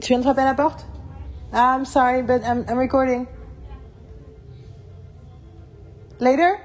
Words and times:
Tu 0.00 0.08
viens 0.08 0.18
de 0.18 0.22
frapper 0.22 0.40
à 0.40 0.46
la 0.46 0.54
porte? 0.54 0.86
I'm 1.52 1.84
sorry, 1.84 2.22
but 2.22 2.42
I'm, 2.42 2.64
I'm 2.68 2.78
recording. 2.78 3.26
Later? 6.20 6.58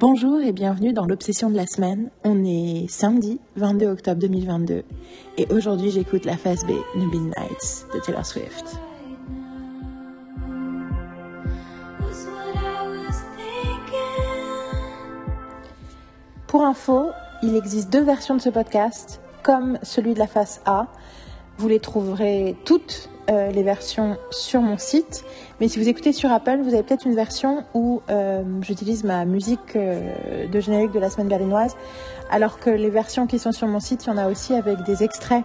Bonjour 0.00 0.40
et 0.40 0.52
bienvenue 0.52 0.92
dans 0.92 1.06
l'obsession 1.06 1.48
de 1.50 1.56
la 1.56 1.66
semaine. 1.66 2.10
On 2.24 2.44
est 2.44 2.88
samedi 2.88 3.40
22 3.56 3.86
octobre 3.86 4.20
2022 4.20 4.84
et 5.36 5.46
aujourd'hui 5.52 5.90
j'écoute 5.90 6.24
la 6.24 6.36
phase 6.36 6.64
B 6.64 6.70
de 6.70 7.04
Midnights 7.04 7.86
de 7.94 8.00
Taylor 8.00 8.26
Swift. 8.26 8.80
Pour 16.46 16.64
info, 16.64 17.10
il 17.42 17.56
existe 17.56 17.90
deux 17.90 18.02
versions 18.02 18.34
de 18.34 18.40
ce 18.40 18.48
podcast, 18.48 19.20
comme 19.42 19.78
celui 19.82 20.14
de 20.14 20.18
la 20.18 20.26
face 20.26 20.60
A. 20.66 20.86
Vous 21.58 21.68
les 21.68 21.80
trouverez 21.80 22.56
toutes 22.64 23.10
euh, 23.30 23.50
les 23.50 23.62
versions 23.62 24.16
sur 24.30 24.60
mon 24.60 24.78
site. 24.78 25.24
Mais 25.60 25.68
si 25.68 25.78
vous 25.78 25.88
écoutez 25.88 26.12
sur 26.12 26.32
Apple, 26.32 26.58
vous 26.62 26.74
avez 26.74 26.82
peut-être 26.82 27.06
une 27.06 27.14
version 27.14 27.64
où 27.74 28.00
euh, 28.10 28.42
j'utilise 28.62 29.04
ma 29.04 29.24
musique 29.24 29.76
euh, 29.76 30.48
de 30.48 30.60
générique 30.60 30.92
de 30.92 30.98
la 30.98 31.10
semaine 31.10 31.28
berlinoise, 31.28 31.76
alors 32.30 32.58
que 32.58 32.70
les 32.70 32.90
versions 32.90 33.26
qui 33.26 33.38
sont 33.38 33.52
sur 33.52 33.68
mon 33.68 33.80
site, 33.80 34.06
il 34.06 34.08
y 34.08 34.12
en 34.12 34.18
a 34.18 34.28
aussi 34.28 34.54
avec 34.54 34.82
des 34.84 35.02
extraits 35.02 35.44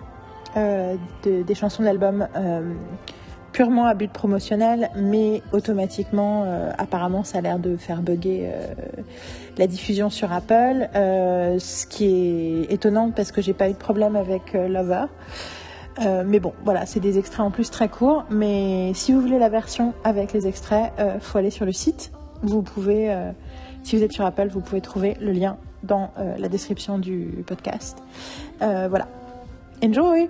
de, 0.56 1.42
des 1.42 1.56
chansons 1.56 1.82
d'albums 1.82 2.28
purement 3.54 3.86
à 3.86 3.94
but 3.94 4.12
promotionnel, 4.12 4.90
mais 4.96 5.42
automatiquement, 5.54 6.44
euh, 6.46 6.72
apparemment, 6.78 7.24
ça 7.24 7.38
a 7.38 7.42
l'air 7.42 7.60
de 7.60 7.78
faire 7.78 8.02
bugger 8.02 8.50
euh, 8.52 8.74
la 9.58 9.68
diffusion 9.68 10.10
sur 10.10 10.34
Apple, 10.34 10.90
euh, 10.96 11.60
ce 11.60 11.86
qui 11.86 12.06
est 12.06 12.74
étonnant 12.74 13.12
parce 13.12 13.32
que 13.32 13.42
j'ai 13.42 13.54
pas 13.54 13.70
eu 13.70 13.74
de 13.74 13.78
problème 13.78 14.16
avec 14.16 14.54
Lover. 14.54 15.06
mais 16.26 16.40
bon, 16.40 16.54
voilà, 16.66 16.86
c'est 16.88 17.00
des 17.00 17.20
extraits 17.20 17.46
en 17.46 17.52
plus 17.52 17.70
très 17.70 17.88
courts. 17.88 18.26
Mais 18.32 18.92
si 18.96 19.14
vous 19.14 19.22
voulez 19.22 19.40
la 19.40 19.50
version 19.50 19.94
avec 20.04 20.34
les 20.34 20.48
extraits, 20.48 20.92
faut 21.22 21.38
aller 21.38 21.52
sur 21.52 21.66
le 21.66 21.72
site. 21.72 22.12
Vous 22.42 22.64
pouvez, 22.64 23.16
si 23.84 23.96
vous 23.96 24.04
êtes 24.04 24.12
sur 24.12 24.26
Apple, 24.26 24.48
vous 24.48 24.62
pouvez 24.62 24.82
trouver 24.82 25.16
le 25.22 25.32
lien 25.32 25.58
dans 25.84 26.10
la 26.40 26.50
description 26.50 26.98
du 26.98 27.44
podcast. 27.46 28.00
voilà. 28.60 29.08
Enjoy! 29.84 30.30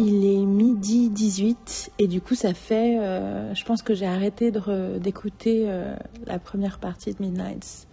Il 0.00 0.24
est 0.24 0.46
midi 0.46 1.10
18 1.10 1.90
et 1.98 2.06
du 2.06 2.20
coup 2.20 2.36
ça 2.36 2.54
fait, 2.54 3.00
euh, 3.00 3.52
je 3.52 3.64
pense 3.64 3.82
que 3.82 3.94
j'ai 3.94 4.06
arrêté 4.06 4.52
d'écouter 5.00 5.64
euh, 5.66 5.96
la 6.24 6.38
première 6.38 6.78
partie 6.78 7.12
de 7.12 7.20
Midnights. 7.20 7.88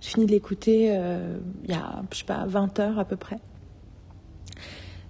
J'ai 0.00 0.10
fini 0.10 0.26
de 0.26 0.32
l'écouter 0.32 0.88
euh, 0.90 1.38
il 1.62 1.70
y 1.70 1.74
a, 1.74 2.02
je 2.10 2.18
sais 2.18 2.24
pas, 2.24 2.44
20 2.46 2.80
heures 2.80 2.98
à 2.98 3.04
peu 3.04 3.14
près. 3.14 3.38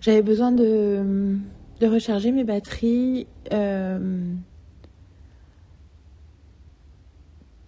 J'avais 0.03 0.21
besoin 0.21 0.53
de, 0.53 1.39
de, 1.81 1.87
recharger 1.87 2.31
mes 2.31 2.45
batteries. 2.45 3.27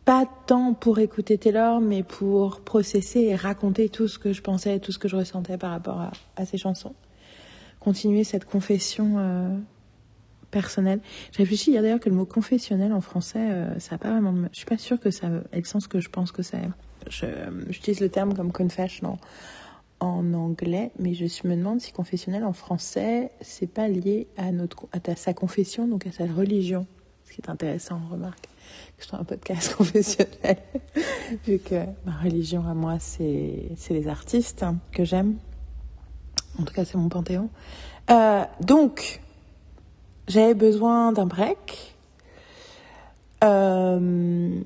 pas 0.04 0.27
tant 0.47 0.74
pour 0.74 0.98
écouter 0.98 1.38
Taylor, 1.38 1.80
mais 1.80 2.02
pour 2.02 2.60
processer 2.60 3.20
et 3.20 3.36
raconter 3.36 3.88
tout 3.88 4.06
ce 4.06 4.19
que 4.19 4.34
je 4.34 4.42
pensais, 4.42 4.78
tout 4.80 4.92
ce 4.92 4.98
que 4.98 5.08
je 5.08 5.16
ressentais 5.16 5.56
par 5.56 5.70
rapport 5.70 5.98
à, 5.98 6.12
à 6.36 6.44
ces 6.44 6.58
chansons 6.58 6.94
continuer 7.86 8.24
cette 8.24 8.46
confession 8.46 9.14
euh, 9.18 9.56
personnelle. 10.50 10.98
J'ai 11.30 11.44
réfléchi 11.44 11.70
hier 11.70 11.82
d'ailleurs 11.82 12.00
que 12.00 12.08
le 12.08 12.16
mot 12.16 12.26
confessionnel 12.26 12.92
en 12.92 13.00
français, 13.00 13.38
euh, 13.38 13.78
ça 13.78 13.94
n'a 13.94 13.98
pas 13.98 14.10
vraiment. 14.10 14.48
Je 14.50 14.56
suis 14.56 14.66
pas 14.66 14.76
sûre 14.76 14.98
que 14.98 15.12
ça 15.12 15.28
ait 15.52 15.58
le 15.60 15.64
sens 15.64 15.86
que 15.86 16.00
je 16.00 16.08
pense 16.08 16.32
que 16.32 16.42
ça 16.42 16.58
J'utilise 17.68 18.00
le 18.00 18.08
terme 18.08 18.34
comme 18.34 18.50
confession 18.50 19.19
en, 20.00 20.34
anglais, 20.34 20.91
mais 20.98 21.14
je 21.14 21.46
me 21.46 21.54
demande 21.54 21.80
si 21.80 21.92
confessionnel 21.92 22.42
en 22.42 22.52
français, 22.52 23.30
c'est 23.41 23.69
pas 23.69 23.86
lié 23.86 24.26
à 24.36 24.50
notre 24.50 24.88
à 24.91 25.14
sa 25.14 25.32
confession, 25.32 25.86
donc 25.86 26.08
à 26.08 26.10
sa 26.10 26.26
religion. 26.26 26.88
Ce 27.25 27.34
qui 27.34 27.41
est 27.41 27.48
intéressant, 27.48 28.00
on 28.04 28.12
remarque 28.12 28.48
que 28.98 29.04
je 29.04 29.14
un 29.14 29.22
podcast 29.22 29.75
confessionnel, 29.76 30.56
vu 31.46 31.60
que 31.60 31.84
ma 32.04 32.16
religion 32.20 32.66
à 32.66 32.75
moi, 32.75 32.98
c'est 32.98 33.69
les 33.91 34.08
artistes 34.08 34.64
hein, 34.64 34.78
que 34.91 35.04
j'aime. 35.04 35.36
En 36.61 36.65
tout 36.65 36.75
cas, 36.75 36.84
c'est 36.84 36.97
mon 36.97 37.09
panthéon. 37.09 37.50
Euh, 38.11 38.44
donc, 38.61 39.21
j'avais 40.28 40.55
besoin 40.55 41.12
d'un 41.12 41.27
break. 41.27 41.94
Euh, 43.44 44.61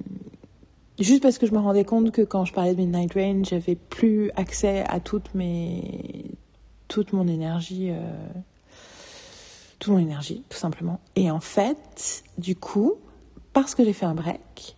juste 0.99 1.23
parce 1.23 1.39
que 1.39 1.47
je 1.47 1.53
me 1.53 1.59
rendais 1.59 1.85
compte 1.85 2.13
que 2.13 2.23
quand 2.23 2.45
je 2.45 2.53
parlais 2.53 2.75
de 2.75 2.81
Midnight 2.81 3.13
Rain, 3.15 3.43
j'avais 3.45 3.75
plus 3.75 4.31
accès 4.37 4.85
à 4.89 5.01
toute 5.01 5.35
mon 5.35 7.27
énergie, 7.29 7.91
euh, 7.91 8.29
toute 9.79 9.93
mon 9.93 9.99
énergie, 9.99 10.45
tout 10.49 10.59
simplement. 10.59 11.01
Et 11.17 11.31
en 11.31 11.41
fait, 11.41 12.23
du 12.39 12.55
coup, 12.55 12.95
parce 13.53 13.75
que 13.75 13.85
j'ai 13.85 13.93
fait 13.93 14.07
un 14.07 14.15
break, 14.15 14.77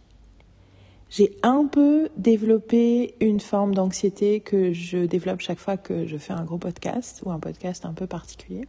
j'ai 1.13 1.37
un 1.43 1.67
peu 1.67 2.09
développé 2.17 3.17
une 3.21 3.39
forme 3.39 3.75
d'anxiété 3.75 4.41
que 4.41 4.73
je 4.73 5.05
développe 5.05 5.41
chaque 5.41 5.59
fois 5.59 5.77
que 5.77 6.07
je 6.07 6.17
fais 6.17 6.33
un 6.33 6.43
gros 6.43 6.57
podcast 6.57 7.21
ou 7.27 7.31
un 7.31 7.39
podcast 7.39 7.85
un 7.85 7.93
peu 7.93 8.07
particulier. 8.07 8.65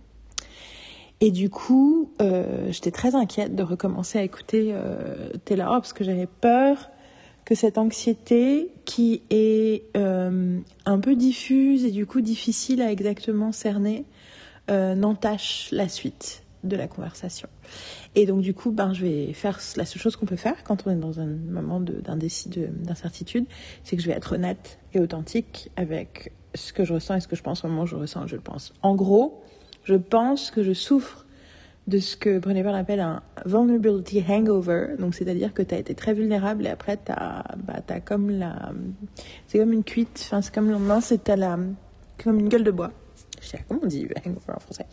Et 1.22 1.32
du 1.32 1.50
coup, 1.50 2.12
euh, 2.22 2.70
j'étais 2.70 2.92
très 2.92 3.16
inquiète 3.16 3.56
de 3.56 3.64
recommencer 3.64 4.20
à 4.20 4.24
écouter 4.24 4.72
euh, 4.74 5.32
Taylor 5.46 5.72
parce 5.72 5.94
que 5.94 6.04
j'avais 6.04 6.28
peur 6.28 6.90
que 7.46 7.56
cette 7.56 7.78
anxiété 7.78 8.72
qui 8.84 9.22
est 9.30 9.86
euh, 9.96 10.60
un 10.86 11.00
peu 11.00 11.16
diffuse 11.16 11.86
et 11.86 11.92
du 11.92 12.06
coup 12.06 12.20
difficile 12.20 12.82
à 12.82 12.92
exactement 12.92 13.54
cerner 13.54 14.04
euh, 14.70 14.96
n'entache 14.96 15.70
la 15.72 15.88
suite 15.88 16.43
de 16.64 16.76
la 16.76 16.88
conversation. 16.88 17.50
Et 18.16 18.26
donc 18.26 18.42
du 18.42 18.54
coup, 18.54 18.72
ben, 18.72 18.94
je 18.94 19.06
vais 19.06 19.34
faire 19.34 19.60
la 19.76 19.86
seule 19.86 20.02
chose 20.02 20.16
qu'on 20.16 20.26
peut 20.26 20.36
faire 20.36 20.64
quand 20.64 20.88
on 20.88 20.92
est 20.92 20.96
dans 20.96 21.20
un 21.20 21.26
moment 21.26 21.80
d'incertitude, 21.80 23.46
c'est 23.84 23.96
que 23.96 24.02
je 24.02 24.08
vais 24.08 24.16
être 24.16 24.36
honnête 24.36 24.80
et 24.94 25.00
authentique 25.00 25.72
avec 25.76 26.32
ce 26.56 26.74
que 26.74 26.86
je 26.86 26.94
ressens 26.94 27.16
et 27.16 27.20
ce 27.20 27.28
que 27.28 27.36
je 27.36 27.44
pense 27.44 27.64
au 27.64 27.68
moment 27.68 27.84
où 27.84 27.88
je 27.88 27.96
ressens, 27.96 28.28
je 28.28 28.36
le 28.36 28.42
pense. 28.42 28.74
En 28.82 28.96
gros, 28.96 29.44
je 29.84 29.96
pense 29.96 30.52
que 30.52 30.64
je 30.64 30.74
souffre 30.74 31.26
de 31.88 32.00
ce 32.00 32.16
que 32.16 32.40
Brené 32.40 32.64
Brown 32.64 32.76
appelle 32.76 33.02
un 33.02 33.22
vulnerability 33.46 34.24
hangover. 34.28 34.96
Donc, 35.00 35.16
c'est-à-dire 35.16 35.54
que 35.54 35.62
tu 35.62 35.76
as 35.76 35.80
été 35.80 35.96
très 35.96 36.14
vulnérable 36.14 36.66
et 36.66 36.70
après, 36.70 36.98
tu 36.98 37.12
as, 37.12 37.44
bah, 37.58 37.82
comme 38.00 38.30
la. 38.30 38.72
C'est 39.48 39.60
comme 39.60 39.74
une 39.74 39.84
cuite, 39.84 40.18
c'est 40.18 40.54
comme 40.54 40.68
le 40.68 40.74
lendemain, 40.74 41.02
c'est 41.02 41.30
comme 42.24 42.40
une 42.40 42.50
gueule 42.50 42.64
de 42.64 42.72
bois. 42.72 42.92
Je 43.42 43.48
sais 43.48 43.66
comment 43.68 43.82
on 43.84 43.88
dit 43.88 44.08
hangover 44.26 44.54
en 44.56 44.60
français. 44.60 44.86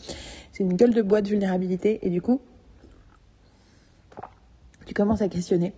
C'est 0.53 0.63
une 0.63 0.75
gueule 0.75 0.95
de 0.95 1.03
bois 1.03 1.23
de 1.23 1.29
vulnérabilité 1.29 1.99
et 2.03 2.11
du 2.11 2.21
coup, 2.21 2.41
tu 4.87 4.95
commences 4.95 5.23
à 5.23 5.29
questionner. 5.29 5.73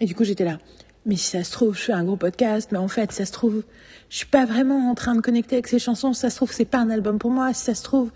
Et 0.00 0.06
du 0.06 0.14
coup, 0.14 0.24
j'étais 0.24 0.44
là. 0.44 0.58
Mais 1.04 1.16
si 1.16 1.30
ça 1.30 1.44
se 1.44 1.52
trouve, 1.52 1.76
je 1.76 1.82
fais 1.82 1.92
un 1.92 2.04
gros 2.04 2.16
podcast, 2.16 2.70
mais 2.72 2.78
en 2.78 2.88
fait, 2.88 3.12
si 3.12 3.18
ça 3.18 3.26
se 3.26 3.32
trouve, 3.32 3.62
je 4.08 4.16
suis 4.16 4.26
pas 4.26 4.44
vraiment 4.44 4.90
en 4.90 4.94
train 4.94 5.14
de 5.14 5.20
connecter 5.20 5.56
avec 5.56 5.68
ces 5.68 5.78
chansons. 5.78 6.12
Si 6.12 6.20
ça 6.20 6.30
se 6.30 6.36
trouve, 6.36 6.52
c'est 6.52 6.64
pas 6.64 6.78
un 6.78 6.90
album 6.90 7.18
pour 7.18 7.30
moi. 7.30 7.52
Si 7.52 7.64
ça 7.64 7.74
se 7.74 7.82
trouve, 7.82 8.10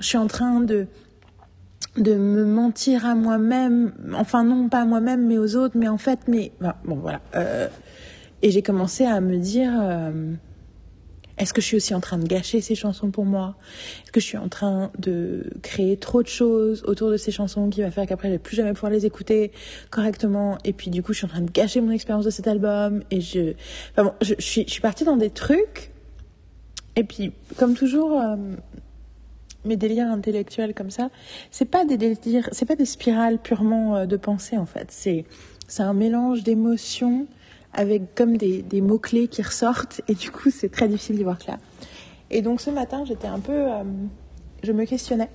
je 0.00 0.06
suis 0.06 0.18
en 0.18 0.26
train 0.26 0.60
de 0.60 0.86
de 1.96 2.14
me 2.14 2.44
mentir 2.44 3.06
à 3.06 3.14
moi-même. 3.14 3.92
Enfin, 4.14 4.44
non, 4.44 4.68
pas 4.68 4.82
à 4.82 4.84
moi-même, 4.84 5.26
mais 5.26 5.38
aux 5.38 5.56
autres. 5.56 5.76
Mais 5.78 5.88
en 5.88 5.96
fait, 5.96 6.20
mais 6.28 6.52
bon, 6.84 6.96
voilà. 6.96 7.20
Euh, 7.34 7.68
et 8.42 8.50
j'ai 8.50 8.62
commencé 8.62 9.04
à 9.04 9.20
me 9.20 9.38
dire. 9.38 9.72
Euh, 9.80 10.34
est-ce 11.38 11.52
que 11.52 11.60
je 11.60 11.66
suis 11.66 11.76
aussi 11.76 11.94
en 11.94 12.00
train 12.00 12.18
de 12.18 12.26
gâcher 12.26 12.60
ces 12.60 12.74
chansons 12.74 13.10
pour 13.10 13.24
moi? 13.24 13.56
Est-ce 14.02 14.12
que 14.12 14.20
je 14.20 14.26
suis 14.26 14.38
en 14.38 14.48
train 14.48 14.90
de 14.98 15.50
créer 15.62 15.96
trop 15.96 16.22
de 16.22 16.28
choses 16.28 16.82
autour 16.86 17.10
de 17.10 17.16
ces 17.16 17.30
chansons 17.30 17.68
qui 17.68 17.82
va 17.82 17.90
faire 17.90 18.06
qu'après 18.06 18.28
je 18.28 18.34
vais 18.34 18.38
plus 18.38 18.56
jamais 18.56 18.72
pouvoir 18.72 18.90
les 18.90 19.04
écouter 19.04 19.52
correctement? 19.90 20.56
Et 20.64 20.72
puis 20.72 20.90
du 20.90 21.02
coup, 21.02 21.12
je 21.12 21.18
suis 21.18 21.26
en 21.26 21.30
train 21.30 21.42
de 21.42 21.50
gâcher 21.50 21.80
mon 21.80 21.90
expérience 21.90 22.24
de 22.24 22.30
cet 22.30 22.46
album 22.46 23.02
et 23.10 23.20
je, 23.20 23.52
enfin 23.92 24.04
bon, 24.04 24.12
je, 24.22 24.34
suis, 24.38 24.64
je 24.66 24.72
suis 24.72 24.80
partie 24.80 25.04
dans 25.04 25.16
des 25.16 25.30
trucs. 25.30 25.90
Et 26.98 27.04
puis, 27.04 27.32
comme 27.58 27.74
toujours, 27.74 28.18
euh, 28.18 28.36
mes 29.66 29.76
délires 29.76 30.10
intellectuels 30.10 30.72
comme 30.72 30.90
ça, 30.90 31.10
c'est 31.50 31.66
pas 31.66 31.84
des 31.84 31.98
délires, 31.98 32.48
c'est 32.52 32.64
pas 32.64 32.76
des 32.76 32.86
spirales 32.86 33.38
purement 33.38 33.96
euh, 33.96 34.06
de 34.06 34.16
pensée 34.16 34.56
en 34.56 34.66
fait. 34.66 34.86
C'est 34.90 35.26
c'est 35.68 35.82
un 35.82 35.92
mélange 35.92 36.44
d'émotions 36.44 37.26
avec 37.76 38.14
comme 38.14 38.36
des, 38.36 38.80
mots-clés 38.80 39.28
qui 39.28 39.42
ressortent 39.42 40.00
et 40.08 40.14
du 40.14 40.30
coup 40.30 40.50
c'est 40.50 40.70
très 40.70 40.88
difficile 40.88 41.16
d'y 41.16 41.24
voir 41.24 41.38
clair. 41.38 41.58
Et 42.30 42.42
donc 42.42 42.60
ce 42.60 42.70
matin 42.70 43.04
j'étais 43.04 43.28
un 43.28 43.40
peu... 43.40 43.52
Euh, 43.52 43.84
je 44.62 44.72
me 44.72 44.84
questionnais 44.84 45.30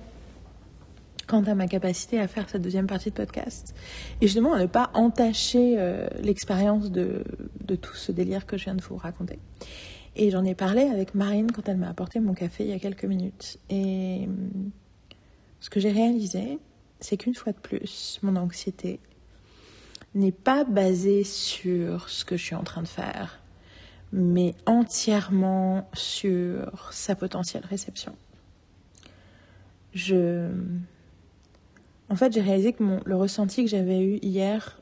quant 1.26 1.42
à 1.44 1.54
ma 1.54 1.66
capacité 1.66 2.18
à 2.18 2.28
faire 2.28 2.48
cette 2.48 2.60
deuxième 2.60 2.86
partie 2.86 3.10
de 3.10 3.14
podcast. 3.14 3.74
Et 4.20 4.26
justement 4.26 4.52
à 4.52 4.60
ne 4.60 4.66
pas 4.66 4.90
entacher 4.94 5.76
euh, 5.78 6.06
l'expérience 6.20 6.90
de, 6.90 7.24
de 7.64 7.76
tout 7.76 7.94
ce 7.94 8.12
délire 8.12 8.44
que 8.44 8.58
je 8.58 8.64
viens 8.64 8.74
de 8.74 8.82
vous 8.82 8.96
raconter. 8.96 9.38
Et 10.14 10.30
j'en 10.30 10.44
ai 10.44 10.54
parlé 10.54 10.82
avec 10.82 11.14
Marine 11.14 11.50
quand 11.52 11.68
elle 11.68 11.78
m'a 11.78 11.88
apporté 11.88 12.20
mon 12.20 12.34
café 12.34 12.64
il 12.64 12.70
y 12.70 12.74
a 12.74 12.78
quelques 12.78 13.04
minutes. 13.04 13.58
Et 13.70 14.28
ce 15.60 15.70
que 15.70 15.80
j'ai 15.80 15.92
réalisé, 15.92 16.58
c'est 17.00 17.16
qu'une 17.16 17.34
fois 17.34 17.52
de 17.52 17.58
plus, 17.58 18.18
mon 18.22 18.36
anxiété 18.36 19.00
n'est 20.14 20.32
pas 20.32 20.64
basée 20.64 21.24
sur 21.24 22.08
ce 22.08 22.24
que 22.24 22.36
je 22.36 22.44
suis 22.44 22.54
en 22.54 22.64
train 22.64 22.82
de 22.82 22.88
faire, 22.88 23.40
mais 24.12 24.54
entièrement 24.66 25.88
sur 25.94 26.92
sa 26.92 27.14
potentielle 27.14 27.64
réception. 27.64 28.14
Je... 29.94 30.50
En 32.08 32.16
fait, 32.16 32.32
j'ai 32.32 32.42
réalisé 32.42 32.72
que 32.74 32.82
mon, 32.82 33.00
le 33.06 33.16
ressenti 33.16 33.64
que 33.64 33.70
j'avais 33.70 34.00
eu 34.00 34.18
hier, 34.22 34.80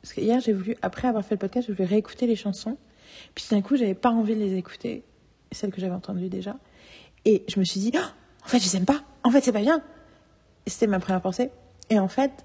parce 0.00 0.14
que 0.14 0.20
hier 0.20 0.40
j'ai 0.40 0.54
voulu, 0.54 0.76
après 0.80 1.08
avoir 1.08 1.24
fait 1.24 1.34
le 1.34 1.38
podcast, 1.38 1.68
je 1.68 1.72
voulais 1.72 1.88
réécouter 1.88 2.26
les 2.26 2.36
chansons, 2.36 2.78
puis 3.34 3.44
d'un 3.50 3.60
coup, 3.60 3.76
j'avais 3.76 3.94
pas 3.94 4.10
envie 4.10 4.34
de 4.34 4.40
les 4.40 4.56
écouter, 4.56 5.04
celles 5.50 5.70
que 5.70 5.80
j'avais 5.80 5.94
entendues 5.94 6.30
déjà, 6.30 6.56
et 7.24 7.44
je 7.48 7.60
me 7.60 7.64
suis 7.64 7.80
dit, 7.80 7.92
oh, 7.94 7.98
en 8.44 8.48
fait, 8.48 8.58
je 8.58 8.64
les 8.64 8.76
aime 8.76 8.86
pas, 8.86 9.02
en 9.22 9.30
fait, 9.30 9.42
c'est 9.42 9.52
pas 9.52 9.60
bien. 9.60 9.82
C'était 10.66 10.86
ma 10.86 10.98
première 10.98 11.20
pensée. 11.20 11.50
Et 11.90 11.98
en 11.98 12.08
fait, 12.08 12.44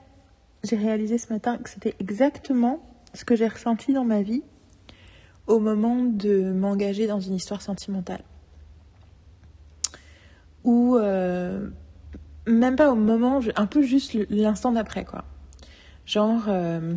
j'ai 0.64 0.76
réalisé 0.76 1.18
ce 1.18 1.32
matin 1.32 1.58
que 1.58 1.70
c'était 1.70 1.96
exactement 2.00 2.80
ce 3.14 3.26
que 3.26 3.36
j'ai 3.36 3.48
ressenti 3.48 3.94
dans 3.94 4.06
ma 4.06 4.22
vie 4.22 4.44
au 5.48 5.60
moment 5.60 6.04
de 6.04 6.52
m'engager 6.52 7.08
dans 7.08 7.20
une 7.20 7.34
histoire 7.34 7.62
sentimentale. 7.62 8.22
Ou 10.64 10.98
euh, 10.98 11.70
même 12.46 12.76
pas 12.76 12.92
au 12.92 12.96
moment, 12.96 13.40
un 13.56 13.66
peu 13.66 13.82
juste 13.82 14.18
l'instant 14.30 14.72
d'après, 14.72 15.06
quoi. 15.06 15.24
Genre, 16.06 16.46
euh, 16.48 16.94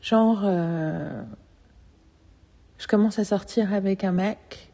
genre, 0.00 0.42
euh, 0.44 1.22
je 2.78 2.86
commence 2.86 3.18
à 3.18 3.24
sortir 3.24 3.72
avec 3.72 4.04
un 4.04 4.12
mec 4.12 4.70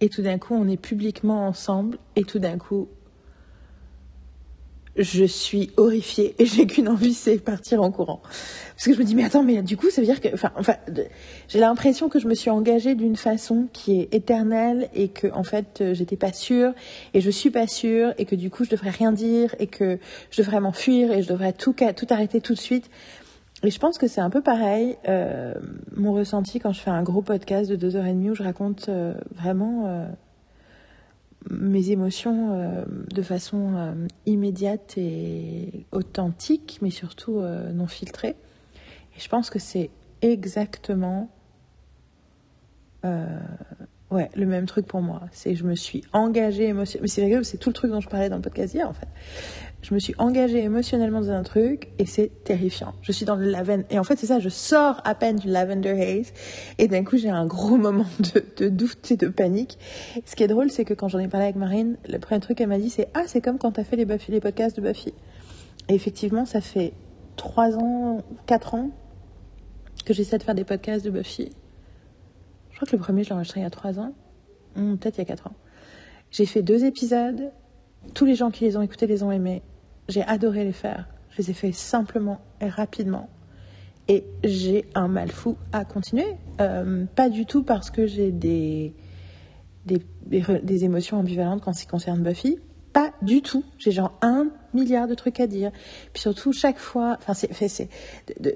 et 0.00 0.08
tout 0.08 0.22
d'un 0.22 0.38
coup 0.38 0.54
on 0.54 0.68
est 0.68 0.76
publiquement 0.76 1.46
ensemble 1.46 1.98
et 2.16 2.24
tout 2.24 2.38
d'un 2.38 2.58
coup 2.58 2.88
je 4.96 5.24
suis 5.24 5.70
horrifiée 5.76 6.34
et 6.38 6.46
j'ai 6.46 6.66
qu'une 6.66 6.88
envie, 6.88 7.14
c'est 7.14 7.38
partir 7.38 7.82
en 7.82 7.90
courant. 7.90 8.20
Parce 8.74 8.86
que 8.86 8.94
je 8.94 8.98
me 8.98 9.04
dis, 9.04 9.14
mais 9.14 9.24
attends, 9.24 9.42
mais 9.42 9.62
du 9.62 9.76
coup, 9.76 9.90
ça 9.90 10.00
veut 10.00 10.06
dire 10.06 10.20
que, 10.20 10.28
enfin, 10.34 10.52
enfin, 10.56 10.74
j'ai 11.48 11.60
l'impression 11.60 12.08
que 12.08 12.18
je 12.18 12.28
me 12.28 12.34
suis 12.34 12.50
engagée 12.50 12.94
d'une 12.94 13.16
façon 13.16 13.68
qui 13.72 14.00
est 14.00 14.14
éternelle 14.14 14.88
et 14.94 15.08
que, 15.08 15.28
en 15.32 15.44
fait, 15.44 15.80
euh, 15.80 15.94
j'étais 15.94 16.16
pas 16.16 16.32
sûre 16.32 16.72
et 17.14 17.20
je 17.20 17.30
suis 17.30 17.50
pas 17.50 17.66
sûre 17.66 18.12
et 18.18 18.24
que 18.24 18.34
du 18.34 18.50
coup, 18.50 18.64
je 18.64 18.70
devrais 18.70 18.90
rien 18.90 19.12
dire 19.12 19.54
et 19.58 19.66
que 19.66 19.98
je 20.30 20.42
devrais 20.42 20.60
m'enfuir 20.60 21.12
et 21.12 21.22
je 21.22 21.28
devrais 21.28 21.52
tout, 21.52 21.74
arrêter 22.10 22.40
tout 22.40 22.54
de 22.54 22.58
suite. 22.58 22.90
Et 23.62 23.70
je 23.70 23.78
pense 23.78 23.96
que 23.96 24.06
c'est 24.06 24.20
un 24.20 24.30
peu 24.30 24.42
pareil, 24.42 24.96
euh, 25.08 25.54
mon 25.96 26.12
ressenti 26.12 26.60
quand 26.60 26.72
je 26.72 26.80
fais 26.80 26.90
un 26.90 27.02
gros 27.02 27.22
podcast 27.22 27.70
de 27.70 27.76
deux 27.76 27.96
heures 27.96 28.04
et 28.04 28.12
demie 28.12 28.30
où 28.30 28.34
je 28.34 28.42
raconte 28.42 28.88
euh, 28.88 29.14
vraiment 29.34 29.86
euh, 29.86 30.06
mes 31.50 31.90
émotions 31.90 32.52
euh, 32.52 32.84
de 32.86 33.22
façon 33.22 33.74
euh, 33.76 33.92
immédiate 34.26 34.94
et 34.96 35.86
authentique, 35.92 36.78
mais 36.82 36.90
surtout 36.90 37.38
euh, 37.38 37.72
non 37.72 37.86
filtrée. 37.86 38.36
Et 39.16 39.20
je 39.20 39.28
pense 39.28 39.50
que 39.50 39.58
c'est 39.58 39.90
exactement 40.22 41.30
ouais, 44.10 44.28
le 44.34 44.46
même 44.46 44.66
truc 44.66 44.84
pour 44.86 45.00
moi. 45.00 45.22
C'est 45.30 45.54
je 45.54 45.62
me 45.62 45.76
suis 45.76 46.02
engagée 46.12 46.64
émotionnellement. 46.64 47.02
Mais 47.02 47.08
c'est 47.08 47.44
c'est 47.44 47.58
tout 47.58 47.70
le 47.70 47.74
truc 47.74 47.92
dont 47.92 48.00
je 48.00 48.08
parlais 48.08 48.28
dans 48.28 48.36
le 48.36 48.42
podcast 48.42 48.74
hier 48.74 48.88
en 48.88 48.92
fait 48.92 49.06
je 49.82 49.94
me 49.94 49.98
suis 49.98 50.14
engagée 50.18 50.62
émotionnellement 50.62 51.20
dans 51.20 51.30
un 51.30 51.42
truc 51.42 51.88
et 51.98 52.06
c'est 52.06 52.30
terrifiant. 52.44 52.94
Je 53.02 53.12
suis 53.12 53.24
dans 53.24 53.36
le 53.36 53.44
lavender 53.44 53.86
et 53.90 53.98
en 53.98 54.04
fait 54.04 54.16
c'est 54.16 54.26
ça, 54.26 54.40
je 54.40 54.48
sors 54.48 55.00
à 55.04 55.14
peine 55.14 55.36
du 55.36 55.48
lavender 55.48 55.90
haze 55.90 56.32
et 56.78 56.88
d'un 56.88 57.04
coup 57.04 57.16
j'ai 57.16 57.30
un 57.30 57.46
gros 57.46 57.76
moment 57.76 58.06
de, 58.58 58.68
doute 58.68 59.10
et 59.10 59.16
de 59.16 59.28
panique. 59.28 59.78
ce 60.24 60.34
qui 60.34 60.42
est 60.42 60.48
drôle 60.48 60.70
c'est 60.70 60.84
que 60.84 60.94
quand 60.94 61.08
j'en 61.08 61.18
ai 61.18 61.28
parlé 61.28 61.44
avec 61.44 61.56
Marine, 61.56 61.98
le 62.08 62.18
premier 62.18 62.40
truc 62.40 62.58
qu'elle 62.58 62.68
m'a 62.68 62.78
dit 62.78 62.90
c'est 62.90 63.08
ah 63.14 63.24
c'est 63.26 63.40
comme 63.40 63.58
quand 63.58 63.72
t'as 63.72 63.84
fait 63.84 63.96
les 63.96 64.06
podcasts 64.40 64.76
de 64.76 64.82
Buffy. 64.82 65.14
Et 65.88 65.94
effectivement 65.94 66.46
ça 66.46 66.60
fait 66.60 66.92
trois 67.36 67.76
ans, 67.76 68.24
quatre 68.46 68.74
ans 68.74 68.90
que 70.04 70.14
j'essaie 70.14 70.38
de 70.38 70.42
faire 70.42 70.54
des 70.54 70.64
podcasts 70.64 71.04
de 71.04 71.10
Buffy. 71.10 71.50
Je 72.70 72.76
crois 72.76 72.86
que 72.86 72.96
le 72.96 73.02
premier 73.02 73.22
je 73.22 73.28
l'ai 73.28 73.34
enregistré 73.34 73.60
il 73.60 73.62
y 73.62 73.66
a 73.66 73.70
trois 73.70 74.00
ans, 74.00 74.14
hmm, 74.74 74.96
peut-être 74.96 75.16
il 75.16 75.20
y 75.20 75.22
a 75.22 75.26
quatre 75.26 75.46
ans. 75.46 75.54
J'ai 76.30 76.46
fait 76.46 76.62
deux 76.62 76.84
épisodes 76.84 77.52
tous 78.14 78.24
les 78.24 78.34
gens 78.34 78.50
qui 78.50 78.64
les 78.64 78.76
ont 78.76 78.82
écoutés 78.82 79.06
les 79.06 79.22
ont 79.22 79.32
aimés. 79.32 79.62
J'ai 80.08 80.22
adoré 80.22 80.64
les 80.64 80.72
faire. 80.72 81.08
Je 81.30 81.38
les 81.38 81.50
ai 81.50 81.54
fait 81.54 81.72
simplement 81.72 82.40
et 82.60 82.68
rapidement. 82.68 83.28
Et 84.08 84.24
j'ai 84.44 84.84
un 84.94 85.08
mal 85.08 85.30
fou 85.30 85.56
à 85.72 85.84
continuer. 85.84 86.36
Euh, 86.60 87.04
pas 87.16 87.28
du 87.28 87.44
tout 87.44 87.64
parce 87.64 87.90
que 87.90 88.06
j'ai 88.06 88.30
des, 88.30 88.94
des, 89.84 90.00
des, 90.26 90.84
émotions 90.84 91.18
ambivalentes 91.18 91.62
quand 91.62 91.72
ça 91.72 91.86
concerne 91.86 92.22
Buffy. 92.22 92.58
Pas 92.96 93.12
du 93.20 93.42
tout. 93.42 93.62
J'ai 93.76 93.92
genre 93.92 94.14
un 94.22 94.46
milliard 94.72 95.06
de 95.06 95.12
trucs 95.12 95.38
à 95.38 95.46
dire. 95.46 95.70
Puis 96.14 96.22
surtout, 96.22 96.54
chaque 96.54 96.78
fois, 96.78 97.18
enfin, 97.20 97.34
c'est 97.34 97.90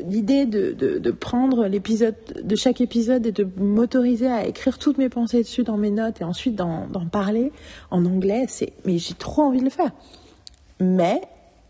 l'idée 0.09 0.47
de, 0.47 0.73
de, 0.73 0.97
de, 0.99 1.11
prendre 1.11 1.67
l'épisode, 1.67 2.15
de 2.43 2.57
chaque 2.57 2.81
épisode 2.81 3.27
et 3.27 3.33
de 3.33 3.47
m'autoriser 3.59 4.29
à 4.29 4.47
écrire 4.47 4.79
toutes 4.79 4.97
mes 4.97 5.11
pensées 5.11 5.43
dessus 5.43 5.63
dans 5.63 5.77
mes 5.77 5.91
notes 5.91 6.23
et 6.23 6.25
ensuite 6.25 6.55
d'en 6.55 6.89
parler 7.13 7.53
en 7.91 8.07
anglais, 8.07 8.47
c'est, 8.49 8.73
mais 8.87 8.97
j'ai 8.97 9.13
trop 9.13 9.43
envie 9.43 9.59
de 9.59 9.65
le 9.65 9.71
faire. 9.71 9.91
Mais 10.81 11.21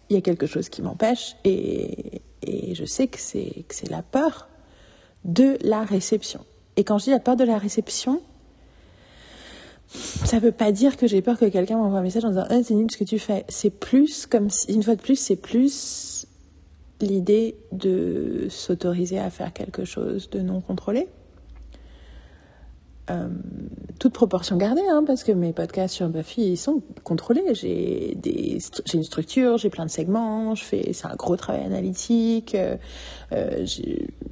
il 0.09 0.15
y 0.15 0.17
a 0.17 0.23
quelque 0.23 0.47
chose 0.47 0.69
qui 0.69 0.81
m'empêche 0.81 1.35
et, 1.43 2.23
et 2.43 2.77
je 2.77 2.85
sais 2.85 3.09
que 3.09 3.19
c'est, 3.19 3.65
que 3.67 3.75
c'est 3.75 3.91
la 3.91 4.03
peur 4.03 4.47
de 5.25 5.59
la 5.63 5.83
réception. 5.83 6.47
Et 6.77 6.85
quand 6.85 6.99
je 6.99 7.07
dis 7.07 7.11
la 7.11 7.19
peur 7.19 7.35
de 7.35 7.43
la 7.43 7.59
réception, 7.59 8.23
ça 9.91 10.39
veut 10.39 10.53
pas 10.53 10.71
dire 10.71 10.97
que 10.97 11.07
j'ai 11.07 11.21
peur 11.21 11.39
que 11.39 11.47
quelqu'un 11.47 11.77
m'envoie 11.77 11.99
un 11.99 12.03
message 12.03 12.25
en 12.25 12.29
disant 12.29 12.47
ah, 12.49 12.63
c'est 12.63 12.75
nul 12.75 12.91
ce 12.91 12.97
que 12.97 13.05
tu 13.05 13.19
fais. 13.19 13.45
C'est 13.49 13.71
plus 13.71 14.27
comme 14.27 14.49
une 14.69 14.83
fois 14.83 14.95
de 14.95 15.03
plus, 15.03 15.17
c'est 15.17 15.37
plus 15.37 16.27
l'idée 17.01 17.57
de 17.73 18.47
s'autoriser 18.51 19.19
à 19.19 19.31
faire 19.31 19.53
quelque 19.53 19.85
chose 19.85 20.31
de 20.31 20.41
non 20.41 20.61
contrôlé. 20.61 21.09
Euh, 23.11 23.29
toute 23.99 24.13
proportion 24.13 24.57
gardée, 24.57 24.87
hein, 24.89 25.03
parce 25.05 25.25
que 25.25 25.33
mes 25.33 25.53
podcasts 25.53 25.95
sur 25.95 26.09
Buffy, 26.09 26.53
ils 26.53 26.57
sont 26.57 26.83
contrôlés. 27.03 27.43
J'ai 27.55 28.15
des, 28.17 28.59
une 28.95 29.03
structure, 29.03 29.59
j'ai 29.59 29.71
plein 29.71 29.85
de 29.85 29.91
segments, 29.91 30.55
c'est 30.55 30.95
un 31.05 31.17
gros 31.17 31.37
travail 31.37 31.65
analytique, 31.65 32.55
euh, 32.55 32.77
euh 33.33 33.67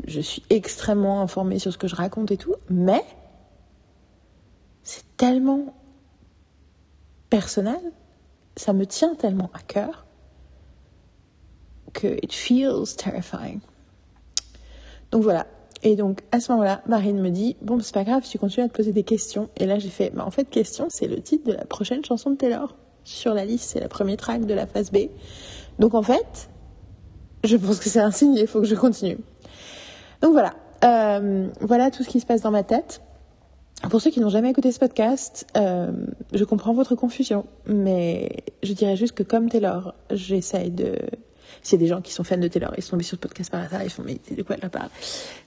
je 0.06 0.20
suis 0.20 0.42
extrêmement 0.48 1.20
informée 1.20 1.58
sur 1.58 1.72
ce 1.72 1.78
que 1.78 1.88
je 1.88 1.96
raconte 1.96 2.30
et 2.30 2.36
tout, 2.36 2.54
mais 2.70 3.02
tellement 5.18 5.74
personnel, 7.28 7.80
ça 8.56 8.72
me 8.72 8.86
tient 8.86 9.14
tellement 9.14 9.50
à 9.52 9.58
cœur 9.58 10.06
que 11.92 12.16
it 12.22 12.32
feels 12.32 12.96
terrifying. 12.96 13.60
Donc 15.10 15.22
voilà. 15.22 15.46
Et 15.82 15.94
donc 15.94 16.22
à 16.32 16.40
ce 16.40 16.50
moment-là, 16.52 16.82
Marine 16.86 17.20
me 17.20 17.30
dit 17.30 17.56
bon 17.60 17.78
c'est 17.80 17.94
pas 17.94 18.04
grave, 18.04 18.22
tu 18.26 18.38
continues 18.38 18.64
à 18.64 18.68
te 18.68 18.74
poser 18.74 18.92
des 18.92 19.04
questions. 19.04 19.50
Et 19.56 19.66
là 19.66 19.78
j'ai 19.78 19.90
fait 19.90 20.10
bah, 20.10 20.24
en 20.24 20.30
fait 20.30 20.44
question 20.44 20.86
c'est 20.88 21.06
le 21.06 21.20
titre 21.20 21.46
de 21.46 21.52
la 21.52 21.64
prochaine 21.64 22.04
chanson 22.04 22.30
de 22.30 22.36
Taylor 22.36 22.74
sur 23.04 23.34
la 23.34 23.44
liste, 23.44 23.70
c'est 23.70 23.80
la 23.80 23.88
première 23.88 24.16
track 24.16 24.46
de 24.46 24.54
la 24.54 24.66
phase 24.66 24.90
B. 24.90 25.08
Donc 25.78 25.94
en 25.94 26.02
fait, 26.02 26.48
je 27.44 27.56
pense 27.56 27.78
que 27.78 27.88
c'est 27.88 28.00
un 28.00 28.10
signe, 28.10 28.34
il 28.34 28.46
faut 28.46 28.60
que 28.60 28.66
je 28.66 28.74
continue. 28.74 29.18
Donc 30.20 30.32
voilà, 30.32 30.54
euh, 30.84 31.48
voilà 31.60 31.90
tout 31.90 32.02
ce 32.02 32.08
qui 32.08 32.20
se 32.20 32.26
passe 32.26 32.42
dans 32.42 32.50
ma 32.50 32.64
tête. 32.64 33.00
Pour 33.90 34.00
ceux 34.00 34.10
qui 34.10 34.20
n'ont 34.20 34.28
jamais 34.28 34.50
écouté 34.50 34.72
ce 34.72 34.78
podcast, 34.78 35.46
euh, 35.56 35.92
je 36.32 36.44
comprends 36.44 36.74
votre 36.74 36.94
confusion, 36.94 37.46
mais 37.66 38.44
je 38.62 38.72
dirais 38.72 38.96
juste 38.96 39.14
que 39.14 39.22
comme 39.22 39.48
Taylor, 39.48 39.94
j'essaye 40.10 40.70
de... 40.70 40.96
S'il 41.62 41.80
y 41.80 41.84
des 41.84 41.88
gens 41.88 42.00
qui 42.00 42.12
sont 42.12 42.24
fans 42.24 42.36
de 42.36 42.48
Taylor, 42.48 42.72
ils 42.76 42.82
sont 42.82 42.92
tombés 42.92 43.04
sur 43.04 43.16
ce 43.16 43.20
podcast 43.20 43.50
par 43.50 43.62
hasard, 43.62 43.82
ils 43.82 43.90
font 43.90 44.02
mais 44.04 44.18
de 44.36 44.42
quoi 44.42 44.56
elle 44.60 44.68
parle 44.68 44.90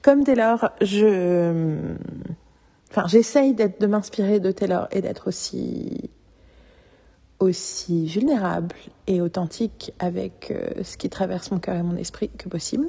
Comme 0.01 0.23
Taylor, 0.23 0.71
je... 0.81 1.75
Enfin, 2.89 3.07
j'essaye 3.07 3.53
d'être, 3.53 3.79
de 3.79 3.88
m'inspirer 3.88 4.39
de 4.39 4.51
Taylor 4.51 4.88
et 4.91 5.01
d'être 5.01 5.27
aussi 5.27 6.09
aussi 7.39 8.05
vulnérable 8.05 8.75
et 9.07 9.19
authentique 9.19 9.93
avec 10.00 10.51
euh, 10.51 10.83
ce 10.83 10.95
qui 10.95 11.09
traverse 11.09 11.50
mon 11.50 11.59
cœur 11.59 11.75
et 11.75 11.83
mon 11.83 11.95
esprit 11.97 12.29
que 12.29 12.47
possible. 12.47 12.85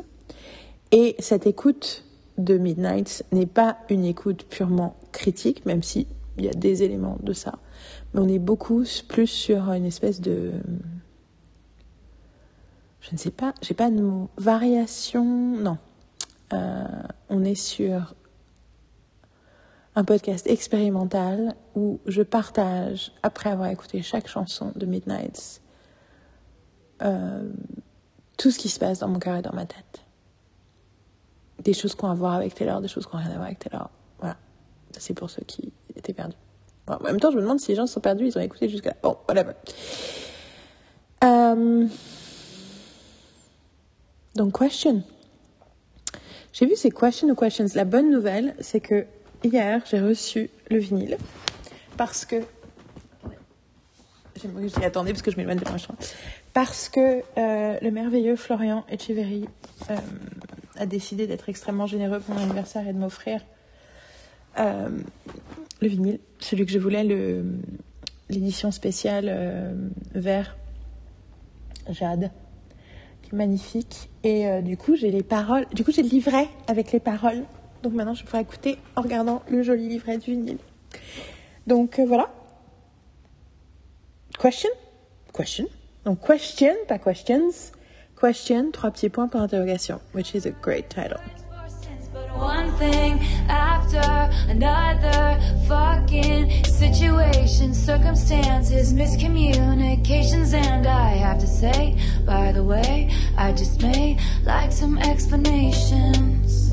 Et 0.91 1.17
cette 1.19 1.47
écoute 1.47 2.05
de 2.39 2.57
Midnight 2.57 3.25
n'est 3.33 3.47
pas 3.47 3.79
une 3.91 4.05
écoute 4.05 4.45
purement 4.49 4.97
critique, 5.13 5.67
même 5.67 5.83
si 5.83 6.07
il 6.39 6.45
y 6.45 6.49
a 6.49 6.53
des 6.53 6.83
éléments 6.83 7.19
de 7.23 7.33
ça. 7.33 7.59
Mais 8.13 8.21
on 8.21 8.29
est 8.29 8.39
beaucoup 8.39 8.85
plus 9.09 9.27
sur 9.27 9.71
une 9.73 9.85
espèce 9.85 10.21
de. 10.21 10.53
Je 13.01 13.13
ne 13.13 13.19
sais 13.19 13.31
pas, 13.31 13.53
j'ai 13.63 13.75
pas 13.75 13.91
de 13.91 14.01
mot. 14.01 14.31
Variation, 14.39 15.25
non. 15.25 15.79
Euh, 16.53 16.85
on 17.29 17.45
est 17.45 17.55
sur 17.55 18.15
un 19.95 20.05
podcast 20.05 20.47
expérimental 20.47 21.55
où 21.75 22.01
je 22.07 22.23
partage, 22.23 23.13
après 23.23 23.51
avoir 23.51 23.69
écouté 23.69 24.03
chaque 24.03 24.29
chanson 24.29 24.73
de 24.77 24.87
Midnight, 24.87 25.61
euh, 27.03 27.51
tout 28.39 28.51
ce 28.51 28.59
qui 28.59 28.69
se 28.69 28.79
passe 28.79 29.01
dans 29.01 29.09
mon 29.09 29.19
cœur 29.19 29.37
et 29.37 29.43
dans 29.43 29.53
ma 29.53 29.67
tête 29.67 30.02
des 31.63 31.73
choses 31.73 31.95
qui 31.95 32.05
ont 32.05 32.11
à 32.11 32.15
voir 32.15 32.35
avec 32.35 32.55
Taylor, 32.55 32.81
des 32.81 32.89
choses 32.89 33.07
qui 33.07 33.15
n'ont 33.15 33.23
rien 33.23 33.31
à 33.31 33.35
voir 33.35 33.47
avec 33.47 33.59
Taylor. 33.59 33.91
Voilà. 34.19 34.37
C'est 34.99 35.15
pour 35.15 35.31
ceux 35.31 35.43
qui 35.43 35.73
étaient 35.97 36.13
perdus. 36.13 36.37
en 36.87 36.99
même 37.01 37.21
temps, 37.21 37.31
je 37.31 37.37
me 37.37 37.43
demande 37.43 37.61
si 37.61 37.71
les 37.71 37.77
gens 37.77 37.87
sont 37.87 38.01
perdus, 38.01 38.27
ils 38.27 38.39
ont 38.39 38.41
écouté 38.41 38.69
jusqu'à 38.69 38.91
là. 38.91 38.97
Bon, 39.03 39.17
voilà. 39.27 39.45
Euh, 41.25 41.87
donc, 44.35 44.59
question. 44.59 45.03
J'ai 46.53 46.67
vu 46.67 46.77
ces 46.77 46.91
questions 46.91 47.29
ou 47.29 47.35
questions. 47.35 47.67
La 47.75 47.85
bonne 47.85 48.11
nouvelle, 48.11 48.55
c'est 48.61 48.81
que 48.81 49.07
hier, 49.45 49.83
j'ai 49.89 50.01
reçu 50.01 50.51
le 50.71 50.79
vinyle 50.79 51.17
parce 51.97 52.25
que. 52.25 52.37
J'aimerais 54.41 54.67
que 54.67 54.85
attendez 54.85 55.13
parce 55.13 55.23
que 55.23 55.31
je 55.31 55.37
m'éloigne 55.37 55.59
de 55.59 55.65
l'enregistrement. 55.65 55.99
Parce 56.53 56.89
que 56.89 57.23
euh, 57.39 57.79
le 57.81 57.91
merveilleux 57.91 58.37
Florian 58.37 58.85
Echeverry 58.91 59.47
euh, 59.91 59.97
a 60.77 60.87
décidé 60.87 61.27
d'être 61.27 61.49
extrêmement 61.49 61.87
généreux 61.87 62.21
pour 62.21 62.35
mon 62.35 62.43
anniversaire 62.43 62.87
et 62.87 62.93
de 62.93 62.99
m'offrir 62.99 63.41
euh, 64.59 64.89
le 65.81 65.89
vinyle, 65.89 66.21
celui 66.39 66.67
que 66.67 66.73
je 66.73 66.79
voulais, 66.79 67.05
l'édition 68.29 68.71
spéciale 68.71 69.27
euh, 69.29 69.75
vert 70.15 70.57
jade, 71.91 72.31
qui 73.23 73.31
est 73.31 73.37
magnifique. 73.37 74.09
Et 74.23 74.47
euh, 74.47 74.61
du 74.61 74.77
coup, 74.77 74.95
j'ai 74.95 75.11
les 75.11 75.23
paroles, 75.23 75.67
du 75.73 75.85
coup, 75.85 75.93
j'ai 75.93 76.03
le 76.03 76.09
livret 76.09 76.49
avec 76.69 76.93
les 76.93 77.01
paroles. 77.01 77.45
Donc 77.83 77.95
maintenant, 77.95 78.15
je 78.15 78.25
pourrais 78.25 78.43
écouter 78.43 78.79
en 78.95 79.03
regardant 79.03 79.43
le 79.49 79.63
joli 79.63 79.89
livret 79.89 80.19
du 80.19 80.33
vinyle. 80.33 80.59
Donc 81.67 81.99
voilà. 81.99 82.33
Question? 84.41 84.71
Question? 85.35 85.67
Donc 86.05 86.25
question, 86.27 86.75
pas 86.87 86.99
questions. 86.99 87.73
Question, 88.23 88.71
trois 88.71 88.93
petits 88.93 89.09
points 89.09 89.27
pour 89.27 89.43
interrogation, 89.43 89.99
which 90.13 90.37
is 90.37 90.47
a 90.47 90.53
great 90.63 90.89
title. 90.89 91.19
one 92.37 92.71
thing 92.79 93.19
after 93.49 93.99
another 94.49 95.41
fucking 95.67 96.65
situations, 96.65 97.77
circumstances, 97.77 98.93
miscommunications, 98.93 100.55
and 100.55 100.87
I 100.87 101.17
have 101.17 101.41
to 101.41 101.49
say, 101.49 101.99
by 102.25 102.53
the 102.53 102.63
way, 102.63 103.11
I 103.37 103.53
just 103.55 103.83
may 103.83 104.17
like 104.45 104.71
some 104.71 104.99
explanations. 104.99 106.71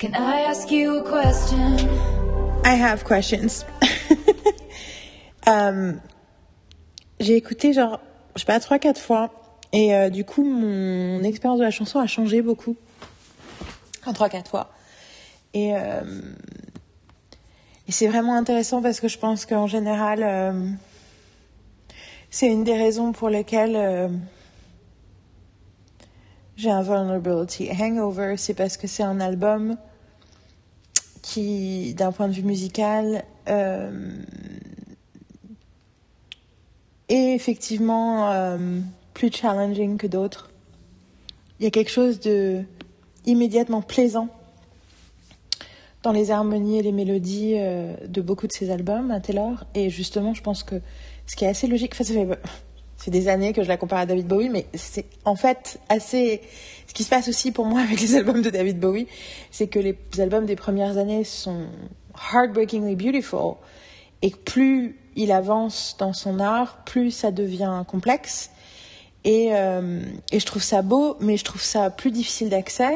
Can 0.00 0.16
I 0.16 0.40
ask 0.40 0.72
you 0.72 0.98
a 0.98 1.02
question? 1.08 1.88
I 2.64 2.74
have 2.74 3.04
questions. 3.04 3.64
um, 5.46 6.00
j'ai 7.20 7.36
écouté 7.36 7.72
genre, 7.72 8.00
je 8.36 8.42
sais 8.42 8.46
pas, 8.46 8.60
trois, 8.60 8.78
quatre 8.78 9.00
fois. 9.00 9.30
Et 9.72 9.94
euh, 9.94 10.10
du 10.10 10.24
coup, 10.24 10.44
mon 10.44 11.22
expérience 11.22 11.58
de 11.58 11.64
la 11.64 11.70
chanson 11.70 11.98
a 11.98 12.06
changé 12.06 12.42
beaucoup 12.42 12.76
en 14.04 14.12
trois, 14.12 14.28
quatre 14.28 14.50
fois. 14.50 14.70
Et, 15.54 15.74
euh, 15.74 16.02
c'est 17.88 18.08
vraiment 18.08 18.34
intéressant 18.34 18.82
parce 18.82 19.00
que 19.00 19.08
je 19.08 19.18
pense 19.18 19.46
qu'en 19.46 19.66
général, 19.66 20.22
euh, 20.22 20.68
c'est 22.30 22.48
une 22.48 22.64
des 22.64 22.76
raisons 22.76 23.12
pour 23.12 23.28
lesquelles 23.30 24.10
j'ai 26.56 26.70
un 26.70 26.82
vulnerability 26.82 27.70
hangover. 27.70 28.34
C'est 28.36 28.54
parce 28.54 28.76
que 28.76 28.86
c'est 28.88 29.04
un 29.04 29.20
album 29.20 29.76
qui, 31.22 31.94
d'un 31.94 32.10
point 32.10 32.26
de 32.26 32.32
vue 32.32 32.42
musical, 32.42 33.24
est 37.08 37.34
effectivement 37.34 38.30
euh, 38.30 38.80
plus 39.14 39.32
challenging 39.32 39.96
que 39.96 40.06
d'autres. 40.06 40.50
Il 41.58 41.64
y 41.64 41.66
a 41.66 41.70
quelque 41.70 41.90
chose 41.90 42.20
de 42.20 42.62
immédiatement 43.24 43.82
plaisant 43.82 44.28
dans 46.02 46.12
les 46.12 46.30
harmonies 46.30 46.78
et 46.78 46.82
les 46.82 46.92
mélodies 46.92 47.54
euh, 47.56 47.94
de 48.06 48.20
beaucoup 48.20 48.46
de 48.46 48.52
ses 48.52 48.70
albums 48.70 49.10
à 49.10 49.20
Taylor. 49.20 49.64
Et 49.74 49.90
justement, 49.90 50.34
je 50.34 50.42
pense 50.42 50.62
que 50.62 50.80
ce 51.26 51.34
qui 51.34 51.44
est 51.44 51.48
assez 51.48 51.66
logique, 51.66 51.92
enfin, 51.94 52.04
ça 52.04 52.14
fait, 52.14 52.28
c'est 52.96 53.10
des 53.10 53.28
années 53.28 53.52
que 53.52 53.62
je 53.62 53.68
la 53.68 53.76
compare 53.76 54.00
à 54.00 54.06
David 54.06 54.26
Bowie, 54.26 54.48
mais 54.48 54.66
c'est 54.74 55.06
en 55.24 55.34
fait 55.34 55.80
assez. 55.88 56.42
Ce 56.86 56.94
qui 56.94 57.02
se 57.02 57.10
passe 57.10 57.28
aussi 57.28 57.50
pour 57.50 57.66
moi 57.66 57.80
avec 57.86 58.00
les 58.00 58.14
albums 58.14 58.42
de 58.42 58.50
David 58.50 58.78
Bowie, 58.78 59.08
c'est 59.50 59.66
que 59.66 59.78
les 59.78 59.96
albums 60.18 60.46
des 60.46 60.56
premières 60.56 60.98
années 60.98 61.24
sont 61.24 61.66
heartbreakingly 62.32 62.96
beautiful, 62.96 63.54
et 64.22 64.30
plus 64.30 64.96
il 65.16 65.32
avance 65.32 65.96
dans 65.98 66.12
son 66.12 66.38
art, 66.38 66.84
plus 66.84 67.10
ça 67.10 67.30
devient 67.30 67.82
complexe. 67.88 68.50
Et, 69.24 69.48
euh, 69.52 70.02
et 70.30 70.38
je 70.38 70.46
trouve 70.46 70.62
ça 70.62 70.82
beau, 70.82 71.16
mais 71.18 71.36
je 71.36 71.44
trouve 71.44 71.62
ça 71.62 71.90
plus 71.90 72.12
difficile 72.12 72.48
d'accès 72.48 72.94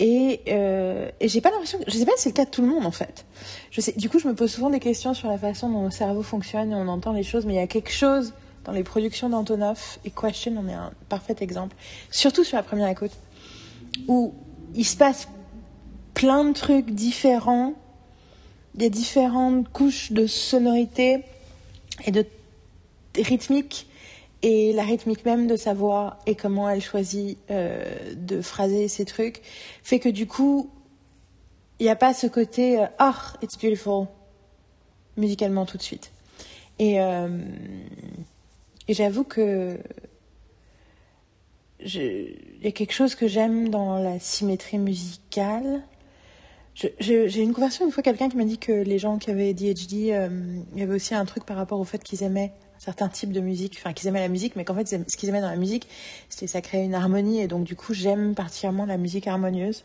et, 0.00 0.40
euh, 0.48 1.10
et 1.20 1.28
j'ai 1.28 1.42
pas 1.42 1.50
l'impression, 1.50 1.78
que, 1.78 1.84
je 1.86 1.96
sais 1.96 2.06
pas 2.06 2.12
si 2.16 2.22
c'est 2.22 2.28
le 2.30 2.34
cas 2.34 2.46
de 2.46 2.50
tout 2.50 2.62
le 2.62 2.68
monde 2.68 2.86
en 2.86 2.90
fait. 2.90 3.26
Je 3.70 3.82
sais, 3.82 3.92
du 3.92 4.08
coup, 4.08 4.18
je 4.18 4.26
me 4.26 4.34
pose 4.34 4.50
souvent 4.50 4.70
des 4.70 4.80
questions 4.80 5.12
sur 5.12 5.28
la 5.28 5.36
façon 5.36 5.68
dont 5.68 5.84
le 5.84 5.90
cerveau 5.90 6.22
fonctionne 6.22 6.72
et 6.72 6.74
on 6.74 6.88
entend 6.88 7.12
les 7.12 7.22
choses, 7.22 7.44
mais 7.44 7.52
il 7.52 7.56
y 7.56 7.60
a 7.60 7.66
quelque 7.66 7.92
chose 7.92 8.32
dans 8.64 8.72
les 8.72 8.82
productions 8.82 9.28
d'Antonov 9.28 9.98
et 10.06 10.10
Question 10.10 10.56
en 10.56 10.68
est 10.68 10.72
un 10.72 10.90
parfait 11.10 11.36
exemple, 11.40 11.76
surtout 12.10 12.44
sur 12.44 12.56
la 12.56 12.62
première 12.62 12.88
écoute, 12.88 13.12
où 14.08 14.32
il 14.74 14.86
se 14.86 14.96
passe 14.96 15.28
plein 16.14 16.44
de 16.44 16.52
trucs 16.54 16.90
différents, 16.90 17.74
a 18.78 18.88
différentes 18.88 19.68
couches 19.70 20.12
de 20.12 20.26
sonorité 20.26 21.20
et 22.04 22.10
de 22.10 22.24
rythmique 23.16 23.86
et 24.42 24.72
la 24.72 24.84
rythmique 24.84 25.24
même 25.24 25.46
de 25.46 25.56
sa 25.56 25.74
voix 25.74 26.18
et 26.26 26.34
comment 26.34 26.68
elle 26.68 26.80
choisit 26.80 27.38
euh, 27.50 27.84
de 28.14 28.40
phraser 28.40 28.88
ses 28.88 29.04
trucs 29.04 29.42
fait 29.82 29.98
que 29.98 30.08
du 30.08 30.26
coup, 30.26 30.70
il 31.78 31.84
n'y 31.84 31.90
a 31.90 31.96
pas 31.96 32.14
ce 32.14 32.26
côté 32.26 32.80
euh, 32.80 32.86
ah, 32.98 33.34
it's 33.42 33.58
beautiful 33.58 34.06
musicalement 35.16 35.66
tout 35.66 35.76
de 35.76 35.82
suite. 35.82 36.12
Et, 36.78 37.00
euh, 37.00 37.28
et 38.88 38.94
j'avoue 38.94 39.24
que 39.24 39.78
il 41.82 42.60
y 42.62 42.66
a 42.66 42.72
quelque 42.72 42.92
chose 42.92 43.14
que 43.14 43.26
j'aime 43.26 43.70
dans 43.70 43.98
la 43.98 44.18
symétrie 44.18 44.78
musicale. 44.78 45.82
J'ai 46.74 47.42
une 47.42 47.52
conversation 47.52 47.84
une 47.84 47.92
fois 47.92 48.02
quelqu'un 48.02 48.28
qui 48.28 48.36
m'a 48.36 48.44
dit 48.44 48.58
que 48.58 48.72
les 48.72 48.98
gens 48.98 49.18
qui 49.18 49.30
avaient 49.30 49.52
DHD, 49.52 50.10
euh, 50.10 50.28
il 50.72 50.78
y 50.78 50.82
avait 50.82 50.94
aussi 50.94 51.14
un 51.14 51.24
truc 51.24 51.44
par 51.44 51.56
rapport 51.56 51.78
au 51.80 51.84
fait 51.84 52.02
qu'ils 52.02 52.22
aimaient 52.22 52.52
certains 52.78 53.08
types 53.08 53.32
de 53.32 53.40
musique, 53.40 53.76
enfin 53.78 53.92
qu'ils 53.92 54.08
aimaient 54.08 54.20
la 54.20 54.28
musique, 54.28 54.56
mais 54.56 54.64
qu'en 54.64 54.74
fait 54.74 54.88
ce 54.88 55.16
qu'ils 55.16 55.28
aimaient 55.28 55.42
dans 55.42 55.50
la 55.50 55.56
musique, 55.56 55.86
c'était 56.30 56.46
ça 56.46 56.62
créait 56.62 56.84
une 56.84 56.94
harmonie 56.94 57.40
et 57.40 57.48
donc 57.48 57.64
du 57.64 57.76
coup 57.76 57.92
j'aime 57.92 58.34
particulièrement 58.34 58.86
la 58.86 58.96
musique 58.96 59.26
harmonieuse. 59.26 59.84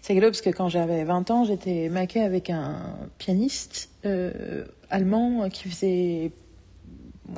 C'est 0.00 0.12
rigolo 0.12 0.30
parce 0.30 0.40
que 0.40 0.50
quand 0.50 0.68
j'avais 0.68 1.04
20 1.04 1.30
ans, 1.30 1.44
j'étais 1.44 1.88
maquée 1.88 2.22
avec 2.22 2.50
un 2.50 2.76
pianiste 3.18 3.90
euh, 4.04 4.64
allemand 4.90 5.48
qui 5.50 5.68
faisait, 5.68 6.30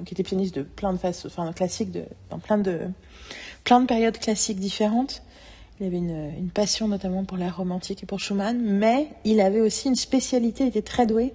qui 0.05 0.15
était 0.15 0.23
pianiste 0.23 0.55
de 0.55 0.63
plein 0.63 0.93
de 0.93 0.99
façons, 0.99 1.29
enfin 1.29 1.53
classique 1.53 1.91
de, 1.91 2.05
dans 2.31 2.39
plein 2.39 2.59
de, 2.59 2.81
plein 3.65 3.81
de 3.81 3.87
périodes 3.87 4.19
classiques 4.19 4.61
différentes. 4.61 5.23
Il 5.79 5.87
avait 5.87 5.99
une, 5.99 6.51
passion 6.55 6.89
notamment 6.89 7.25
pour 7.25 7.37
l'art 7.37 7.59
romantique 7.59 8.03
et 8.03 8.07
pour 8.07 8.19
Schumann, 8.19 8.59
mais 8.59 9.09
il 9.25 9.41
avait 9.41 9.61
aussi 9.61 9.89
une 9.89 9.95
spécialité, 9.95 10.65
il 10.65 10.69
était 10.69 10.81
très 10.81 11.07
doué 11.07 11.35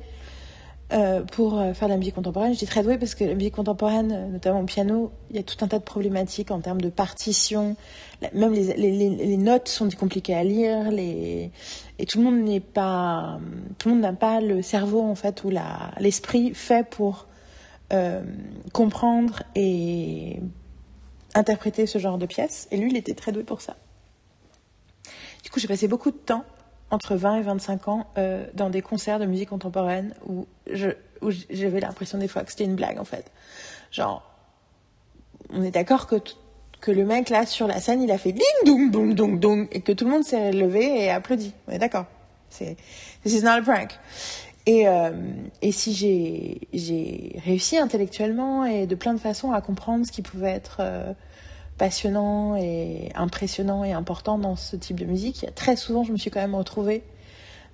euh, 0.93 1.21
pour 1.21 1.59
euh, 1.59 1.73
faire 1.73 1.87
de 1.87 1.93
la 1.93 1.97
musique 1.97 2.15
contemporaine. 2.15 2.53
Je 2.53 2.57
dis 2.57 2.65
très 2.65 2.81
douée 2.81 2.97
parce 2.97 3.13
que 3.13 3.23
la 3.23 3.35
musique 3.35 3.53
contemporaine, 3.53 4.11
euh, 4.11 4.27
notamment 4.27 4.61
au 4.61 4.65
piano, 4.65 5.11
il 5.29 5.35
y 5.35 5.39
a 5.39 5.43
tout 5.43 5.63
un 5.63 5.67
tas 5.67 5.77
de 5.77 5.83
problématiques 5.83 6.49
en 6.49 6.59
termes 6.59 6.81
de 6.81 6.89
partition. 6.89 7.75
Même 8.33 8.53
les, 8.53 8.73
les, 8.73 9.37
notes 9.37 9.67
sont 9.67 9.87
compliquées 9.91 10.33
à 10.33 10.43
lire. 10.43 10.89
Et 10.91 11.51
tout 12.07 12.17
le 12.17 12.23
monde 12.23 12.43
n'est 12.43 12.59
pas, 12.59 13.39
tout 13.77 13.89
le 13.89 13.95
monde 13.95 14.03
n'a 14.03 14.13
pas 14.13 14.41
le 14.41 14.63
cerveau 14.63 15.01
en 15.01 15.15
fait 15.15 15.43
ou 15.43 15.51
l'esprit 15.99 16.53
fait 16.55 16.87
pour 16.87 17.27
comprendre 18.73 19.43
et 19.55 20.39
interpréter 21.35 21.85
ce 21.85 21.99
genre 21.99 22.17
de 22.17 22.25
pièces. 22.25 22.67
Et 22.71 22.77
lui, 22.77 22.89
il 22.89 22.97
était 22.97 23.13
très 23.13 23.31
doué 23.31 23.43
pour 23.43 23.61
ça. 23.61 23.75
Du 25.51 25.55
coup, 25.55 25.59
j'ai 25.59 25.67
passé 25.67 25.89
beaucoup 25.89 26.11
de 26.11 26.15
temps 26.15 26.45
entre 26.91 27.17
20 27.17 27.39
et 27.39 27.41
25 27.41 27.87
ans 27.89 28.07
euh, 28.17 28.45
dans 28.53 28.69
des 28.69 28.81
concerts 28.81 29.19
de 29.19 29.25
musique 29.25 29.49
contemporaine 29.49 30.13
où 30.25 30.47
j'avais 30.71 31.81
l'impression 31.81 32.17
des 32.17 32.29
fois 32.29 32.43
que 32.43 32.51
c'était 32.51 32.63
une 32.63 32.77
blague 32.77 32.97
en 32.97 33.03
fait. 33.03 33.29
Genre, 33.91 34.23
on 35.49 35.61
est 35.61 35.71
d'accord 35.71 36.07
que 36.07 36.15
que 36.79 36.89
le 36.89 37.03
mec 37.03 37.29
là 37.29 37.45
sur 37.45 37.67
la 37.67 37.81
scène 37.81 38.01
il 38.01 38.11
a 38.11 38.17
fait 38.17 38.31
ding 38.31 38.41
dong 38.65 38.91
dong 38.91 39.13
dong 39.13 39.39
dong 39.39 39.67
et 39.73 39.81
que 39.81 39.91
tout 39.91 40.05
le 40.05 40.11
monde 40.11 40.23
s'est 40.23 40.53
levé 40.53 41.03
et 41.03 41.11
applaudi. 41.11 41.53
On 41.67 41.73
est 41.73 41.79
d'accord. 41.79 42.05
C'est 42.49 42.77
this 43.25 43.33
is 43.33 43.43
not 43.43 43.49
a 43.49 43.61
prank. 43.61 43.99
Et 44.67 44.87
euh, 44.87 45.11
et 45.61 45.73
si 45.73 45.93
j'ai 45.93 46.61
j'ai 46.71 47.41
réussi 47.43 47.77
intellectuellement 47.77 48.63
et 48.63 48.87
de 48.87 48.95
plein 48.95 49.13
de 49.13 49.19
façons 49.19 49.51
à 49.51 49.59
comprendre 49.59 50.05
ce 50.05 50.13
qui 50.13 50.21
pouvait 50.21 50.51
être 50.51 50.77
euh, 50.79 51.11
passionnant 51.81 52.55
et 52.57 53.09
impressionnant 53.15 53.83
et 53.83 53.91
important 53.91 54.37
dans 54.37 54.55
ce 54.55 54.75
type 54.75 54.99
de 54.99 55.05
musique. 55.05 55.47
Très 55.55 55.75
souvent, 55.75 56.03
je 56.03 56.11
me 56.11 56.17
suis 56.17 56.29
quand 56.29 56.39
même 56.39 56.53
retrouvée 56.53 57.01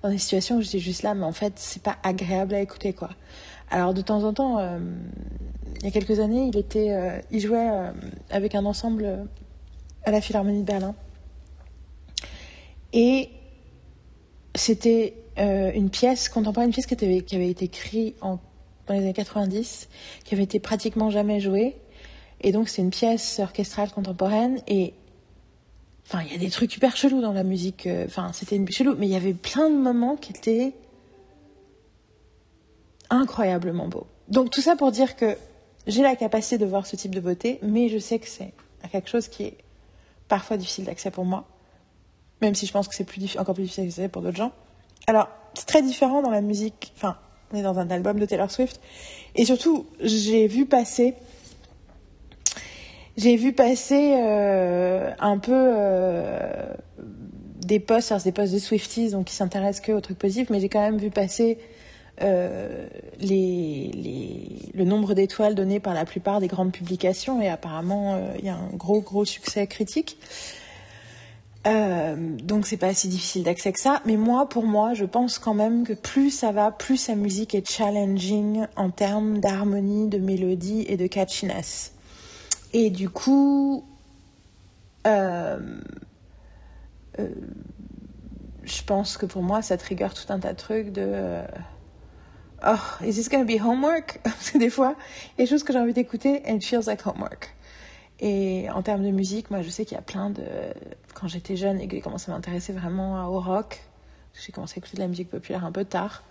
dans 0.02 0.08
des 0.08 0.16
situations 0.16 0.56
où 0.56 0.62
j'étais 0.62 0.78
juste 0.78 1.02
là, 1.02 1.12
mais 1.12 1.26
en 1.26 1.32
fait, 1.32 1.52
c'est 1.56 1.82
pas 1.82 1.98
agréable 2.02 2.54
à 2.54 2.60
écouter, 2.62 2.94
quoi. 2.94 3.10
Alors, 3.70 3.92
de 3.92 4.00
temps 4.00 4.24
en 4.24 4.32
temps, 4.32 4.60
euh, 4.60 4.78
il 5.80 5.84
y 5.84 5.88
a 5.88 5.90
quelques 5.90 6.20
années, 6.20 6.48
il 6.50 6.56
était, 6.56 6.90
euh, 6.92 7.20
il 7.30 7.40
jouait 7.40 7.68
euh, 7.70 7.90
avec 8.30 8.54
un 8.54 8.64
ensemble 8.64 9.28
à 10.04 10.10
la 10.10 10.22
Philharmonie 10.22 10.62
de 10.62 10.66
Berlin. 10.66 10.94
Et 12.94 13.28
c'était 14.54 15.16
une 15.36 15.90
pièce 15.90 16.30
contemporaine, 16.30 16.70
une 16.70 16.72
pièce 16.72 16.86
qui, 16.86 16.94
avait, 17.04 17.20
qui 17.20 17.36
avait 17.36 17.50
été 17.50 17.66
écrite 17.66 18.16
en 18.22 18.38
dans 18.88 18.94
les 18.94 19.00
années 19.00 19.12
90 19.12 19.88
qui 20.24 20.34
avait 20.34 20.44
été 20.44 20.58
pratiquement 20.58 21.10
jamais 21.10 21.40
jouée. 21.40 21.76
Et 22.40 22.52
donc 22.52 22.68
c'est 22.68 22.82
une 22.82 22.90
pièce 22.90 23.40
orchestrale 23.40 23.90
contemporaine 23.90 24.60
et 24.66 24.94
enfin 26.06 26.22
il 26.24 26.32
y 26.32 26.34
a 26.34 26.38
des 26.38 26.50
trucs 26.50 26.74
hyper 26.76 26.96
chelous 26.96 27.20
dans 27.20 27.32
la 27.32 27.42
musique. 27.42 27.86
euh, 27.86 28.04
Enfin 28.06 28.32
c'était 28.32 28.60
chelou, 28.70 28.94
mais 28.96 29.06
il 29.06 29.12
y 29.12 29.16
avait 29.16 29.34
plein 29.34 29.68
de 29.70 29.76
moments 29.76 30.16
qui 30.16 30.32
étaient 30.32 30.72
incroyablement 33.10 33.88
beaux. 33.88 34.06
Donc 34.28 34.50
tout 34.50 34.60
ça 34.60 34.76
pour 34.76 34.92
dire 34.92 35.16
que 35.16 35.36
j'ai 35.86 36.02
la 36.02 36.16
capacité 36.16 36.58
de 36.58 36.66
voir 36.66 36.86
ce 36.86 36.96
type 36.96 37.14
de 37.14 37.20
beauté, 37.20 37.58
mais 37.62 37.88
je 37.88 37.98
sais 37.98 38.18
que 38.18 38.28
c'est 38.28 38.52
quelque 38.92 39.08
chose 39.08 39.28
qui 39.28 39.44
est 39.44 39.56
parfois 40.28 40.56
difficile 40.56 40.84
d'accès 40.84 41.10
pour 41.10 41.24
moi, 41.24 41.48
même 42.42 42.54
si 42.54 42.66
je 42.66 42.72
pense 42.72 42.86
que 42.86 42.94
c'est 42.94 43.06
encore 43.38 43.54
plus 43.54 43.64
difficile 43.64 43.84
d'accès 43.84 44.08
pour 44.08 44.22
d'autres 44.22 44.36
gens. 44.36 44.52
Alors 45.06 45.28
c'est 45.54 45.66
très 45.66 45.82
différent 45.82 46.22
dans 46.22 46.30
la 46.30 46.42
musique. 46.42 46.92
Enfin, 46.96 47.16
on 47.52 47.56
est 47.56 47.62
dans 47.62 47.78
un 47.78 47.90
album 47.90 48.20
de 48.20 48.26
Taylor 48.26 48.50
Swift, 48.50 48.80
et 49.34 49.46
surtout 49.46 49.86
j'ai 50.00 50.46
vu 50.46 50.66
passer 50.66 51.14
j'ai 53.18 53.36
vu 53.36 53.52
passer 53.52 54.14
euh, 54.16 55.10
un 55.18 55.36
peu 55.38 55.52
euh, 55.52 56.72
des 57.66 57.80
posts, 57.80 58.12
alors 58.12 58.22
c'est 58.22 58.30
des 58.30 58.34
posts 58.34 58.54
de 58.54 58.58
Swifties, 58.58 59.10
donc 59.10 59.26
qui 59.26 59.34
s'intéressent 59.34 59.84
que 59.84 59.92
aux 59.92 60.00
trucs 60.00 60.18
positifs, 60.18 60.48
mais 60.48 60.60
j'ai 60.60 60.70
quand 60.70 60.80
même 60.80 60.96
vu 60.96 61.10
passer 61.10 61.58
euh, 62.22 62.86
le 63.20 64.84
nombre 64.84 65.12
d'étoiles 65.12 65.54
données 65.54 65.80
par 65.80 65.92
la 65.92 66.06
plupart 66.06 66.40
des 66.40 66.48
grandes 66.48 66.72
publications, 66.72 67.42
et 67.42 67.48
apparemment 67.48 68.18
il 68.38 68.46
y 68.46 68.48
a 68.48 68.54
un 68.54 68.70
gros 68.74 69.02
gros 69.02 69.26
succès 69.26 69.66
critique. 69.66 70.16
Euh, 71.66 72.16
donc 72.16 72.66
c'est 72.66 72.76
pas 72.76 72.94
si 72.94 73.08
difficile 73.08 73.42
d'accès 73.42 73.72
que 73.72 73.80
ça, 73.80 74.00
mais 74.06 74.16
moi, 74.16 74.48
pour 74.48 74.64
moi, 74.64 74.94
je 74.94 75.04
pense 75.04 75.38
quand 75.38 75.54
même 75.54 75.84
que 75.84 75.92
plus 75.92 76.30
ça 76.30 76.52
va, 76.52 76.70
plus 76.70 76.96
sa 76.96 77.14
musique 77.14 77.54
est 77.54 77.68
challenging 77.68 78.66
en 78.76 78.90
termes 78.90 79.40
d'harmonie, 79.40 80.08
de 80.08 80.18
mélodie 80.18 80.86
et 80.88 80.96
de 80.96 81.06
catchiness. 81.06 81.92
Et 82.72 82.90
du 82.90 83.08
coup, 83.08 83.84
euh, 85.06 85.80
euh, 87.18 87.28
je 88.64 88.82
pense 88.82 89.16
que 89.16 89.26
pour 89.26 89.42
moi, 89.42 89.62
ça 89.62 89.76
trigger 89.76 90.08
tout 90.14 90.30
un 90.32 90.38
tas 90.38 90.52
de 90.52 90.58
trucs 90.58 90.92
de 90.92 91.04
euh, 91.04 91.46
Oh, 92.66 93.04
is 93.04 93.14
this 93.14 93.28
gonna 93.28 93.44
be 93.44 93.60
homework? 93.60 94.20
Que 94.52 94.58
des 94.58 94.70
fois, 94.70 94.96
des 95.38 95.46
choses 95.46 95.62
que 95.62 95.72
j'ai 95.72 95.78
envie 95.78 95.92
d'écouter 95.92 96.42
and 96.46 96.56
it 96.56 96.64
feels 96.64 96.86
like 96.86 97.06
homework. 97.06 97.54
Et 98.20 98.68
en 98.70 98.82
termes 98.82 99.04
de 99.04 99.10
musique, 99.10 99.50
moi, 99.50 99.62
je 99.62 99.70
sais 99.70 99.84
qu'il 99.84 99.94
y 99.94 99.98
a 99.98 100.02
plein 100.02 100.30
de. 100.30 100.42
Quand 101.14 101.28
j'étais 101.28 101.56
jeune 101.56 101.80
et 101.80 101.86
que 101.86 101.94
j'ai 101.94 102.02
commencé 102.02 102.30
à 102.30 102.34
m'intéresser 102.34 102.72
vraiment 102.72 103.26
au 103.28 103.40
rock, 103.40 103.80
j'ai 104.34 104.52
commencé 104.52 104.74
à 104.76 104.78
écouter 104.78 104.96
de 104.96 105.02
la 105.02 105.08
musique 105.08 105.30
populaire 105.30 105.64
un 105.64 105.72
peu 105.72 105.84
tard, 105.84 106.24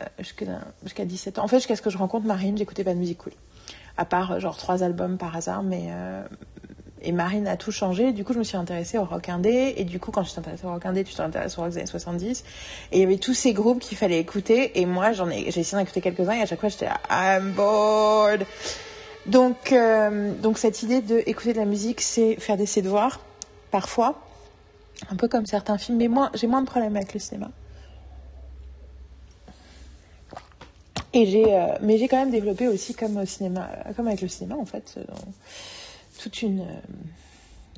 euh, 0.00 0.06
jusqu'à 0.18 1.04
17 1.04 1.38
ans. 1.38 1.44
En 1.44 1.48
fait, 1.48 1.58
jusqu'à 1.58 1.76
ce 1.76 1.82
que 1.82 1.90
je 1.90 1.98
rencontre 1.98 2.26
Marine, 2.26 2.58
j'écoutais 2.58 2.84
pas 2.84 2.94
de 2.94 2.98
musique 2.98 3.18
cool 3.18 3.32
à 3.96 4.04
part 4.04 4.40
genre 4.40 4.56
trois 4.56 4.82
albums 4.82 5.18
par 5.18 5.36
hasard, 5.36 5.62
mais 5.62 5.86
euh, 5.90 6.22
et 7.02 7.12
Marine 7.12 7.46
a 7.46 7.56
tout 7.56 7.72
changé. 7.72 8.12
Du 8.12 8.24
coup, 8.24 8.32
je 8.32 8.38
me 8.38 8.44
suis 8.44 8.56
intéressée 8.56 8.98
au 8.98 9.04
rock 9.04 9.28
indé, 9.28 9.74
et 9.76 9.84
du 9.84 9.98
coup, 9.98 10.10
quand 10.10 10.22
je 10.22 10.32
t'intéresse 10.34 10.64
au 10.64 10.70
rock 10.70 10.86
indé, 10.86 11.04
tu 11.04 11.14
t'intéresses 11.14 11.58
au 11.58 11.62
rock 11.62 11.70
des 11.70 11.78
années 11.78 11.86
70. 11.86 12.44
Et 12.92 12.98
il 12.98 13.00
y 13.00 13.04
avait 13.04 13.18
tous 13.18 13.34
ces 13.34 13.52
groupes 13.52 13.80
qu'il 13.80 13.98
fallait 13.98 14.18
écouter, 14.18 14.80
et 14.80 14.86
moi, 14.86 15.12
j'en 15.12 15.28
ai, 15.28 15.50
j'ai 15.50 15.60
essayé 15.60 15.72
d'en 15.72 15.80
écouter 15.80 16.00
quelques-uns, 16.00 16.34
et 16.34 16.42
à 16.42 16.46
chaque 16.46 16.60
fois, 16.60 16.68
j'étais 16.68 16.86
là, 16.86 17.00
I'm 17.10 17.52
bored. 17.52 18.46
Donc, 19.26 19.72
euh, 19.72 20.32
donc 20.34 20.58
cette 20.58 20.82
idée 20.82 21.00
de 21.00 21.22
écouter 21.26 21.52
de 21.52 21.58
la 21.58 21.64
musique, 21.64 22.00
c'est 22.00 22.36
faire 22.36 22.56
des 22.56 22.66
ses 22.66 22.82
devoirs, 22.82 23.20
parfois, 23.70 24.20
un 25.10 25.16
peu 25.16 25.28
comme 25.28 25.46
certains 25.46 25.78
films, 25.78 25.98
mais 25.98 26.08
moi, 26.08 26.30
j'ai 26.34 26.46
moins 26.46 26.62
de 26.62 26.66
problèmes 26.66 26.96
avec 26.96 27.14
le 27.14 27.20
cinéma. 27.20 27.50
Et 31.14 31.26
j'ai, 31.26 31.54
euh, 31.54 31.66
mais 31.82 31.98
j'ai 31.98 32.08
quand 32.08 32.16
même 32.16 32.30
développé 32.30 32.68
aussi 32.68 32.94
comme 32.94 33.16
au 33.18 33.26
cinéma, 33.26 33.68
comme 33.96 34.06
avec 34.08 34.22
le 34.22 34.28
cinéma 34.28 34.56
en 34.56 34.64
fait, 34.64 34.94
euh, 34.96 35.04
toute 36.18 36.40
une 36.42 36.60
euh, 36.60 36.64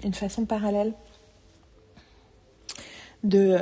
une 0.05 0.15
façon 0.15 0.45
parallèle 0.45 0.93
de 3.25 3.57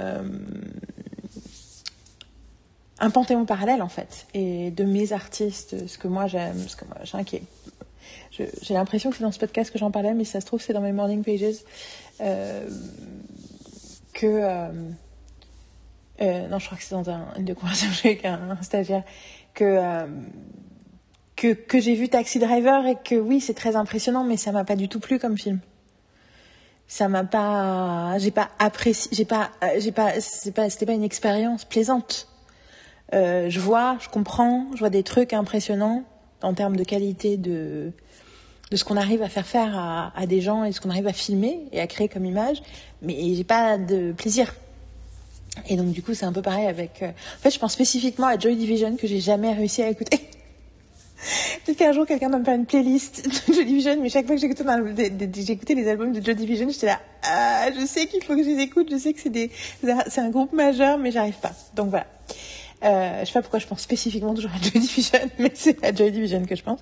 un 2.99 3.11
panthéon 3.11 3.45
parallèle 3.45 3.83
en 3.83 3.89
fait, 3.89 4.27
et 4.35 4.71
de 4.71 4.85
mes 4.85 5.13
artistes, 5.13 5.87
ce 5.89 5.99
que 5.99 6.09
moi 6.09 6.27
j'aime, 6.27 6.59
ce 6.69 6.77
que 6.77 6.85
moi 6.85 6.97
j'ai 7.05 7.25
qui 7.25 7.37
est 7.37 7.43
je- 8.31 8.45
j'ai 8.63 8.75
l'impression 8.75 9.11
que 9.11 9.17
c'est 9.17 9.23
dans 9.25 9.33
ce 9.33 9.39
podcast 9.39 9.71
que 9.71 9.79
j'en 9.79 9.91
parlais, 9.91 10.15
mais 10.15 10.25
si 10.25 10.33
ça 10.33 10.41
se 10.41 10.47
trouve 10.47 10.61
c'est 10.61 10.73
dans 10.73 10.81
mes 10.81 10.93
morning 10.93 11.23
pages 11.25 11.57
euh, 12.21 12.69
que 14.15 14.27
euh, 14.27 14.73
non, 16.49 16.59
je 16.59 16.67
crois 16.67 16.79
que 16.79 16.85
c'est 16.85 16.95
dans 16.95 17.11
un, 17.11 17.27
une 17.37 17.45
de 17.45 17.55
conversation 17.55 18.09
avec 18.09 18.25
un 18.25 18.57
stagiaire 18.63 19.03
que, 19.55 19.65
euh, 19.65 20.07
que, 21.37 21.53
que 21.53 21.81
j'ai 21.81 21.95
vu 21.95 22.09
Taxi 22.09 22.39
Driver 22.39 22.87
et 22.87 22.97
que 23.03 23.15
oui, 23.15 23.41
c'est 23.41 23.55
très 23.55 23.77
impressionnant, 23.77 24.25
mais 24.25 24.37
ça 24.37 24.53
m'a 24.53 24.65
pas 24.65 24.77
du 24.77 24.89
tout 24.89 25.01
plu 25.01 25.19
comme 25.19 25.37
film. 25.37 25.61
Ça 26.87 27.09
m'a 27.09 27.25
pas, 27.25 28.19
j'ai 28.19 28.31
pas 28.31 28.51
apprécié, 28.59 29.11
j'ai 29.13 29.25
pas, 29.25 29.51
euh, 29.63 29.79
j'ai 29.79 29.93
pas, 29.93 30.21
c'est 30.21 30.53
pas, 30.53 30.69
c'était 30.69 30.87
pas 30.87 30.93
une 30.93 31.05
expérience 31.05 31.65
plaisante. 31.65 32.29
Euh, 33.15 33.49
je 33.49 33.61
vois, 33.61 33.97
je 34.01 34.09
comprends, 34.09 34.67
je 34.75 34.79
vois 34.79 34.91
des 34.91 35.03
trucs 35.03 35.33
impressionnants 35.33 36.05
en 36.43 36.55
termes 36.55 36.77
de 36.77 36.85
qualité 36.85 37.37
de, 37.37 37.93
de 38.71 38.77
ce 38.77 38.85
qu'on 38.85 38.97
arrive 38.97 39.23
à 39.23 39.29
faire 39.29 39.47
faire 39.47 39.77
à, 39.77 40.13
à 40.17 40.27
des 40.27 40.41
gens 40.41 40.65
et 40.65 40.73
ce 40.73 40.81
qu'on 40.81 40.91
arrive 40.91 41.07
à 41.07 41.13
filmer 41.13 41.67
et 41.73 41.81
à 41.81 41.87
créer 41.87 42.09
comme 42.09 42.25
image, 42.25 42.63
mais 43.01 43.35
j'ai 43.35 43.45
pas 43.45 43.79
de 43.79 44.13
plaisir. 44.13 44.55
Et 45.69 45.77
donc 45.77 45.93
du 45.93 46.03
coup 46.03 46.15
c'est 46.15 46.25
un 46.27 46.33
peu 46.33 46.43
pareil 46.43 46.67
avec. 46.67 47.03
euh, 47.03 47.09
En 47.09 47.43
fait 47.43 47.51
je 47.51 47.59
pense 47.59 47.73
spécifiquement 47.73 48.27
à 48.27 48.39
Joy 48.39 48.57
Division 48.57 48.97
que 48.97 49.07
j'ai 49.07 49.21
jamais 49.21 49.53
réussi 49.53 49.83
à 49.83 49.91
écouter. 49.91 50.19
Peut-être 51.65 51.79
qu'un 51.79 51.93
jour 51.93 52.07
quelqu'un 52.07 52.31
va 52.31 52.39
me 52.39 52.45
faire 52.45 52.55
une 52.55 52.67
playlist 52.67 53.25
de 53.49 53.53
Joy 53.55 53.65
Division, 53.65 53.97
mais 54.01 54.09
chaque 54.09 54.27
fois 54.27 54.35
que 54.35 54.41
j'écoutais 54.41 54.65
les 55.75 55.89
albums 55.89 56.13
de 56.13 56.25
Joy 56.25 56.35
Division, 56.35 56.69
j'étais 56.69 56.87
là, 56.87 57.01
ah, 57.23 57.67
je 57.79 57.87
sais 57.87 58.07
qu'il 58.07 58.25
faut 58.25 58.35
que 58.35 58.43
je 58.43 58.49
les 58.49 58.61
écoute, 58.63 58.89
je 58.91 58.97
sais 58.97 59.13
que 59.13 59.21
c'est 59.21 59.31
des, 59.31 59.51
c'est 60.09 60.21
un 60.21 60.31
groupe 60.31 60.53
majeur, 60.53 60.99
mais 60.99 61.13
j'arrive 61.13 61.39
pas. 61.39 61.53
Donc 61.77 61.91
voilà. 61.91 62.07
Euh, 62.85 63.21
je 63.21 63.27
sais 63.27 63.33
pas 63.35 63.43
pourquoi 63.43 63.61
je 63.61 63.67
pense 63.69 63.81
spécifiquement 63.81 64.35
toujours 64.35 64.51
à 64.51 64.61
Joy 64.61 64.81
Division, 64.81 65.21
mais 65.39 65.53
c'est 65.55 65.85
à 65.85 65.95
Joy 65.95 66.11
Division 66.11 66.45
que 66.45 66.57
je 66.57 66.63
pense. 66.65 66.81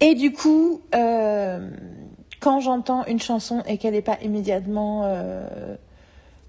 Et 0.00 0.14
du 0.14 0.32
coup, 0.32 0.82
euh, 0.94 1.70
quand 2.40 2.60
j'entends 2.60 3.06
une 3.06 3.20
chanson 3.20 3.62
et 3.66 3.78
qu'elle 3.78 3.94
n'est 3.94 4.02
pas 4.02 4.18
immédiatement 4.22 5.04
euh, 5.04 5.76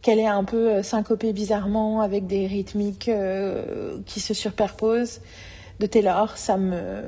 qu'elle 0.06 0.20
est 0.20 0.28
un 0.28 0.44
peu 0.44 0.70
euh, 0.70 0.84
syncopée 0.84 1.34
bizarrement 1.34 2.02
avec 2.02 2.28
des 2.28 2.46
rythmiques 2.46 3.10
euh, 3.10 3.98
qui 4.06 4.20
se 4.20 4.36
superposent 4.36 5.20
de 5.80 5.88
Taylor, 5.88 6.38
ça 6.38 6.58
me, 6.58 7.02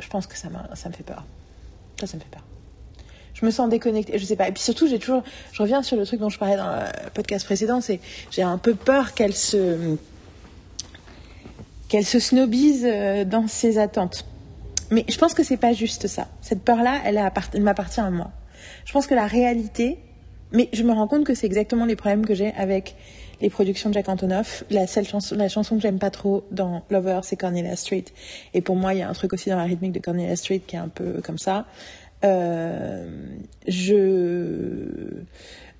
je 0.00 0.08
pense 0.08 0.26
que 0.26 0.36
ça, 0.36 0.48
m'a- 0.48 0.68
ça 0.74 0.88
me 0.88 0.92
fait 0.94 1.04
peur. 1.04 1.24
Ça, 2.00 2.08
ça 2.08 2.16
me 2.16 2.20
fait 2.20 2.28
peur. 2.32 2.42
Je 3.34 3.46
me 3.46 3.52
sens 3.52 3.68
déconnectée, 3.70 4.18
je 4.18 4.24
sais 4.24 4.34
pas. 4.34 4.48
Et 4.48 4.52
puis 4.52 4.60
surtout, 4.60 4.88
j'ai 4.88 4.98
toujours, 4.98 5.22
je 5.52 5.62
reviens 5.62 5.84
sur 5.84 5.96
le 5.96 6.04
truc 6.04 6.18
dont 6.18 6.30
je 6.30 6.38
parlais 6.40 6.56
dans 6.56 6.66
le 6.80 7.10
podcast 7.10 7.44
précédent, 7.44 7.80
c'est 7.80 8.00
j'ai 8.32 8.42
un 8.42 8.58
peu 8.58 8.74
peur 8.74 9.14
qu'elle 9.14 9.34
se, 9.34 9.96
qu'elle 11.88 12.04
se 12.04 12.18
snobise 12.18 12.84
euh, 12.84 13.24
dans 13.24 13.46
ses 13.46 13.78
attentes. 13.78 14.26
Mais 14.90 15.04
je 15.08 15.16
pense 15.16 15.32
que 15.32 15.44
c'est 15.44 15.56
pas 15.56 15.72
juste 15.74 16.08
ça. 16.08 16.26
Cette 16.40 16.62
peur-là, 16.62 17.02
elle, 17.04 17.22
elle 17.54 17.62
m'appartient 17.62 18.00
à 18.00 18.10
moi. 18.10 18.32
Je 18.84 18.92
pense 18.92 19.06
que 19.06 19.14
la 19.14 19.28
réalité, 19.28 20.00
mais 20.52 20.68
je 20.72 20.82
me 20.82 20.92
rends 20.92 21.08
compte 21.08 21.24
que 21.24 21.34
c'est 21.34 21.46
exactement 21.46 21.84
les 21.84 21.96
problèmes 21.96 22.24
que 22.24 22.34
j'ai 22.34 22.52
avec 22.54 22.96
les 23.40 23.50
productions 23.50 23.90
de 23.90 23.94
Jack 23.94 24.08
Antonoff. 24.08 24.64
La 24.70 24.86
seule 24.86 25.06
chanson, 25.06 25.34
la 25.36 25.48
chanson 25.48 25.76
que 25.76 25.82
j'aime 25.82 25.98
pas 25.98 26.10
trop 26.10 26.44
dans 26.50 26.82
Lover, 26.90 27.20
c'est 27.22 27.36
Cornelia 27.36 27.76
Street. 27.76 28.04
Et 28.54 28.60
pour 28.60 28.76
moi, 28.76 28.94
il 28.94 29.00
y 29.00 29.02
a 29.02 29.08
un 29.08 29.12
truc 29.12 29.32
aussi 29.32 29.50
dans 29.50 29.56
la 29.56 29.64
rythmique 29.64 29.92
de 29.92 29.98
Cornelia 29.98 30.36
Street 30.36 30.62
qui 30.66 30.76
est 30.76 30.80
un 30.80 30.88
peu 30.88 31.20
comme 31.22 31.38
ça. 31.38 31.66
Euh, 32.24 33.04
je 33.66 35.24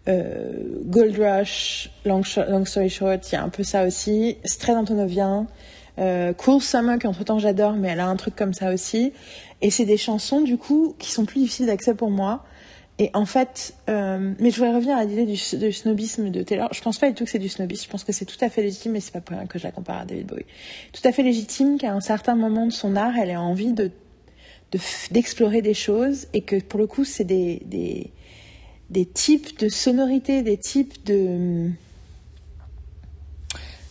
euh, 0.08 0.52
Gold 0.86 1.16
Rush, 1.16 1.90
long, 2.04 2.22
long 2.48 2.64
Story 2.64 2.90
Short, 2.90 3.30
il 3.30 3.34
y 3.34 3.38
a 3.38 3.42
un 3.42 3.48
peu 3.48 3.62
ça 3.62 3.86
aussi. 3.86 4.36
C'est 4.44 4.70
antonovien. 4.70 5.46
Euh, 5.98 6.32
cool 6.32 6.60
Summer, 6.60 6.98
qu'entre 6.98 7.22
temps 7.24 7.38
j'adore, 7.38 7.74
mais 7.74 7.88
elle 7.88 8.00
a 8.00 8.06
un 8.06 8.16
truc 8.16 8.34
comme 8.34 8.54
ça 8.54 8.72
aussi. 8.72 9.12
Et 9.60 9.70
c'est 9.70 9.84
des 9.84 9.96
chansons, 9.96 10.40
du 10.40 10.58
coup, 10.58 10.96
qui 10.98 11.10
sont 11.12 11.24
plus 11.24 11.40
difficiles 11.40 11.66
d'accès 11.66 11.94
pour 11.94 12.10
moi. 12.10 12.44
Et 13.02 13.10
en 13.14 13.26
fait, 13.26 13.74
euh, 13.90 14.32
mais 14.38 14.52
je 14.52 14.58
voudrais 14.58 14.76
revenir 14.76 14.96
à 14.96 15.04
l'idée 15.04 15.26
du, 15.26 15.36
snobisme 15.36 16.30
de 16.30 16.44
Taylor. 16.44 16.72
Je 16.72 16.80
pense 16.82 16.98
pas 16.98 17.08
du 17.08 17.16
tout 17.16 17.24
que 17.24 17.30
c'est 17.30 17.40
du 17.40 17.48
snobisme. 17.48 17.82
Je 17.86 17.90
pense 17.90 18.04
que 18.04 18.12
c'est 18.12 18.26
tout 18.26 18.36
à 18.40 18.48
fait 18.48 18.62
légitime, 18.62 18.92
mais 18.92 19.00
c'est 19.00 19.10
pas 19.10 19.20
pour 19.20 19.36
rien 19.36 19.44
que 19.48 19.58
je 19.58 19.64
la 19.64 19.72
compare 19.72 20.02
à 20.02 20.04
David 20.04 20.28
Bowie. 20.28 20.44
Tout 20.92 21.00
à 21.02 21.10
fait 21.10 21.24
légitime 21.24 21.78
qu'à 21.78 21.92
un 21.92 22.00
certain 22.00 22.36
moment 22.36 22.64
de 22.64 22.70
son 22.70 22.94
art, 22.94 23.14
elle 23.20 23.30
ait 23.30 23.36
envie 23.36 23.72
de 23.72 23.90
d'explorer 25.10 25.62
des 25.62 25.74
choses 25.74 26.28
et 26.32 26.42
que 26.42 26.60
pour 26.60 26.78
le 26.78 26.86
coup, 26.86 27.04
c'est 27.04 27.24
des, 27.24 27.60
des 28.88 29.04
types 29.06 29.58
de 29.58 29.68
sonorités, 29.68 30.42
des 30.42 30.56
types 30.56 31.04
de 31.04 31.70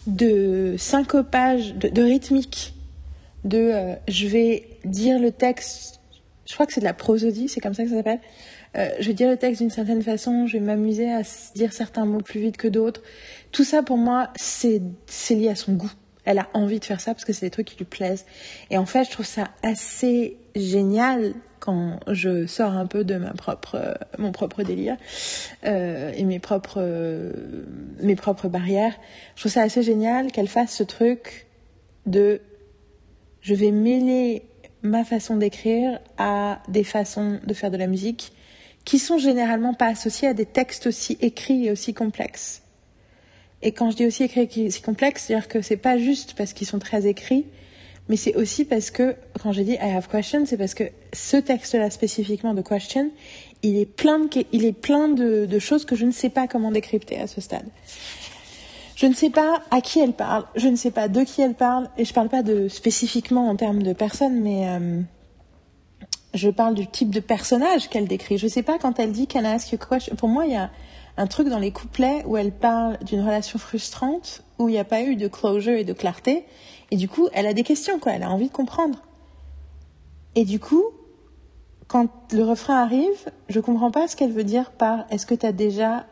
de 0.08 0.76
syncopage, 0.78 1.76
de, 1.76 1.90
de 1.90 2.02
rythmique, 2.02 2.76
de 3.44 3.58
euh, 3.58 3.96
je 4.08 4.28
vais 4.28 4.70
dire 4.86 5.20
le 5.20 5.34
texte, 5.34 6.00
je 6.46 6.54
crois 6.54 6.66
que 6.66 6.74
c'est 6.74 6.80
de 6.80 6.86
la 6.86 6.94
prosodie, 6.94 7.50
c'est 7.50 7.60
comme 7.60 7.74
ça 7.74 7.84
que 7.84 7.90
ça 7.90 7.98
s'appelle. 7.98 8.22
Euh, 8.78 8.90
je 9.00 9.08
vais 9.08 9.14
dire 9.14 9.30
le 9.30 9.38
texte 9.38 9.62
d'une 9.62 9.70
certaine 9.70 10.02
façon, 10.02 10.48
je 10.48 10.54
vais 10.54 10.64
m'amuser 10.64 11.12
à 11.12 11.22
dire 11.56 11.74
certains 11.74 12.06
mots 12.06 12.22
plus 12.22 12.40
vite 12.40 12.58
que 12.58 12.68
d'autres. 12.68 13.02
Tout 13.52 13.64
ça 13.64 13.84
pour 13.84 13.98
moi, 13.98 14.30
c'est 14.36 14.82
c'est 15.08 15.36
lié 15.36 15.50
à 15.50 15.56
son 15.56 15.74
goût. 15.74 15.92
Elle 16.24 16.40
a 16.40 16.48
envie 16.54 16.80
de 16.80 16.86
faire 16.86 17.02
ça 17.02 17.14
parce 17.14 17.26
que 17.26 17.34
c'est 17.34 17.48
des 17.48 17.50
trucs 17.50 17.68
qui 17.68 17.78
lui 17.78 17.86
plaisent. 17.86 18.26
Et 18.70 18.78
en 18.78 18.86
fait, 18.86 19.06
je 19.06 19.12
trouve 19.12 19.26
ça 19.26 19.50
assez 19.64 20.38
génial 20.56 21.34
quand 21.60 22.00
je 22.08 22.48
sors 22.48 22.74
un 22.74 22.86
peu 22.86 23.04
de 23.04 23.16
ma 23.16 23.34
propre, 23.34 23.98
mon 24.18 24.32
propre 24.32 24.64
délire 24.64 24.98
euh, 25.66 26.12
et 26.16 26.24
mes 26.24 26.40
propres, 26.40 26.80
euh, 26.82 27.32
mes 28.02 28.16
propres 28.16 28.50
barrières. 28.50 28.94
Je 29.36 29.42
trouve 29.42 29.52
ça 29.52 29.62
assez 29.62 29.84
génial 29.84 30.32
qu'elle 30.32 30.48
fasse 30.48 30.76
ce 30.76 30.84
truc 30.84 31.48
de 32.06 32.42
je 33.42 33.54
vais 33.54 33.72
mêler 33.72 34.44
ma 34.82 35.04
façon 35.04 35.36
d'écrire 35.38 36.00
à 36.18 36.62
des 36.68 36.84
façons 36.84 37.40
de 37.46 37.54
faire 37.54 37.72
de 37.72 37.78
la 37.78 37.88
musique 37.88 38.34
qui 38.86 39.00
sont 39.00 39.18
généralement 39.18 39.74
pas 39.74 39.88
associées 39.88 40.28
à 40.28 40.34
des 40.34 40.46
textes 40.46 40.88
aussi 40.88 41.18
écrits 41.22 41.68
et 41.68 41.72
aussi 41.72 41.94
complexes. 41.94 42.62
Et 43.62 43.72
quand 43.72 43.92
je 43.92 43.98
dis 43.98 44.06
aussi 44.06 44.24
écrits 44.24 44.50
et 44.56 44.68
aussi 44.68 44.82
complexes, 44.82 45.26
c'est-à-dire 45.28 45.48
que 45.48 45.62
c'est 45.62 45.78
pas 45.78 45.98
juste 45.98 46.34
parce 46.36 46.54
qu'ils 46.54 46.68
sont 46.68 46.80
très 46.80 47.08
écrits, 47.08 47.46
mais 48.10 48.18
c'est 48.18 48.36
aussi 48.36 48.66
parce 48.66 48.90
que, 48.90 49.16
quand 49.42 49.52
j'ai 49.52 49.64
dit 49.64 49.74
I 49.74 49.96
have 49.96 50.08
questions, 50.08 50.46
c'est 50.46 50.58
parce 50.58 50.74
que 50.74 50.86
ce 51.14 51.38
texte-là 51.38 51.90
spécifiquement 51.92 52.54
de 52.54 52.62
question, 52.62 53.12
il 53.62 53.78
est 53.78 53.86
plein 53.86 54.20
de, 54.20 54.28
il 54.52 54.66
est 54.66 54.74
plein 54.74 55.08
de, 55.08 55.46
de 55.46 55.60
choses 55.60 55.86
que 55.86 55.96
je 55.96 56.06
ne 56.06 56.12
sais 56.12 56.30
pas 56.30 56.48
comment 56.48 56.72
décrypter 56.72 57.20
à 57.20 57.28
ce 57.28 57.40
stade. 57.40 57.68
Je 58.96 59.06
ne 59.06 59.14
sais 59.14 59.30
pas 59.30 59.64
à 59.72 59.82
qui 59.82 60.00
elle 60.00 60.14
parle, 60.14 60.46
je 60.56 60.68
ne 60.68 60.76
sais 60.76 60.92
pas 60.92 61.08
de 61.08 61.24
qui 61.24 61.42
elle 61.42 61.54
parle, 61.54 61.90
et 61.98 62.06
je 62.06 62.14
parle 62.14 62.30
pas 62.30 62.44
de 62.44 62.68
spécifiquement 62.68 63.48
en 63.50 63.56
termes 63.56 63.82
de 63.82 63.94
personnes, 63.94 64.42
mais 64.42 64.68
euh, 64.68 65.02
je 66.34 66.50
parle 66.50 66.76
du 66.76 66.88
type 66.88 67.10
de 67.10 67.20
personnage 67.20 67.90
qu'elle 67.90 68.08
décrit. 68.08 68.38
Je 68.38 68.46
ne 68.46 68.52
sais 68.52 68.64
pas 68.64 68.78
quand 68.80 69.00
elle 69.00 69.12
dit 69.12 69.28
Can 69.28 69.42
I 69.42 69.48
ask 69.48 69.72
you 69.72 69.78
question. 69.78 70.16
Pour 70.16 70.30
moi, 70.30 70.46
il 70.46 70.54
y 70.54 70.58
a 70.58 70.70
un 71.18 71.28
truc 71.28 71.50
dans 71.50 71.60
les 71.60 71.72
couplets 71.72 72.24
où 72.26 72.38
elle 72.38 72.52
parle 72.52 72.98
d'une 73.04 73.22
relation 73.22 73.60
frustrante, 73.60 74.44
où 74.60 74.70
il 74.70 74.74
n'y 74.74 74.80
a 74.80 74.86
pas 74.86 75.02
eu 75.02 75.16
de 75.16 75.28
closure 75.28 75.74
et 75.74 75.84
de 75.84 75.94
clarté, 75.94 76.46
et 76.90 76.96
du 76.96 77.08
coup, 77.08 77.28
elle 77.34 77.48
a 77.48 77.54
des 77.54 77.64
questions, 77.64 78.00
quoi. 78.00 78.14
Elle 78.14 78.24
a 78.24 78.30
envie 78.30 78.48
de 78.48 78.54
comprendre. 78.54 79.02
Et 80.36 80.46
du 80.46 80.60
coup, 80.60 80.84
quand 81.88 82.08
le 82.32 82.44
refrain 82.44 82.82
arrive, 82.82 83.32
je 83.50 83.60
comprends 83.60 83.92
pas 83.92 84.08
ce 84.08 84.16
qu'elle 84.16 84.32
veut 84.32 84.46
dire 84.46 84.72
par 84.72 85.06
est-ce 85.10 85.26
que 85.26 85.36
tu 85.36 85.46
as 85.46 85.52
déjà 85.52 86.06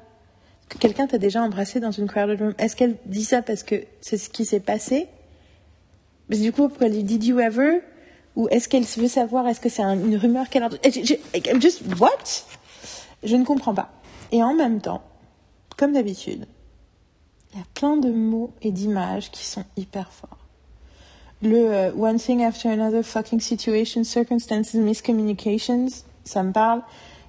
que 0.67 0.77
quelqu'un 0.77 1.07
t'a 1.07 1.17
déjà 1.17 1.41
embrassé 1.41 1.79
dans 1.79 1.91
une 1.91 2.07
crowded 2.07 2.39
room? 2.39 2.53
Est-ce 2.57 2.75
qu'elle 2.75 2.97
dit 3.05 3.23
ça 3.23 3.41
parce 3.41 3.63
que 3.63 3.75
c'est 4.01 4.17
ce 4.17 4.29
qui 4.29 4.45
s'est 4.45 4.59
passé? 4.59 5.07
Mais 6.27 6.37
du 6.37 6.51
coup, 6.51 6.67
pourquoi 6.67 6.87
elle 6.87 6.93
dit 6.93 7.03
Did 7.03 7.23
you 7.23 7.39
ever 7.39 7.81
Ou 8.39 8.47
est-ce 8.51 8.69
qu'elle 8.69 8.85
veut 8.85 9.09
savoir 9.09 9.45
Est-ce 9.49 9.59
que 9.59 9.67
c'est 9.67 9.83
une 9.83 10.15
rumeur 10.15 10.47
qu'elle 10.47 10.63
a 10.63 10.69
Just 11.59 11.81
what? 11.99 12.45
Je 13.21 13.35
ne 13.35 13.43
comprends 13.43 13.73
pas. 13.73 13.89
Et 14.31 14.41
en 14.41 14.53
même 14.53 14.79
temps, 14.79 15.01
comme 15.75 15.91
d'habitude, 15.91 16.47
il 17.51 17.59
y 17.59 17.61
a 17.61 17.65
plein 17.73 17.97
de 17.97 18.09
mots 18.09 18.51
et 18.61 18.71
d'images 18.71 19.29
qui 19.29 19.45
sont 19.45 19.65
hyper 19.75 20.13
forts. 20.13 20.37
Le 21.41 21.89
uh, 21.89 21.91
one 21.99 22.17
thing 22.17 22.41
after 22.41 22.69
another, 22.69 23.03
fucking 23.03 23.41
situation, 23.41 24.05
circumstances, 24.05 24.73
miscommunications, 24.73 25.87
ça 26.23 26.41
me 26.41 26.53
parle 26.53 26.81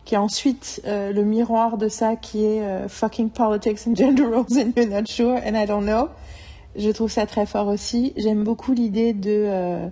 qui 0.05 0.15
est 0.15 0.19
ensuite 0.19 0.81
euh, 0.87 1.13
le 1.13 1.25
miroir 1.25 1.77
de 1.77 1.89
ça 1.89 2.15
qui 2.15 2.45
est 2.45 2.63
euh, 2.63 2.89
fucking 2.89 3.31
politics 3.31 3.81
and 3.89 3.97
gender 3.97 4.27
roles 4.27 4.57
and 4.57 4.75
you're 4.77 4.89
not 4.89 5.07
sure 5.07 5.35
and 5.45 5.57
I 5.57 5.67
don't 5.67 5.83
know. 5.83 6.09
Je 6.77 6.91
trouve 6.91 7.11
ça 7.11 7.27
très 7.27 7.47
fort 7.47 7.67
aussi. 7.67 8.13
J'aime 8.17 8.45
beaucoup 8.45 8.73
l'idée 8.73 9.13
de 9.13 9.45
euh, 9.49 9.89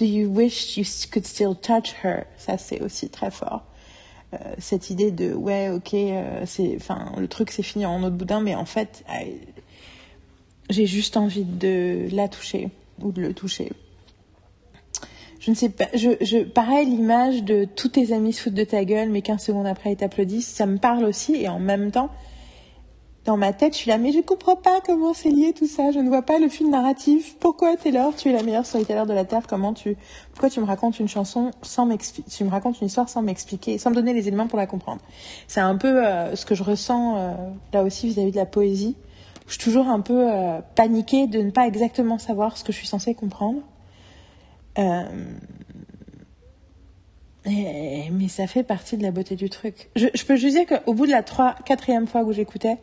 do 0.00 0.06
you 0.06 0.28
wish 0.28 0.78
you 0.78 0.84
could 1.12 1.26
still 1.26 1.54
touch 1.54 1.94
her? 2.02 2.24
Ça 2.38 2.56
c'est 2.58 2.80
aussi 2.80 3.10
très 3.10 3.30
fort. 3.30 3.62
Euh, 4.32 4.38
cette 4.58 4.90
idée 4.90 5.10
de 5.10 5.34
ouais 5.34 5.68
ok 5.68 5.92
euh, 5.94 6.42
c'est 6.46 6.74
enfin 6.76 7.12
le 7.18 7.28
truc 7.28 7.50
c'est 7.50 7.64
fini 7.64 7.84
en 7.84 8.02
autre 8.04 8.14
boudin 8.14 8.40
mais 8.40 8.54
en 8.54 8.64
fait 8.64 9.04
j'ai 10.68 10.86
juste 10.86 11.16
envie 11.16 11.44
de 11.44 12.06
la 12.12 12.28
toucher 12.28 12.68
ou 13.00 13.10
de 13.10 13.20
le 13.20 13.34
toucher 13.34 13.72
je 15.40 15.50
ne 15.50 15.56
sais 15.56 15.70
pas, 15.70 15.88
je, 15.94 16.10
je, 16.20 16.44
pareil, 16.44 16.86
l'image 16.86 17.42
de 17.42 17.64
tous 17.64 17.88
tes 17.88 18.12
amis 18.12 18.34
se 18.34 18.42
foutent 18.42 18.54
de 18.54 18.62
ta 18.62 18.84
gueule, 18.84 19.08
mais 19.08 19.22
15 19.22 19.42
secondes 19.42 19.66
après 19.66 19.92
ils 19.92 19.96
t'applaudissent, 19.96 20.46
ça 20.46 20.66
me 20.66 20.76
parle 20.76 21.04
aussi, 21.04 21.34
et 21.34 21.48
en 21.48 21.58
même 21.58 21.90
temps, 21.90 22.10
dans 23.26 23.36
ma 23.36 23.52
tête, 23.52 23.74
je 23.74 23.78
suis 23.78 23.90
là, 23.90 23.98
mais 23.98 24.12
je 24.12 24.18
ne 24.18 24.22
comprends 24.22 24.56
pas 24.56 24.80
comment 24.84 25.12
c'est 25.12 25.28
lié 25.28 25.52
tout 25.52 25.66
ça, 25.66 25.90
je 25.92 25.98
ne 25.98 26.08
vois 26.08 26.22
pas 26.22 26.38
le 26.38 26.48
fil 26.48 26.70
narratif. 26.70 27.36
Pourquoi 27.38 27.76
Taylor, 27.76 28.16
tu 28.16 28.30
es 28.30 28.32
la 28.32 28.42
meilleure 28.42 28.64
storyteller 28.64 29.04
de 29.06 29.12
la 29.12 29.24
Terre, 29.24 29.42
comment 29.46 29.74
tu, 29.74 29.96
pourquoi 30.32 30.48
tu 30.48 30.60
me 30.60 30.64
racontes 30.64 30.98
une 31.00 31.08
chanson 31.08 31.50
sans 31.60 31.84
m'expliquer, 31.84 32.30
tu 32.30 32.44
me 32.44 32.50
racontes 32.50 32.80
une 32.80 32.86
histoire 32.86 33.08
sans 33.08 33.22
m'expliquer, 33.22 33.76
sans 33.78 33.90
me 33.90 33.94
donner 33.94 34.14
les 34.14 34.26
éléments 34.28 34.46
pour 34.46 34.58
la 34.58 34.66
comprendre? 34.66 35.02
C'est 35.48 35.60
un 35.60 35.76
peu 35.76 36.06
euh, 36.06 36.34
ce 36.34 36.46
que 36.46 36.54
je 36.54 36.62
ressens 36.62 37.16
euh, 37.16 37.34
là 37.72 37.82
aussi 37.82 38.08
vis-à-vis 38.08 38.32
de 38.32 38.36
la 38.36 38.46
poésie. 38.46 38.96
Je 39.50 39.54
suis 39.54 39.64
toujours 39.64 39.88
un 39.88 40.00
peu 40.00 40.32
euh, 40.32 40.60
paniquée 40.76 41.26
de 41.26 41.40
ne 41.42 41.50
pas 41.50 41.66
exactement 41.66 42.18
savoir 42.18 42.56
ce 42.56 42.62
que 42.62 42.72
je 42.72 42.78
suis 42.78 42.86
censée 42.86 43.14
comprendre. 43.14 43.60
Euh, 44.78 45.02
mais 47.44 48.28
ça 48.28 48.46
fait 48.46 48.62
partie 48.62 48.96
de 48.96 49.02
la 49.02 49.10
beauté 49.10 49.34
du 49.34 49.50
truc. 49.50 49.90
Je, 49.96 50.24
peux 50.24 50.36
juste 50.36 50.56
dire 50.56 50.66
qu'au 50.66 50.94
bout 50.94 51.06
de 51.06 51.10
la 51.10 51.24
trois, 51.24 51.56
quatrième 51.64 52.06
fois 52.06 52.22
où 52.22 52.32
j'écoutais, 52.32 52.76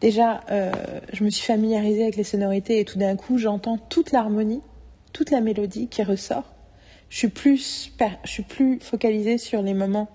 déjà, 0.00 0.42
euh, 0.50 0.72
je 1.12 1.24
me 1.24 1.30
suis 1.30 1.44
familiarisée 1.44 2.02
avec 2.02 2.16
les 2.16 2.24
sonorités 2.24 2.80
et 2.80 2.84
tout 2.84 2.98
d'un 2.98 3.16
coup, 3.16 3.38
j'entends 3.38 3.78
toute 3.78 4.12
l'harmonie, 4.12 4.60
toute 5.12 5.30
la 5.30 5.40
mélodie 5.40 5.88
qui 5.88 6.02
ressort. 6.02 6.54
Je 7.08 7.18
suis 7.18 7.28
plus, 7.28 7.92
je 8.24 8.30
suis 8.30 8.42
plus 8.42 8.80
focalisée 8.80 9.38
sur 9.38 9.62
les 9.62 9.74
moments 9.74 10.08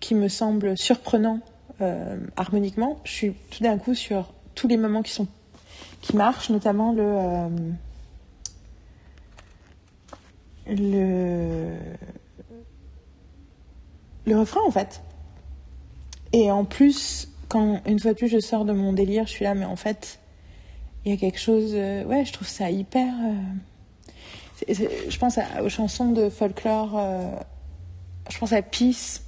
qui 0.00 0.14
me 0.14 0.28
semblent 0.28 0.76
surprenants 0.76 1.40
euh, 1.80 2.18
harmoniquement. 2.36 2.98
Je 3.04 3.12
suis 3.12 3.32
tout 3.50 3.62
d'un 3.62 3.78
coup 3.78 3.94
sur 3.94 4.32
tous 4.54 4.68
les 4.68 4.76
moments 4.76 5.02
qui 5.02 5.12
sont 5.12 5.28
qui 6.00 6.16
marchent, 6.16 6.50
notamment 6.50 6.92
le 6.92 7.48
le, 10.68 11.76
le 14.26 14.38
refrain 14.38 14.60
en 14.66 14.70
fait. 14.70 15.02
Et 16.32 16.50
en 16.50 16.64
plus, 16.64 17.28
quand 17.48 17.80
une 17.86 17.98
fois 17.98 18.12
de 18.12 18.16
plus 18.16 18.28
je 18.28 18.38
sors 18.38 18.64
de 18.64 18.72
mon 18.72 18.92
délire, 18.92 19.26
je 19.26 19.30
suis 19.30 19.44
là, 19.44 19.54
mais 19.54 19.64
en 19.64 19.76
fait, 19.76 20.18
il 21.04 21.12
y 21.12 21.14
a 21.14 21.18
quelque 21.18 21.38
chose. 21.38 21.70
Euh, 21.74 22.04
ouais, 22.04 22.24
je 22.24 22.32
trouve 22.32 22.48
ça 22.48 22.70
hyper. 22.70 23.12
Euh, 24.68 24.74
je 25.08 25.18
pense 25.18 25.38
aux 25.62 25.68
chansons 25.68 26.12
de 26.12 26.28
folklore. 26.28 26.98
Euh, 26.98 27.30
je 28.30 28.38
pense 28.38 28.52
à 28.52 28.62
Peace. 28.62 29.22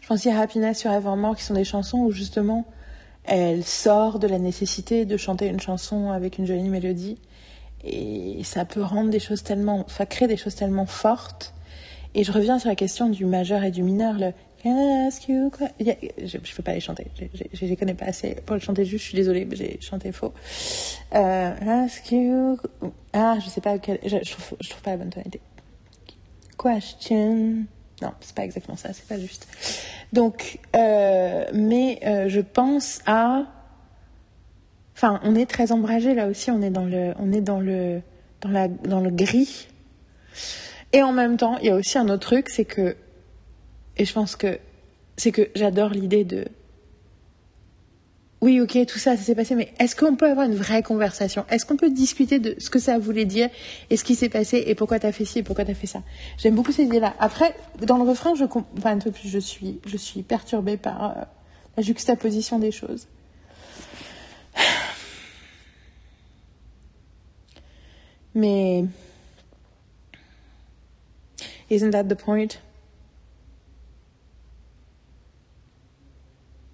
Je 0.00 0.08
pense 0.08 0.26
à 0.26 0.40
Happiness 0.40 0.78
sur 0.78 0.90
Evermore, 0.90 1.36
qui 1.36 1.44
sont 1.44 1.54
des 1.54 1.64
chansons 1.64 1.98
où 1.98 2.10
justement 2.10 2.66
elle 3.24 3.64
sort 3.64 4.18
de 4.18 4.26
la 4.26 4.38
nécessité 4.38 5.04
de 5.04 5.16
chanter 5.16 5.46
une 5.46 5.60
chanson 5.60 6.10
avec 6.10 6.38
une 6.38 6.46
jolie 6.46 6.68
mélodie 6.68 7.18
et 7.84 8.42
ça 8.44 8.64
peut 8.64 8.82
rendre 8.82 9.10
des 9.10 9.20
choses 9.20 9.42
tellement, 9.42 9.80
enfin 9.80 10.06
créer 10.06 10.28
des 10.28 10.36
choses 10.36 10.54
tellement 10.54 10.86
fortes. 10.86 11.54
Et 12.14 12.24
je 12.24 12.32
reviens 12.32 12.58
sur 12.58 12.68
la 12.68 12.74
question 12.74 13.08
du 13.08 13.24
majeur 13.24 13.62
et 13.62 13.70
du 13.70 13.82
mineur. 13.82 14.16
Ask 14.64 15.28
you 15.28 15.50
je, 15.80 16.36
ne 16.36 16.56
peux 16.56 16.62
pas 16.62 16.74
les 16.74 16.80
chanter. 16.80 17.06
Je, 17.52 17.64
les 17.64 17.76
connais 17.76 17.94
pas 17.94 18.06
assez 18.06 18.36
pour 18.46 18.54
le 18.54 18.60
chanter 18.60 18.84
juste. 18.84 19.04
Je 19.04 19.08
suis 19.08 19.16
désolée, 19.16 19.48
j'ai 19.52 19.78
chanté 19.80 20.12
faux. 20.12 20.32
Euh, 21.14 21.84
ask 21.84 22.10
you. 22.12 22.58
Ah, 23.12 23.38
je 23.42 23.48
sais 23.48 23.60
pas 23.60 23.78
quel. 23.78 23.98
Je, 24.04 24.30
trouve, 24.30 24.58
je 24.60 24.70
trouve 24.70 24.82
pas 24.82 24.90
la 24.92 24.96
bonne 24.98 25.10
tonalité. 25.10 25.40
Question. 26.62 27.64
Non, 28.02 28.12
c'est 28.20 28.34
pas 28.34 28.44
exactement 28.44 28.76
ça. 28.76 28.92
C'est 28.92 29.06
pas 29.06 29.18
juste. 29.18 29.48
Donc, 30.12 30.58
euh, 30.76 31.44
mais 31.52 32.00
euh, 32.04 32.28
je 32.28 32.40
pense 32.40 33.00
à 33.06 33.44
Enfin, 35.02 35.18
on 35.24 35.34
est 35.34 35.46
très 35.46 35.72
ombragé 35.72 36.12
là 36.12 36.26
aussi. 36.26 36.50
On 36.50 36.60
est 36.60 36.68
dans 36.68 36.84
le, 36.84 37.14
on 37.18 37.32
est 37.32 37.40
dans 37.40 37.58
le, 37.58 38.02
dans 38.42 38.50
la, 38.50 38.68
dans 38.68 39.00
le 39.00 39.08
gris. 39.10 39.68
Et 40.92 41.02
en 41.02 41.12
même 41.12 41.38
temps, 41.38 41.56
il 41.58 41.68
y 41.68 41.70
a 41.70 41.74
aussi 41.74 41.96
un 41.96 42.08
autre 42.10 42.26
truc, 42.26 42.50
c'est 42.50 42.66
que, 42.66 42.96
et 44.00 44.04
je 44.06 44.12
pense 44.14 44.34
que, 44.34 44.58
c'est 45.18 45.30
que 45.30 45.50
j'adore 45.54 45.90
l'idée 45.90 46.24
de, 46.24 46.46
oui, 48.40 48.58
ok, 48.58 48.86
tout 48.86 48.98
ça, 48.98 49.14
ça 49.18 49.22
s'est 49.22 49.34
passé, 49.34 49.54
mais 49.54 49.74
est-ce 49.78 49.94
qu'on 49.94 50.16
peut 50.16 50.30
avoir 50.30 50.46
une 50.46 50.54
vraie 50.54 50.82
conversation? 50.82 51.44
Est-ce 51.50 51.66
qu'on 51.66 51.76
peut 51.76 51.90
discuter 51.90 52.38
de 52.38 52.54
ce 52.58 52.70
que 52.70 52.78
ça 52.78 52.98
voulait 52.98 53.26
dire 53.26 53.50
et 53.90 53.98
ce 53.98 54.04
qui 54.04 54.14
s'est 54.14 54.30
passé 54.30 54.64
et 54.66 54.74
pourquoi 54.74 54.98
t'as 54.98 55.12
fait 55.12 55.26
ci 55.26 55.40
et 55.40 55.42
pourquoi 55.42 55.66
t'as 55.66 55.74
fait 55.74 55.86
ça? 55.86 56.02
J'aime 56.38 56.54
beaucoup 56.54 56.72
ces 56.72 56.84
idées-là. 56.84 57.14
Après, 57.18 57.54
dans 57.82 57.98
le 57.98 58.04
refrain, 58.04 58.34
je, 58.34 58.44
enfin, 58.44 58.92
un 58.92 58.98
peu 58.98 59.10
plus, 59.10 59.28
je 59.28 59.38
suis, 59.38 59.78
je 59.84 59.98
suis 59.98 60.22
perturbée 60.22 60.78
par 60.78 61.10
euh, 61.10 61.12
la 61.76 61.82
juxtaposition 61.82 62.58
des 62.58 62.70
choses. 62.70 63.06
Mais 68.34 68.86
isn't 71.68 71.90
that 71.90 72.04
the 72.04 72.14
point? 72.14 72.56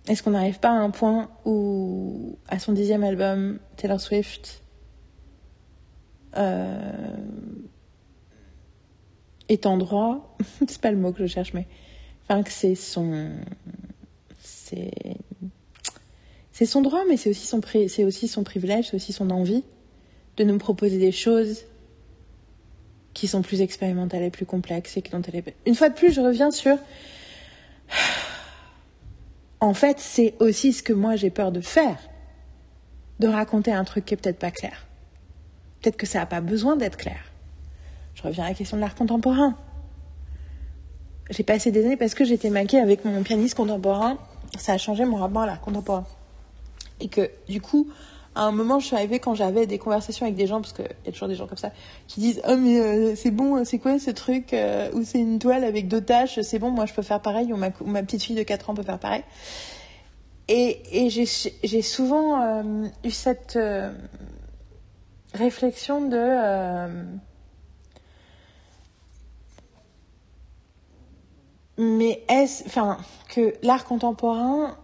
Est-ce 0.08 0.22
qu'on 0.22 0.30
n'arrive 0.30 0.60
pas 0.60 0.70
à 0.70 0.74
un 0.74 0.90
point 0.90 1.28
où, 1.44 2.38
à 2.48 2.58
son 2.58 2.72
dixième 2.72 3.02
album, 3.02 3.58
Taylor 3.76 4.00
Swift 4.00 4.62
euh, 6.36 7.16
est 9.48 9.66
en 9.66 9.76
droit 9.76 10.36
C'est 10.68 10.80
pas 10.80 10.92
le 10.92 10.96
mot 10.96 11.12
que 11.12 11.26
je 11.26 11.32
cherche, 11.32 11.54
mais 11.54 11.66
enfin 12.24 12.42
que 12.42 12.52
c'est 12.52 12.76
son, 12.76 13.30
c'est, 14.40 14.92
c'est 16.52 16.66
son 16.66 16.82
droit, 16.82 17.02
mais 17.08 17.16
c'est 17.16 17.30
aussi 17.30 17.46
son, 17.46 17.60
c'est 17.88 18.44
privilège, 18.44 18.88
c'est 18.90 18.96
aussi 18.96 19.12
son 19.12 19.30
envie 19.30 19.64
de 20.36 20.44
nous 20.44 20.58
proposer 20.58 20.98
des 20.98 21.12
choses 21.12 21.64
qui 23.12 23.26
sont 23.26 23.42
plus 23.42 23.62
expérimentales 23.62 24.22
et 24.22 24.30
plus 24.30 24.46
complexes 24.46 24.96
et 24.98 25.02
dont 25.10 25.22
elle 25.22 25.36
est... 25.36 25.54
Une 25.64 25.74
fois 25.74 25.88
de 25.88 25.94
plus, 25.94 26.12
je 26.12 26.20
reviens 26.20 26.50
sur... 26.50 26.76
En 29.60 29.74
fait, 29.74 29.98
c'est 29.98 30.34
aussi 30.40 30.72
ce 30.72 30.82
que 30.82 30.92
moi 30.92 31.16
j'ai 31.16 31.30
peur 31.30 31.52
de 31.52 31.60
faire. 31.60 31.98
De 33.20 33.28
raconter 33.28 33.72
un 33.72 33.84
truc 33.84 34.04
qui 34.04 34.14
est 34.14 34.16
peut-être 34.16 34.38
pas 34.38 34.50
clair. 34.50 34.86
Peut-être 35.80 35.96
que 35.96 36.06
ça 36.06 36.18
n'a 36.18 36.26
pas 36.26 36.40
besoin 36.40 36.76
d'être 36.76 36.96
clair. 36.96 37.20
Je 38.14 38.22
reviens 38.22 38.44
à 38.44 38.48
la 38.48 38.54
question 38.54 38.76
de 38.76 38.82
l'art 38.82 38.94
contemporain. 38.94 39.56
J'ai 41.30 41.42
passé 41.42 41.70
des 41.70 41.84
années 41.84 41.96
parce 41.96 42.14
que 42.14 42.24
j'étais 42.24 42.50
maquée 42.50 42.78
avec 42.78 43.04
mon 43.04 43.22
pianiste 43.22 43.54
contemporain. 43.54 44.18
Ça 44.58 44.74
a 44.74 44.78
changé 44.78 45.04
mon 45.04 45.16
rapport 45.16 45.42
à 45.42 45.46
l'art 45.46 45.60
contemporain. 45.60 46.06
Et 47.00 47.08
que 47.08 47.30
du 47.48 47.60
coup, 47.60 47.90
à 48.36 48.42
un 48.42 48.52
moment, 48.52 48.78
je 48.78 48.86
suis 48.86 48.96
arrivée 48.96 49.18
quand 49.18 49.34
j'avais 49.34 49.66
des 49.66 49.78
conversations 49.78 50.26
avec 50.26 50.36
des 50.36 50.46
gens, 50.46 50.60
parce 50.60 50.72
qu'il 50.72 50.84
y 50.84 51.08
a 51.08 51.12
toujours 51.12 51.28
des 51.28 51.34
gens 51.34 51.46
comme 51.46 51.58
ça, 51.58 51.72
qui 52.06 52.20
disent 52.20 52.42
Oh, 52.46 52.56
mais 52.56 52.78
euh, 52.78 53.16
c'est 53.16 53.30
bon, 53.30 53.64
c'est 53.64 53.78
quoi 53.78 53.98
ce 53.98 54.10
truc 54.10 54.52
euh, 54.52 54.90
où 54.92 55.02
c'est 55.04 55.18
une 55.18 55.38
toile 55.38 55.64
avec 55.64 55.88
deux 55.88 56.02
taches 56.02 56.40
C'est 56.42 56.58
bon, 56.58 56.70
moi 56.70 56.84
je 56.86 56.92
peux 56.92 57.02
faire 57.02 57.20
pareil, 57.20 57.52
ou 57.52 57.56
ma, 57.56 57.70
petite 57.70 58.22
fille 58.22 58.36
de 58.36 58.42
4 58.42 58.70
ans 58.70 58.74
peut 58.74 58.82
faire 58.82 58.98
pareil. 58.98 59.22
Et, 60.48 61.08
j'ai 61.10 61.82
souvent 61.82 62.40
euh, 62.40 62.86
eu 63.04 63.10
cette 63.10 63.56
euh, 63.56 63.90
réflexion 65.34 66.06
de. 66.08 66.16
Euh, 66.16 67.04
mais 71.78 72.22
est-ce. 72.28 72.64
Enfin, 72.66 72.98
que 73.28 73.54
l'art 73.62 73.84
contemporain 73.84 74.76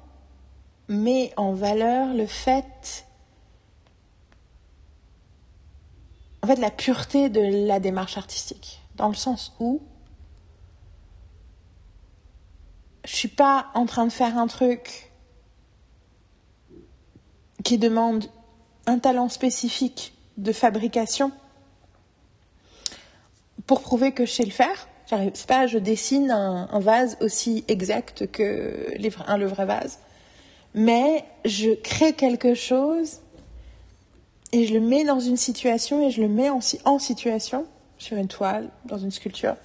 met 0.88 1.33
en 1.37 1.53
valeur 1.53 2.12
le 2.12 2.27
fait 2.27 3.07
en 6.42 6.46
fait 6.46 6.57
la 6.57 6.70
pureté 6.70 7.28
de 7.28 7.66
la 7.66 7.81
démarche 7.81 8.18
artistique, 8.18 8.81
dans 8.96 9.09
le 9.09 9.14
sens 9.14 9.55
où 9.61 9.81
je 13.05 13.14
suis 13.14 13.28
pas 13.28 13.66
en 13.74 13.87
train 13.87 14.07
de 14.07 14.12
faire 14.12 14.38
un 14.38 14.46
truc 14.46 15.12
qui 17.64 17.78
demande 17.78 18.26
un 18.87 18.98
talent 18.98 19.28
spécifique 19.28 20.14
de 20.37 20.52
fabrication 20.52 21.31
pour 23.66 23.81
prouver 23.83 24.12
que 24.12 24.26
je 24.26 24.33
sais 24.33 24.44
le 24.44 24.50
faire. 24.50 24.88
C'est 25.07 25.46
pas 25.46 25.66
je 25.66 25.78
dessine 25.78 26.31
un, 26.31 26.68
un, 26.72 26.81
vase 26.81 27.18
aussi 27.20 27.64
exact 27.68 28.31
que 28.31 28.96
un, 29.26 29.37
le 29.37 29.46
vrai 29.46 29.66
vase, 29.66 29.98
mais 30.74 31.24
je 31.44 31.70
crée 31.70 32.14
quelque 32.14 32.55
chose 32.55 33.22
et 34.53 34.67
je 34.67 34.75
le 34.75 34.81
mets 34.81 35.05
dans 35.05 35.21
une 35.21 35.38
situation 35.38 36.07
et 36.07 36.11
je 36.11 36.21
le 36.21 36.29
mets 36.29 36.51
en, 36.51 36.99
situation 36.99 37.67
sur 37.97 38.19
une 38.19 38.29
toile, 38.29 38.69
dans 38.85 38.99
une 38.99 39.11
sculpture, 39.11 39.57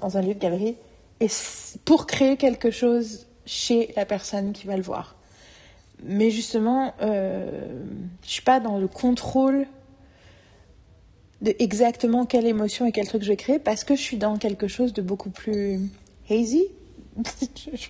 dans 0.00 0.16
un 0.16 0.22
lieu 0.22 0.34
de 0.34 0.38
galerie, 0.38 0.76
et 1.20 1.28
pour 1.84 2.06
créer 2.06 2.36
quelque 2.36 2.70
chose 2.70 3.26
chez 3.46 3.92
la 3.96 4.04
personne 4.04 4.52
qui 4.52 4.66
va 4.66 4.76
le 4.76 4.82
voir. 4.82 5.16
Mais 6.02 6.30
justement, 6.30 6.92
euh, 7.00 7.80
je 8.24 8.30
suis 8.30 8.42
pas 8.42 8.58
dans 8.58 8.78
le 8.78 8.88
contrôle 8.88 9.66
de 11.40 11.54
exactement 11.60 12.26
quelle 12.26 12.46
émotion 12.46 12.86
et 12.86 12.92
quel 12.92 13.06
truc 13.06 13.22
je 13.22 13.28
vais 13.28 13.36
créer 13.36 13.58
parce 13.58 13.84
que 13.84 13.94
je 13.94 14.00
suis 14.00 14.16
dans 14.16 14.36
quelque 14.36 14.66
chose 14.66 14.92
de 14.92 15.02
beaucoup 15.02 15.30
plus 15.30 15.80
hazy. 16.28 16.64
je 17.76 17.88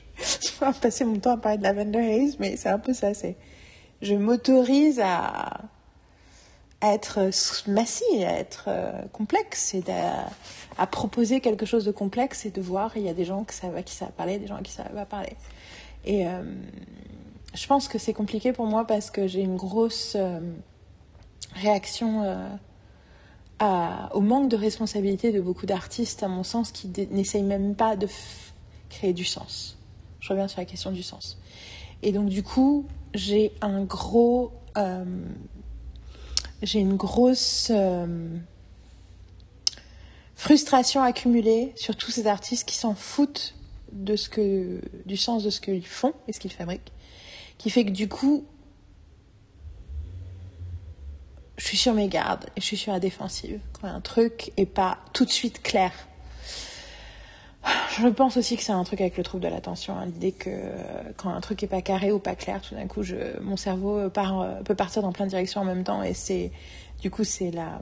vais 0.60 0.72
passer 0.80 1.04
mon 1.04 1.18
temps 1.18 1.32
à 1.32 1.36
parler 1.38 1.58
de 1.58 1.62
lavender 1.62 1.98
haze, 1.98 2.36
mais 2.38 2.56
c'est 2.56 2.68
un 2.68 2.78
peu 2.78 2.92
ça. 2.92 3.14
C'est, 3.14 3.36
je 4.02 4.14
m'autorise 4.14 5.00
à 5.02 5.62
à 6.80 6.92
être 6.92 7.30
massif, 7.66 8.04
à 8.20 8.38
être 8.38 8.64
euh, 8.68 9.02
complexe 9.12 9.74
et 9.74 9.82
à, 9.90 10.28
à, 10.76 10.86
proposer 10.86 11.40
quelque 11.40 11.64
chose 11.64 11.84
de 11.84 11.92
complexe 11.92 12.44
et 12.44 12.50
de 12.50 12.60
voir 12.60 12.96
il 12.96 13.02
y 13.04 13.08
a 13.08 13.14
des 13.14 13.24
gens 13.24 13.44
qui 13.44 13.56
savent, 13.56 13.82
qui 13.84 13.94
savent 13.94 14.12
parler, 14.12 14.38
des 14.38 14.46
gens 14.46 14.60
qui 14.62 14.72
savent 14.72 14.92
pas 14.92 15.06
parler. 15.06 15.36
Et 16.04 16.26
euh, 16.26 16.42
je 17.54 17.66
pense 17.66 17.88
que 17.88 17.98
c'est 17.98 18.12
compliqué 18.12 18.52
pour 18.52 18.66
moi 18.66 18.86
parce 18.86 19.10
que 19.10 19.26
j'ai 19.26 19.40
une 19.40 19.56
grosse 19.56 20.16
euh, 20.16 20.40
réaction 21.54 22.22
euh, 22.24 22.48
à, 23.58 24.10
au 24.14 24.20
manque 24.20 24.50
de 24.50 24.56
responsabilité 24.56 25.32
de 25.32 25.40
beaucoup 25.40 25.66
d'artistes, 25.66 26.22
à 26.22 26.28
mon 26.28 26.42
sens, 26.42 26.72
qui 26.72 26.90
n'essayent 27.10 27.42
même 27.42 27.74
pas 27.74 27.96
de 27.96 28.08
créer 28.90 29.12
du 29.12 29.24
sens. 29.24 29.78
Je 30.20 30.28
reviens 30.30 30.48
sur 30.48 30.60
la 30.60 30.66
question 30.66 30.90
du 30.90 31.02
sens. 31.02 31.38
Et 32.02 32.12
donc 32.12 32.28
du 32.28 32.42
coup, 32.42 32.86
j'ai 33.14 33.52
un 33.60 33.84
gros 33.84 34.52
euh, 34.76 35.04
j'ai 36.64 36.80
une 36.80 36.96
grosse 36.96 37.70
euh, 37.74 38.28
frustration 40.34 41.02
accumulée 41.02 41.72
sur 41.76 41.96
tous 41.96 42.10
ces 42.10 42.26
artistes 42.26 42.66
qui 42.66 42.76
s'en 42.76 42.94
foutent 42.94 43.54
de 43.92 44.16
ce 44.16 44.28
que, 44.28 44.80
du 45.06 45.16
sens 45.16 45.44
de 45.44 45.50
ce 45.50 45.60
qu'ils 45.60 45.86
font 45.86 46.14
et 46.26 46.32
ce 46.32 46.40
qu'ils 46.40 46.52
fabriquent, 46.52 46.92
qui 47.58 47.70
fait 47.70 47.84
que 47.84 47.90
du 47.90 48.08
coup, 48.08 48.44
je 51.56 51.64
suis 51.64 51.76
sur 51.76 51.94
mes 51.94 52.08
gardes 52.08 52.46
et 52.56 52.60
je 52.60 52.66
suis 52.66 52.76
sur 52.76 52.92
la 52.92 53.00
défensive 53.00 53.60
quand 53.72 53.86
un 53.86 54.00
truc 54.00 54.52
est 54.56 54.66
pas 54.66 54.98
tout 55.12 55.24
de 55.24 55.30
suite 55.30 55.62
clair. 55.62 55.92
Je 57.96 58.08
pense 58.08 58.36
aussi 58.36 58.56
que 58.56 58.62
c'est 58.62 58.72
un 58.72 58.84
truc 58.84 59.00
avec 59.00 59.16
le 59.16 59.22
trouble 59.22 59.44
de 59.44 59.48
l'attention, 59.48 59.96
hein, 59.96 60.06
l'idée 60.06 60.32
que 60.32 60.50
quand 61.16 61.30
un 61.30 61.40
truc 61.40 61.62
est 61.62 61.68
pas 61.68 61.80
carré 61.80 62.12
ou 62.12 62.18
pas 62.18 62.34
clair, 62.34 62.60
tout 62.60 62.74
d'un 62.74 62.86
coup, 62.86 63.02
mon 63.40 63.56
cerveau 63.56 64.10
part, 64.10 64.62
peut 64.64 64.74
partir 64.74 65.02
dans 65.02 65.12
plein 65.12 65.24
de 65.24 65.30
directions 65.30 65.60
en 65.60 65.64
même 65.64 65.84
temps 65.84 66.02
et 66.02 66.12
c'est 66.12 66.50
du 67.00 67.10
coup 67.10 67.24
c'est 67.24 67.50
la 67.50 67.80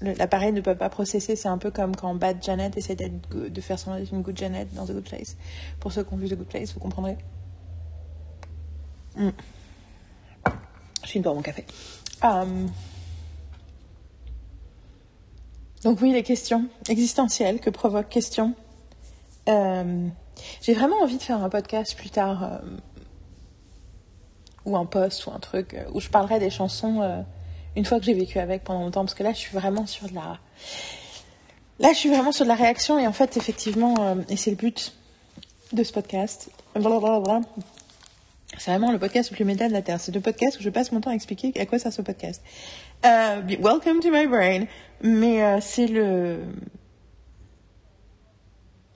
l'appareil 0.00 0.52
ne 0.52 0.60
peut 0.60 0.74
pas 0.74 0.88
processer. 0.88 1.36
C'est 1.36 1.48
un 1.48 1.58
peu 1.58 1.70
comme 1.70 1.96
quand 1.96 2.14
Bad 2.14 2.42
Janet 2.42 2.76
essaie 2.76 2.96
de 2.96 3.60
faire 3.60 3.78
son 3.78 3.96
une 3.96 4.22
Good 4.22 4.36
Janet 4.36 4.72
dans 4.74 4.86
The 4.86 4.92
Good 4.92 5.04
Place. 5.04 5.36
Pour 5.80 5.92
ceux 5.92 6.04
qui 6.04 6.14
ont 6.14 6.16
vu 6.16 6.28
The 6.28 6.34
Good 6.34 6.46
Place, 6.46 6.74
vous 6.74 6.80
comprendrez. 6.80 7.16
Mm. 9.16 9.30
Je 11.04 11.08
finis 11.08 11.22
pour 11.22 11.34
mon 11.34 11.42
café. 11.42 11.64
Um... 12.22 12.68
Donc 15.84 16.00
oui, 16.02 16.12
les 16.12 16.24
questions 16.24 16.66
existentielles 16.88 17.60
que 17.60 17.70
provoquent 17.70 18.08
questions 18.08 18.54
euh, 19.48 20.08
j'ai 20.60 20.74
vraiment 20.74 20.96
envie 21.02 21.16
de 21.16 21.22
faire 21.22 21.42
un 21.42 21.48
podcast 21.48 21.96
plus 21.96 22.10
tard, 22.10 22.44
euh, 22.44 22.58
ou 24.64 24.76
un 24.76 24.84
post, 24.84 25.26
ou 25.26 25.30
un 25.30 25.38
truc, 25.38 25.74
euh, 25.74 25.84
où 25.92 26.00
je 26.00 26.08
parlerai 26.10 26.38
des 26.38 26.50
chansons 26.50 27.24
une 27.76 27.84
fois 27.84 27.98
que 27.98 28.04
j'ai 28.04 28.14
vécu 28.14 28.38
avec 28.38 28.64
pendant 28.64 28.80
longtemps, 28.80 29.04
parce 29.04 29.14
que 29.14 29.22
là, 29.22 29.32
je 29.32 29.38
suis 29.38 29.56
vraiment 29.56 29.86
sur 29.86 30.08
de 30.08 30.14
la. 30.14 30.38
Là, 31.78 31.92
je 31.92 31.98
suis 31.98 32.08
vraiment 32.08 32.32
sur 32.32 32.44
de 32.44 32.48
la 32.48 32.56
réaction, 32.56 32.98
et 32.98 33.06
en 33.06 33.12
fait, 33.12 33.36
effectivement, 33.36 34.16
et 34.28 34.36
c'est 34.36 34.50
le 34.50 34.56
but 34.56 34.94
de 35.72 35.84
ce 35.84 35.92
podcast. 35.92 36.50
C'est 38.56 38.70
vraiment 38.70 38.90
le 38.90 38.98
podcast 38.98 39.30
le 39.30 39.36
plus 39.36 39.44
méta 39.44 39.68
de 39.68 39.72
la 39.72 39.82
Terre. 39.82 40.00
C'est 40.00 40.12
le 40.12 40.20
podcast 40.20 40.58
où 40.58 40.62
je 40.62 40.70
passe 40.70 40.90
mon 40.90 41.00
temps 41.00 41.10
à 41.10 41.14
expliquer 41.14 41.52
à 41.60 41.66
quoi 41.66 41.78
sert 41.78 41.92
ce 41.92 42.02
podcast. 42.02 42.42
welcome 43.04 44.00
to 44.00 44.10
my 44.10 44.26
brain. 44.26 44.64
Mais 45.02 45.60
c'est 45.60 45.86
le 45.86 46.40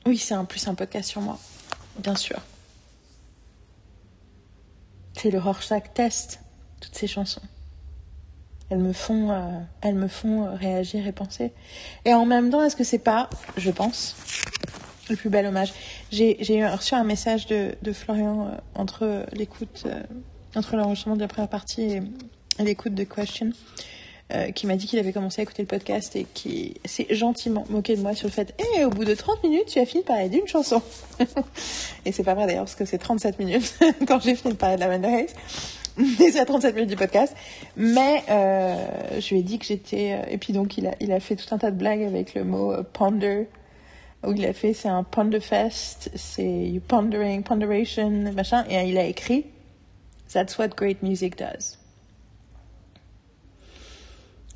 oui, 0.07 0.19
c'est 0.19 0.35
un 0.35 0.45
plus 0.45 0.67
un 0.69 0.75
podcast 0.75 1.09
sur 1.11 1.21
moi, 1.21 1.39
bien 1.99 2.15
sûr. 2.15 2.41
C'est 5.15 5.31
le 5.31 5.39
Rorschach 5.39 5.93
test, 5.95 6.41
toutes 6.81 6.95
ces 6.95 7.07
chansons. 7.07 7.43
Elles 8.71 8.79
me 8.79 8.93
font, 8.93 9.31
euh, 9.31 9.61
elles 9.83 9.95
me 9.95 10.09
font 10.09 10.55
réagir 10.57 11.07
et 11.07 11.13
penser. 11.13 11.53
Et 12.05 12.15
en 12.15 12.25
même 12.25 12.51
temps, 12.51 12.63
est-ce 12.65 12.75
que 12.75 12.85
c'est 12.85 12.99
pas, 12.99 13.29
je 13.57 13.71
pense, 13.71 14.17
le 15.11 15.17
plus 15.17 15.29
bel 15.29 15.47
hommage? 15.47 15.75
J'ai 16.11 16.67
reçu 16.67 16.95
un 16.95 17.05
message 17.05 17.47
de, 17.47 17.75
de 17.83 17.93
Florian 17.93 18.47
euh, 18.47 18.57
entre 18.75 19.27
l'écoute, 19.33 19.85
euh, 19.87 20.03
entre 20.57 20.77
l'enregistrement 20.77 21.17
de 21.17 21.21
la 21.21 21.29
première 21.29 21.51
partie 21.51 21.83
et, 21.83 22.03
et 22.59 22.65
l'écoute 22.65 22.95
de 22.95 23.05
Question. 23.05 23.51
Euh, 24.35 24.51
qui 24.51 24.67
m'a 24.67 24.77
dit 24.77 24.87
qu'il 24.87 24.99
avait 24.99 25.13
commencé 25.13 25.41
à 25.41 25.43
écouter 25.43 25.63
le 25.63 25.69
podcast 25.69 26.17
et 26.17 26.27
qui 26.33 26.75
s'est 26.87 27.09
gentiment 27.11 27.67
moqué 27.69 27.97
de 27.97 28.01
moi 28.01 28.15
sur 28.15 28.29
le 28.29 28.33
fait 28.33 28.55
eh, 28.77 28.85
au 28.85 28.89
bout 28.89 29.05
de 29.05 29.15
30 29.15 29.43
minutes, 29.43 29.67
tu 29.67 29.79
as 29.79 29.85
fini 29.85 30.03
de 30.03 30.07
parler 30.07 30.31
d'une 30.31 30.47
chanson. 30.47 30.81
et 32.07 32.13
c'est 32.13 32.23
pas 32.23 32.33
vrai 32.33 32.47
d'ailleurs, 32.47 32.65
parce 32.65 32.75
que 32.75 32.87
c'est 32.87 32.99
37 32.99 33.39
minutes 33.39 33.79
quand 34.09 34.21
j'ai 34.21 34.35
fini 34.35 34.55
de 34.55 34.59
parler 34.59 34.77
de 34.77 34.81
la 34.81 35.09
Hayes. 35.09 35.27
Et 35.99 36.31
c'est 36.31 36.41
à 36.41 36.47
37 36.47 36.75
minutes 36.75 36.89
du 36.89 36.97
podcast. 36.97 37.37
Mais 37.77 38.23
euh, 38.31 39.21
je 39.21 39.29
lui 39.35 39.41
ai 39.41 39.43
dit 39.43 39.59
que 39.59 39.67
j'étais... 39.67 40.15
Euh, 40.15 40.31
et 40.31 40.39
puis 40.39 40.55
donc, 40.55 40.79
il 40.79 40.87
a, 40.87 40.95
il 41.01 41.13
a 41.13 41.21
fait 41.21 41.37
tout 41.37 41.55
un 41.55 41.59
tas 41.59 41.71
de 41.71 41.77
blagues 41.77 42.03
avec 42.03 42.35
le 42.35 42.45
mot 42.45 42.75
ponder. 42.95 43.49
Où 44.27 44.33
il 44.33 44.47
a 44.47 44.55
fait, 44.55 44.73
c'est 44.73 44.89
un 44.89 45.03
ponderfest, 45.03 46.11
c'est 46.15 46.69
you 46.69 46.81
pondering, 46.81 47.43
ponderation, 47.43 48.33
machin. 48.33 48.65
Et 48.71 48.89
il 48.89 48.97
a 48.97 49.05
écrit 49.05 49.45
That's 50.33 50.57
what 50.57 50.69
great 50.69 51.03
music 51.03 51.37
does. 51.37 51.82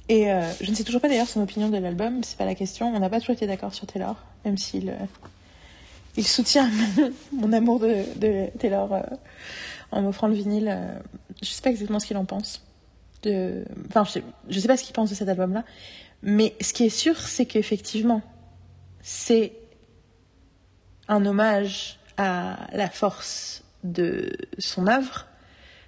Et 0.08 0.30
euh, 0.30 0.42
je 0.60 0.70
ne 0.70 0.76
sais 0.76 0.84
toujours 0.84 1.00
pas 1.00 1.08
d'ailleurs 1.08 1.26
son 1.26 1.42
opinion 1.42 1.68
de 1.68 1.78
l'album, 1.78 2.22
c'est 2.22 2.38
pas 2.38 2.44
la 2.44 2.54
question. 2.54 2.94
On 2.94 3.00
n'a 3.00 3.10
pas 3.10 3.18
toujours 3.18 3.34
été 3.34 3.46
d'accord 3.46 3.74
sur 3.74 3.86
Taylor, 3.86 4.16
même 4.44 4.56
s'il 4.56 4.90
euh, 4.90 6.22
soutient 6.22 6.70
mon, 7.32 7.52
amour 7.52 7.80
de, 7.80 8.48
Taylor 8.58 8.92
euh, 8.92 9.02
en 9.90 10.02
m'offrant 10.02 10.28
le 10.28 10.34
vinyle. 10.34 10.68
Euh, 10.68 10.98
je 11.42 11.48
sais 11.48 11.62
pas 11.62 11.70
exactement 11.70 11.98
ce 11.98 12.06
qu'il 12.06 12.16
en 12.16 12.24
pense. 12.24 12.62
Enfin, 13.88 14.04
je 14.04 14.10
sais, 14.12 14.22
je 14.48 14.60
sais 14.60 14.68
pas 14.68 14.76
ce 14.76 14.84
qu'il 14.84 14.94
pense 14.94 15.10
de 15.10 15.16
cet 15.16 15.28
album-là, 15.28 15.64
mais 16.22 16.54
ce 16.60 16.72
qui 16.72 16.84
est 16.84 16.90
sûr, 16.90 17.18
c'est 17.18 17.46
qu'effectivement, 17.46 18.22
c'est 19.02 19.52
un 21.08 21.26
hommage 21.26 21.98
à 22.16 22.68
la 22.72 22.88
force 22.88 23.64
de 23.82 24.32
son 24.58 24.86
œuvre, 24.86 25.26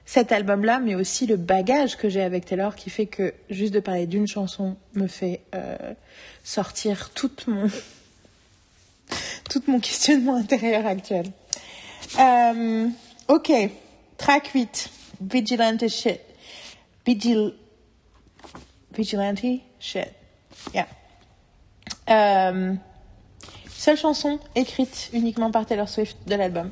cet 0.08 0.32
album-là, 0.32 0.80
mais 0.80 0.94
aussi 0.94 1.26
le 1.26 1.36
bagage 1.36 1.98
que 1.98 2.08
j'ai 2.08 2.22
avec 2.22 2.46
Taylor 2.46 2.74
qui 2.74 2.88
fait 2.88 3.04
que 3.04 3.34
juste 3.50 3.74
de 3.74 3.80
parler 3.80 4.06
d'une 4.06 4.26
chanson 4.26 4.78
me 4.94 5.06
fait 5.06 5.42
euh, 5.54 5.76
sortir 6.42 7.10
toute 7.10 7.46
mon, 7.46 7.68
tout 9.50 9.62
mon 9.66 9.80
questionnement 9.80 10.36
intérieur 10.36 10.86
actuel. 10.86 11.26
Euh, 12.18 12.88
ok, 13.28 13.52
track 14.16 14.46
8, 14.54 14.90
Vigilante 15.20 15.88
Shit. 15.88 16.20
Vigil... 17.04 17.52
Vigilante 18.96 19.60
Shit. 19.78 20.08
Yeah. 20.72 20.88
Euh, 22.08 22.72
seule 23.68 23.98
chanson 23.98 24.38
écrite 24.54 25.10
uniquement 25.12 25.50
par 25.50 25.66
Taylor 25.66 25.86
Swift 25.86 26.16
de 26.26 26.34
l'album. 26.34 26.70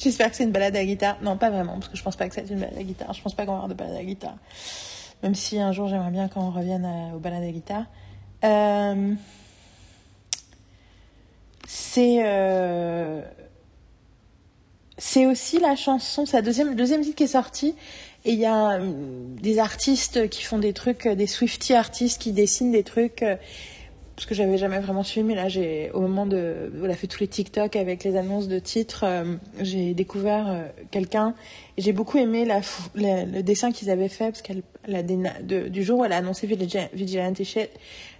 J'espère 0.00 0.30
que 0.30 0.36
c'est 0.36 0.44
une 0.44 0.50
balade 0.50 0.74
à 0.76 0.84
guitare. 0.84 1.18
Non, 1.22 1.36
pas 1.36 1.50
vraiment, 1.50 1.74
parce 1.74 1.88
que 1.88 1.96
je 1.96 2.02
pense 2.02 2.16
pas 2.16 2.26
que 2.26 2.34
c'est 2.34 2.48
une 2.48 2.60
balade 2.60 2.78
à 2.78 2.82
guitare. 2.82 3.12
Je 3.12 3.20
pense 3.20 3.34
pas 3.34 3.44
qu'on 3.44 3.52
va 3.52 3.58
avoir 3.58 3.68
de 3.68 3.74
balade 3.74 3.96
à 3.96 4.04
guitare. 4.04 4.36
Même 5.22 5.34
si 5.34 5.60
un 5.60 5.72
jour 5.72 5.88
j'aimerais 5.88 6.10
bien 6.10 6.28
qu'on 6.28 6.50
revienne 6.50 6.88
aux 7.14 7.18
balades 7.18 7.44
à 7.44 7.50
guitare. 7.50 7.84
Euh, 8.42 9.12
c'est 11.68 12.20
euh, 12.24 13.20
c'est 14.96 15.26
aussi 15.26 15.58
la 15.60 15.76
chanson, 15.76 16.24
la 16.32 16.40
deuxième, 16.40 16.74
deuxième 16.74 17.02
titre 17.02 17.16
qui 17.16 17.24
est 17.24 17.26
sorti. 17.26 17.74
Et 18.24 18.32
il 18.32 18.38
y 18.38 18.46
a 18.46 18.78
euh, 18.78 18.92
des 19.42 19.58
artistes 19.58 20.30
qui 20.30 20.42
font 20.42 20.58
des 20.58 20.72
trucs, 20.72 21.06
des 21.06 21.26
Swifty 21.26 21.74
artistes 21.74 22.22
qui 22.22 22.32
dessinent 22.32 22.72
des 22.72 22.84
trucs 22.84 23.22
parce 24.20 24.28
que 24.28 24.34
j'avais 24.34 24.58
jamais 24.58 24.80
vraiment 24.80 25.02
suivi, 25.02 25.26
mais 25.26 25.34
là, 25.34 25.46
au 25.94 26.00
moment 26.02 26.26
de, 26.26 26.70
elle 26.84 26.90
a 26.90 26.94
fait 26.94 27.06
tous 27.06 27.20
les 27.20 27.26
TikTok 27.26 27.74
avec 27.74 28.04
les 28.04 28.16
annonces 28.16 28.48
de 28.48 28.58
titres, 28.58 29.04
euh, 29.04 29.36
j'ai 29.62 29.94
découvert 29.94 30.46
euh, 30.46 30.68
quelqu'un 30.90 31.34
et 31.78 31.80
j'ai 31.80 31.94
beaucoup 31.94 32.18
aimé 32.18 32.44
la, 32.44 32.60
le 32.96 33.40
dessin 33.40 33.72
qu'ils 33.72 33.88
avaient 33.88 34.10
fait 34.10 34.26
parce 34.26 34.42
qu'elle, 34.42 34.62
du 35.70 35.82
jour 35.82 36.00
où 36.00 36.04
elle 36.04 36.12
a 36.12 36.18
annoncé 36.18 36.46
Vigilante 36.46 37.42
Shit, 37.44 37.70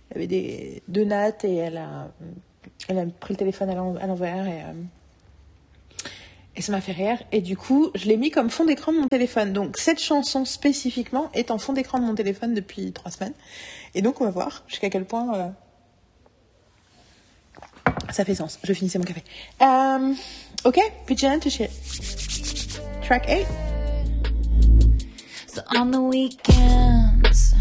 elle 0.09 0.17
avait 0.17 0.27
des, 0.27 0.83
deux 0.89 1.05
nattes 1.05 1.45
et 1.45 1.57
elle 1.57 1.77
a, 1.77 2.09
pris 3.21 3.35
le 3.35 3.39
téléphone 3.39 3.69
à 3.69 4.07
l'envers 4.07 4.47
euh, 4.49 4.73
et 6.57 6.63
ça 6.63 6.73
m'a 6.73 6.81
fait 6.81 6.93
rire. 6.93 7.23
Et 7.31 7.43
du 7.43 7.59
coup, 7.59 7.91
je 7.95 8.07
l'ai 8.07 8.17
mis 8.17 8.31
comme 8.31 8.49
fond 8.49 8.65
d'écran 8.65 8.95
de 8.95 9.01
mon 9.01 9.09
téléphone. 9.09 9.53
Donc, 9.53 9.77
cette 9.77 10.01
chanson 10.01 10.47
spécifiquement 10.47 11.29
est 11.35 11.51
en 11.51 11.59
fond 11.59 11.75
d'écran 11.75 11.99
de 11.99 12.05
mon 12.07 12.15
téléphone 12.15 12.55
depuis 12.55 12.91
trois 12.93 13.11
semaines. 13.11 13.35
Et 13.95 14.01
donc, 14.01 14.23
on 14.23 14.25
va 14.25 14.31
voir 14.31 14.65
jusqu'à 14.67 14.89
quel 14.89 15.05
point 15.05 15.53
Ça 18.13 18.25
fait 18.25 18.35
sens. 18.35 18.59
Je 18.63 18.73
finissais 18.73 18.99
mon 18.99 19.05
café. 19.05 19.23
Um, 19.61 20.17
ok, 20.65 20.79
Vigilante 21.07 21.49
shit. 21.49 21.71
Track 23.03 23.27
8. 23.29 23.47
So 25.47 25.63
on 25.77 25.91
the 25.91 26.01
weekends, 26.01 27.55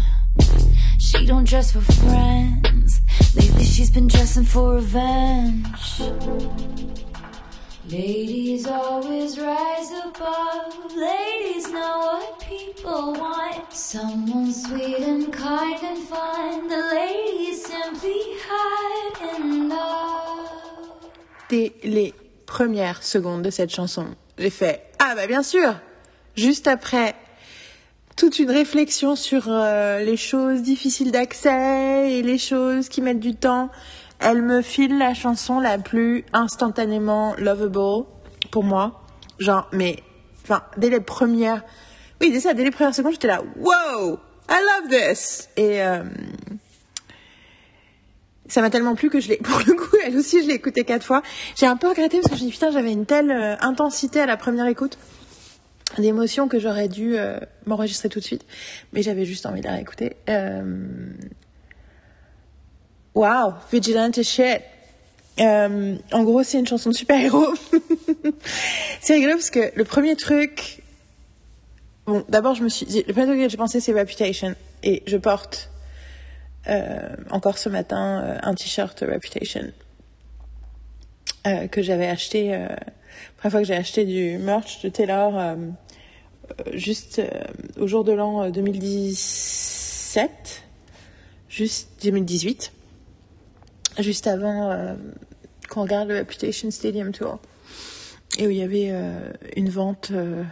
she 0.98 1.26
don't 1.26 1.44
dress 1.44 1.72
for 1.72 1.80
friends. 1.80 3.00
Lately 3.34 3.64
she's 3.64 3.90
been 3.90 4.06
dressing 4.06 4.44
for 4.44 4.74
revenge. 4.74 5.66
Ladies 7.92 8.68
always 8.68 9.36
rise 9.36 9.90
above. 9.90 10.94
Ladies 10.94 11.72
know 11.72 11.98
what 11.98 12.38
people 12.38 13.14
want. 13.14 13.72
Someone 13.72 14.52
sweet 14.52 15.00
and 15.00 15.32
kind 15.32 15.82
and 15.82 15.98
fun. 15.98 16.68
The 16.68 16.76
ladies 16.76 17.66
simply 17.66 18.20
hide 18.46 19.40
in 19.40 19.68
love. 19.70 21.10
Dès 21.48 21.72
les 21.82 22.14
premières 22.46 23.02
secondes 23.02 23.42
de 23.42 23.50
cette 23.50 23.70
chanson, 23.70 24.06
j'ai 24.38 24.50
fait 24.50 24.82
Ah 25.00 25.16
bah 25.16 25.26
bien 25.26 25.42
sûr 25.42 25.74
Juste 26.36 26.68
après 26.68 27.16
toute 28.14 28.38
une 28.38 28.52
réflexion 28.52 29.16
sur 29.16 29.48
euh, 29.48 29.98
les 30.04 30.16
choses 30.16 30.62
difficiles 30.62 31.10
d'accès 31.10 32.12
et 32.12 32.22
les 32.22 32.38
choses 32.38 32.88
qui 32.88 33.00
mettent 33.00 33.18
du 33.18 33.34
temps 33.34 33.68
elle 34.20 34.42
me 34.42 34.62
file 34.62 34.98
la 34.98 35.14
chanson 35.14 35.60
la 35.60 35.78
plus 35.78 36.24
instantanément 36.32 37.34
lovable 37.38 38.06
pour 38.50 38.64
moi. 38.64 39.02
Genre, 39.38 39.68
mais, 39.72 39.96
enfin, 40.42 40.62
dès 40.76 40.90
les 40.90 41.00
premières, 41.00 41.62
oui, 42.20 42.30
c'est 42.32 42.40
ça, 42.40 42.54
dès 42.54 42.64
les 42.64 42.70
premières 42.70 42.94
secondes, 42.94 43.12
j'étais 43.12 43.28
là, 43.28 43.42
wow, 43.56 44.18
I 44.48 44.58
love 44.60 44.90
this! 44.90 45.48
Et, 45.56 45.82
euh, 45.82 46.02
ça 48.50 48.60
m'a 48.60 48.70
tellement 48.70 48.94
plu 48.94 49.08
que 49.08 49.20
je 49.20 49.28
l'ai, 49.28 49.36
pour 49.42 49.58
le 49.66 49.74
coup, 49.74 49.96
elle 50.04 50.16
aussi, 50.16 50.42
je 50.42 50.48
l'ai 50.48 50.54
écoutée 50.54 50.84
quatre 50.84 51.04
fois. 51.04 51.22
J'ai 51.56 51.66
un 51.66 51.76
peu 51.76 51.88
regretté 51.88 52.20
parce 52.20 52.32
que 52.32 52.38
je 52.38 52.44
me 52.44 52.50
suis 52.50 52.50
dit, 52.50 52.52
putain, 52.52 52.70
j'avais 52.70 52.92
une 52.92 53.06
telle 53.06 53.30
euh, 53.30 53.56
intensité 53.60 54.20
à 54.20 54.26
la 54.26 54.36
première 54.36 54.66
écoute 54.66 54.98
d'émotion 55.98 56.46
que 56.46 56.58
j'aurais 56.58 56.88
dû 56.88 57.16
euh, 57.16 57.38
m'enregistrer 57.66 58.08
tout 58.08 58.20
de 58.20 58.24
suite. 58.24 58.44
Mais 58.92 59.02
j'avais 59.02 59.24
juste 59.24 59.46
envie 59.46 59.60
de 59.60 59.66
la 59.66 59.74
réécouter. 59.74 60.16
Euh, 60.28 60.62
Wow, 63.14 63.54
Vigilante 63.72 64.22
shit. 64.22 64.62
Euh, 65.40 65.96
en 66.12 66.22
gros, 66.22 66.44
c'est 66.44 66.60
une 66.60 66.66
chanson 66.66 66.90
de 66.90 66.94
super-héros. 66.94 67.54
c'est 69.00 69.14
rigolo 69.14 69.32
parce 69.32 69.50
que 69.50 69.72
le 69.74 69.84
premier 69.84 70.14
truc. 70.14 70.82
Bon, 72.06 72.24
d'abord, 72.28 72.54
je 72.54 72.62
me 72.62 72.68
suis 72.68 72.86
dit. 72.86 73.02
Le 73.08 73.12
premier 73.12 73.26
truc 73.26 73.40
que 73.40 73.48
j'ai 73.48 73.56
pensé, 73.56 73.80
c'est 73.80 73.92
Reputation. 73.92 74.54
Et 74.84 75.02
je 75.06 75.16
porte 75.16 75.70
euh, 76.68 77.16
encore 77.30 77.58
ce 77.58 77.68
matin 77.68 78.22
euh, 78.22 78.38
un 78.42 78.54
t-shirt 78.54 79.00
Reputation 79.00 79.72
euh, 81.46 81.66
que 81.66 81.82
j'avais 81.82 82.06
acheté. 82.06 82.54
Euh, 82.54 82.68
la 82.68 82.76
première 83.38 83.50
fois 83.50 83.60
que 83.60 83.66
j'ai 83.66 83.74
acheté 83.74 84.04
du 84.04 84.38
merch 84.38 84.82
de 84.82 84.88
Taylor, 84.88 85.56
juste 86.74 87.20
au 87.76 87.88
jour 87.88 88.04
de 88.04 88.12
l'an 88.12 88.50
2017, 88.50 90.62
juste 91.48 91.88
2018 92.04 92.72
juste 94.02 94.26
avant 94.26 94.70
euh, 94.70 94.94
qu'on 95.68 95.82
regarde 95.82 96.08
le 96.08 96.18
Reputation 96.18 96.70
Stadium 96.70 97.12
Tour, 97.12 97.38
et 98.38 98.46
où 98.46 98.50
il 98.50 98.56
y 98.56 98.62
avait 98.62 98.88
euh, 98.90 99.32
une 99.56 99.70
vente, 99.70 100.10
euh, 100.12 100.42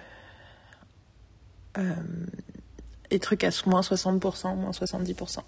euh, 1.77 1.83
des 3.11 3.19
trucs 3.19 3.45
à 3.45 3.51
moins 3.67 3.81
60%, 3.81 4.57
moins 4.57 4.71
70%. 4.71 5.39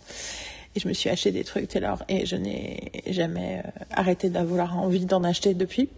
Et 0.77 0.81
je 0.81 0.89
me 0.89 0.93
suis 0.93 1.11
acheté 1.11 1.33
des 1.33 1.43
trucs 1.43 1.69
Taylor 1.69 2.05
et 2.09 2.27
je 2.27 2.37
n'ai 2.37 3.03
jamais 3.09 3.63
arrêté 3.91 4.31
d'avoir 4.31 4.79
envie 4.79 5.05
d'en 5.05 5.25
acheter 5.25 5.55
depuis. 5.55 5.89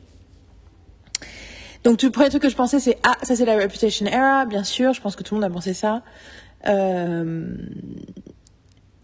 Donc, 1.85 1.99
tout 1.99 2.07
le 2.07 2.13
premier 2.13 2.31
truc 2.31 2.43
que 2.43 2.49
je 2.49 2.57
pensais, 2.57 2.81
c'est 2.81 2.97
Ah, 3.03 3.17
ça 3.23 3.37
c'est 3.37 3.45
la 3.45 3.57
Reputation 3.57 4.07
Era, 4.07 4.47
bien 4.47 4.65
sûr, 4.65 4.95
je 4.95 5.01
pense 5.01 5.15
que 5.15 5.23
tout 5.23 5.35
le 5.35 5.41
monde 5.41 5.51
a 5.51 5.53
pensé 5.53 5.75
ça. 5.75 6.03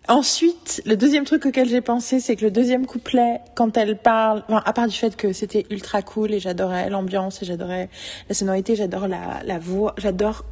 Ensuite, 0.09 0.81
le 0.87 0.97
deuxième 0.97 1.25
truc 1.25 1.45
auquel 1.45 1.69
j'ai 1.69 1.83
pensé, 1.83 2.19
c'est 2.19 2.35
que 2.35 2.47
le 2.47 2.51
deuxième 2.51 2.87
couplet, 2.87 3.43
quand 3.55 3.77
elle 3.77 3.99
parle, 3.99 4.43
enfin, 4.49 4.63
à 4.65 4.73
part 4.73 4.89
du 4.89 4.97
fait 4.97 5.15
que 5.17 5.35
c'était 5.35 5.67
ultra 5.69 6.01
cool 6.01 6.33
et 6.33 6.41
j'adorais 6.41 6.89
l'ambiance 6.89 7.43
et 7.43 7.45
j'adorais 7.45 7.91
la 8.27 8.35
sonorité, 8.35 8.75
j'adore 8.75 9.07
la, 9.07 9.43
la 9.45 9.59
voix, 9.59 9.95
j'adore, 9.99 10.47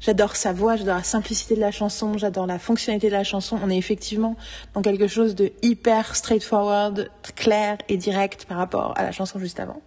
j'adore 0.00 0.36
sa 0.36 0.54
voix, 0.54 0.76
j'adore 0.76 0.96
la 0.96 1.02
simplicité 1.02 1.54
de 1.54 1.60
la 1.60 1.70
chanson, 1.70 2.16
j'adore 2.16 2.46
la 2.46 2.58
fonctionnalité 2.58 3.08
de 3.08 3.12
la 3.12 3.24
chanson. 3.24 3.58
On 3.62 3.68
est 3.68 3.76
effectivement 3.76 4.36
dans 4.72 4.80
quelque 4.80 5.06
chose 5.06 5.34
de 5.34 5.52
hyper 5.60 6.16
straightforward, 6.16 7.10
clair 7.36 7.76
et 7.90 7.98
direct 7.98 8.46
par 8.46 8.56
rapport 8.56 8.94
à 8.96 9.02
la 9.02 9.12
chanson 9.12 9.38
juste 9.38 9.60
avant. 9.60 9.82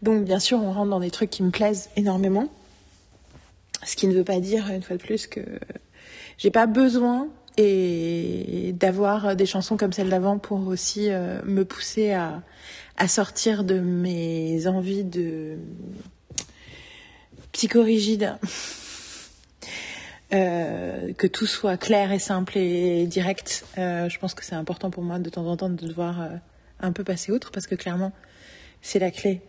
Donc, 0.00 0.24
bien 0.24 0.38
sûr, 0.38 0.58
on 0.58 0.72
rentre 0.72 0.88
dans 0.88 1.00
des 1.00 1.10
trucs 1.10 1.28
qui 1.28 1.42
me 1.42 1.50
plaisent 1.50 1.90
énormément. 1.96 2.48
Ce 3.84 3.94
qui 3.94 4.08
ne 4.08 4.14
veut 4.14 4.24
pas 4.24 4.40
dire, 4.40 4.70
une 4.70 4.82
fois 4.82 4.96
de 4.96 5.02
plus, 5.02 5.26
que 5.26 5.42
j'ai 6.38 6.50
pas 6.50 6.64
besoin 6.64 7.28
et 7.62 8.72
d'avoir 8.72 9.36
des 9.36 9.46
chansons 9.46 9.76
comme 9.76 9.92
celle 9.92 10.08
d'avant 10.08 10.38
pour 10.38 10.66
aussi 10.68 11.10
euh, 11.10 11.40
me 11.44 11.64
pousser 11.64 12.12
à, 12.12 12.42
sortir 13.08 13.64
de 13.64 13.80
mes 13.80 14.66
envies 14.66 15.04
de 15.04 15.56
psychorigide. 17.52 18.36
Euh, 20.32 21.12
que 21.14 21.26
tout 21.26 21.46
soit 21.46 21.76
clair 21.76 22.12
et 22.12 22.20
simple 22.20 22.56
et 22.56 23.04
direct. 23.08 23.66
Euh, 23.78 24.08
je 24.08 24.16
pense 24.20 24.34
que 24.34 24.44
c'est 24.44 24.54
important 24.54 24.88
pour 24.88 25.02
moi 25.02 25.18
de 25.18 25.28
temps 25.28 25.44
en 25.44 25.56
temps 25.56 25.68
de 25.68 25.84
devoir 25.84 26.22
euh, 26.22 26.28
un 26.78 26.92
peu 26.92 27.02
passer 27.02 27.32
outre 27.32 27.50
parce 27.50 27.66
que 27.66 27.74
clairement, 27.74 28.12
c'est 28.80 29.00
la 29.00 29.10
clé 29.10 29.40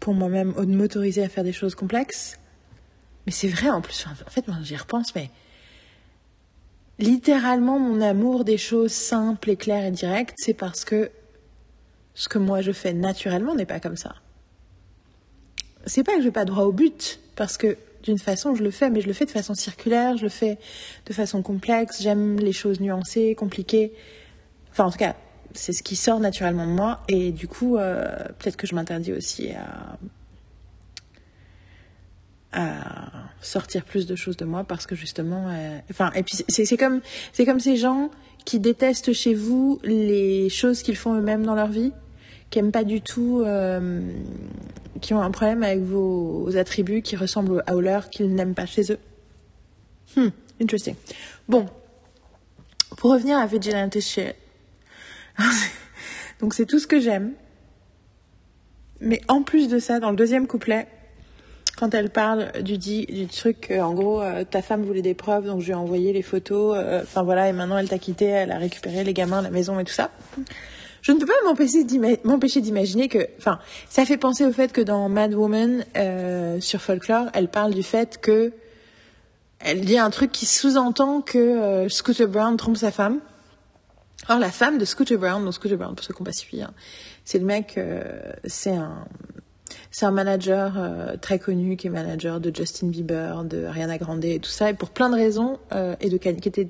pour 0.00 0.14
moi-même 0.14 0.52
de 0.52 0.74
m'autoriser 0.74 1.22
à 1.22 1.28
faire 1.28 1.44
des 1.44 1.52
choses 1.52 1.76
complexes. 1.76 2.40
Mais 3.26 3.30
c'est 3.30 3.46
vrai 3.46 3.70
en 3.70 3.80
plus, 3.80 4.04
en 4.08 4.28
fait, 4.28 4.48
moi 4.48 4.56
j'y 4.64 4.74
repense, 4.74 5.14
mais 5.14 5.30
littéralement 6.98 7.78
mon 7.78 8.00
amour 8.00 8.44
des 8.44 8.58
choses 8.58 8.92
simples 8.92 9.50
et 9.50 9.56
claires 9.56 9.84
et 9.84 9.90
directes, 9.90 10.34
c'est 10.38 10.54
parce 10.54 10.84
que 10.84 11.10
ce 12.14 12.28
que 12.28 12.38
moi 12.38 12.60
je 12.62 12.72
fais 12.72 12.92
naturellement 12.92 13.54
n'est 13.54 13.66
pas 13.66 13.80
comme 13.80 13.96
ça. 13.96 14.14
C'est 15.86 16.02
pas 16.02 16.14
que 16.14 16.20
je 16.20 16.26
n'ai 16.26 16.32
pas 16.32 16.44
droit 16.44 16.64
au 16.64 16.72
but, 16.72 17.20
parce 17.36 17.58
que 17.58 17.76
d'une 18.02 18.18
façon, 18.18 18.54
je 18.54 18.62
le 18.62 18.70
fais, 18.70 18.88
mais 18.88 19.00
je 19.00 19.08
le 19.08 19.12
fais 19.12 19.24
de 19.24 19.30
façon 19.30 19.54
circulaire, 19.54 20.16
je 20.16 20.22
le 20.22 20.28
fais 20.28 20.58
de 21.06 21.12
façon 21.12 21.42
complexe, 21.42 22.00
j'aime 22.00 22.38
les 22.38 22.52
choses 22.52 22.80
nuancées, 22.80 23.34
compliquées. 23.34 23.92
Enfin, 24.70 24.84
en 24.84 24.90
tout 24.90 24.98
cas, 24.98 25.16
c'est 25.54 25.72
ce 25.72 25.82
qui 25.82 25.96
sort 25.96 26.20
naturellement 26.20 26.66
de 26.66 26.72
moi, 26.72 27.02
et 27.08 27.32
du 27.32 27.48
coup, 27.48 27.76
euh, 27.76 28.04
peut-être 28.38 28.56
que 28.56 28.66
je 28.66 28.74
m'interdis 28.74 29.12
aussi 29.12 29.50
à, 29.50 29.98
à 32.56 33.10
sortir 33.40 33.84
plus 33.84 34.06
de 34.06 34.16
choses 34.16 34.36
de 34.36 34.44
moi 34.44 34.64
parce 34.64 34.86
que 34.86 34.96
justement, 34.96 35.46
euh, 35.48 35.78
enfin, 35.90 36.10
et 36.14 36.22
puis 36.22 36.38
c'est 36.48 36.76
comme, 36.76 37.00
c'est 37.32 37.44
comme 37.44 37.60
ces 37.60 37.76
gens 37.76 38.10
qui 38.44 38.58
détestent 38.58 39.12
chez 39.12 39.34
vous 39.34 39.78
les 39.84 40.48
choses 40.48 40.82
qu'ils 40.82 40.96
font 40.96 41.14
eux-mêmes 41.14 41.44
dans 41.44 41.54
leur 41.54 41.68
vie 41.68 41.92
qui 42.50 42.58
aiment 42.58 42.72
pas 42.72 42.84
du 42.84 43.00
tout, 43.00 43.42
euh, 43.44 44.00
qui 45.00 45.14
ont 45.14 45.20
un 45.20 45.30
problème 45.30 45.62
avec 45.62 45.80
vos, 45.80 46.56
attributs 46.56 47.02
qui 47.02 47.16
ressemblent 47.16 47.62
à 47.66 47.74
leurs 47.74 48.08
qu'ils 48.08 48.34
n'aiment 48.34 48.54
pas 48.54 48.66
chez 48.66 48.92
eux. 48.92 48.98
Hmm, 50.16 50.28
interesting. 50.60 50.94
Bon, 51.48 51.66
pour 52.96 53.12
revenir 53.12 53.38
à 53.38 53.46
Vigilante. 53.46 53.98
Donc 56.40 56.54
c'est 56.54 56.66
tout 56.66 56.78
ce 56.78 56.86
que 56.86 57.00
j'aime. 57.00 57.32
Mais 59.00 59.20
en 59.28 59.42
plus 59.42 59.68
de 59.68 59.78
ça, 59.78 60.00
dans 60.00 60.10
le 60.10 60.16
deuxième 60.16 60.46
couplet, 60.46 60.86
quand 61.78 61.94
elle 61.94 62.10
parle 62.10 62.62
du 62.62 62.78
dit 62.78 63.06
du 63.06 63.26
truc, 63.26 63.72
en 63.78 63.92
gros, 63.92 64.20
euh, 64.22 64.44
ta 64.44 64.62
femme 64.62 64.82
voulait 64.82 65.02
des 65.02 65.14
preuves, 65.14 65.46
donc 65.46 65.60
je 65.60 65.66
lui 65.66 65.72
ai 65.72 65.76
envoyé 65.76 66.12
les 66.12 66.22
photos. 66.22 66.76
Euh, 66.76 67.02
enfin 67.02 67.22
voilà, 67.22 67.48
et 67.48 67.52
maintenant 67.52 67.78
elle 67.78 67.88
t'a 67.88 67.98
quitté, 67.98 68.26
elle 68.26 68.52
a 68.52 68.58
récupéré 68.58 69.04
les 69.04 69.12
gamins, 69.12 69.42
la 69.42 69.50
maison 69.50 69.78
et 69.78 69.84
tout 69.84 69.92
ça 69.92 70.10
je 71.06 71.12
ne 71.12 71.20
peux 71.20 71.26
pas 71.26 72.14
m'empêcher 72.24 72.60
d'imaginer 72.60 73.06
que, 73.06 73.28
enfin, 73.38 73.60
ça 73.88 74.04
fait 74.04 74.16
penser 74.16 74.44
au 74.44 74.50
fait 74.50 74.72
que 74.72 74.80
dans 74.80 75.08
Mad 75.08 75.34
Woman 75.34 75.84
euh, 75.96 76.60
sur 76.60 76.82
Folklore, 76.82 77.26
elle 77.32 77.46
parle 77.46 77.72
du 77.72 77.84
fait 77.84 78.20
que 78.20 78.52
elle 79.60 79.82
dit 79.82 79.98
un 79.98 80.10
truc 80.10 80.32
qui 80.32 80.46
sous-entend 80.46 81.20
que 81.20 81.38
euh, 81.38 81.88
Scooter 81.88 82.26
Brown 82.26 82.56
trompe 82.56 82.76
sa 82.76 82.90
femme. 82.90 83.20
Or 84.28 84.40
la 84.40 84.50
femme 84.50 84.78
de 84.78 84.84
Scooter 84.84 85.16
Brown, 85.16 85.44
donc 85.44 85.54
Scooter 85.54 85.78
Brown 85.78 85.94
pour 85.94 86.04
ceux 86.04 86.12
qui 86.12 86.20
n'ont 86.20 86.26
pas 86.26 86.32
suivi, 86.32 86.60
hein, 86.60 86.72
c'est 87.24 87.38
le 87.38 87.44
mec, 87.44 87.78
euh, 87.78 88.02
c'est 88.44 88.74
un 88.74 89.06
c'est 89.90 90.06
un 90.06 90.10
manager 90.10 90.74
euh, 90.76 91.16
très 91.16 91.38
connu 91.38 91.76
qui 91.76 91.86
est 91.86 91.90
manager 91.90 92.40
de 92.40 92.54
Justin 92.54 92.88
Bieber, 92.88 93.44
de 93.44 93.64
Ariana 93.64 93.98
Grande 93.98 94.24
et 94.24 94.38
tout 94.38 94.50
ça, 94.50 94.70
et 94.70 94.74
pour 94.74 94.90
plein 94.90 95.08
de 95.08 95.14
raisons, 95.14 95.58
euh, 95.72 95.96
et 96.00 96.10
de 96.10 96.16
qui 96.16 96.28
était 96.28 96.68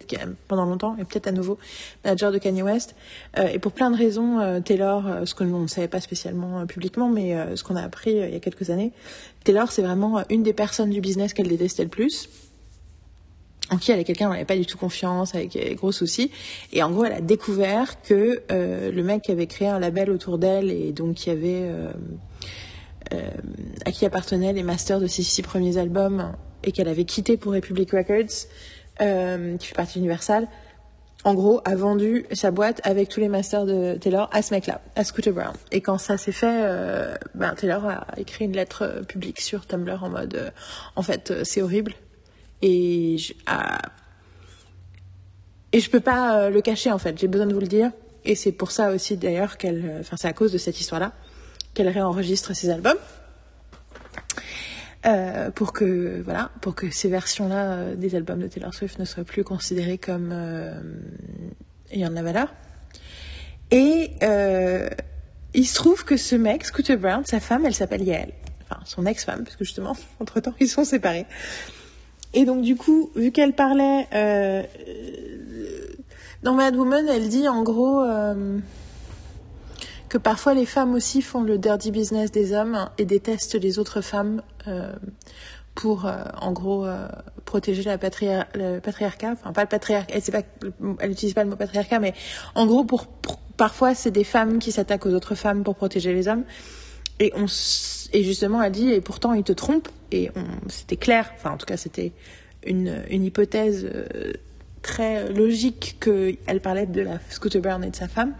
pendant 0.49 0.64
longtemps, 0.64 0.97
et 0.99 1.05
peut-être 1.05 1.26
à 1.26 1.32
nouveau 1.32 1.59
manager 2.05 2.32
de 2.32 2.38
Kanye 2.38 2.62
West, 2.62 2.94
euh, 3.38 3.49
et 3.49 3.59
pour 3.59 3.72
plein 3.72 3.90
de 3.90 3.97
raisons, 3.97 4.62
Taylor, 4.64 5.05
ce 5.24 5.34
que 5.34 5.44
l'on 5.44 5.61
ne 5.61 5.66
savait 5.66 5.88
pas 5.88 6.01
spécialement 6.01 6.66
publiquement, 6.66 7.09
mais 7.09 7.36
ce 7.57 7.64
qu'on 7.64 7.76
a 7.76 7.82
appris 7.82 8.12
il 8.12 8.32
y 8.32 8.36
a 8.36 8.40
quelques 8.40 8.70
années, 8.70 8.92
Taylor 9.44 9.70
c'est 9.70 9.82
vraiment 9.82 10.22
une 10.30 10.42
des 10.42 10.53
personnes 10.53 10.90
du 10.90 11.01
business 11.01 11.32
qu'elle 11.32 11.49
détestait 11.49 11.84
le 11.84 11.88
plus 11.88 12.28
en 13.72 13.78
qui 13.78 13.90
elle 13.90 13.99
est 13.99 14.05
quelqu'un 14.05 14.26
elle 14.26 14.34
n'avait 14.34 14.44
pas 14.44 14.57
du 14.57 14.66
tout 14.66 14.78
confiance, 14.78 15.34
avec 15.34 15.59
gros 15.74 15.90
soucis. 15.90 16.30
Et 16.72 16.84
en 16.84 16.90
gros, 16.92 17.05
elle 17.05 17.14
a 17.14 17.20
découvert 17.20 18.01
que 18.03 18.40
le 18.49 19.03
mec 19.03 19.22
qui 19.22 19.32
avait 19.32 19.49
créé 19.49 19.66
un 19.66 19.80
label 19.80 20.11
autour 20.11 20.38
d'elle 20.38 20.70
et 20.70 20.92
donc 20.92 21.16
qui 21.16 21.30
avait 21.30 21.68
à 23.84 23.92
qui 23.92 24.04
appartenaient 24.04 24.52
les 24.52 24.62
masters 24.62 25.00
de 25.00 25.07
ses 25.07 25.22
six 25.22 25.42
premiers 25.42 25.78
albums 25.78 26.32
et 26.64 26.72
qu'elle 26.72 26.88
avait 26.88 27.04
quitté 27.04 27.36
pour 27.36 27.52
Republic 27.52 27.92
Records, 27.92 28.46
euh, 29.00 29.57
qui 29.57 29.66
fait 29.68 29.74
partie 29.74 29.98
d'Universal, 29.98 30.48
en 31.24 31.34
gros, 31.34 31.61
a 31.64 31.74
vendu 31.74 32.26
sa 32.32 32.50
boîte 32.50 32.80
avec 32.84 33.09
tous 33.09 33.20
les 33.20 33.28
masters 33.28 33.66
de 33.66 33.94
Taylor 33.94 34.28
à 34.32 34.42
ce 34.42 34.54
mec-là, 34.54 34.80
à 34.94 35.02
Scooter 35.02 35.32
Brown. 35.32 35.54
Et 35.72 35.80
quand 35.80 35.98
ça 35.98 36.18
s'est 36.18 36.32
fait, 36.32 36.62
euh, 36.62 37.16
ben, 37.34 37.54
Taylor 37.54 37.84
a 37.84 38.07
écrit 38.16 38.44
une 38.44 38.52
lettre 38.52 39.02
publique 39.09 39.40
sur 39.40 39.66
Tumblr 39.66 40.04
en 40.04 40.11
mode, 40.11 40.52
en 40.94 41.02
fait, 41.02 41.32
c'est 41.44 41.62
horrible. 41.62 41.94
Et 42.62 43.16
je, 43.18 43.32
ah, 43.46 43.82
et 45.72 45.80
je 45.80 45.90
peux 45.90 46.00
pas 46.00 46.48
le 46.48 46.61
cacher, 46.61 46.92
en 46.92 46.98
fait. 46.98 47.18
J'ai 47.18 47.28
besoin 47.28 47.46
de 47.46 47.54
vous 47.54 47.61
le 47.61 47.66
dire. 47.66 47.90
Et 48.24 48.34
c'est 48.34 48.52
pour 48.52 48.70
ça 48.70 48.90
aussi, 48.90 49.16
d'ailleurs, 49.16 49.57
qu'elle, 49.57 49.96
enfin, 50.00 50.16
c'est 50.16 50.28
à 50.28 50.32
cause 50.32 50.52
de 50.52 50.59
cette 50.59 50.80
histoire-là 50.80 51.12
qu'elle 51.76 51.88
réenregistre 51.88 52.56
ses 52.56 52.70
albums. 52.70 52.96
Euh, 55.04 55.50
pour 55.52 55.72
que 55.72 56.22
voilà, 56.24 56.50
pour 56.62 56.74
que 56.74 56.90
ces 56.90 57.08
versions-là 57.08 57.72
euh, 57.72 57.94
des 57.94 58.16
albums 58.16 58.40
de 58.40 58.48
Taylor 58.48 58.74
Swift 58.74 58.98
ne 58.98 59.04
soient 59.04 59.22
plus 59.22 59.44
considérées 59.44 59.98
comme 59.98 60.30
euh, 60.32 60.80
ayant 61.92 62.08
de 62.08 62.14
la 62.14 62.24
valeur. 62.24 62.52
Et 63.70 64.10
il 65.54 65.66
se 65.66 65.74
trouve 65.74 66.04
que 66.04 66.16
ce 66.16 66.34
mec, 66.34 66.64
Scooter 66.64 66.98
Brown, 66.98 67.24
sa 67.24 67.40
femme, 67.40 67.66
elle 67.66 67.74
s'appelle 67.74 68.02
Yael. 68.02 68.32
Enfin, 68.62 68.80
son 68.84 69.06
ex-femme, 69.06 69.44
parce 69.44 69.56
que 69.56 69.64
justement, 69.64 69.96
entre-temps, 70.20 70.54
ils 70.58 70.68
sont 70.68 70.84
séparés. 70.84 71.26
Et 72.32 72.44
donc, 72.44 72.62
du 72.62 72.76
coup, 72.76 73.10
vu 73.14 73.32
qu'elle 73.32 73.52
parlait... 73.52 74.06
dans 76.42 76.54
Mad 76.54 76.74
Woman, 76.74 77.06
elle 77.08 77.28
dit, 77.28 77.48
en 77.48 77.62
gros 77.62 78.04
que 80.16 80.18
parfois 80.22 80.54
les 80.54 80.64
femmes 80.64 80.94
aussi 80.94 81.20
font 81.20 81.42
le 81.42 81.58
dirty 81.58 81.90
business 81.90 82.32
des 82.32 82.54
hommes 82.54 82.88
et 82.96 83.04
détestent 83.04 83.60
les 83.60 83.78
autres 83.78 84.00
femmes 84.00 84.40
euh, 84.66 84.94
pour, 85.74 86.06
euh, 86.06 86.24
en 86.40 86.52
gros, 86.52 86.86
euh, 86.86 87.06
protéger 87.44 87.82
le 87.84 88.78
patriarcat. 88.78 89.32
Enfin, 89.32 89.52
pas 89.52 89.60
le 89.60 89.68
patriarcat, 89.68 90.14
elle 91.00 91.10
n'utilise 91.10 91.34
pas 91.34 91.44
le 91.44 91.50
mot 91.50 91.56
patriarcat, 91.56 91.98
mais 91.98 92.14
en 92.54 92.64
gros, 92.64 92.86
parfois, 93.58 93.94
c'est 93.94 94.10
des 94.10 94.24
femmes 94.24 94.58
qui 94.58 94.72
s'attaquent 94.72 95.04
aux 95.04 95.12
autres 95.12 95.34
femmes 95.34 95.64
pour 95.64 95.74
protéger 95.74 96.14
les 96.14 96.28
hommes. 96.28 96.44
Et, 97.20 97.30
justement, 98.22 98.62
elle 98.62 98.72
dit, 98.72 98.90
et 98.90 99.02
pourtant, 99.02 99.34
ils 99.34 99.44
te 99.44 99.52
trompent. 99.52 99.90
Et 100.12 100.30
c'était 100.68 100.96
clair, 100.96 101.30
enfin, 101.34 101.50
en 101.50 101.56
tout 101.58 101.66
cas, 101.66 101.76
c'était 101.76 102.12
une, 102.66 103.02
une 103.10 103.22
hypothèse 103.22 103.86
très 104.80 105.30
logique 105.30 105.98
qu'elle 106.00 106.60
parlait 106.62 106.86
de 106.86 107.02
la 107.02 107.18
Scooter 107.28 107.60
Brown 107.60 107.84
et 107.84 107.90
de 107.90 107.96
sa 107.96 108.08
femme. 108.08 108.32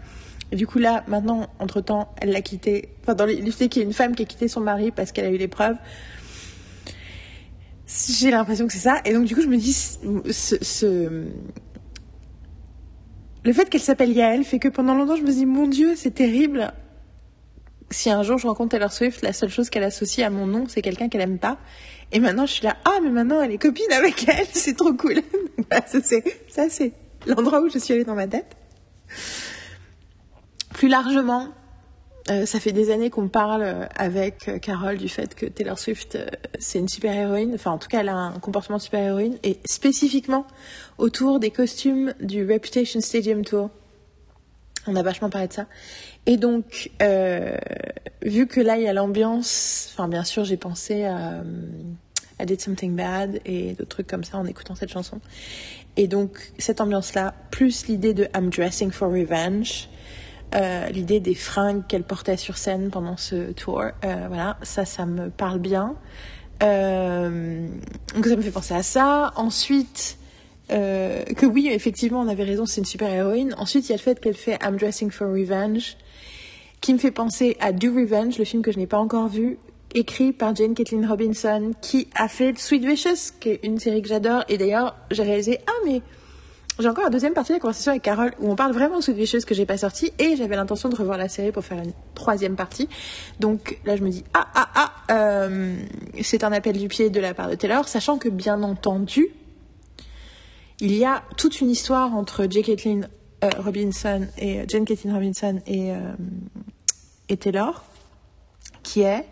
Et 0.51 0.55
du 0.55 0.65
coup, 0.65 0.79
là, 0.79 1.03
maintenant, 1.07 1.47
entre-temps, 1.59 2.13
elle 2.21 2.31
l'a 2.31 2.41
quitté. 2.41 2.89
Enfin, 3.01 3.15
dans 3.15 3.25
l'idée 3.25 3.67
qu'il 3.67 3.81
y 3.81 3.85
a 3.85 3.87
une 3.87 3.93
femme 3.93 4.15
qui 4.15 4.23
a 4.23 4.25
quitté 4.25 4.47
son 4.47 4.61
mari 4.61 4.91
parce 4.91 5.11
qu'elle 5.11 5.25
a 5.25 5.31
eu 5.31 5.37
des 5.37 5.47
preuves. 5.47 5.75
J'ai 7.87 8.31
l'impression 8.31 8.67
que 8.67 8.73
c'est 8.73 8.79
ça. 8.79 9.01
Et 9.05 9.13
donc, 9.13 9.25
du 9.25 9.35
coup, 9.35 9.41
je 9.41 9.47
me 9.47 9.57
dis, 9.57 9.73
ce, 9.73 11.25
le 13.43 13.53
fait 13.53 13.69
qu'elle 13.69 13.81
s'appelle 13.81 14.11
Yael 14.11 14.43
fait 14.43 14.59
que 14.59 14.67
pendant 14.67 14.93
longtemps, 14.93 15.15
je 15.15 15.23
me 15.23 15.31
dis, 15.31 15.45
mon 15.45 15.67
Dieu, 15.67 15.95
c'est 15.95 16.11
terrible. 16.11 16.73
Si 17.89 18.09
un 18.09 18.21
jour 18.21 18.37
je 18.37 18.45
rencontre 18.45 18.71
Taylor 18.71 18.91
Swift, 18.91 19.21
la 19.21 19.31
seule 19.31 19.49
chose 19.49 19.69
qu'elle 19.69 19.85
associe 19.85 20.27
à 20.27 20.29
mon 20.29 20.45
nom, 20.45 20.65
c'est 20.67 20.81
quelqu'un 20.81 21.07
qu'elle 21.07 21.21
aime 21.21 21.39
pas. 21.39 21.57
Et 22.11 22.19
maintenant, 22.19 22.45
je 22.45 22.51
suis 22.51 22.65
là, 22.65 22.75
ah, 22.83 22.99
mais 23.01 23.09
maintenant, 23.09 23.41
elle 23.41 23.51
est 23.51 23.57
copine 23.57 23.91
avec 23.93 24.27
elle, 24.27 24.47
c'est 24.51 24.75
trop 24.75 24.93
cool. 24.93 25.21
ça, 26.49 26.69
c'est 26.69 26.91
l'endroit 27.25 27.61
où 27.61 27.69
je 27.69 27.79
suis 27.79 27.93
allée 27.93 28.03
dans 28.03 28.15
ma 28.15 28.27
tête. 28.27 28.57
Plus 30.77 30.89
largement, 30.89 31.47
euh, 32.29 32.45
ça 32.45 32.59
fait 32.59 32.71
des 32.71 32.91
années 32.91 33.09
qu'on 33.09 33.29
parle 33.29 33.63
euh, 33.63 33.85
avec 33.95 34.47
euh, 34.47 34.59
Carole 34.59 34.97
du 34.97 35.09
fait 35.09 35.33
que 35.33 35.47
Taylor 35.47 35.79
Swift, 35.79 36.19
c'est 36.59 36.77
une 36.77 36.87
super-héroïne. 36.87 37.55
Enfin, 37.55 37.71
en 37.71 37.79
tout 37.79 37.87
cas, 37.87 38.01
elle 38.01 38.09
a 38.09 38.15
un 38.15 38.37
comportement 38.37 38.77
de 38.77 38.83
super-héroïne. 38.83 39.39
Et 39.41 39.57
spécifiquement 39.67 40.45
autour 40.99 41.39
des 41.39 41.49
costumes 41.49 42.13
du 42.21 42.45
Reputation 42.47 43.01
Stadium 43.01 43.43
Tour. 43.43 43.71
On 44.85 44.95
a 44.95 45.01
vachement 45.01 45.31
parlé 45.31 45.47
de 45.47 45.53
ça. 45.53 45.65
Et 46.27 46.37
donc, 46.37 46.91
vu 48.21 48.45
que 48.45 48.61
là, 48.61 48.77
il 48.77 48.83
y 48.83 48.87
a 48.87 48.93
l'ambiance, 48.93 49.89
enfin, 49.93 50.07
bien 50.07 50.23
sûr, 50.23 50.45
j'ai 50.45 50.57
pensé 50.57 51.05
à, 51.05 51.41
I 52.39 52.45
Did 52.45 52.61
Something 52.61 52.95
Bad 52.95 53.39
et 53.45 53.73
d'autres 53.73 53.89
trucs 53.89 54.07
comme 54.07 54.23
ça 54.23 54.37
en 54.37 54.45
écoutant 54.45 54.75
cette 54.75 54.91
chanson. 54.91 55.21
Et 55.95 56.07
donc, 56.07 56.51
cette 56.59 56.81
ambiance-là, 56.81 57.33
plus 57.49 57.87
l'idée 57.87 58.13
de 58.13 58.27
I'm 58.35 58.51
Dressing 58.51 58.91
for 58.91 59.09
Revenge, 59.09 59.89
euh, 60.55 60.87
l'idée 60.89 61.19
des 61.19 61.35
fringues 61.35 61.83
qu'elle 61.87 62.03
portait 62.03 62.37
sur 62.37 62.57
scène 62.57 62.89
pendant 62.89 63.17
ce 63.17 63.51
tour. 63.51 63.81
Euh, 63.81 64.25
voilà, 64.27 64.57
ça, 64.61 64.85
ça 64.85 65.05
me 65.05 65.29
parle 65.29 65.59
bien. 65.59 65.95
Euh, 66.63 67.67
donc 68.15 68.25
ça 68.25 68.35
me 68.35 68.41
fait 68.41 68.51
penser 68.51 68.73
à 68.73 68.83
ça. 68.83 69.33
Ensuite, 69.35 70.17
que 70.69 71.45
oui, 71.45 71.69
effectivement, 71.71 72.21
on 72.21 72.27
avait 72.27 72.43
raison, 72.43 72.65
c'est 72.65 72.81
une 72.81 72.85
super 72.85 73.09
héroïne. 73.09 73.55
Ensuite, 73.57 73.87
il 73.87 73.91
y 73.91 73.93
a 73.93 73.97
le 73.97 74.01
fait 74.01 74.19
qu'elle 74.19 74.35
fait 74.35 74.57
I'm 74.63 74.77
Dressing 74.77 75.11
for 75.11 75.27
Revenge, 75.27 75.97
qui 76.81 76.93
me 76.93 76.97
fait 76.97 77.11
penser 77.11 77.57
à 77.59 77.71
Do 77.71 77.93
Revenge, 77.93 78.37
le 78.37 78.45
film 78.45 78.61
que 78.61 78.71
je 78.71 78.77
n'ai 78.77 78.87
pas 78.87 78.99
encore 78.99 79.27
vu, 79.27 79.57
écrit 79.95 80.33
par 80.33 80.55
Jane 80.55 80.73
Kathleen 80.73 81.05
Robinson, 81.05 81.71
qui 81.81 82.07
a 82.15 82.27
fait 82.27 82.57
Sweet 82.57 82.85
Vicious, 82.85 83.33
qui 83.39 83.49
est 83.49 83.59
une 83.63 83.79
série 83.79 84.01
que 84.01 84.09
j'adore. 84.09 84.43
Et 84.49 84.57
d'ailleurs, 84.57 84.95
j'ai 85.11 85.23
réalisé, 85.23 85.59
ah 85.67 85.71
mais 85.85 86.01
j'ai 86.79 86.87
encore 86.87 87.03
la 87.03 87.09
deuxième 87.09 87.33
partie 87.33 87.51
de 87.51 87.55
la 87.55 87.59
conversation 87.59 87.91
avec 87.91 88.03
Carole 88.03 88.33
où 88.39 88.51
on 88.51 88.55
parle 88.55 88.71
vraiment 88.71 88.97
de 88.97 89.03
Sweet 89.03 89.17
Vicious 89.17 89.41
que 89.47 89.55
j'ai 89.55 89.65
pas 89.65 89.77
sorti 89.77 90.11
et 90.19 90.35
j'avais 90.35 90.55
l'intention 90.55 90.89
de 90.89 90.95
revoir 90.95 91.17
la 91.17 91.27
série 91.27 91.51
pour 91.51 91.65
faire 91.65 91.79
une 91.79 91.93
troisième 92.13 92.55
partie. 92.55 92.87
Donc 93.39 93.79
là, 93.85 93.95
je 93.95 94.03
me 94.03 94.09
dis 94.09 94.23
ah 94.33 94.47
ah 94.53 94.69
ah, 94.75 94.93
euh, 95.11 95.75
c'est 96.21 96.43
un 96.43 96.51
appel 96.51 96.77
du 96.77 96.87
pied 96.87 97.09
de 97.09 97.19
la 97.19 97.33
part 97.33 97.49
de 97.49 97.55
Taylor, 97.55 97.87
sachant 97.87 98.17
que 98.17 98.29
bien 98.29 98.61
entendu, 98.61 99.29
il 100.79 100.95
y 100.95 101.05
a 101.05 101.23
toute 101.37 101.61
une 101.61 101.69
histoire 101.69 102.15
entre 102.15 102.45
J. 102.49 102.61
Caitlin 102.61 103.01
euh, 103.43 103.49
Robinson 103.59 104.27
et 104.37 104.63
Jane 104.67 104.85
Caitlin 104.85 105.13
Robinson 105.13 105.59
et, 105.65 105.91
euh, 105.91 106.13
et 107.29 107.37
Taylor, 107.37 107.83
qui 108.83 109.01
est 109.01 109.25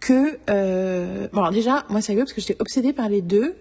que 0.00 0.38
euh, 0.50 1.28
bon 1.32 1.40
alors 1.40 1.52
déjà 1.52 1.84
moi 1.88 2.00
c'est 2.00 2.12
rigolo 2.12 2.26
parce 2.26 2.34
que 2.34 2.40
j'étais 2.40 2.60
obsédée 2.60 2.92
par 2.92 3.08
les 3.08 3.22
deux 3.22 3.56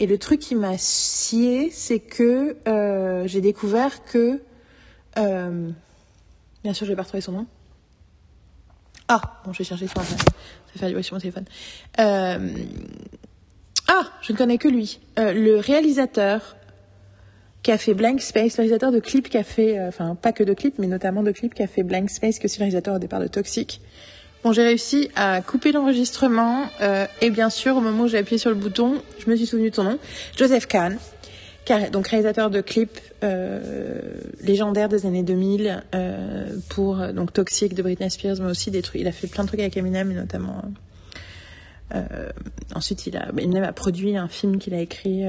et 0.00 0.06
le 0.06 0.18
truc 0.18 0.40
qui 0.40 0.54
m'a 0.54 0.78
scié 0.78 1.70
c'est 1.70 1.98
que 1.98 2.56
euh, 2.66 3.26
j'ai 3.26 3.40
découvert 3.40 4.04
que 4.04 4.40
euh, 5.18 5.70
bien 6.62 6.72
sûr 6.72 6.86
je 6.86 6.92
vais 6.92 6.96
pas 6.96 7.02
retrouver 7.02 7.20
son 7.20 7.32
nom. 7.32 7.46
Ah 9.08 9.40
bon 9.44 9.52
je 9.52 9.58
vais 9.58 9.64
chercher 9.64 9.86
sur 9.86 9.98
internet. 9.98 10.26
Ça 10.28 10.72
va 10.74 10.80
faire 10.80 10.88
du 10.88 10.94
bruit 10.94 11.04
sur 11.04 11.14
mon 11.14 11.20
téléphone. 11.20 11.46
Euh, 11.98 12.50
ah 13.88 14.04
je 14.22 14.32
ne 14.32 14.36
connais 14.38 14.58
que 14.58 14.68
lui. 14.68 15.00
Le 15.16 15.56
réalisateur 15.56 16.56
qui 17.62 17.72
a 17.72 17.78
fait 17.78 17.94
Blank 17.94 18.20
Space, 18.20 18.52
le 18.56 18.62
réalisateur 18.62 18.92
de 18.92 19.00
clips 19.00 19.28
qui 19.28 19.38
a 19.38 19.44
fait, 19.44 19.80
enfin 19.86 20.14
pas 20.14 20.32
que 20.32 20.44
de 20.44 20.54
clips, 20.54 20.78
mais 20.78 20.86
notamment 20.86 21.22
de 21.22 21.32
clips 21.32 21.54
qui 21.54 21.62
a 21.62 21.66
fait 21.66 21.82
Blank 21.82 22.10
Space, 22.10 22.38
qui 22.38 22.42
est 22.42 22.44
aussi 22.44 22.58
le 22.58 22.64
réalisateur 22.64 22.96
au 22.96 22.98
départ 22.98 23.20
de 23.20 23.26
Toxic. 23.26 23.80
Bon, 24.44 24.52
j'ai 24.52 24.62
réussi 24.62 25.10
à 25.16 25.40
couper 25.42 25.72
l'enregistrement 25.72 26.66
euh, 26.80 27.06
et 27.20 27.30
bien 27.30 27.50
sûr, 27.50 27.76
au 27.76 27.80
moment 27.80 28.04
où 28.04 28.08
j'ai 28.08 28.18
appuyé 28.18 28.38
sur 28.38 28.50
le 28.50 28.56
bouton, 28.56 29.02
je 29.18 29.28
me 29.28 29.36
suis 29.36 29.46
souvenu 29.46 29.70
de 29.70 29.74
son 29.74 29.84
nom, 29.84 29.98
Joseph 30.36 30.66
Kahn, 30.66 30.96
donc 31.92 32.08
réalisateur 32.08 32.48
de 32.48 32.60
clips 32.60 33.00
euh, 33.24 34.00
légendaires 34.40 34.88
des 34.88 35.06
années 35.06 35.22
2000 35.22 35.82
euh, 35.94 36.56
pour 36.68 36.96
donc 37.08 37.32
Toxic 37.32 37.74
de 37.74 37.82
Britney 37.82 38.10
Spears, 38.10 38.36
mais 38.40 38.50
aussi 38.50 38.70
des 38.70 38.80
trucs. 38.80 39.00
Il 39.00 39.08
a 39.08 39.12
fait 39.12 39.26
plein 39.26 39.42
de 39.42 39.48
trucs 39.48 39.60
avec 39.60 39.76
Eminem, 39.76 40.12
notamment. 40.12 40.62
Euh, 41.94 42.30
ensuite, 42.74 43.06
il 43.06 43.16
a 43.16 43.28
Eminem 43.36 43.64
a 43.64 43.72
produit 43.72 44.16
un 44.16 44.28
film 44.28 44.58
qu'il 44.58 44.74
a 44.74 44.80
écrit 44.80 45.24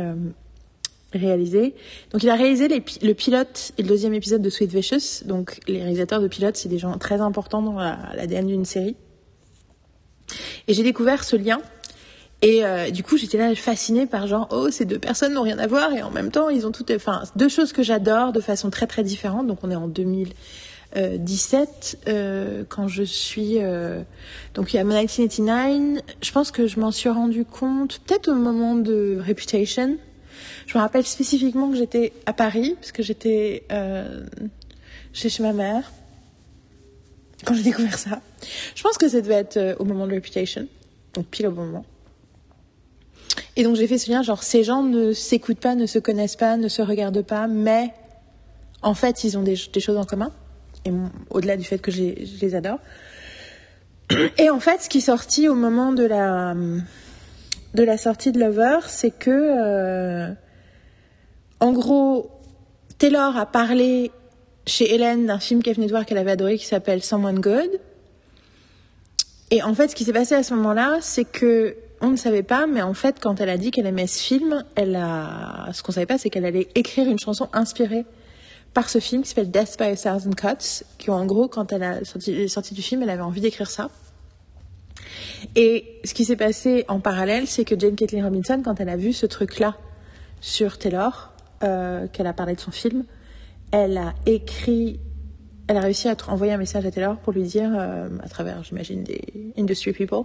réalisé. 1.13 1.75
Donc 2.11 2.23
il 2.23 2.29
a 2.29 2.35
réalisé 2.35 2.67
le 2.67 3.13
pilote 3.13 3.71
et 3.77 3.83
le 3.83 3.87
deuxième 3.87 4.13
épisode 4.13 4.41
de 4.41 4.49
Sweet 4.49 4.71
Vicious. 4.71 5.25
Donc 5.25 5.59
les 5.67 5.79
réalisateurs 5.79 6.21
de 6.21 6.27
pilotes, 6.27 6.55
c'est 6.55 6.69
des 6.69 6.77
gens 6.77 6.97
très 6.97 7.21
importants 7.21 7.61
dans 7.61 7.79
l'ADN 7.79 8.47
d'une 8.47 8.65
série. 8.65 8.95
Et 10.67 10.73
j'ai 10.73 10.83
découvert 10.83 11.23
ce 11.23 11.35
lien. 11.35 11.59
Et 12.41 12.63
euh, 12.63 12.89
du 12.89 13.03
coup, 13.03 13.17
j'étais 13.17 13.37
là 13.37 13.53
fascinée 13.55 14.05
par 14.05 14.27
genre, 14.27 14.47
oh, 14.51 14.69
ces 14.69 14.85
deux 14.85 14.99
personnes 14.99 15.33
n'ont 15.33 15.41
rien 15.41 15.59
à 15.59 15.67
voir 15.67 15.91
et 15.93 16.01
en 16.01 16.11
même 16.11 16.31
temps, 16.31 16.49
ils 16.49 16.65
ont 16.65 16.71
toutes, 16.71 16.91
enfin, 16.91 17.23
deux 17.35 17.49
choses 17.49 17.73
que 17.73 17.83
j'adore 17.83 18.31
de 18.31 18.39
façon 18.39 18.69
très 18.69 18.87
très 18.87 19.03
différente. 19.03 19.47
Donc 19.47 19.59
on 19.63 19.71
est 19.71 19.75
en 19.75 19.89
2017 19.89 21.99
euh, 22.07 22.63
quand 22.69 22.87
je 22.87 23.03
suis, 23.03 23.55
euh, 23.57 24.01
donc 24.53 24.73
il 24.73 24.77
y 24.77 24.79
a 24.79 24.85
1989. 24.85 26.01
Je 26.21 26.31
pense 26.31 26.51
que 26.51 26.65
je 26.65 26.79
m'en 26.79 26.91
suis 26.91 27.09
rendu 27.09 27.43
compte 27.43 27.99
peut-être 28.05 28.29
au 28.29 28.35
moment 28.35 28.75
de 28.75 29.21
Reputation 29.27 29.97
je 30.69 30.77
me 30.77 30.83
rappelle 30.83 31.03
spécifiquement 31.03 31.71
que 31.71 31.75
j'étais 31.75 32.13
à 32.27 32.33
Paris, 32.33 32.75
parce 32.79 32.91
que 32.91 33.01
j'étais 33.01 33.63
euh, 33.71 34.23
chez, 35.13 35.27
chez 35.27 35.41
ma 35.41 35.51
mère, 35.51 35.91
quand 37.43 37.55
j'ai 37.55 37.63
découvert 37.63 37.97
ça. 37.97 38.21
Je 38.75 38.83
pense 38.83 38.99
que 38.99 39.09
ça 39.09 39.19
devait 39.19 39.33
être 39.33 39.57
euh, 39.57 39.75
au 39.79 39.83
moment 39.83 40.05
de 40.05 40.13
Reputation, 40.13 40.67
donc 41.15 41.25
pile 41.25 41.47
au 41.47 41.51
bon 41.51 41.65
moment. 41.65 41.85
Et 43.55 43.63
donc 43.63 43.77
j'ai 43.77 43.87
fait 43.87 43.97
ce 43.97 44.11
lien, 44.11 44.21
genre 44.21 44.43
ces 44.43 44.63
gens 44.63 44.83
ne 44.83 45.11
s'écoutent 45.11 45.59
pas, 45.59 45.73
ne 45.73 45.87
se 45.87 45.97
connaissent 45.97 46.35
pas, 46.35 46.55
ne 46.55 46.67
se 46.67 46.83
regardent 46.83 47.23
pas, 47.23 47.47
mais 47.47 47.91
en 48.83 48.93
fait 48.93 49.23
ils 49.23 49.39
ont 49.39 49.43
des, 49.43 49.55
choses 49.55 49.97
en 49.97 50.05
commun, 50.05 50.31
et 50.85 50.91
au-delà 51.31 51.57
du 51.57 51.63
fait 51.63 51.79
que 51.79 51.89
je 51.89 52.13
les 52.41 52.53
adore. 52.53 52.77
Et 54.37 54.51
en 54.51 54.59
fait, 54.59 54.83
ce 54.83 54.89
qui 54.89 54.99
est 54.99 55.01
sorti 55.01 55.47
au 55.47 55.55
moment 55.55 55.93
de 55.93 56.03
la 56.03 56.53
de 57.73 57.83
la 57.83 57.97
sortie 57.97 58.31
de 58.31 58.39
Lover, 58.39 58.79
c'est 58.87 59.11
que 59.11 59.31
euh, 59.31 60.31
en 61.59 61.71
gros, 61.71 62.31
Taylor 62.97 63.35
a 63.37 63.45
parlé 63.45 64.11
chez 64.65 64.93
Hélène 64.93 65.25
d'un 65.25 65.39
film 65.39 65.63
qu'elle 65.63 65.75
venait 65.75 65.87
de 65.87 65.91
voir 65.91 66.05
qu'elle 66.05 66.17
avait 66.17 66.31
adoré 66.31 66.57
qui 66.57 66.65
s'appelle 66.65 67.03
Someone 67.03 67.39
Good. 67.39 67.79
Et 69.51 69.63
en 69.63 69.73
fait, 69.73 69.89
ce 69.89 69.95
qui 69.95 70.03
s'est 70.03 70.13
passé 70.13 70.35
à 70.35 70.43
ce 70.43 70.53
moment-là, 70.53 70.99
c'est 71.01 71.25
que 71.25 71.75
on 72.01 72.09
ne 72.09 72.15
savait 72.15 72.43
pas, 72.43 72.65
mais 72.65 72.81
en 72.81 72.93
fait, 72.93 73.19
quand 73.19 73.41
elle 73.41 73.49
a 73.49 73.57
dit 73.57 73.71
qu'elle 73.71 73.85
aimait 73.85 74.07
ce 74.07 74.21
film, 74.21 74.63
elle 74.75 74.95
a, 74.95 75.69
ce 75.73 75.83
qu'on 75.83 75.91
savait 75.91 76.05
pas, 76.05 76.17
c'est 76.17 76.29
qu'elle 76.29 76.45
allait 76.45 76.69
écrire 76.75 77.09
une 77.09 77.19
chanson 77.19 77.49
inspirée 77.51 78.05
par 78.73 78.89
ce 78.89 78.99
film 78.99 79.23
qui 79.23 79.29
s'appelle 79.29 79.51
Death 79.51 79.75
by 79.77 79.85
a 79.85 79.95
Thousand 79.95 80.31
Cuts, 80.31 80.85
qui 80.97 81.09
en 81.09 81.25
gros, 81.25 81.47
quand 81.47 81.73
elle 81.73 81.83
a 81.83 82.05
sorti, 82.05 82.47
sorti 82.47 82.73
du 82.73 82.81
film, 82.81 83.03
elle 83.03 83.09
avait 83.09 83.21
envie 83.21 83.41
d'écrire 83.41 83.69
ça. 83.69 83.89
Et 85.55 85.99
ce 86.05 86.13
qui 86.13 86.23
s'est 86.23 86.35
passé 86.35 86.85
en 86.87 86.99
parallèle, 86.99 87.47
c'est 87.47 87.65
que 87.65 87.77
Jane 87.77 87.95
Caitlin 87.95 88.23
Robinson, 88.23 88.61
quand 88.63 88.79
elle 88.79 88.89
a 88.89 88.97
vu 88.97 89.11
ce 89.11 89.25
truc-là 89.25 89.75
sur 90.41 90.77
Taylor, 90.77 91.33
euh, 91.63 92.07
qu'elle 92.07 92.27
a 92.27 92.33
parlé 92.33 92.55
de 92.55 92.59
son 92.59 92.71
film, 92.71 93.03
elle 93.71 93.97
a 93.97 94.13
écrit, 94.25 94.99
elle 95.67 95.77
a 95.77 95.81
réussi 95.81 96.07
à 96.07 96.15
envoyer 96.27 96.53
un 96.53 96.57
message 96.57 96.85
à 96.85 96.91
Taylor 96.91 97.17
pour 97.17 97.33
lui 97.33 97.43
dire, 97.43 97.71
euh, 97.73 98.07
à 98.23 98.29
travers, 98.29 98.63
j'imagine, 98.63 99.03
des 99.03 99.53
industry 99.57 99.93
people, 99.93 100.23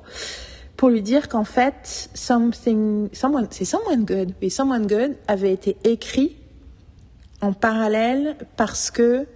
pour 0.76 0.88
lui 0.88 1.02
dire 1.02 1.28
qu'en 1.28 1.44
fait, 1.44 2.10
something, 2.14 3.08
someone, 3.12 3.46
c'est 3.50 3.64
someone 3.64 4.04
good, 4.04 4.32
oui, 4.42 4.50
someone 4.50 4.86
good 4.86 5.16
avait 5.28 5.52
été 5.52 5.76
écrit 5.84 6.36
en 7.40 7.52
parallèle 7.52 8.36
parce 8.56 8.90
que 8.90 9.26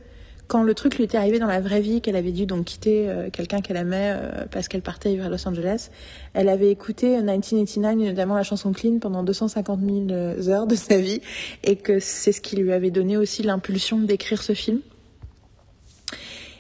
quand 0.49 0.63
le 0.63 0.75
truc 0.75 0.97
lui 0.97 1.05
était 1.05 1.19
arrivé 1.19 1.39
dans 1.39 1.47
la 1.47 1.61
vraie 1.61 1.83
vie, 1.83 2.01
qu'elle 2.01 2.17
avait 2.17 2.33
dû 2.33 2.47
donc 2.47 2.65
quitter 2.65 3.09
euh, 3.09 3.29
quelqu'un 3.31 3.61
qu'elle 3.61 3.77
aimait 3.77 4.17
euh, 4.17 4.47
parce 4.51 4.67
qu'elle 4.67 4.81
partait 4.81 5.11
vivre 5.11 5.27
à 5.27 5.29
Los 5.29 5.47
Angeles, 5.47 5.91
elle 6.33 6.49
avait 6.49 6.71
écouté 6.71 7.19
1989, 7.19 8.09
notamment 8.09 8.35
la 8.35 8.43
chanson 8.43 8.73
Clean, 8.73 8.99
pendant 8.99 9.23
250 9.23 9.81
000 9.81 9.97
euh, 10.11 10.49
heures 10.49 10.67
de 10.67 10.75
sa 10.75 10.99
vie, 10.99 11.21
et 11.65 11.77
que 11.77 12.01
c'est 12.01 12.33
ce 12.33 12.41
qui 12.41 12.57
lui 12.57 12.73
avait 12.73 12.91
donné 12.91 13.19
aussi 13.19 13.43
l'impulsion 13.43 13.99
d'écrire 13.99 14.43
ce 14.43 14.55
film. 14.55 14.81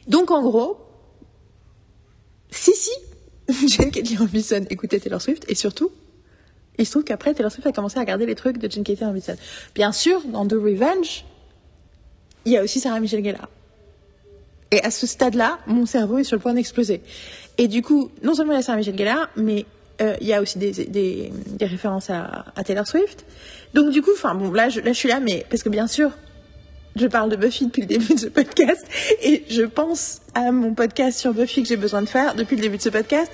Donc 0.06 0.30
en 0.30 0.42
gros, 0.42 0.76
si 2.50 2.72
si, 2.74 2.90
Jane 3.68 3.90
Katie 3.90 4.18
Robinson 4.18 4.66
écoutait 4.68 5.00
Taylor 5.00 5.22
Swift, 5.22 5.46
et 5.48 5.54
surtout, 5.54 5.90
il 6.76 6.84
se 6.84 6.90
trouve 6.90 7.04
qu'après 7.04 7.32
Taylor 7.32 7.50
Swift 7.50 7.66
a 7.66 7.72
commencé 7.72 7.96
à 7.96 8.00
regarder 8.00 8.26
les 8.26 8.34
trucs 8.34 8.58
de 8.58 8.70
Jane 8.70 8.84
Katie 8.84 9.02
Robinson. 9.02 9.36
Bien 9.74 9.92
sûr, 9.92 10.20
dans 10.26 10.46
The 10.46 10.52
Revenge, 10.52 11.24
il 12.44 12.52
y 12.52 12.58
a 12.58 12.62
aussi 12.62 12.80
Sarah 12.80 13.00
Michelle 13.00 13.24
Gellar. 13.24 13.48
Et 14.70 14.82
à 14.84 14.90
ce 14.90 15.06
stade-là, 15.06 15.58
mon 15.66 15.86
cerveau 15.86 16.18
est 16.18 16.24
sur 16.24 16.36
le 16.36 16.42
point 16.42 16.54
d'exploser. 16.54 17.00
Et 17.56 17.68
du 17.68 17.82
coup, 17.82 18.10
non 18.22 18.34
seulement 18.34 18.52
il 18.52 18.56
y 18.56 18.58
a 18.58 18.62
Sarah 18.62 18.78
Michel 18.78 18.96
Gellar, 18.96 19.30
mais 19.36 19.64
euh, 20.00 20.14
il 20.20 20.26
y 20.26 20.32
a 20.32 20.40
aussi 20.40 20.58
des, 20.58 21.32
références 21.60 22.10
à, 22.10 22.44
Taylor 22.64 22.86
Swift. 22.86 23.24
Donc 23.74 23.90
du 23.90 24.02
coup, 24.02 24.12
enfin 24.12 24.34
bon, 24.34 24.52
là 24.52 24.68
je, 24.68 24.80
là 24.80 24.92
je 24.92 24.98
suis 24.98 25.08
là, 25.08 25.20
mais 25.20 25.44
parce 25.50 25.62
que 25.62 25.68
bien 25.68 25.86
sûr, 25.86 26.12
je 26.96 27.06
parle 27.06 27.30
de 27.30 27.36
Buffy 27.36 27.66
depuis 27.66 27.82
le 27.82 27.88
début 27.88 28.14
de 28.14 28.18
ce 28.18 28.26
podcast, 28.26 28.86
et 29.22 29.44
je 29.48 29.62
pense 29.62 30.20
à 30.34 30.52
mon 30.52 30.74
podcast 30.74 31.18
sur 31.18 31.32
Buffy 31.32 31.62
que 31.62 31.68
j'ai 31.68 31.76
besoin 31.76 32.02
de 32.02 32.08
faire 32.08 32.34
depuis 32.34 32.56
le 32.56 32.62
début 32.62 32.76
de 32.76 32.82
ce 32.82 32.90
podcast. 32.90 33.30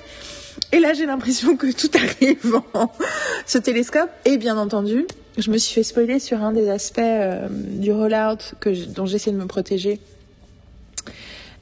Et 0.71 0.79
là, 0.79 0.93
j'ai 0.93 1.05
l'impression 1.05 1.57
que 1.57 1.71
tout 1.71 1.91
arrive 1.95 2.61
en 2.73 2.89
ce 3.45 3.57
télescope. 3.57 4.09
Et 4.23 4.37
bien 4.37 4.57
entendu, 4.57 5.05
je 5.37 5.51
me 5.51 5.57
suis 5.57 5.73
fait 5.73 5.83
spoiler 5.83 6.19
sur 6.19 6.41
un 6.41 6.53
des 6.53 6.69
aspects 6.69 6.99
euh, 6.99 7.47
du 7.49 7.91
rollout 7.91 8.55
que 8.59 8.69
dont 8.87 9.05
j'essaie 9.05 9.31
de 9.31 9.37
me 9.37 9.47
protéger 9.47 9.99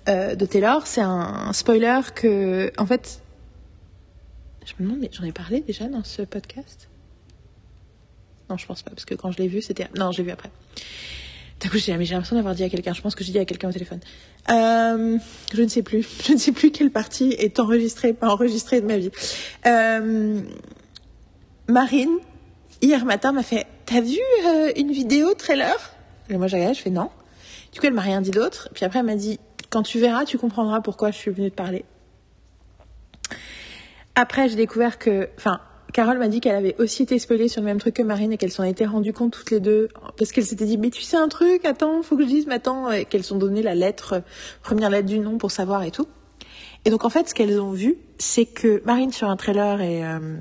euh, 0.08 0.36
de 0.36 0.46
Taylor, 0.46 0.88
c'est 0.88 1.02
un, 1.02 1.52
spoiler 1.54 2.00
que, 2.16 2.72
en 2.78 2.86
fait, 2.86 3.22
je 4.66 4.74
me 4.80 4.88
demande, 4.88 5.02
mais 5.02 5.10
j'en 5.12 5.24
ai 5.24 5.32
parlé 5.32 5.62
déjà 5.62 5.88
dans 5.88 6.04
ce 6.04 6.22
podcast? 6.22 6.90
Non, 8.50 8.58
je 8.58 8.66
pense 8.66 8.84
pas, 8.84 8.92
parce 8.92 9.06
que 9.06 9.16
quand 9.16 9.32
je 9.32 9.38
l'ai 9.38 9.48
vu, 9.48 9.62
c'était. 9.62 9.88
Non, 9.98 10.12
je 10.12 10.20
l'ai 10.20 10.26
vu 10.26 10.32
après. 10.32 10.52
D'un 11.60 11.70
coup, 11.70 11.78
j'ai 11.78 11.94
l'impression 11.94 12.36
d'avoir 12.36 12.56
dit 12.56 12.64
à 12.64 12.70
quelqu'un. 12.70 12.94
Je 12.94 13.02
pense 13.02 13.16
que 13.16 13.24
j'ai 13.24 13.32
dit 13.32 13.40
à 13.40 13.46
quelqu'un 13.46 13.70
au 13.70 13.72
téléphone. 13.72 14.02
Euh, 14.50 15.18
je 15.54 15.62
ne 15.62 15.68
sais 15.70 15.84
plus. 15.84 16.06
Je 16.26 16.34
ne 16.34 16.38
sais 16.38 16.52
plus 16.52 16.72
quelle 16.72 16.92
partie 16.92 17.32
est 17.32 17.60
enregistrée, 17.60 18.12
pas 18.12 18.28
enregistrée 18.28 18.82
de 18.82 18.86
ma 18.86 18.98
vie. 18.98 19.12
Euh, 19.66 20.42
Marine, 21.70 22.18
hier 22.82 23.06
matin, 23.06 23.32
m'a 23.32 23.44
fait 23.44 23.66
T'as 23.86 24.02
vu 24.02 24.20
une 24.76 24.92
vidéo 24.92 25.34
trailer? 25.34 25.76
Et 26.30 26.38
moi, 26.38 26.48
j'ai 26.48 26.58
regardé, 26.58 26.76
je 26.76 26.82
fais 26.82 26.90
non. 26.90 27.10
Du 27.72 27.80
coup, 27.80 27.86
elle 27.86 27.94
m'a 27.94 28.02
rien 28.02 28.22
dit 28.22 28.32
d'autre. 28.32 28.70
Puis 28.74 28.86
après, 28.86 29.00
elle 29.00 29.06
m'a 29.06 29.16
dit 29.16 29.40
quand 29.74 29.82
tu 29.82 30.00
verras, 30.00 30.24
tu 30.24 30.38
comprendras 30.38 30.82
pourquoi 30.82 31.10
je 31.10 31.18
suis 31.18 31.32
venue 31.32 31.50
te 31.50 31.56
parler. 31.56 31.84
Après, 34.14 34.48
j'ai 34.48 34.56
découvert 34.56 35.00
que, 35.00 35.30
enfin, 35.36 35.62
Carole 35.94 36.20
m'a 36.20 36.28
dit 36.28 36.42
qu'elle 36.42 36.56
avait 36.56 36.76
aussi 36.78 37.02
été 37.02 37.18
spoilée 37.18 37.48
sur 37.48 37.62
le 37.62 37.66
même 37.66 37.80
truc 37.80 37.96
que 37.96 38.04
Marine 38.04 38.32
et 38.32 38.38
qu'elles 38.38 38.52
s'en 38.52 38.64
étaient 38.64 38.86
rendues 38.86 39.14
compte 39.14 39.34
toutes 39.34 39.50
les 39.50 39.60
deux 39.60 39.90
parce 40.16 40.32
qu'elles 40.32 40.46
s'étaient 40.46 40.66
dit 40.66 40.78
mais 40.78 40.92
tu 40.92 41.02
sais 41.02 41.18
un 41.18 41.28
truc, 41.28 41.66
attends, 41.66 42.04
faut 42.04 42.16
que 42.16 42.22
je 42.22 42.28
dise, 42.28 42.46
mais 42.46 42.54
attends, 42.54 42.92
et 42.92 43.06
qu'elles 43.06 43.24
sont 43.24 43.40
donné 43.40 43.64
la 43.64 43.74
lettre, 43.74 44.22
première 44.62 44.92
lettre 44.92 45.08
du 45.08 45.18
nom 45.18 45.40
pour 45.40 45.50
savoir 45.50 45.82
et 45.82 45.92
tout. 45.92 46.08
Et 46.86 46.92
donc 46.92 47.04
en 47.04 47.10
fait, 47.10 47.30
ce 47.30 47.34
qu'elles 47.34 47.60
ont 47.60 47.72
vu, 47.72 47.96
c'est 48.20 48.46
que 48.46 48.84
Marine 48.86 49.12
sur 49.12 49.28
un 49.28 49.38
trailer 49.38 49.82
et 49.82 50.06
euh, 50.06 50.38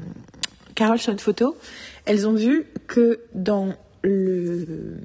Carole 0.74 0.98
sur 0.98 1.10
une 1.10 1.18
photo, 1.18 1.56
elles 2.04 2.28
ont 2.28 2.34
vu 2.34 2.66
que 2.86 3.20
dans 3.32 3.74
le 4.02 4.98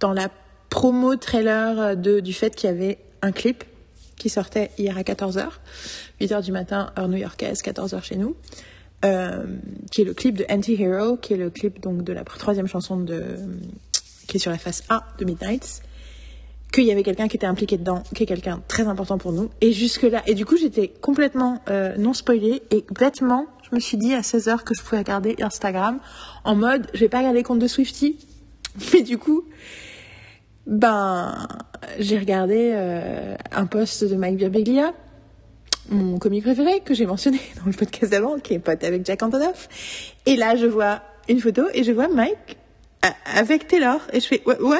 dans 0.00 0.14
la 0.14 0.30
promo 0.68 1.16
trailer 1.16 1.96
de, 1.96 2.20
du 2.20 2.32
fait 2.32 2.54
qu'il 2.54 2.68
y 2.70 2.72
avait 2.72 2.98
un 3.22 3.32
clip 3.32 3.64
qui 4.18 4.28
sortait 4.28 4.70
hier 4.78 4.98
à 4.98 5.02
14h, 5.02 5.48
8h 6.20 6.42
du 6.42 6.52
matin, 6.52 6.92
heure 6.98 7.08
new-yorkaise, 7.08 7.62
14h 7.62 8.02
chez 8.02 8.16
nous, 8.16 8.36
euh, 9.04 9.44
qui 9.90 10.02
est 10.02 10.04
le 10.04 10.12
clip 10.12 10.36
de 10.36 10.44
Anti-Hero, 10.50 11.16
qui 11.16 11.34
est 11.34 11.36
le 11.36 11.50
clip 11.50 11.80
donc 11.80 12.02
de 12.02 12.12
la 12.12 12.24
troisième 12.24 12.66
chanson 12.66 12.96
de, 12.96 13.22
qui 14.26 14.36
est 14.36 14.40
sur 14.40 14.50
la 14.50 14.58
face 14.58 14.82
A 14.88 15.06
de 15.18 15.24
Midnights. 15.24 15.82
qu'il 16.72 16.84
y 16.84 16.90
avait 16.90 17.04
quelqu'un 17.04 17.28
qui 17.28 17.36
était 17.36 17.46
impliqué 17.46 17.78
dedans, 17.78 18.02
qui 18.14 18.24
est 18.24 18.26
quelqu'un 18.26 18.60
très 18.68 18.88
important 18.88 19.16
pour 19.16 19.32
nous. 19.32 19.50
Et 19.60 19.72
jusque-là, 19.72 20.22
et 20.26 20.34
du 20.34 20.44
coup, 20.44 20.56
j'étais 20.56 20.88
complètement 20.88 21.62
euh, 21.68 21.96
non 21.96 22.12
spoilée 22.12 22.62
et 22.70 22.84
bêtement, 22.90 23.46
je 23.70 23.74
me 23.74 23.80
suis 23.80 23.96
dit 23.96 24.14
à 24.14 24.20
16h 24.20 24.64
que 24.64 24.74
je 24.74 24.82
pouvais 24.82 24.98
regarder 24.98 25.36
Instagram 25.40 26.00
en 26.44 26.56
mode, 26.56 26.88
je 26.92 27.00
vais 27.00 27.08
pas 27.08 27.18
regarder 27.18 27.38
les 27.38 27.44
comptes 27.44 27.58
de 27.60 27.68
Swifty. 27.68 28.18
Mais 28.92 29.02
du 29.02 29.16
coup, 29.16 29.44
ben, 30.68 31.48
j'ai 31.98 32.18
regardé 32.18 32.72
euh, 32.74 33.34
un 33.52 33.66
post 33.66 34.04
de 34.04 34.14
Mike 34.14 34.36
Birbiglia, 34.36 34.92
mon 35.88 36.18
comique 36.18 36.44
préféré 36.44 36.80
que 36.80 36.92
j'ai 36.92 37.06
mentionné 37.06 37.40
dans 37.56 37.66
le 37.66 37.72
podcast 37.72 38.12
d'avant, 38.12 38.38
qui 38.38 38.54
est 38.54 38.58
pote 38.58 38.84
avec 38.84 39.04
Jack 39.04 39.22
Antonoff. 39.22 39.68
Et 40.26 40.36
là, 40.36 40.56
je 40.56 40.66
vois 40.66 41.00
une 41.28 41.40
photo 41.40 41.62
et 41.72 41.84
je 41.84 41.92
vois 41.92 42.08
Mike 42.08 42.58
euh, 43.04 43.08
avec 43.34 43.66
Taylor. 43.66 44.00
Et 44.12 44.20
je 44.20 44.26
fais, 44.26 44.42
what? 44.44 44.78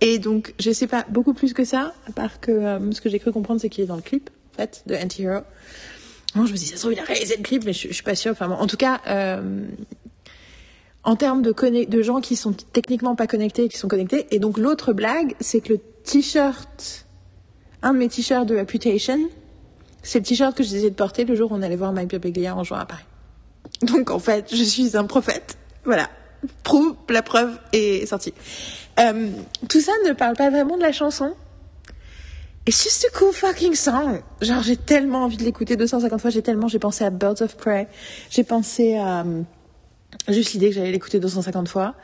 Et 0.00 0.20
donc, 0.20 0.54
je 0.60 0.70
sais 0.70 0.86
pas 0.86 1.04
beaucoup 1.08 1.34
plus 1.34 1.52
que 1.52 1.64
ça, 1.64 1.94
à 2.08 2.12
part 2.12 2.40
que 2.40 2.52
euh, 2.52 2.92
ce 2.92 3.00
que 3.00 3.08
j'ai 3.08 3.18
cru 3.18 3.32
comprendre, 3.32 3.60
c'est 3.60 3.68
qu'il 3.68 3.82
est 3.82 3.88
dans 3.88 3.96
le 3.96 4.02
clip, 4.02 4.30
en 4.52 4.56
fait, 4.58 4.84
de 4.86 4.94
Anti-Hero. 4.94 5.40
Bon, 6.36 6.46
je 6.46 6.52
me 6.52 6.56
dis, 6.56 6.66
ça 6.66 6.76
se 6.76 6.80
trouve, 6.80 6.92
il 6.92 7.00
a 7.00 7.04
réalisé 7.04 7.36
le 7.36 7.42
clip, 7.42 7.64
mais 7.64 7.72
je, 7.72 7.88
je 7.88 7.92
suis 7.92 8.02
pas 8.04 8.14
sûre. 8.14 8.32
Enfin, 8.32 8.50
en 8.50 8.66
tout 8.68 8.76
cas, 8.76 9.00
en 11.04 11.16
termes 11.16 11.42
de, 11.42 11.52
de 11.84 12.02
gens 12.02 12.20
qui 12.20 12.34
sont 12.36 12.52
techniquement 12.52 13.14
pas 13.14 13.26
connectés 13.26 13.64
et 13.64 13.68
qui 13.68 13.76
sont 13.76 13.88
connectés. 13.88 14.26
Et 14.30 14.38
donc, 14.38 14.58
l'autre 14.58 14.92
blague, 14.92 15.34
c'est 15.40 15.60
que 15.60 15.74
le 15.74 15.78
t-shirt, 16.04 17.06
un 17.82 17.92
de 17.92 17.98
mes 17.98 18.08
t-shirts 18.08 18.46
de 18.46 18.56
Reputation, 18.56 19.18
c'est 20.02 20.20
le 20.20 20.24
t-shirt 20.24 20.56
que 20.56 20.62
je 20.62 20.68
disais 20.68 20.90
de 20.90 20.94
porter 20.94 21.24
le 21.24 21.34
jour 21.34 21.52
où 21.52 21.54
on 21.54 21.62
allait 21.62 21.76
voir 21.76 21.92
Mike 21.92 22.08
Birbiglia 22.08 22.56
en 22.56 22.64
juin 22.64 22.80
à 22.80 22.86
Paris. 22.86 23.04
Donc, 23.82 24.10
en 24.10 24.18
fait, 24.18 24.54
je 24.54 24.62
suis 24.62 24.96
un 24.96 25.04
prophète. 25.04 25.58
Voilà. 25.84 26.08
Prouve, 26.62 26.94
la 27.08 27.22
preuve 27.22 27.58
est 27.72 28.06
sortie. 28.06 28.34
Euh, 28.98 29.28
tout 29.68 29.80
ça 29.80 29.92
ne 30.06 30.12
parle 30.12 30.36
pas 30.36 30.50
vraiment 30.50 30.76
de 30.76 30.82
la 30.82 30.92
chanson. 30.92 31.34
It's 32.66 32.82
just 32.82 33.04
a 33.04 33.18
cool 33.18 33.32
fucking 33.32 33.74
song. 33.74 34.22
Genre, 34.40 34.62
j'ai 34.62 34.76
tellement 34.76 35.24
envie 35.24 35.36
de 35.36 35.42
l'écouter 35.42 35.76
250 35.76 36.18
fois. 36.20 36.30
J'ai 36.30 36.40
tellement, 36.40 36.68
j'ai 36.68 36.78
pensé 36.78 37.04
à 37.04 37.10
Birds 37.10 37.42
of 37.42 37.56
Prey. 37.56 37.88
J'ai 38.30 38.44
pensé 38.44 38.96
à, 38.96 39.20
euh, 39.20 39.42
juste 40.28 40.52
l'idée 40.52 40.68
que 40.68 40.74
j'allais 40.74 40.92
l'écouter 40.92 41.20
250 41.20 41.68
fois. 41.68 41.94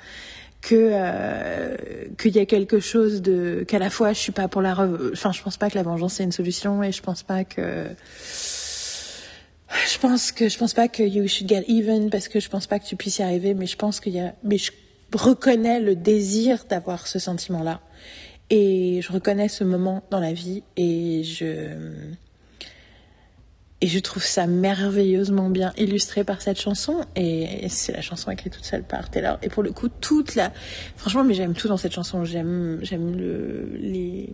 Que, 0.61 0.75
euh, 0.75 1.75
qu'il 2.19 2.37
y 2.37 2.39
a 2.39 2.45
quelque 2.45 2.81
chose 2.81 3.23
de, 3.23 3.65
qu'à 3.67 3.79
la 3.79 3.89
fois 3.89 4.13
je 4.13 4.19
suis 4.19 4.33
pas 4.33 4.47
pour 4.47 4.61
la, 4.61 4.73
enfin, 5.11 5.33
je 5.33 5.43
pense 5.43 5.57
pas 5.57 5.71
que 5.71 5.75
la 5.75 5.83
vengeance 5.83 6.13
c'est 6.15 6.23
une 6.23 6.33
solution 6.33 6.83
et 6.83 6.93
je 6.93 7.01
pense 7.01 7.23
pas 7.23 7.45
que, 7.45 7.87
je 9.91 9.99
pense 9.99 10.33
que, 10.33 10.49
je 10.49 10.59
pense 10.59 10.75
pas 10.75 10.89
que 10.89 11.03
you 11.03 11.27
should 11.29 11.49
get 11.49 11.65
even 11.69 12.11
parce 12.11 12.29
que 12.29 12.41
je 12.41 12.49
pense 12.49 12.67
pas 12.67 12.79
que 12.79 12.85
tu 12.85 12.97
puisses 12.97 13.19
y 13.19 13.23
arriver, 13.23 13.55
mais 13.55 13.67
je 13.67 13.77
pense 13.77 14.01
qu'il 14.01 14.13
y 14.13 14.21
a, 14.21 14.35
mais 14.43 14.59
je, 14.59 14.73
reconnais 15.13 15.81
le 15.81 15.97
désir 15.97 16.65
d'avoir 16.69 17.07
ce 17.07 17.19
sentiment-là. 17.19 17.81
Et 18.49 19.01
je 19.03 19.13
reconnais 19.13 19.49
ce 19.49 19.65
moment 19.65 20.03
dans 20.11 20.21
la 20.21 20.33
vie 20.33 20.63
et 20.77 21.23
je 21.25 21.69
et 23.81 23.87
je 23.87 23.99
trouve 23.99 24.23
ça 24.23 24.47
merveilleusement 24.47 25.49
bien 25.49 25.73
illustré 25.77 26.25
par 26.25 26.43
cette 26.43 26.61
chanson. 26.61 27.01
Et 27.17 27.69
c'est 27.69 27.93
la 27.93 28.03
chanson 28.03 28.31
écrite 28.31 28.53
toute 28.53 28.65
seule 28.65 28.83
par 28.83 29.11
Taylor. 29.11 29.39
Et 29.43 29.49
pour 29.49 29.63
le 29.63 29.73
coup 29.73 29.89
toute 29.89 30.35
la 30.35 30.53
franchement 30.97 31.25
mais 31.25 31.35
j'aime 31.35 31.55
tout 31.55 31.69
dans 31.69 31.77
cette 31.77 31.93
chanson. 31.93 32.25
J'aime 32.25 32.79
j'aime 32.83 33.17
le 33.17 33.71
les 33.77 34.31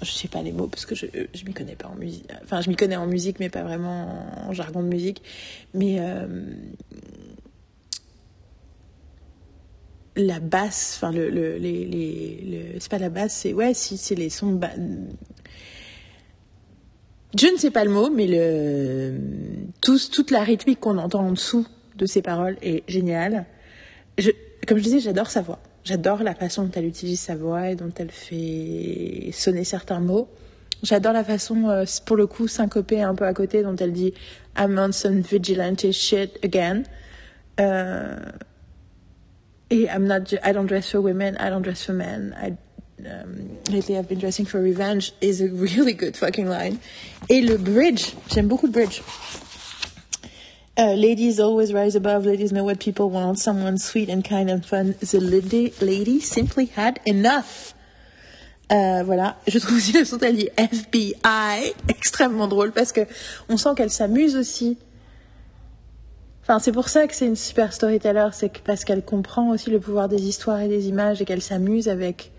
je 0.00 0.10
sais 0.10 0.28
pas 0.28 0.42
les 0.42 0.52
mots 0.52 0.68
parce 0.68 0.86
que 0.86 0.94
je 0.94 1.06
je 1.34 1.44
m'y 1.44 1.52
connais 1.52 1.76
pas 1.76 1.88
en 1.88 1.94
musique. 1.96 2.28
Enfin 2.44 2.60
je 2.60 2.70
m'y 2.70 2.76
connais 2.76 2.96
en 2.96 3.06
musique 3.06 3.40
mais 3.40 3.50
pas 3.50 3.62
vraiment 3.62 4.48
en 4.48 4.52
jargon 4.52 4.82
de 4.82 4.88
musique. 4.88 5.22
Mais 5.74 5.98
euh, 6.00 6.26
la 10.16 10.40
basse, 10.40 10.94
enfin 10.96 11.12
le, 11.12 11.30
le, 11.30 11.56
les, 11.56 12.76
c'est 12.78 12.90
pas 12.90 12.98
la 12.98 13.08
basse, 13.08 13.34
c'est 13.34 13.52
ouais, 13.52 13.74
si 13.74 13.96
c'est 13.96 14.14
les 14.14 14.30
sons. 14.30 14.60
Je 17.38 17.46
ne 17.46 17.56
sais 17.56 17.70
pas 17.70 17.84
le 17.84 17.90
mot, 17.90 18.10
mais 18.10 18.26
le 18.26 19.14
tous, 19.80 20.10
toute 20.10 20.30
la 20.30 20.42
rythmique 20.42 20.80
qu'on 20.80 20.98
entend 20.98 21.26
en 21.26 21.32
dessous 21.32 21.66
de 21.96 22.04
ces 22.06 22.20
paroles 22.20 22.56
est 22.62 22.84
géniale. 22.88 23.46
Je, 24.18 24.30
comme 24.66 24.78
je 24.78 24.82
disais, 24.82 25.00
j'adore 25.00 25.30
sa 25.30 25.40
voix. 25.40 25.58
J'adore 25.84 26.22
la 26.22 26.34
façon 26.34 26.64
dont 26.64 26.70
elle 26.74 26.86
utilise 26.86 27.20
sa 27.20 27.34
voix 27.34 27.70
et 27.70 27.74
dont 27.74 27.92
elle 27.96 28.10
fait 28.10 29.30
sonner 29.32 29.64
certains 29.64 30.00
mots. 30.00 30.28
J'adore 30.82 31.12
la 31.12 31.24
façon, 31.24 31.68
euh, 31.68 31.84
pour 32.04 32.16
le 32.16 32.26
coup, 32.26 32.48
syncopée 32.48 33.02
un 33.02 33.14
peu 33.14 33.24
à 33.24 33.32
côté, 33.32 33.62
dont 33.62 33.76
elle 33.76 33.92
dit 33.92 34.12
I'm 34.58 34.78
on 34.78 34.92
some 34.92 35.20
vigilante 35.20 35.90
shit 35.92 36.38
again. 36.44 36.82
Euh, 37.60 38.16
et 39.70 39.84
I'm 39.84 40.06
not, 40.06 40.32
I 40.44 40.52
don't 40.52 40.66
dress 40.66 40.90
for 40.90 41.00
women, 41.00 41.36
I 41.40 41.50
don't 41.50 41.62
dress 41.62 41.84
for 41.84 41.94
men. 41.94 42.34
Um, 43.06 43.58
lately 43.70 43.96
I've 43.96 44.08
been 44.08 44.18
dressing 44.18 44.46
for 44.46 44.60
revenge 44.60 45.12
is 45.20 45.40
a 45.40 45.48
really 45.48 45.92
good 45.92 46.16
fucking 46.16 46.48
line. 46.48 46.78
Et 47.28 47.40
le 47.40 47.56
bridge, 47.56 48.14
j'aime 48.28 48.48
beaucoup 48.48 48.66
le 48.66 48.72
bridge. 48.72 49.02
Uh, 50.78 50.94
ladies 50.94 51.38
always 51.38 51.72
rise 51.72 51.94
above. 51.94 52.24
Ladies 52.24 52.52
know 52.52 52.64
what 52.64 52.78
people 52.78 53.10
want. 53.10 53.38
Someone 53.38 53.76
sweet 53.78 54.08
and 54.08 54.22
kind 54.22 54.48
and 54.50 54.64
fun. 54.64 54.94
The 55.00 55.20
lady, 55.20 55.72
lady 55.80 56.20
simply 56.20 56.66
had 56.66 56.98
enough. 57.06 57.74
Euh, 58.70 59.02
voilà. 59.04 59.36
Je 59.46 59.58
trouve 59.58 59.76
aussi 59.76 59.92
le 59.92 60.04
son 60.04 60.16
dit 60.16 60.48
FBI 60.56 61.74
extrêmement 61.88 62.48
drôle 62.48 62.72
parce 62.72 62.92
que 62.92 63.02
on 63.50 63.58
sent 63.58 63.70
qu'elle 63.76 63.90
s'amuse 63.90 64.34
aussi 64.34 64.78
Enfin, 66.42 66.58
c'est 66.58 66.72
pour 66.72 66.88
ça 66.88 67.06
que 67.06 67.14
c'est 67.14 67.26
une 67.26 67.36
super 67.36 67.72
storyteller, 67.72 68.28
c'est 68.32 68.58
parce 68.58 68.84
qu'elle 68.84 69.04
comprend 69.04 69.50
aussi 69.50 69.70
le 69.70 69.78
pouvoir 69.78 70.08
des 70.08 70.22
histoires 70.22 70.60
et 70.60 70.66
des 70.66 70.88
images 70.88 71.22
et 71.22 71.24
qu'elle 71.24 71.40
s'amuse 71.40 71.88
avec 71.88 72.31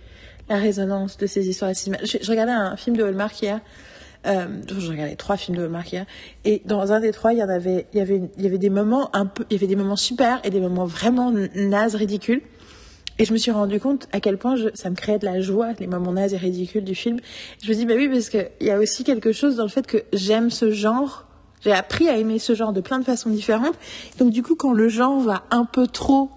la 0.53 0.59
résonance 0.59 1.17
de 1.17 1.25
ces 1.25 1.47
histoires. 1.47 1.71
Je, 1.73 2.17
je 2.21 2.29
regardais 2.29 2.51
un 2.51 2.75
film 2.75 2.95
de 2.95 3.03
Hallmark 3.03 3.41
hier. 3.41 3.59
Euh, 4.25 4.47
je 4.67 4.89
regardais 4.89 5.15
trois 5.15 5.35
films 5.35 5.57
de 5.57 5.63
Hallmark 5.63 5.91
hier, 5.91 6.05
et 6.45 6.61
dans 6.63 6.93
un 6.93 7.01
des 7.01 7.11
trois, 7.11 7.33
il 7.33 7.39
y 7.39 7.43
en 7.43 7.49
avait, 7.49 7.87
il 7.91 7.99
y 7.99 8.01
avait, 8.01 8.21
il 8.37 8.43
y 8.43 8.47
avait 8.47 8.57
des 8.57 8.69
moments 8.69 9.13
un 9.13 9.25
peu, 9.25 9.43
il 9.49 9.53
y 9.53 9.57
avait 9.57 9.67
des 9.67 9.75
moments 9.75 9.97
super 9.97 10.39
et 10.45 10.49
des 10.49 10.61
moments 10.61 10.85
vraiment 10.85 11.33
nazes, 11.55 11.95
ridicules. 11.95 12.41
Et 13.19 13.25
je 13.25 13.33
me 13.33 13.37
suis 13.37 13.51
rendu 13.51 13.79
compte 13.79 14.07
à 14.11 14.19
quel 14.19 14.37
point 14.37 14.55
ça 14.73 14.89
me 14.89 14.95
créait 14.95 15.19
de 15.19 15.25
la 15.25 15.39
joie, 15.41 15.73
les 15.79 15.87
moments 15.87 16.13
nazes 16.13 16.33
et 16.33 16.37
ridicules 16.37 16.85
du 16.85 16.95
film. 16.95 17.19
Je 17.61 17.69
me 17.69 17.75
dis, 17.75 17.85
bah 17.85 17.93
oui, 17.95 18.07
parce 18.07 18.29
qu'il 18.29 18.49
y 18.61 18.71
a 18.71 18.79
aussi 18.79 19.03
quelque 19.03 19.33
chose 19.33 19.57
dans 19.57 19.63
le 19.63 19.69
fait 19.69 19.85
que 19.85 19.97
j'aime 20.13 20.49
ce 20.49 20.71
genre 20.71 21.27
j'ai 21.63 21.71
appris 21.71 22.09
à 22.09 22.17
aimer 22.17 22.39
ce 22.39 22.55
genre 22.55 22.73
de 22.73 22.81
plein 22.81 22.99
de 22.99 23.05
façons 23.05 23.29
différentes. 23.29 23.75
Donc 24.19 24.31
du 24.31 24.43
coup, 24.43 24.55
quand 24.55 24.73
le 24.73 24.89
genre 24.89 25.19
va 25.21 25.43
un 25.49 25.63
peu 25.63 25.87
trop 25.87 26.29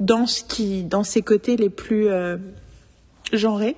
dans 0.00 0.26
ce 0.26 0.42
qui, 0.42 0.82
dans 0.82 1.04
ses 1.04 1.22
côtés 1.22 1.56
les 1.56 1.70
plus 1.70 2.08
euh, 2.08 2.36
genrés 3.32 3.76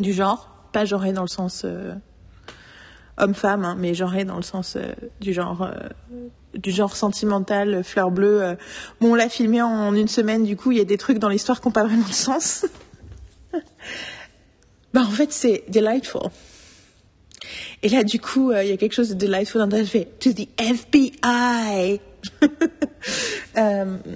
du 0.00 0.12
genre, 0.12 0.50
pas 0.72 0.84
genré 0.84 1.12
dans 1.12 1.22
le 1.22 1.28
sens 1.28 1.62
euh, 1.64 1.94
homme-femme, 3.16 3.64
hein, 3.64 3.76
mais 3.78 3.94
genré 3.94 4.24
dans 4.24 4.36
le 4.36 4.42
sens 4.42 4.76
euh, 4.76 4.92
du 5.20 5.32
genre 5.32 5.62
euh, 5.62 5.88
du 6.54 6.70
genre 6.70 6.96
sentimental, 6.96 7.82
fleur 7.84 8.10
bleue. 8.10 8.56
Bon, 9.00 9.12
on 9.12 9.14
l'a 9.14 9.28
filmé 9.28 9.60
en 9.60 9.94
une 9.94 10.08
semaine, 10.08 10.44
du 10.44 10.56
coup, 10.56 10.72
il 10.72 10.78
y 10.78 10.80
a 10.80 10.84
des 10.84 10.96
trucs 10.96 11.18
dans 11.18 11.28
l'histoire 11.28 11.60
qui 11.60 11.68
n'ont 11.68 11.72
pas 11.72 11.84
vraiment 11.84 12.06
de 12.06 12.12
sens. 12.12 12.64
bah 14.94 15.02
en 15.02 15.10
fait, 15.10 15.32
c'est 15.32 15.64
delightful. 15.68 16.30
Et 17.82 17.90
là, 17.90 18.04
du 18.04 18.20
coup, 18.20 18.52
il 18.52 18.68
y 18.68 18.72
a 18.72 18.76
quelque 18.78 18.94
chose 18.94 19.10
de 19.10 19.14
delightful 19.14 19.68
dans 19.68 19.76
je 19.76 19.84
fais 19.84 20.08
To 20.20 20.32
the 20.32 20.48
FBI! 20.58 22.00
um. 23.56 24.00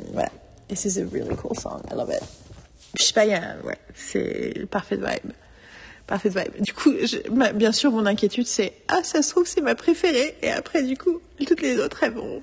This 0.71 0.85
is 0.85 0.99
a 0.99 1.05
really 1.05 1.35
cool 1.35 1.57
song. 1.57 1.83
I 1.91 1.95
love 1.95 2.11
it. 2.11 2.23
Je 2.99 3.05
sais 3.05 3.13
pas, 3.13 3.25
y 3.25 3.35
a, 3.35 3.57
ouais, 3.65 3.79
c'est 3.95 4.67
parfait 4.71 4.97
vibe. 4.97 5.33
Parfait 6.07 6.29
vibe. 6.29 6.61
Du 6.61 6.73
coup, 6.73 6.93
bien 7.55 7.73
sûr, 7.73 7.93
mon 7.93 8.05
inquiétude, 8.07 8.47
c'est 8.47 8.73
Ah, 8.89 9.01
ça 9.05 9.23
se 9.23 9.31
trouve, 9.31 9.47
c'est 9.47 9.61
ma 9.61 9.75
préférée. 9.75 10.37
Et 10.43 10.51
après, 10.51 10.83
du 10.83 10.97
coup, 10.97 11.21
toutes 11.47 11.63
les 11.63 11.79
autres, 11.79 12.03
elles 12.03 12.13
vont. 12.13 12.43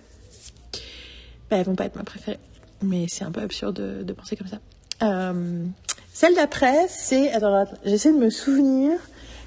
Ben, 1.50 1.58
elles 1.58 1.66
vont 1.66 1.76
pas 1.76 1.86
être 1.86 1.96
ma 1.96 2.04
préférée. 2.04 2.40
Mais 2.82 3.08
c'est 3.10 3.26
un 3.26 3.32
peu 3.32 3.42
absurde 3.42 4.06
de, 4.06 4.14
penser 4.14 4.38
comme 4.38 4.48
ça. 4.48 4.60
Euh, 5.04 5.66
celle 6.14 6.36
d'après, 6.36 6.88
c'est. 6.88 7.32
Attends, 7.34 7.54
attends 7.54 7.78
j'essaie 7.84 8.14
de 8.14 8.18
me 8.18 8.30
souvenir. 8.30 8.98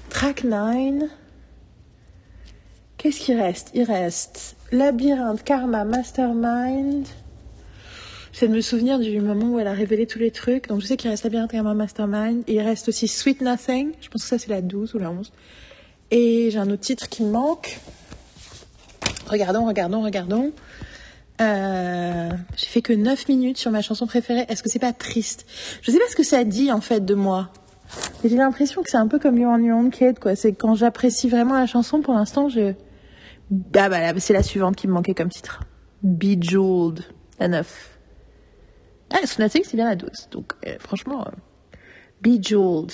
Track 0.09 0.43
9. 0.43 1.09
Qu'est-ce 2.97 3.19
qui 3.19 3.33
reste? 3.33 3.71
Il 3.73 3.83
reste 3.83 4.55
Labyrinthe, 4.71 5.43
Karma, 5.43 5.83
Mastermind. 5.83 7.07
J'essaie 8.31 8.47
de 8.47 8.53
me 8.53 8.61
souvenir 8.61 8.99
du 8.99 9.19
moment 9.19 9.55
où 9.55 9.59
elle 9.59 9.67
a 9.67 9.73
révélé 9.73 10.07
tous 10.07 10.19
les 10.19 10.31
trucs. 10.31 10.67
Donc 10.67 10.81
je 10.81 10.87
sais 10.87 10.97
qu'il 10.97 11.09
reste 11.09 11.23
Labyrinthe, 11.23 11.51
Karma, 11.51 11.73
Mastermind. 11.73 12.43
Il 12.47 12.61
reste 12.61 12.87
aussi 12.87 13.07
Sweet 13.07 13.41
Nothing. 13.41 13.91
Je 13.99 14.09
pense 14.09 14.23
que 14.23 14.27
ça 14.29 14.39
c'est 14.39 14.49
la 14.49 14.61
12 14.61 14.95
ou 14.95 14.99
la 14.99 15.11
11. 15.11 15.31
Et 16.11 16.49
j'ai 16.51 16.57
un 16.57 16.69
autre 16.69 16.81
titre 16.81 17.09
qui 17.09 17.23
me 17.23 17.31
manque. 17.31 17.79
Regardons, 19.27 19.65
regardons, 19.65 20.01
regardons. 20.01 20.51
Euh, 21.41 22.29
j'ai 22.55 22.67
fait 22.67 22.81
que 22.81 22.93
9 22.93 23.27
minutes 23.27 23.57
sur 23.57 23.71
ma 23.71 23.81
chanson 23.81 24.07
préférée. 24.07 24.45
Est-ce 24.47 24.63
que 24.63 24.69
c'est 24.69 24.79
pas 24.79 24.93
triste? 24.93 25.45
Je 25.81 25.91
sais 25.91 25.97
pas 25.97 26.07
ce 26.09 26.15
que 26.15 26.23
ça 26.23 26.43
dit 26.43 26.71
en 26.71 26.81
fait 26.81 27.03
de 27.03 27.15
moi. 27.15 27.51
J'ai 28.23 28.37
l'impression 28.37 28.81
que 28.83 28.89
c'est 28.89 28.97
un 28.97 29.07
peu 29.07 29.19
comme 29.19 29.37
You 29.37 29.49
on 29.49 29.57
Your 29.57 29.77
Own 29.77 29.89
Kid. 29.89 30.17
C'est 30.35 30.53
quand 30.53 30.75
j'apprécie 30.75 31.27
vraiment 31.27 31.55
la 31.55 31.65
chanson, 31.65 32.01
pour 32.01 32.13
l'instant, 32.13 32.47
je, 32.47 32.73
ah 33.75 33.89
bah 33.89 34.19
c'est 34.19 34.33
la 34.33 34.43
suivante 34.43 34.75
qui 34.77 34.87
me 34.87 34.93
manquait 34.93 35.13
comme 35.13 35.29
titre. 35.29 35.63
Bejeweled, 36.03 37.03
la 37.39 37.49
9. 37.49 37.99
Ah, 39.11 39.25
Sonatic, 39.25 39.65
c'est 39.65 39.75
bien 39.77 39.89
la 39.89 39.95
12. 39.95 40.29
Donc, 40.31 40.53
euh, 40.65 40.75
franchement, 40.79 41.25
euh, 41.27 41.31
Bejeweled. 42.21 42.91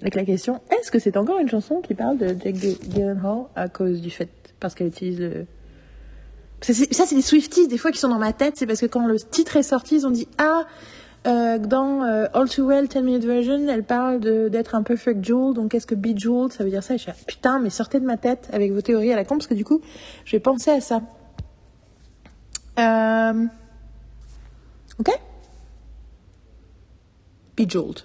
avec 0.00 0.14
la 0.14 0.24
question 0.24 0.60
est-ce 0.70 0.90
que 0.90 0.98
c'est 0.98 1.16
encore 1.16 1.38
une 1.38 1.48
chanson 1.48 1.80
qui 1.80 1.94
parle 1.94 2.18
de 2.18 2.28
Jake 2.28 2.56
Gyllenhaal 2.56 3.44
à 3.54 3.68
cause 3.68 4.00
du 4.00 4.10
fait 4.10 4.28
parce 4.60 4.74
qu'elle 4.74 4.88
utilise 4.88 5.20
le 5.20 5.46
ça 6.62 7.06
c'est 7.06 7.14
des 7.14 7.22
Swifties 7.22 7.68
des 7.68 7.78
fois 7.78 7.92
qui 7.92 7.98
sont 7.98 8.08
dans 8.08 8.18
ma 8.18 8.32
tête. 8.32 8.54
C'est 8.56 8.66
parce 8.66 8.80
que 8.80 8.86
quand 8.86 9.06
le 9.06 9.18
titre 9.18 9.56
est 9.56 9.62
sorti 9.62 9.96
ils 9.96 10.06
ont 10.06 10.10
dit 10.10 10.26
ah 10.38 10.64
euh, 11.26 11.58
dans 11.58 12.02
euh, 12.02 12.26
All 12.34 12.48
Too 12.48 12.66
Well 12.66 12.88
10 12.88 13.02
Minute 13.02 13.24
Version 13.24 13.68
elle 13.68 13.84
parle 13.84 14.20
d'être 14.50 14.74
un 14.74 14.82
perfect 14.82 15.24
jewel. 15.24 15.54
Donc 15.54 15.70
qu'est-ce 15.70 15.86
que 15.86 15.94
bejeweled 15.94 16.52
ça 16.52 16.64
veut 16.64 16.70
dire 16.70 16.82
ça 16.82 16.96
je 16.96 17.02
suis 17.02 17.12
putain 17.26 17.60
mais 17.60 17.70
sortez 17.70 18.00
de 18.00 18.06
ma 18.06 18.16
tête 18.16 18.48
avec 18.52 18.72
vos 18.72 18.80
théories 18.80 19.12
à 19.12 19.16
la 19.16 19.24
con 19.24 19.36
parce 19.36 19.46
que 19.46 19.54
du 19.54 19.64
coup 19.64 19.80
je 20.24 20.32
vais 20.32 20.40
penser 20.40 20.70
à 20.70 20.80
ça. 20.80 21.02
Euh... 22.78 23.46
ok 24.98 25.08
bejeweled 27.56 28.02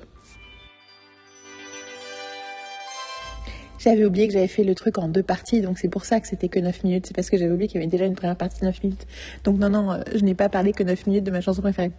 J'avais 3.84 4.06
oublié 4.06 4.28
que 4.28 4.34
j'avais 4.34 4.48
fait 4.48 4.64
le 4.64 4.76
truc 4.76 5.00
en 5.00 5.08
deux 5.08 5.24
parties, 5.24 5.62
donc 5.62 5.80
c'est 5.80 5.90
pour 5.90 6.06
ça 6.06 6.20
que 6.20 6.28
c'était 6.28 6.50
que 6.50 6.60
9 6.60 6.84
minutes. 6.84 7.08
C'est 7.08 7.16
parce 7.16 7.32
que 7.32 7.38
j'avais 7.38 7.52
oublié 7.52 7.68
qu'il 7.68 7.82
y 7.82 7.84
avait 7.84 7.90
déjà 7.90 8.06
une 8.06 8.14
première 8.14 8.36
partie 8.36 8.60
de 8.60 8.66
9 8.66 8.84
minutes. 8.84 9.08
Donc 9.44 9.58
non, 9.58 9.70
non, 9.70 9.92
euh, 9.92 10.02
je 10.14 10.24
n'ai 10.24 10.36
pas 10.36 10.50
parlé 10.50 10.72
que 10.72 10.84
9 10.84 11.08
minutes 11.08 11.24
de 11.24 11.32
ma 11.32 11.42
chanson 11.42 11.64
préférée. 11.64 11.92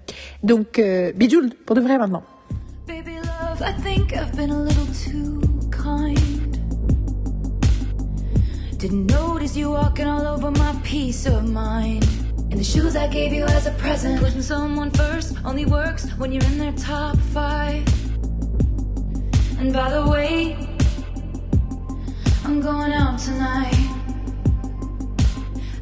Donc, 0.45 0.79
euh, 0.79 1.13
Bejeweled, 1.13 1.55
pour 1.67 1.75
de 1.75 1.81
vrai 1.81 1.99
maintenant. 1.99 2.23
Baby 2.87 3.17
love, 3.17 3.61
I 3.61 3.73
think 3.83 4.13
I've 4.13 4.37
been 4.37 4.53
a 4.53 4.63
little 4.63 4.87
too 4.95 5.41
kind. 5.73 6.19
Didn't 8.79 9.07
notice 9.07 9.57
you 9.57 9.73
walking 9.73 10.07
all 10.07 10.25
over 10.25 10.53
my 10.53 10.75
peace 10.85 11.27
of 11.27 11.49
mind. 11.49 12.05
In 12.53 12.59
the 12.59 12.65
shoes 12.65 12.97
I 12.97 13.09
gave 13.09 13.33
you 13.33 13.45
as 13.47 13.67
a 13.67 13.71
present. 13.79 14.21
Pushing 14.21 14.43
someone 14.43 14.91
first 14.91 15.35
only 15.43 15.65
works 15.65 16.07
when 16.19 16.33
you're 16.33 16.45
in 16.45 16.59
their 16.59 16.73
top 16.73 17.17
five. 17.33 17.83
And 19.59 19.73
by 19.73 19.89
the 19.91 20.07
way, 20.07 20.55
I'm 22.45 22.61
going 22.61 22.93
out 22.93 23.19
tonight. 23.19 23.73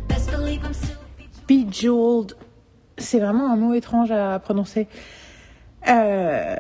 Best 0.06 0.30
believe 0.30 0.64
I'm 0.64 0.72
still 0.72 0.96
Bejeweled. 1.48 2.36
C'est 2.98 3.18
vraiment 3.18 3.52
un 3.52 3.56
mot 3.56 3.74
étrange 3.74 4.12
à 4.12 4.38
prononcer. 4.38 4.86
Euh... 5.88 6.54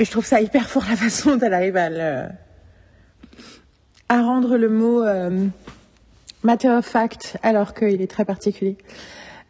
Et 0.00 0.04
je 0.04 0.10
trouve 0.10 0.26
ça 0.26 0.40
hyper 0.40 0.68
fort 0.68 0.86
la 0.90 0.96
façon 0.96 1.36
dont 1.36 1.46
elle 1.46 1.54
arrive 1.54 1.76
à 1.76 1.88
le... 1.88 2.28
à 4.08 4.22
rendre 4.22 4.56
le 4.56 4.68
mot 4.68 5.04
euh, 5.04 5.46
matter 6.42 6.68
of 6.68 6.84
fact 6.84 7.36
alors 7.42 7.74
qu'il 7.74 8.00
est 8.00 8.10
très 8.10 8.24
particulier. 8.24 8.76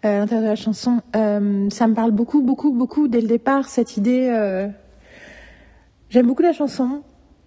Euh, 0.04 0.16
à 0.16 0.18
l'intérieur 0.20 0.44
de 0.44 0.48
la 0.48 0.56
chanson, 0.56 1.02
euh, 1.14 1.68
ça 1.70 1.86
me 1.86 1.94
parle 1.94 2.10
beaucoup, 2.10 2.42
beaucoup, 2.42 2.72
beaucoup 2.72 3.08
dès 3.08 3.20
le 3.20 3.28
départ 3.28 3.68
cette 3.68 3.96
idée. 3.96 4.28
Euh... 4.32 4.68
J'aime 6.08 6.26
beaucoup 6.26 6.42
la 6.42 6.52
chanson. 6.52 7.02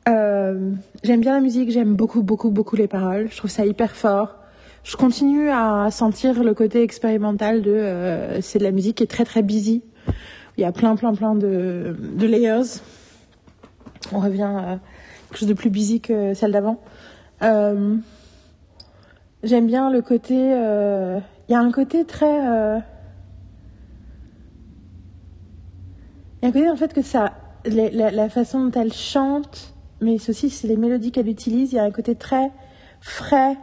Euh, 0.07 0.71
j'aime 1.03 1.21
bien 1.21 1.33
la 1.33 1.41
musique, 1.41 1.71
j'aime 1.71 1.95
beaucoup, 1.95 2.21
beaucoup, 2.23 2.49
beaucoup 2.49 2.75
les 2.75 2.87
paroles. 2.87 3.27
Je 3.29 3.37
trouve 3.37 3.51
ça 3.51 3.65
hyper 3.65 3.95
fort. 3.95 4.35
Je 4.83 4.95
continue 4.97 5.49
à 5.49 5.89
sentir 5.91 6.43
le 6.43 6.53
côté 6.53 6.81
expérimental 6.81 7.61
de 7.61 7.71
euh, 7.71 8.41
c'est 8.41 8.59
de 8.59 8.63
la 8.63 8.71
musique 8.71 8.97
qui 8.97 9.03
est 9.03 9.07
très 9.07 9.25
très 9.25 9.41
busy. 9.41 9.81
Il 10.57 10.61
y 10.61 10.65
a 10.65 10.71
plein 10.71 10.95
plein 10.95 11.13
plein 11.13 11.35
de, 11.35 11.95
de 11.99 12.25
layers. 12.27 12.79
On 14.11 14.19
revient 14.19 14.43
à 14.43 14.79
quelque 15.29 15.39
chose 15.39 15.47
de 15.47 15.53
plus 15.53 15.69
busy 15.69 16.01
que 16.01 16.33
celle 16.33 16.51
d'avant. 16.51 16.81
Euh, 17.41 17.95
j'aime 19.43 19.67
bien 19.67 19.89
le 19.89 20.01
côté. 20.01 20.53
Euh, 20.53 21.19
il 21.47 21.51
y 21.51 21.55
a 21.55 21.59
un 21.59 21.71
côté 21.71 22.05
très. 22.05 22.47
Euh, 22.47 22.79
il 26.41 26.43
y 26.43 26.45
a 26.45 26.49
un 26.49 26.51
côté 26.51 26.69
en 26.69 26.75
fait 26.75 26.93
que 26.93 27.01
ça, 27.01 27.33
la, 27.65 28.11
la, 28.11 28.29
façon 28.29 28.65
dont 28.65 28.79
elle 28.79 28.91
chante 28.91 29.73
mais 30.03 30.17
ceci, 30.17 30.49
c'est 30.49 30.67
les 30.67 30.75
mélodies 30.75 31.11
qu'elle 31.11 31.29
utilise. 31.29 31.71
Il 31.71 31.75
y 31.75 31.79
a 31.79 31.83
un 31.83 31.91
côté 31.91 32.15
très 32.15 32.51
frais, 32.99 33.57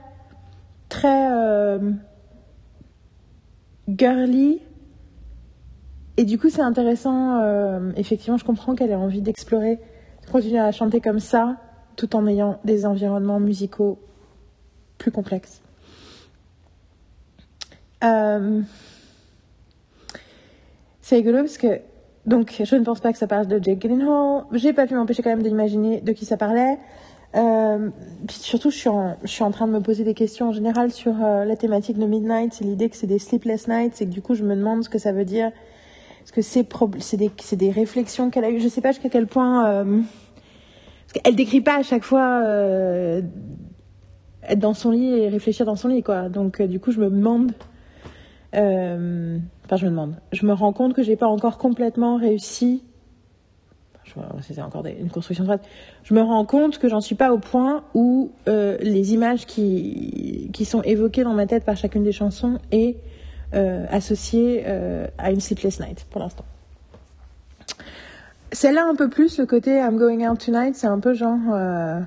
très 0.88 1.30
euh, 1.30 1.92
girly. 3.86 4.60
Et 6.16 6.24
du 6.24 6.38
coup, 6.38 6.48
c'est 6.48 6.62
intéressant. 6.62 7.40
Euh, 7.42 7.92
effectivement, 7.96 8.38
je 8.38 8.44
comprends 8.44 8.74
qu'elle 8.74 8.90
ait 8.90 8.94
envie 8.94 9.20
d'explorer, 9.20 9.76
de 9.76 10.30
continuer 10.30 10.58
à 10.58 10.72
chanter 10.72 11.00
comme 11.00 11.20
ça, 11.20 11.56
tout 11.96 12.16
en 12.16 12.26
ayant 12.26 12.58
des 12.64 12.86
environnements 12.86 13.40
musicaux 13.40 13.98
plus 14.98 15.10
complexes. 15.10 15.59
Euh, 18.02 18.60
c'est 21.00 21.16
rigolo 21.16 21.38
parce 21.38 21.58
que 21.58 21.80
donc, 22.26 22.62
je 22.62 22.76
ne 22.76 22.84
pense 22.84 23.00
pas 23.00 23.12
que 23.12 23.18
ça 23.18 23.26
parle 23.26 23.46
de 23.46 23.58
Jake 23.62 23.80
Gyllenhaal. 23.80 24.44
J'ai 24.52 24.72
pas 24.72 24.86
pu 24.86 24.94
m'empêcher 24.94 25.22
quand 25.22 25.30
même 25.30 25.42
d'imaginer 25.42 26.00
de 26.00 26.12
qui 26.12 26.26
ça 26.26 26.36
parlait. 26.36 26.78
Euh, 27.34 27.88
puis 28.26 28.36
surtout, 28.36 28.70
je 28.70 28.76
suis, 28.76 28.88
en, 28.88 29.16
je 29.22 29.28
suis 29.28 29.42
en 29.42 29.50
train 29.50 29.66
de 29.66 29.72
me 29.72 29.80
poser 29.80 30.04
des 30.04 30.14
questions 30.14 30.48
en 30.48 30.52
général 30.52 30.90
sur 30.90 31.14
euh, 31.24 31.44
la 31.44 31.56
thématique 31.56 31.98
de 31.98 32.06
Midnight. 32.06 32.52
C'est 32.52 32.64
l'idée 32.64 32.90
que 32.90 32.96
c'est 32.96 33.06
des 33.06 33.18
sleepless 33.18 33.68
nights 33.68 34.02
et 34.02 34.04
que 34.04 34.10
du 34.10 34.20
coup, 34.20 34.34
je 34.34 34.44
me 34.44 34.54
demande 34.54 34.84
ce 34.84 34.88
que 34.88 34.98
ça 34.98 35.12
veut 35.12 35.24
dire. 35.24 35.46
Est-ce 36.22 36.32
que 36.32 36.42
c'est 36.42 36.68
c'est 36.98 37.16
des, 37.16 37.30
des 37.56 37.70
réflexions 37.70 38.28
qu'elle 38.30 38.44
a 38.44 38.50
eues? 38.50 38.60
Je 38.60 38.68
sais 38.68 38.82
pas 38.82 38.92
jusqu'à 38.92 39.08
quel 39.08 39.26
point. 39.26 39.66
Euh, 39.66 40.00
parce 41.06 41.22
qu'elle 41.24 41.36
décrit 41.36 41.62
pas 41.62 41.78
à 41.78 41.82
chaque 41.82 42.04
fois 42.04 42.42
être 44.42 44.58
dans 44.58 44.74
son 44.74 44.90
lit 44.90 45.14
et 45.14 45.28
réfléchir 45.28 45.64
dans 45.66 45.76
son 45.76 45.88
lit, 45.88 46.02
quoi. 46.02 46.28
Donc, 46.28 46.60
du 46.62 46.78
coup, 46.78 46.92
je 46.92 47.00
me 47.00 47.08
demande. 47.10 47.52
Euh, 48.54 49.38
Enfin, 49.70 49.76
je 49.76 49.84
me 49.84 49.90
demande. 49.90 50.16
Je 50.32 50.44
me 50.46 50.52
rends 50.52 50.72
compte 50.72 50.94
que 50.94 51.04
j'ai 51.04 51.14
pas 51.14 51.28
encore 51.28 51.56
complètement 51.56 52.16
réussi. 52.16 52.82
C'était 54.42 54.62
encore 54.62 54.84
une 54.84 55.08
construction 55.08 55.44
de 55.44 55.48
phrase. 55.48 55.60
Je 56.02 56.12
me 56.12 56.22
rends 56.22 56.44
compte 56.44 56.78
que 56.78 56.88
j'en 56.88 57.00
suis 57.00 57.14
pas 57.14 57.32
au 57.32 57.38
point 57.38 57.84
où 57.94 58.32
euh, 58.48 58.76
les 58.80 59.14
images 59.14 59.46
qui, 59.46 60.50
qui 60.52 60.64
sont 60.64 60.82
évoquées 60.82 61.22
dans 61.22 61.34
ma 61.34 61.46
tête 61.46 61.64
par 61.64 61.76
chacune 61.76 62.02
des 62.02 62.10
chansons 62.10 62.58
est 62.72 62.96
euh, 63.54 63.86
associée 63.90 64.64
euh, 64.66 65.06
à 65.18 65.30
une 65.30 65.38
Sleepless 65.38 65.78
Night 65.78 66.04
pour 66.10 66.20
l'instant. 66.20 66.44
Celle-là 68.50 68.84
un 68.90 68.96
peu 68.96 69.08
plus, 69.08 69.38
le 69.38 69.46
côté 69.46 69.76
I'm 69.76 69.96
going 69.96 70.26
out 70.26 70.44
tonight, 70.44 70.74
c'est 70.74 70.88
un 70.88 70.98
peu 70.98 71.14
genre... 71.14 71.38
Euh, 71.52 72.00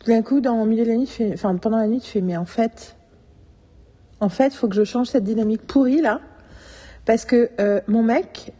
tout 0.00 0.10
d'un 0.10 0.22
coup, 0.22 0.40
dans 0.40 0.64
le 0.64 0.68
milieu 0.68 0.84
de 0.84 0.90
la 0.90 0.96
nuit, 0.96 1.06
fais, 1.06 1.30
enfin 1.32 1.54
pendant 1.54 1.78
la 1.78 1.86
nuit, 1.86 2.00
tu 2.00 2.10
fais 2.10 2.20
mais 2.20 2.36
en 2.36 2.44
fait, 2.44 2.95
en 4.20 4.28
fait, 4.28 4.54
faut 4.54 4.68
que 4.68 4.74
je 4.74 4.84
change 4.84 5.08
cette 5.08 5.24
dynamique 5.24 5.66
pourrie 5.66 6.00
là 6.00 6.20
parce 7.04 7.24
que 7.24 7.50
euh, 7.60 7.80
mon 7.86 8.02
mec 8.02 8.52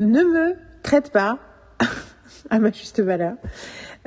ne 0.00 0.22
me 0.22 0.56
traite 0.82 1.10
pas 1.10 1.38
à 2.50 2.58
ma 2.58 2.72
juste 2.72 3.00
valeur. 3.00 3.34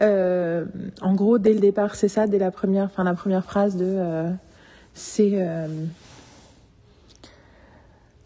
Euh, 0.01 0.65
en 1.01 1.13
gros, 1.13 1.37
dès 1.37 1.53
le 1.53 1.59
départ, 1.59 1.95
c'est 1.95 2.07
ça, 2.07 2.27
dès 2.27 2.39
la 2.39 2.51
première, 2.51 2.85
enfin 2.85 3.03
la 3.03 3.13
première 3.13 3.43
phrase 3.43 3.75
de, 3.75 3.85
euh, 3.85 4.29
c'est, 4.93 5.45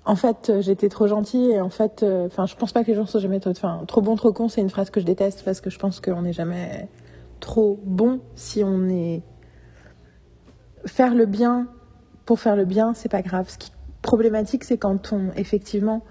en 0.06 0.16
fait, 0.16 0.52
j'étais 0.62 0.90
trop 0.90 1.08
gentille 1.08 1.52
et 1.52 1.62
en 1.62 1.70
fait, 1.70 2.04
enfin, 2.04 2.46
je 2.46 2.56
pense 2.56 2.72
pas 2.72 2.84
que 2.84 2.88
les 2.88 2.96
gens 2.96 3.06
soient 3.06 3.20
jamais 3.20 3.40
trop, 3.40 3.52
enfin, 3.52 3.84
trop 3.88 4.02
bon, 4.02 4.16
trop 4.16 4.34
con. 4.34 4.50
C'est 4.50 4.62
une 4.62 4.70
phrase 4.70 4.90
que 4.90 5.00
je 5.00 5.06
déteste 5.06 5.44
parce 5.46 5.62
que 5.62 5.70
je 5.70 5.78
pense 5.78 6.00
qu'on 6.00 6.24
n'est 6.24 6.34
jamais 6.34 6.88
trop 7.40 7.80
bon 7.84 8.22
si 8.36 8.64
on 8.64 8.88
est 8.88 9.22
faire 10.86 11.14
le 11.14 11.26
bien 11.26 11.68
pour 12.26 12.40
faire 12.40 12.56
le 12.56 12.66
bien, 12.66 12.94
c'est 12.94 13.10
pas 13.10 13.22
grave. 13.22 13.50
Ce 13.50 13.58
qui 13.58 13.72
problématique, 14.04 14.66
c'est 14.66 14.78
quand 14.78 15.14
on, 15.14 15.32
effectivement, 15.36 16.04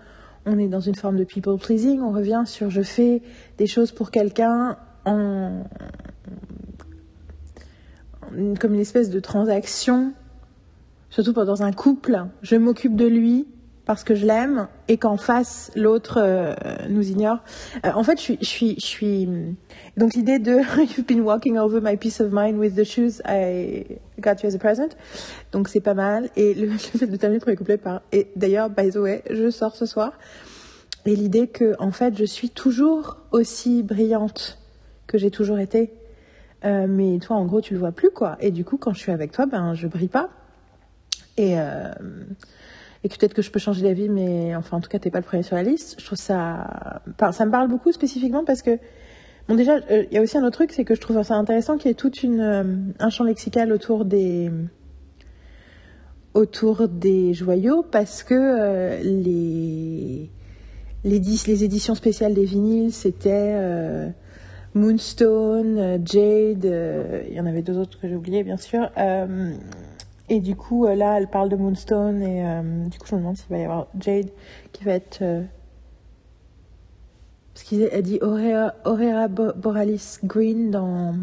on 0.47 0.59
est 0.59 0.67
dans 0.67 0.81
une 0.81 0.97
forme 0.97 1.17
de 1.17 1.25
people 1.25 1.59
pleasing, 1.59 2.01
on 2.01 2.11
revient 2.11 2.43
sur 2.47 2.71
je 2.71 2.83
fais 2.83 3.23
des 3.59 3.69
choses 3.69 3.93
pour 3.93 4.11
quelqu'un 4.11 4.77
en, 5.05 5.63
comme 8.59 8.75
une 8.75 8.81
espèce 8.81 9.11
de 9.11 9.21
transaction, 9.21 10.15
surtout 11.11 11.33
dans 11.33 11.63
un 11.63 11.71
couple, 11.71 12.25
je 12.41 12.57
m'occupe 12.57 12.97
de 12.97 13.07
lui 13.07 13.47
parce 13.85 14.05
que 14.05 14.15
je 14.15 14.27
l'aime 14.27 14.69
et 14.89 14.97
qu'en 14.97 15.17
face 15.17 15.71
l'autre 15.75 16.19
euh, 16.23 16.55
nous 16.89 17.11
ignore. 17.11 17.39
Euh, 17.85 17.91
en 17.95 18.05
fait, 18.05 18.21
je 18.21 18.45
suis, 18.45 18.77
suis 18.79 19.29
donc 19.97 20.15
l'idée 20.15 20.39
de 20.39 20.59
You've 20.79 21.07
been 21.07 21.23
walking 21.23 21.59
over 21.59 21.81
my 21.81 21.97
peace 21.97 22.21
of 22.21 22.33
mind 22.33 22.59
with 22.59 22.77
the 22.77 22.85
shoes 22.85 23.21
I 23.27 23.99
got 24.21 24.43
you 24.43 24.49
as 24.49 24.55
a 24.55 24.59
present. 24.59 24.97
Donc 25.51 25.69
c'est 25.69 25.81
pas 25.81 25.95
mal 25.95 26.31
et 26.37 26.55
le, 26.55 26.71
fait 26.71 27.07
de 27.07 27.17
terminer 27.17 27.39
le 27.39 27.43
premier 27.43 27.57
couplet 27.57 27.77
par 27.77 28.03
et 28.13 28.29
d'ailleurs 28.37 28.71
by 28.71 28.91
the 28.91 28.97
way, 28.97 29.23
je 29.31 29.51
sors 29.51 29.75
ce 29.77 29.87
soir. 29.87 30.13
Et 31.05 31.17
l'idée 31.17 31.49
que 31.49 31.75
en 31.81 31.91
fait, 31.91 32.17
je 32.17 32.25
suis 32.25 32.51
toujours 32.51 33.17
aussi 33.33 33.83
brillante 33.83 34.59
que 35.09 35.19
j'ai 35.19 35.33
toujours 35.33 35.59
été. 35.59 35.93
Euh, 36.65 36.87
mais 36.89 37.19
toi, 37.19 37.35
en 37.35 37.45
gros, 37.45 37.61
tu 37.61 37.75
le 37.75 37.81
vois 37.81 37.91
plus, 37.91 38.11
quoi. 38.11 38.37
Et 38.39 38.53
du 38.53 38.65
coup, 38.65 38.77
quand 38.77 38.93
je 38.93 39.01
suis 39.01 39.11
avec 39.11 39.33
toi, 39.33 39.47
ben, 39.47 39.75
je 39.75 39.89
brille 39.89 40.07
pas. 40.07 40.31
Et, 41.37 41.57
et 43.05 43.09
que 43.09 43.17
peut-être 43.17 43.35
que 43.35 43.43
je 43.43 43.51
peux 43.51 43.59
changer 43.59 43.83
d'avis, 43.83 44.09
mais 44.09 44.55
enfin, 44.55 44.77
en 44.77 44.81
tout 44.81 44.89
cas, 44.89 44.99
t'es 44.99 45.11
pas 45.11 45.19
le 45.19 45.25
premier 45.25 45.43
sur 45.43 45.57
la 45.57 45.63
liste. 45.63 45.97
Je 45.99 46.07
trouve 46.07 46.19
ça, 46.19 47.03
ça 47.33 47.47
me 47.47 47.51
parle 47.51 47.69
beaucoup 47.69 47.91
spécifiquement 47.91 48.45
parce 48.45 48.63
que, 48.63 48.79
bon, 49.49 49.57
déjà, 49.57 49.79
il 49.79 49.93
euh, 49.93 50.05
y 50.13 50.19
a 50.19 50.23
aussi 50.23 50.39
un 50.39 50.45
autre 50.45 50.59
truc, 50.59 50.73
c'est 50.73 50.85
que 50.85 50.95
je 50.95 51.01
trouve 51.01 51.21
ça 51.23 51.35
intéressant 51.35 51.79
qu'il 51.79 51.89
y 51.89 51.93
ait 51.93 51.97
toute 51.97 52.23
une, 52.23 52.41
euh, 52.41 52.65
un 53.01 53.11
champ 53.11 53.25
lexical 53.25 53.73
autour 53.73 54.05
des, 54.05 54.53
autour 56.35 56.87
des 56.87 57.35
joyaux 57.35 57.83
parce 57.83 58.23
que 58.23 58.35
euh, 58.35 59.01
les, 59.03 60.31
les, 61.03 61.65
éditions 61.65 61.97
spéciales 61.97 62.35
des 62.35 62.45
vinyles, 62.45 62.93
c'était, 62.93 64.13
Moonstone, 64.75 66.01
Jade, 66.07 67.27
il 67.29 67.35
y 67.35 67.41
en 67.41 67.47
avait 67.47 67.63
deux 67.63 67.79
autres 67.79 67.99
que 68.01 68.07
j'ai 68.07 68.15
oubliés 68.15 68.45
bien 68.45 68.57
sûr. 68.57 68.89
Et 70.35 70.41
du 70.41 70.57
coup, 70.57 70.87
là, 70.87 71.19
elle 71.19 71.29
parle 71.29 71.49
de 71.49 71.57
Moonstone 71.57 72.23
et 72.23 72.89
du 72.89 72.99
coup, 72.99 73.07
je 73.07 73.15
me 73.15 73.21
demande 73.21 73.37
s'il 73.37 73.51
va 73.51 73.59
y 73.59 73.65
avoir 73.65 73.87
Jade 74.01 74.31
qui 74.73 74.85
va 74.85 74.93
être 74.93 75.23
parce 77.55 77.65
qu'elle 77.65 78.03
dit 78.03 78.19
Aurora, 78.23 78.75
Aurora 78.87 79.29
Borealis 79.29 80.19
Green 80.25 80.71
dans 80.71 81.15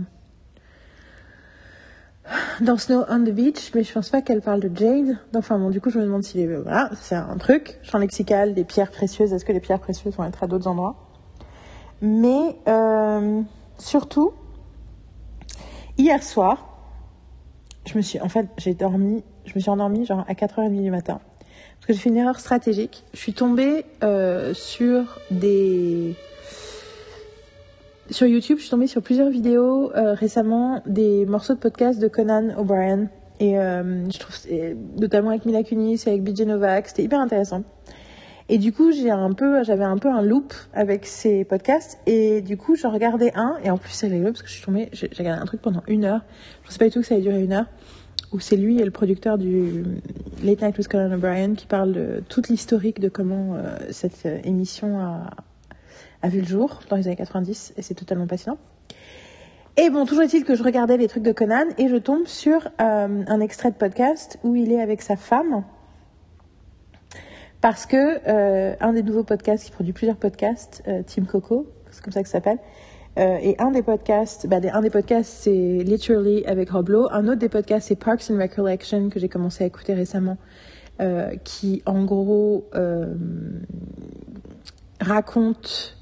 dans 2.61 2.77
Snow 2.77 3.03
on 3.09 3.23
the 3.23 3.31
Beach, 3.31 3.71
mais 3.73 3.83
je 3.83 3.91
pense 3.91 4.09
pas 4.09 4.21
qu'elle 4.21 4.41
parle 4.41 4.59
de 4.59 4.69
Jade. 4.75 5.17
Enfin 5.35 5.57
bon, 5.57 5.71
du 5.71 5.81
coup, 5.81 5.89
je 5.89 5.97
me 5.97 6.03
demande 6.03 6.23
si 6.23 6.45
voilà, 6.45 6.91
c'est 7.01 7.15
un 7.15 7.37
truc, 7.37 7.79
champ 7.81 7.97
lexical, 7.97 8.53
des 8.53 8.63
pierres 8.63 8.91
précieuses. 8.91 9.33
Est-ce 9.33 9.45
que 9.45 9.51
les 9.51 9.59
pierres 9.59 9.79
précieuses 9.79 10.15
vont 10.15 10.25
être 10.25 10.43
à 10.43 10.47
d'autres 10.47 10.67
endroits? 10.67 10.95
Mais 12.01 12.55
euh, 12.67 13.41
surtout, 13.79 14.33
hier 15.97 16.21
soir, 16.21 16.68
je 17.89 17.97
me 17.97 18.01
suis, 18.01 18.19
en 18.19 18.29
fait, 18.29 18.47
j'ai 18.57 18.75
dormi, 18.75 19.23
je 19.45 19.53
me 19.55 19.59
suis 19.59 19.69
endormie 19.69 20.05
genre 20.05 20.23
à 20.27 20.33
4h30 20.33 20.81
du 20.81 20.91
matin 20.91 21.19
parce 21.75 21.87
que 21.87 21.93
j'ai 21.93 21.99
fait 21.99 22.09
une 22.09 22.17
erreur 22.17 22.39
stratégique. 22.39 23.03
Je 23.13 23.19
suis 23.19 23.33
tombée 23.33 23.85
euh, 24.03 24.53
sur 24.53 25.19
des 25.31 26.13
sur 28.11 28.27
YouTube, 28.27 28.57
je 28.57 28.63
suis 28.63 28.71
tombée 28.71 28.87
sur 28.87 29.01
plusieurs 29.01 29.29
vidéos 29.29 29.91
euh, 29.95 30.13
récemment 30.13 30.81
des 30.85 31.25
morceaux 31.25 31.53
de 31.53 31.59
podcast 31.59 31.99
de 31.99 32.07
Conan 32.07 32.55
O'Brien. 32.57 33.07
Et 33.39 33.57
euh, 33.57 34.09
je 34.09 34.19
trouve, 34.19 34.35
notamment 34.99 35.29
avec 35.29 35.45
Mila 35.45 35.63
Kunis, 35.63 36.03
avec 36.05 36.23
BJ 36.23 36.41
Novak, 36.41 36.89
c'était 36.89 37.03
hyper 37.03 37.19
intéressant. 37.19 37.63
Et 38.51 38.57
du 38.57 38.73
coup, 38.73 38.91
j'avais 38.91 39.11
un 39.11 39.33
peu 39.97 40.09
un 40.09 40.21
loop 40.23 40.53
avec 40.73 41.05
ces 41.05 41.45
podcasts. 41.45 41.99
Et 42.07 42.41
du 42.41 42.57
coup, 42.57 42.75
j'en 42.75 42.91
regardais 42.91 43.31
un. 43.35 43.57
Et 43.63 43.69
en 43.69 43.77
plus, 43.77 43.91
c'est 43.91 44.07
rigolo 44.07 44.31
parce 44.31 44.41
que 44.41 44.47
je 44.47 44.53
suis 44.53 44.65
tombée, 44.65 44.89
j'ai 44.91 45.07
regardé 45.15 45.39
un 45.39 45.45
truc 45.45 45.61
pendant 45.61 45.83
une 45.87 46.03
heure. 46.03 46.21
Je 46.63 46.71
sais 46.71 46.79
pas 46.79 46.85
du 46.85 46.91
tout 46.91 47.01
que 47.01 47.05
ça 47.05 47.13
allait 47.13 47.23
durer 47.23 47.43
une 47.43 47.53
heure. 47.53 47.67
Où 48.31 48.39
c'est 48.39 48.57
lui 48.57 48.79
et 48.79 48.85
le 48.85 48.91
producteur 48.91 49.37
du 49.37 49.83
Late 50.43 50.61
Night 50.61 50.77
with 50.77 50.87
Conan 50.87 51.13
O'Brien 51.15 51.53
qui 51.53 51.65
parle 51.67 51.93
de 51.93 52.23
toute 52.27 52.49
l'historique 52.49 52.99
de 52.99 53.09
comment 53.09 53.55
euh, 53.55 53.75
cette 53.91 54.27
émission 54.43 54.99
a, 54.99 55.31
a 56.21 56.29
vu 56.29 56.41
le 56.41 56.47
jour 56.47 56.79
dans 56.89 56.95
les 56.95 57.07
années 57.07 57.15
90 57.15 57.73
et 57.77 57.81
c'est 57.81 57.95
totalement 57.95 58.27
passionnant. 58.27 58.59
Et 59.77 59.89
bon, 59.89 60.05
toujours 60.05 60.23
est-il 60.23 60.43
que 60.43 60.55
je 60.55 60.61
regardais 60.61 60.97
les 60.97 61.07
trucs 61.07 61.23
de 61.23 61.31
Conan 61.31 61.65
et 61.77 61.87
je 61.87 61.95
tombe 61.95 62.27
sur 62.27 62.67
euh, 62.81 63.23
un 63.25 63.39
extrait 63.39 63.71
de 63.71 63.77
podcast 63.77 64.37
où 64.43 64.55
il 64.55 64.71
est 64.71 64.81
avec 64.81 65.01
sa 65.01 65.15
femme 65.15 65.63
parce 67.61 67.85
que 67.85 68.19
euh, 68.27 68.75
un 68.79 68.93
des 68.93 69.03
nouveaux 69.03 69.23
podcasts 69.23 69.65
qui 69.65 69.71
produit 69.71 69.93
plusieurs 69.93 70.17
podcasts, 70.17 70.83
euh, 70.87 71.03
Team 71.03 71.25
Coco, 71.25 71.67
c'est 71.91 72.03
comme 72.03 72.13
ça 72.13 72.21
que 72.21 72.29
ça 72.29 72.33
s'appelle, 72.33 72.59
et 73.17 73.57
un 73.59 73.71
des 73.71 73.81
podcasts, 73.81 74.47
bah, 74.47 74.59
un 74.71 74.81
des 74.81 74.89
podcasts 74.89 75.29
c'est 75.29 75.79
Literally 75.83 76.45
avec 76.45 76.69
Roblo, 76.69 77.09
un 77.11 77.27
autre 77.27 77.39
des 77.39 77.49
podcasts 77.49 77.89
c'est 77.89 77.97
Parks 77.97 78.31
and 78.31 78.37
Recollection 78.37 79.09
que 79.09 79.19
j'ai 79.19 79.27
commencé 79.27 79.65
à 79.65 79.67
écouter 79.67 79.93
récemment, 79.93 80.37
qui 81.43 81.83
en 81.85 82.05
gros 82.05 82.69
raconte 85.01 85.99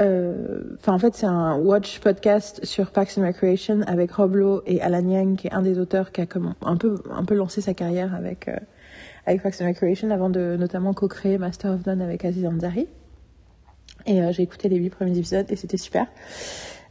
euh, 0.00 0.76
enfin, 0.80 0.94
en 0.94 0.98
fait, 0.98 1.14
c'est 1.14 1.26
un 1.26 1.56
watch 1.56 2.00
podcast 2.00 2.64
sur 2.64 2.90
Parks 2.90 3.16
and 3.16 3.26
Recreation 3.26 3.82
avec 3.86 4.12
Rob 4.12 4.34
Lowe 4.34 4.62
et 4.66 4.80
Alan 4.80 5.06
Yang, 5.08 5.36
qui 5.36 5.46
est 5.46 5.52
un 5.52 5.62
des 5.62 5.78
auteurs 5.78 6.10
qui 6.10 6.20
a 6.20 6.26
comme 6.26 6.54
un 6.62 6.76
peu, 6.76 6.96
un 7.10 7.24
peu 7.24 7.34
lancé 7.34 7.60
sa 7.60 7.74
carrière 7.74 8.14
avec, 8.14 8.48
euh, 8.48 8.56
avec 9.26 9.42
Parks 9.42 9.60
and 9.60 9.66
Recreation 9.66 10.10
avant 10.10 10.30
de 10.30 10.56
notamment 10.58 10.92
co-créer 10.92 11.38
Master 11.38 11.72
of 11.72 11.86
None 11.86 12.00
avec 12.00 12.24
Aziz 12.24 12.46
Ansari. 12.46 12.88
Et 14.06 14.22
euh, 14.22 14.32
j'ai 14.32 14.42
écouté 14.42 14.68
les 14.68 14.76
huit 14.76 14.90
premiers 14.90 15.16
épisodes 15.16 15.46
et 15.48 15.56
c'était 15.56 15.76
super. 15.76 16.06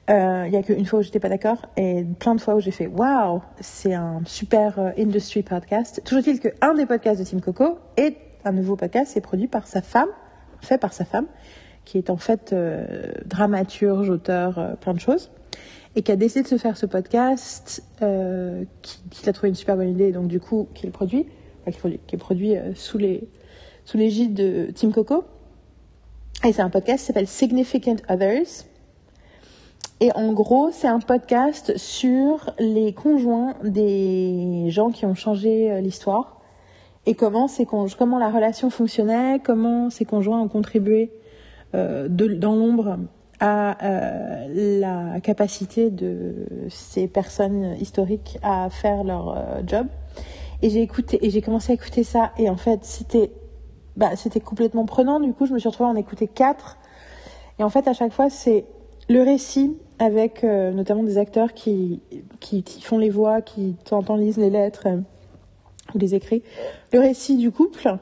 Il 0.10 0.50
y 0.52 0.58
a 0.58 0.64
qu'une 0.64 0.86
fois 0.86 1.00
où 1.00 1.02
j'étais 1.02 1.22
pas 1.22 1.30
d'accord 1.30 1.70
et 1.78 2.04
plein 2.20 2.36
de 2.36 2.42
fois 2.42 2.56
où 2.56 2.60
j'ai 2.60 2.72
fait 2.72 2.88
waouh, 2.88 3.42
c'est 3.62 3.94
un 3.94 4.22
super 4.26 4.94
industry 4.98 5.44
podcast. 5.44 6.02
Toujours 6.04 6.28
est-il 6.28 6.42
qu'un 6.42 6.74
des 6.74 6.86
podcasts 6.86 7.22
de 7.22 7.26
Team 7.26 7.40
Coco 7.40 7.78
est 7.96 8.18
un 8.44 8.52
nouveau 8.52 8.76
podcast, 8.76 9.12
c'est 9.14 9.22
produit 9.22 9.48
par 9.48 9.66
sa 9.66 9.82
femme, 9.82 10.10
fait 10.60 10.78
par 10.78 10.92
sa 10.92 11.06
femme 11.06 11.28
qui 11.86 11.98
est 11.98 12.10
en 12.10 12.18
fait 12.18 12.54
euh, 12.54 13.12
dramaturge, 13.26 14.10
auteur, 14.10 14.58
euh, 14.58 14.74
plein 14.76 14.94
de 14.94 15.00
choses, 15.00 15.32
et 15.96 16.02
qui 16.02 16.12
a 16.12 16.16
décidé 16.16 16.44
de 16.44 16.48
se 16.48 16.58
faire 16.58 16.78
ce 16.78 16.86
podcast, 16.86 17.84
euh, 18.02 18.64
qui, 18.82 19.30
a 19.30 19.34
trouvé 19.34 19.50
une 19.50 19.56
super 19.56 19.76
bonne 19.76 19.90
idée, 19.90 20.12
donc 20.12 20.28
du 20.28 20.40
coup, 20.40 20.68
qui 21.72 21.72
le 21.72 21.80
produit, 21.80 22.00
qui, 22.08 22.16
est 22.16 22.20
produit 22.20 22.56
sous 22.76 22.98
les 22.98 23.28
sous 23.86 23.98
l'égide 23.98 24.34
de 24.34 24.72
Team 24.72 24.92
Coco. 24.92 25.24
Et 26.46 26.54
c'est 26.54 26.62
un 26.62 26.70
podcast 26.70 27.00
qui 27.00 27.06
s'appelle 27.06 27.28
Significant 27.28 27.98
Others. 28.10 28.66
Et 30.00 30.12
en 30.16 30.34
gros, 30.34 30.72
c'est 30.72 30.88
un 30.88 31.00
podcast 31.00 31.78
sur 31.78 32.54
les 32.60 32.94
conjoints 32.94 33.56
des 33.64 34.66
gens 34.70 34.90
qui 34.90 35.06
ont 35.06 35.16
changé 35.16 35.82
l'histoire 35.82 36.42
et 37.06 37.16
comment, 37.16 37.48
comment 37.98 38.18
la 38.18 38.30
relation 38.30 38.70
fonctionnait, 38.70 39.40
comment 39.44 39.90
ces 39.90 40.06
conjoints 40.06 40.40
ont 40.40 40.48
contribué 40.48 41.12
euh, 41.76 42.08
dans 42.08 42.56
l'ombre 42.56 42.98
à 43.40 43.84
euh, 43.84 44.80
la 44.80 45.20
capacité 45.20 45.90
de 45.90 46.46
ces 46.70 47.08
personnes 47.08 47.76
historiques 47.82 48.38
à 48.42 48.70
faire 48.70 49.04
leur 49.04 49.30
euh, 49.30 49.62
job. 49.66 49.88
Et 50.64 50.70
j'ai 51.30 51.42
commencé 51.42 51.72
à 51.72 51.76
écouter 51.76 52.04
ça 52.04 52.32
et 52.38 52.50
en 52.50 52.56
fait 52.56 52.84
c'était 52.84 53.32
bah, 53.98 54.16
c'était 54.16 54.40
complètement 54.40 54.86
prenant. 54.86 55.20
Du 55.20 55.34
coup, 55.34 55.46
je 55.46 55.54
me 55.54 55.60
suis 55.60 55.70
retrouvée 55.70 55.90
à 55.90 55.94
en 55.94 55.96
écouter 55.96 56.28
quatre. 56.28 56.78
Et 57.60 57.64
en 57.64 57.70
fait, 57.70 57.88
à 57.88 57.94
chaque 57.94 58.12
fois, 58.12 58.32
c'est 58.32 58.66
le 59.08 59.22
récit 59.22 59.78
avec 60.00 60.44
notamment 60.44 61.04
des 61.04 61.20
acteurs 61.20 61.54
qui, 61.54 62.02
font 62.82 62.98
les 62.98 63.12
voix, 63.12 63.42
qui 63.42 63.76
temps 63.86 64.16
lisent 64.16 64.38
les 64.38 64.50
lettres 64.50 64.88
ou 65.94 66.00
les 66.00 66.16
écrits. 66.16 66.42
Le 66.92 67.00
récit 67.00 67.38
du 67.38 67.52
couple 67.52 67.98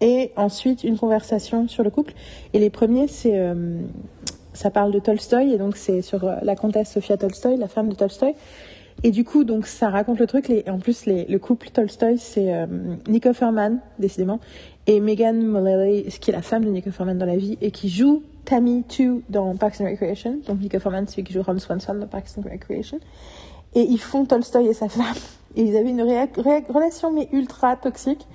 et 0.00 0.32
ensuite 0.36 0.84
une 0.84 0.98
conversation 0.98 1.68
sur 1.68 1.82
le 1.82 1.90
couple. 1.90 2.14
Et 2.52 2.58
les 2.58 2.70
premiers, 2.70 3.06
euh, 3.26 3.80
ça 4.52 4.70
parle 4.70 4.92
de 4.92 4.98
Tolstoï 4.98 5.52
et 5.52 5.58
donc 5.58 5.76
c'est 5.76 6.02
sur 6.02 6.24
euh, 6.24 6.36
la 6.42 6.56
comtesse 6.56 6.92
Sofia 6.92 7.16
Tolstoï, 7.16 7.56
la 7.56 7.68
femme 7.68 7.88
de 7.88 7.94
Tolstoï. 7.94 8.34
Et 9.02 9.10
du 9.10 9.24
coup, 9.24 9.44
donc 9.44 9.66
ça 9.66 9.90
raconte 9.90 10.18
le 10.18 10.26
truc. 10.26 10.48
Les, 10.48 10.64
en 10.68 10.78
plus, 10.78 11.06
le 11.06 11.36
couple 11.36 11.68
Tolstoï, 11.70 12.18
c'est 12.18 12.52
euh, 12.52 12.66
Nico 13.08 13.32
Ferman, 13.32 13.78
décidément, 13.98 14.40
et 14.86 15.00
Megan 15.00 15.40
Mullally, 15.40 16.04
qui 16.20 16.30
est 16.30 16.34
la 16.34 16.42
femme 16.42 16.64
de 16.64 16.70
Nico 16.70 16.90
Ferman 16.90 17.16
dans 17.18 17.26
la 17.26 17.36
vie 17.36 17.58
et 17.60 17.70
qui 17.70 17.88
joue 17.88 18.22
Tammy 18.44 18.84
2 18.98 19.22
dans 19.28 19.54
Parks 19.56 19.80
and 19.80 19.84
Recreation. 19.84 20.38
Donc 20.46 20.60
Nico 20.60 20.78
Ferman, 20.78 21.06
c'est 21.06 21.14
celui 21.14 21.24
qui 21.24 21.32
joue 21.34 21.42
Ron 21.42 21.58
Swanson 21.58 21.94
dans 21.94 22.06
Parks 22.06 22.38
and 22.38 22.48
Recreation. 22.50 22.98
Et 23.74 23.82
ils 23.82 24.00
font 24.00 24.24
Tolstoï 24.24 24.68
et 24.68 24.72
sa 24.72 24.88
femme. 24.88 25.14
Et 25.56 25.62
ils 25.62 25.76
avaient 25.76 25.90
une 25.90 26.02
relation 26.02 27.12
mais 27.12 27.28
ultra 27.32 27.76
toxique. 27.76 28.26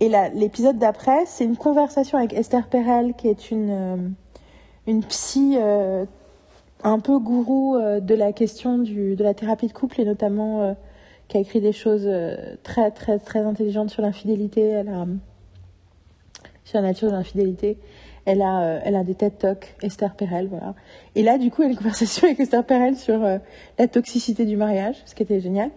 Et 0.00 0.10
l'épisode 0.34 0.78
d'après, 0.78 1.26
c'est 1.26 1.44
une 1.44 1.56
conversation 1.56 2.18
avec 2.18 2.32
Esther 2.32 2.68
Perel, 2.68 3.14
qui 3.16 3.28
est 3.28 3.50
une, 3.50 3.70
euh, 3.70 3.96
une 4.86 5.02
psy 5.02 5.56
euh, 5.56 6.04
un 6.82 6.98
peu 7.00 7.18
gourou 7.18 7.76
euh, 7.76 8.00
de 8.00 8.14
la 8.14 8.32
question 8.32 8.78
du, 8.78 9.16
de 9.16 9.24
la 9.24 9.34
thérapie 9.34 9.66
de 9.66 9.72
couple 9.72 10.00
et 10.00 10.04
notamment 10.04 10.76
qui 11.28 11.36
a 11.36 11.40
écrit 11.40 11.60
des 11.60 11.72
choses 11.72 12.08
très 12.62 12.90
très 12.90 13.18
très 13.18 13.40
intelligentes 13.40 13.90
sur 13.90 14.02
l'infidélité. 14.02 14.62
Elle 14.62 14.88
a 14.88 15.06
sur 16.64 16.80
la 16.80 16.88
nature 16.88 17.08
de 17.08 17.12
l'infidélité. 17.12 17.78
Elle 18.24 18.42
a, 18.42 18.80
elle 18.84 18.94
a 18.94 19.04
des 19.04 19.14
TED 19.14 19.38
Talks, 19.38 19.74
Esther 19.82 20.14
Perel, 20.14 20.48
voilà. 20.48 20.74
Et 21.14 21.22
là, 21.22 21.38
du 21.38 21.50
coup, 21.50 21.62
elle 21.62 21.68
a 21.68 21.70
une 21.72 21.78
conversation 21.78 22.26
avec 22.26 22.38
Esther 22.40 22.62
Perel 22.64 22.96
sur 22.96 23.20
la 23.20 23.88
toxicité 23.88 24.44
du 24.44 24.56
mariage, 24.56 24.96
ce 25.06 25.14
qui 25.14 25.22
était 25.22 25.40
génial. 25.40 25.70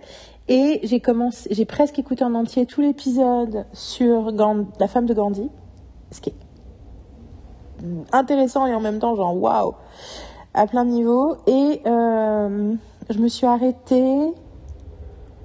Et 0.48 0.82
j'ai 0.84 1.00
commencé, 1.00 1.48
j'ai 1.54 1.66
presque 1.66 1.98
écouté 2.00 2.24
en 2.26 2.34
entier 2.34 2.66
tout 2.66 2.82
l'épisode 2.82 3.66
sur 3.72 4.32
la 4.80 4.88
femme 4.88 5.06
de 5.06 5.14
Gandhi, 5.14 5.50
ce 6.12 6.20
qui 6.20 6.32
est 6.32 6.36
intéressant 8.12 8.68
et 8.68 8.74
en 8.74 8.80
même 8.80 9.00
temps 9.00 9.16
genre 9.16 9.36
waouh 9.36 9.76
à 10.54 10.68
plein 10.68 10.86
niveau. 10.86 11.38
Et 11.48 11.82
euh, 11.86 12.74
je 13.10 13.18
me 13.20 13.28
suis 13.28 13.48
arrêtée 13.48 14.34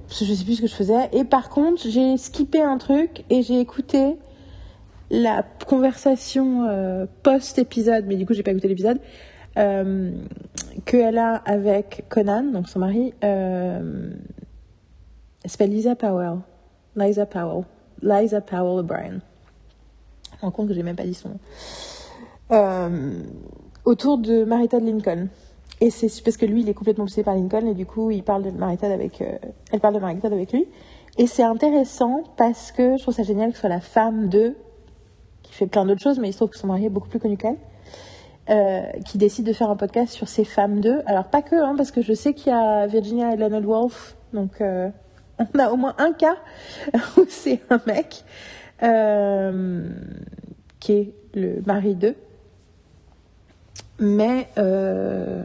parce 0.06 0.20
que 0.20 0.24
je 0.24 0.34
sais 0.34 0.44
plus 0.44 0.56
ce 0.56 0.62
que 0.62 0.66
je 0.66 0.74
faisais. 0.74 1.08
Et 1.12 1.24
par 1.24 1.48
contre, 1.48 1.82
j'ai 1.88 2.16
skippé 2.16 2.62
un 2.62 2.78
truc 2.78 3.24
et 3.30 3.42
j'ai 3.42 3.60
écouté 3.60 4.16
la 5.10 5.44
conversation 5.66 6.66
euh, 6.68 7.06
post-épisode, 7.22 8.06
mais 8.06 8.16
du 8.16 8.26
coup 8.26 8.34
j'ai 8.34 8.42
pas 8.42 8.50
écouté 8.50 8.68
l'épisode, 8.68 8.98
euh, 9.56 10.10
qu'elle 10.84 11.18
a 11.18 11.36
avec 11.36 12.04
Conan, 12.08 12.42
donc 12.52 12.68
son 12.68 12.80
mari, 12.80 13.14
euh, 13.24 14.10
elle 15.44 15.50
s'appelle 15.50 15.70
Lisa 15.70 15.94
Powell. 15.94 16.38
Liza 16.96 17.26
Powell. 17.26 17.64
Liza 18.02 18.40
Powell 18.40 18.80
O'Brien. 18.80 19.20
Je 20.32 20.36
me 20.36 20.40
rends 20.42 20.50
compte 20.50 20.68
que 20.68 20.74
j'ai 20.74 20.82
même 20.82 20.96
pas 20.96 21.04
dit 21.04 21.14
son 21.14 21.30
nom. 21.30 21.38
Autour 23.86 24.18
de 24.18 24.44
Marietta 24.44 24.80
de 24.80 24.84
Lincoln. 24.84 25.28
Et 25.80 25.90
c'est 25.90 26.08
parce 26.24 26.36
que 26.36 26.44
lui, 26.44 26.62
il 26.62 26.68
est 26.68 26.74
complètement 26.74 27.04
obsédé 27.04 27.22
par 27.22 27.34
Lincoln 27.36 27.66
et 27.68 27.74
du 27.74 27.86
coup, 27.86 28.10
il 28.10 28.24
parle 28.24 28.42
de 28.42 28.50
Marietta 28.50 28.92
avec, 28.92 29.22
euh, 29.22 29.38
elle 29.72 29.78
parle 29.78 29.94
de 29.94 30.00
Marietta 30.00 30.26
avec 30.26 30.52
lui. 30.52 30.66
Et 31.18 31.28
c'est 31.28 31.44
intéressant 31.44 32.24
parce 32.36 32.72
que 32.72 32.96
je 32.96 33.02
trouve 33.02 33.14
ça 33.14 33.22
génial 33.22 33.50
que 33.50 33.54
ce 33.54 33.60
soit 33.60 33.68
la 33.70 33.80
femme 33.80 34.28
de, 34.28 34.56
qui 35.44 35.52
fait 35.52 35.68
plein 35.68 35.86
d'autres 35.86 36.02
choses, 36.02 36.18
mais 36.18 36.28
il 36.28 36.32
se 36.32 36.38
trouve 36.38 36.50
que 36.50 36.58
son 36.58 36.66
mari 36.66 36.86
est 36.86 36.90
beaucoup 36.90 37.08
plus 37.08 37.20
connu 37.20 37.36
qu'elle. 37.36 37.58
euh, 38.50 38.82
qui 39.04 39.18
décide 39.18 39.46
de 39.46 39.52
faire 39.52 39.70
un 39.70 39.76
podcast 39.76 40.12
sur 40.12 40.28
ces 40.28 40.44
femmes 40.44 40.80
d'eux. 40.80 41.02
Alors 41.06 41.26
pas 41.26 41.42
que, 41.42 41.56
hein, 41.56 41.74
parce 41.76 41.92
que 41.92 42.02
je 42.02 42.12
sais 42.12 42.34
qu'il 42.34 42.52
y 42.52 42.56
a 42.56 42.86
Virginia 42.88 43.34
et 43.34 43.36
Leonard 43.36 43.62
Wolf, 43.62 44.16
donc 44.32 44.60
euh, 44.60 44.88
on 45.54 45.58
a 45.60 45.70
au 45.70 45.76
moins 45.76 45.94
un 45.98 46.12
cas 46.12 46.36
où 47.16 47.24
c'est 47.28 47.60
un 47.70 47.80
mec 47.86 48.24
qui 50.80 50.92
est 50.92 51.12
le 51.34 51.62
mari 51.66 51.94
d'eux. 51.94 52.16
Mais 53.98 54.48
euh, 54.58 55.42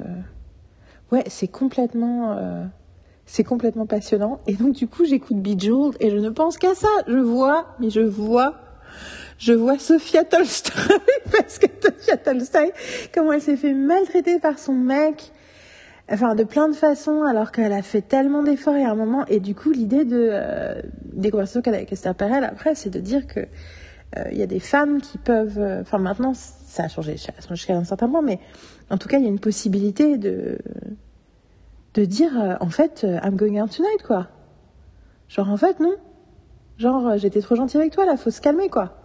ouais, 1.12 1.24
c'est 1.28 1.48
complètement, 1.48 2.36
euh, 2.38 2.66
c'est 3.26 3.44
complètement 3.44 3.86
passionnant. 3.86 4.40
Et 4.48 4.54
donc 4.54 4.74
du 4.74 4.88
coup, 4.88 5.06
j'écoute 5.06 5.38
Bejeweled 5.38 5.96
et 6.00 6.10
je 6.10 6.18
ne 6.18 6.30
pense 6.30 6.58
qu'à 6.58 6.76
ça. 6.76 6.90
Je 7.08 7.18
vois, 7.18 7.76
mais 7.80 7.90
je 7.90 8.02
vois, 8.02 8.56
je 9.38 9.54
vois 9.54 9.80
Sophia 9.80 10.24
Tolstoy 10.24 10.98
parce 11.32 11.60
que 11.60 11.68
Sophia 11.82 12.18
Tolstoy, 12.18 12.72
comment 13.14 13.34
elle 13.34 13.42
s'est 13.42 13.58
fait 13.58 13.74
maltraiter 13.74 14.40
par 14.40 14.60
son 14.60 14.74
mec. 14.74 15.32
Enfin, 16.10 16.36
de 16.36 16.44
plein 16.44 16.68
de 16.68 16.76
façons, 16.76 17.24
alors 17.24 17.54
qu'elle 17.54 17.72
a 17.72 17.82
fait 17.82 18.02
tellement 18.02 18.44
d'efforts 18.44 18.76
et 18.76 18.84
à 18.84 18.92
un 18.92 18.96
moment. 18.96 19.26
Et 19.28 19.40
du 19.40 19.56
coup, 19.56 19.72
l'idée 19.72 20.04
de 20.04 20.30
euh, 20.30 20.82
des 21.06 21.32
conversations 21.32 21.62
qu'elle 21.62 21.76
a 21.76 21.78
avec 21.78 21.94
Esther 21.94 22.14
Perel 22.16 22.44
après, 22.44 22.76
c'est 22.76 22.90
de 22.90 23.00
dire 23.00 23.28
que 23.28 23.40
il 24.32 24.38
y 24.38 24.42
a 24.44 24.48
des 24.48 24.60
femmes 24.60 25.02
qui 25.02 25.18
peuvent. 25.18 25.58
euh, 25.60 25.82
Enfin, 25.82 25.98
maintenant, 25.98 26.34
ça 26.34 26.84
a 26.84 26.88
changé 26.88 27.16
changé 27.18 27.32
jusqu'à 27.52 27.76
un 27.76 27.84
certain 27.84 28.10
point, 28.10 28.22
mais 28.22 28.40
en 28.90 28.98
tout 28.98 29.08
cas, 29.08 29.18
il 29.18 29.24
y 29.24 29.26
a 29.26 29.30
une 29.30 29.40
possibilité 29.40 30.18
de 30.18 30.58
de 31.94 32.06
dire, 32.06 32.32
euh, 32.40 32.56
en 32.62 32.70
fait, 32.70 33.04
euh, 33.04 33.20
I'm 33.24 33.36
going 33.36 33.62
out 33.62 33.72
tonight, 33.76 34.04
quoi. 34.06 34.28
Genre, 35.28 35.50
en 35.50 35.58
fait, 35.58 35.80
non. 35.80 35.96
Genre, 36.78 37.08
euh, 37.08 37.18
j'étais 37.18 37.42
trop 37.42 37.56
gentille 37.56 37.80
avec 37.80 37.94
toi, 37.94 38.06
là, 38.06 38.16
faut 38.18 38.30
se 38.32 38.40
calmer, 38.42 38.70
quoi. 38.70 38.98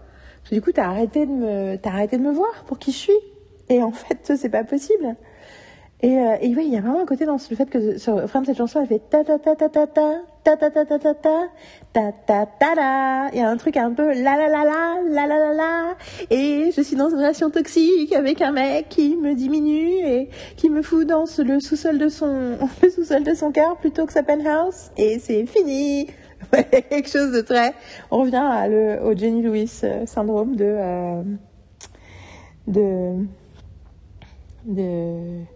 Du 0.52 0.62
coup, 0.62 0.70
t'as 0.70 0.86
arrêté 0.86 1.26
de 1.26 1.32
me, 1.32 1.76
t'as 1.76 1.90
arrêté 1.90 2.16
de 2.18 2.22
me 2.22 2.32
voir 2.32 2.64
pour 2.66 2.78
qui 2.78 2.92
je 2.92 2.96
suis. 2.98 3.18
Et 3.68 3.82
en 3.82 3.90
fait, 3.90 4.32
c'est 4.36 4.48
pas 4.48 4.62
possible. 4.62 5.16
Et, 6.03 6.18
euh, 6.18 6.36
oui, 6.42 6.64
il 6.66 6.74
y 6.74 6.76
a 6.76 6.82
vraiment 6.82 7.01
un 7.01 7.07
côté 7.07 7.24
dans 7.24 7.38
le 7.51 7.57
fait 7.57 7.70
que 7.70 7.97
sur 7.97 8.22
cette 8.44 8.57
chanson, 8.57 8.80
elle 8.82 8.86
fait 8.86 9.01
ta 9.09 9.24
ta 9.24 9.38
ta 9.38 9.57
ta 9.57 9.68
ta 9.68 9.86
ta 9.86 10.20
ta 10.44 10.57
ta 10.57 10.70
ta 10.70 10.84
ta 10.84 10.99
ta 10.99 11.14
ta 11.14 11.49
ta 11.94 12.12
ta 12.12 12.47
ta 12.47 12.74
la. 12.74 13.30
Il 13.32 13.38
y 13.38 13.42
a 13.42 13.49
un 13.49 13.57
truc 13.57 13.78
un 13.78 13.92
peu 13.92 14.09
la 14.09 14.36
la 14.36 14.49
la 14.49 14.64
la 14.64 15.01
la 15.09 15.26
la 15.26 15.38
la 15.38 15.53
la. 15.55 15.97
Et 16.30 16.70
je 16.76 16.82
suis 16.82 16.97
dans 16.97 17.09
une 17.09 17.16
relation 17.16 17.49
toxique 17.49 18.12
avec 18.12 18.42
un 18.42 18.53
mec 18.53 18.90
qui 18.90 19.16
me 19.16 19.34
diminue 19.34 20.07
et 20.07 20.28
qui 20.57 20.68
me 20.68 20.82
fout 20.82 21.07
dans 21.07 21.24
le 21.38 21.61
sous-sol 21.61 21.99
de 21.99 22.11
son 22.11 22.59
le 22.82 22.90
sous-sol 22.90 23.24
de 23.24 23.32
son 23.32 23.51
cœur 23.51 23.78
plutôt 23.78 24.05
que 24.05 24.12
sa 24.12 24.22
penthouse. 24.22 24.90
Et 24.99 25.18
c'est 25.18 25.47
fini. 25.47 26.09
Quelque 26.90 27.09
chose 27.09 27.32
de 27.32 27.40
très. 27.40 27.72
On 28.11 28.18
revient 28.18 29.01
au 29.03 29.16
Jenny 29.16 29.42
Lewis 29.42 29.80
euh, 29.82 30.05
syndrome 30.05 30.57
de 30.57 30.64
euh, 30.66 31.22
de 32.66 33.24
de 34.66 35.55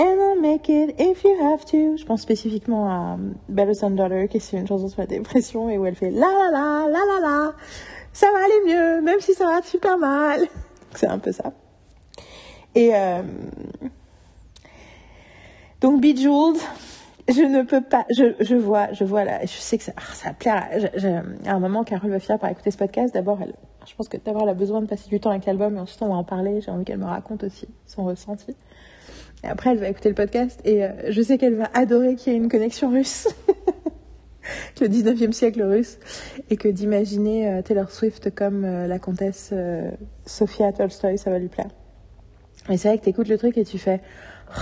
And 0.00 0.18
I'll 0.18 0.40
make 0.40 0.70
it 0.70 0.94
if 0.98 1.24
you 1.24 1.36
have 1.42 1.66
to. 1.66 1.96
Je 1.98 2.04
pense 2.06 2.22
spécifiquement 2.22 2.88
à 2.88 3.14
um, 3.14 3.34
Battlesome 3.50 3.96
Daughter, 3.96 4.28
qui 4.28 4.38
est 4.38 4.52
une 4.54 4.66
chanson 4.66 4.88
sur 4.88 5.02
la 5.02 5.06
dépression 5.06 5.68
et 5.68 5.76
où 5.76 5.84
elle 5.84 5.94
fait 5.94 6.10
la 6.10 6.26
la 6.26 6.50
la 6.50 6.88
la 6.88 6.98
la 7.06 7.20
la. 7.20 7.52
Ça 8.14 8.26
va 8.32 8.38
aller 8.38 8.60
mieux, 8.74 9.02
même 9.02 9.20
si 9.20 9.34
ça 9.34 9.44
va 9.44 9.60
super 9.62 9.98
mal. 9.98 10.40
C'est 10.94 11.06
un 11.06 11.18
peu 11.18 11.32
ça. 11.32 11.52
Et 12.74 12.94
euh, 12.94 13.22
donc 15.82 16.00
Bejeweled, 16.00 16.56
je 17.28 17.42
ne 17.42 17.62
peux 17.62 17.80
pas, 17.82 18.06
je, 18.10 18.34
je 18.40 18.54
vois, 18.54 18.92
je 18.92 19.04
vois 19.04 19.24
là, 19.24 19.40
je 19.42 19.48
sais 19.48 19.76
que 19.76 19.84
ça, 19.84 19.92
ah, 19.96 20.14
ça 20.14 20.28
va 20.28 20.34
plaire. 20.34 20.68
à- 21.44 21.50
un 21.50 21.58
moment, 21.58 21.84
Carole 21.84 22.10
va 22.10 22.20
finir 22.20 22.38
par 22.38 22.48
écouter 22.50 22.70
ce 22.70 22.78
podcast. 22.78 23.12
D'abord, 23.12 23.38
je 23.86 23.94
pense 23.94 24.08
que 24.08 24.16
d'abord, 24.16 24.42
elle 24.44 24.48
a 24.50 24.54
besoin 24.54 24.80
de 24.80 24.86
passer 24.86 25.08
du 25.08 25.20
temps 25.20 25.30
avec 25.30 25.46
l'album 25.46 25.76
et 25.76 25.80
ensuite 25.80 26.00
on 26.02 26.08
va 26.08 26.14
en 26.14 26.24
parler. 26.24 26.60
J'ai 26.60 26.70
envie 26.70 26.84
qu'elle 26.84 26.98
me 26.98 27.06
raconte 27.06 27.44
aussi 27.44 27.68
son 27.86 28.04
ressenti. 28.04 28.56
Et 29.44 29.46
après, 29.46 29.70
elle 29.70 29.78
va 29.78 29.88
écouter 29.88 30.08
le 30.08 30.14
podcast 30.14 30.60
et 30.64 30.84
euh, 30.84 30.90
je 31.08 31.22
sais 31.22 31.38
qu'elle 31.38 31.54
va 31.54 31.70
adorer 31.74 32.14
qu'il 32.14 32.32
y 32.32 32.36
ait 32.36 32.38
une 32.38 32.48
connexion 32.48 32.90
russe. 32.90 33.28
le 34.80 34.88
19e 34.88 35.32
siècle 35.32 35.62
russe. 35.62 35.98
Et 36.50 36.56
que 36.56 36.68
d'imaginer 36.68 37.48
euh, 37.48 37.62
Taylor 37.62 37.90
Swift 37.90 38.34
comme 38.34 38.64
euh, 38.64 38.86
la 38.86 38.98
comtesse 38.98 39.54
Sophia 40.26 40.72
Tolstoy, 40.72 41.18
ça 41.18 41.30
va 41.30 41.38
lui 41.38 41.48
plaire. 41.48 41.70
Et 42.68 42.76
c'est 42.76 42.88
vrai 42.88 42.98
que 42.98 43.04
t'écoutes 43.04 43.28
le 43.28 43.38
truc 43.38 43.56
et 43.56 43.64
tu 43.64 43.78
fais 43.78 44.00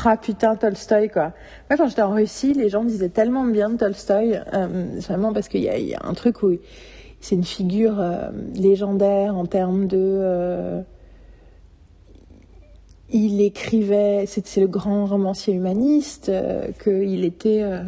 ah 0.04 0.16
putain 0.16 0.54
Tolstoy 0.54 1.08
quoi. 1.08 1.32
Moi 1.70 1.76
quand 1.76 1.88
j'étais 1.88 2.02
en 2.02 2.12
Russie, 2.12 2.52
les 2.52 2.68
gens 2.68 2.84
disaient 2.84 3.08
tellement 3.08 3.44
bien 3.44 3.70
de 3.70 3.76
Tolstoy, 3.76 4.38
euh, 4.52 4.86
vraiment 5.00 5.32
parce 5.32 5.48
qu'il 5.48 5.60
y 5.60 5.64
y 5.64 5.94
a 5.94 6.00
un 6.04 6.14
truc 6.14 6.42
où 6.42 6.52
c'est 7.20 7.34
une 7.34 7.44
figure 7.44 7.98
euh, 8.00 8.28
légendaire 8.54 9.36
en 9.36 9.46
termes 9.46 9.86
de 9.86 9.98
euh, 9.98 10.82
il 13.10 13.40
écrivait, 13.40 14.24
c'est 14.26 14.60
le 14.60 14.66
grand 14.66 15.06
romancier 15.06 15.54
humaniste, 15.54 16.28
euh, 16.28 16.68
qu'il 16.82 17.24
était, 17.24 17.62
euh, 17.62 17.82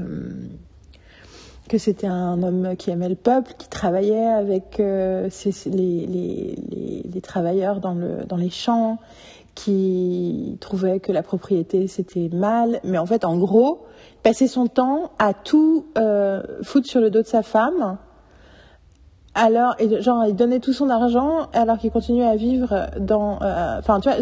que 1.69 1.79
c'était 1.79 2.07
un 2.07 2.43
homme 2.43 2.75
qui 2.77 2.91
aimait 2.91 3.09
le 3.09 3.15
peuple, 3.17 3.53
qui 3.59 3.69
travaillait 3.69 4.27
avec 4.27 4.81
euh, 4.81 5.29
ses- 5.31 5.69
les, 5.71 6.07
les, 6.07 6.57
les, 6.71 7.03
les 7.13 7.21
travailleurs 7.21 7.81
dans, 7.81 7.95
le, 7.95 8.25
dans 8.27 8.37
les 8.37 8.51
champs, 8.51 8.99
qui 9.55 10.57
trouvait 10.61 11.01
que 11.01 11.13
la 11.13 11.23
propriété 11.23 11.87
c'était 11.87 12.31
mal, 12.33 12.81
mais 12.85 12.99
en 12.99 13.05
fait, 13.07 13.25
en 13.25 13.37
gros, 13.37 13.85
passait 14.23 14.47
son 14.47 14.69
temps 14.69 15.11
à 15.19 15.35
tout 15.35 15.87
euh, 15.99 16.43
foutre 16.63 16.87
sur 16.89 17.01
le 17.01 17.11
dos 17.11 17.23
de 17.23 17.27
sa 17.27 17.43
femme. 17.43 17.99
Alors, 19.35 19.77
genre, 20.01 20.25
il 20.27 20.35
donnait 20.35 20.59
tout 20.61 20.73
son 20.73 20.91
argent 20.91 21.49
alors 21.53 21.79
qu'il 21.79 21.91
continuait 21.91 22.27
à 22.27 22.37
vivre 22.37 22.89
dans. 22.99 23.41
euh, 23.43 23.79
Enfin, 23.79 24.01
tu 24.01 24.09
vois. 24.11 24.19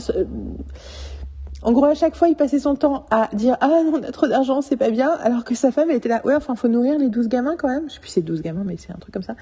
en 1.62 1.72
gros, 1.72 1.86
à 1.86 1.94
chaque 1.94 2.14
fois, 2.14 2.28
il 2.28 2.36
passait 2.36 2.58
son 2.58 2.74
temps 2.76 3.06
à 3.10 3.28
dire 3.32 3.56
Ah, 3.62 3.68
on 3.92 4.02
a 4.02 4.12
trop 4.12 4.26
d'argent, 4.28 4.60
c'est 4.60 4.76
pas 4.76 4.90
bien. 4.90 5.10
Alors 5.22 5.44
que 5.44 5.54
sa 5.54 5.72
femme, 5.72 5.88
elle 5.90 5.96
était 5.96 6.10
là 6.10 6.20
Ouais, 6.24 6.34
enfin, 6.34 6.54
faut 6.56 6.68
nourrir 6.68 6.98
les 6.98 7.08
12 7.08 7.28
gamins 7.28 7.56
quand 7.56 7.68
même. 7.68 7.88
Je 7.88 7.94
sais 7.94 8.00
plus 8.00 8.10
c'est 8.10 8.20
12 8.22 8.42
gamins, 8.42 8.64
mais 8.66 8.76
c'est 8.76 8.92
un 8.92 8.98
truc 8.98 9.14
comme 9.14 9.22
ça. 9.22 9.34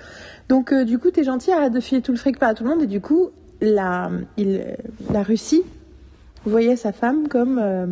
Donc, 0.49 0.73
euh, 0.73 0.85
du 0.85 0.99
coup, 1.01 1.11
t'es 1.11 1.25
gentil, 1.25 1.51
arrête 1.51 1.73
de 1.73 1.81
filer 1.81 2.01
tout 2.01 2.13
le 2.13 2.19
fric 2.19 2.39
pas 2.39 2.47
à 2.47 2.55
tout 2.55 2.63
le 2.63 2.71
monde. 2.71 2.83
Et 2.83 2.87
du 2.87 3.01
coup, 3.01 3.31
la, 3.61 4.11
il, 4.37 4.77
la 5.13 5.23
Russie 5.25 5.63
voyait 6.45 6.77
sa 6.77 6.93
femme 6.93 7.27
comme, 7.27 7.59
euh, 7.61 7.87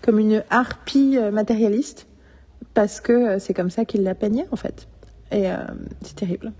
comme 0.00 0.20
une 0.20 0.44
harpie 0.50 1.18
matérialiste. 1.32 2.06
Parce 2.72 3.00
que 3.00 3.38
c'est 3.40 3.52
comme 3.54 3.70
ça 3.70 3.84
qu'il 3.84 4.04
la 4.04 4.14
peignait, 4.14 4.46
en 4.52 4.56
fait. 4.56 4.86
Et 5.32 5.46
c'est 6.02 6.16
terrible. 6.16 6.52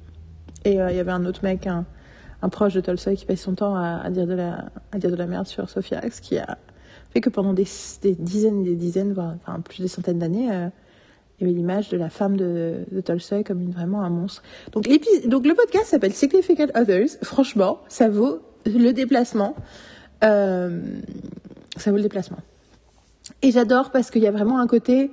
Et 0.65 0.81
euh, 0.81 0.91
il 0.91 0.97
y 0.97 1.01
avait 1.01 1.13
un 1.13 1.25
autre 1.27 1.41
mec, 1.43 1.67
un, 1.67 1.85
proche 2.51 2.75
de 2.75 2.81
Tolstoy, 2.81 3.17
qui 3.17 3.27
passait 3.27 3.43
son 3.43 3.55
temps 3.55 3.75
à, 3.75 4.11
dire 4.11 4.27
de 4.27 4.35
la, 4.35 4.67
à 4.93 4.99
dire 4.99 5.11
de 5.11 5.17
la 5.17 5.27
merde 5.27 5.47
sur 5.47 5.69
Sophia, 5.69 6.03
ce 6.11 6.21
qui 6.21 6.39
a 6.39 6.59
fait 7.13 7.21
que 7.21 7.31
pendant 7.31 7.53
des, 7.53 7.67
dizaines 8.19 8.63
et 8.63 8.71
des 8.71 8.77
dizaines, 8.77 9.13
voire 9.13 9.35
enfin, 9.37 9.61
plus 9.61 9.81
des 9.81 9.89
centaines 9.89 10.19
d'années, 10.19 10.51
euh, 10.51 10.69
il 11.39 11.47
y 11.47 11.51
avait 11.51 11.57
l'image 11.57 11.89
de 11.89 11.97
la 11.97 12.11
femme 12.11 12.37
de, 12.37 12.85
Tolstoy 13.05 13.45
comme 13.45 13.71
vraiment 13.71 14.03
un 14.03 14.11
monstre. 14.11 14.43
Donc, 14.73 14.89
donc 15.27 15.47
le 15.47 15.55
podcast 15.55 15.87
s'appelle 15.87 16.13
Significant 16.13 16.67
Others. 16.75 17.19
Franchement, 17.23 17.81
ça 17.89 18.09
vaut 18.09 18.41
le 18.67 18.93
déplacement. 18.93 19.57
Euh, 20.23 20.81
ça 21.77 21.91
vaut 21.91 21.97
le 21.97 22.03
déplacement. 22.03 22.39
Et 23.43 23.51
j'adore 23.51 23.91
parce 23.91 24.11
qu'il 24.11 24.23
y 24.23 24.27
a 24.27 24.31
vraiment 24.31 24.59
un 24.61 24.67
côté, 24.67 25.11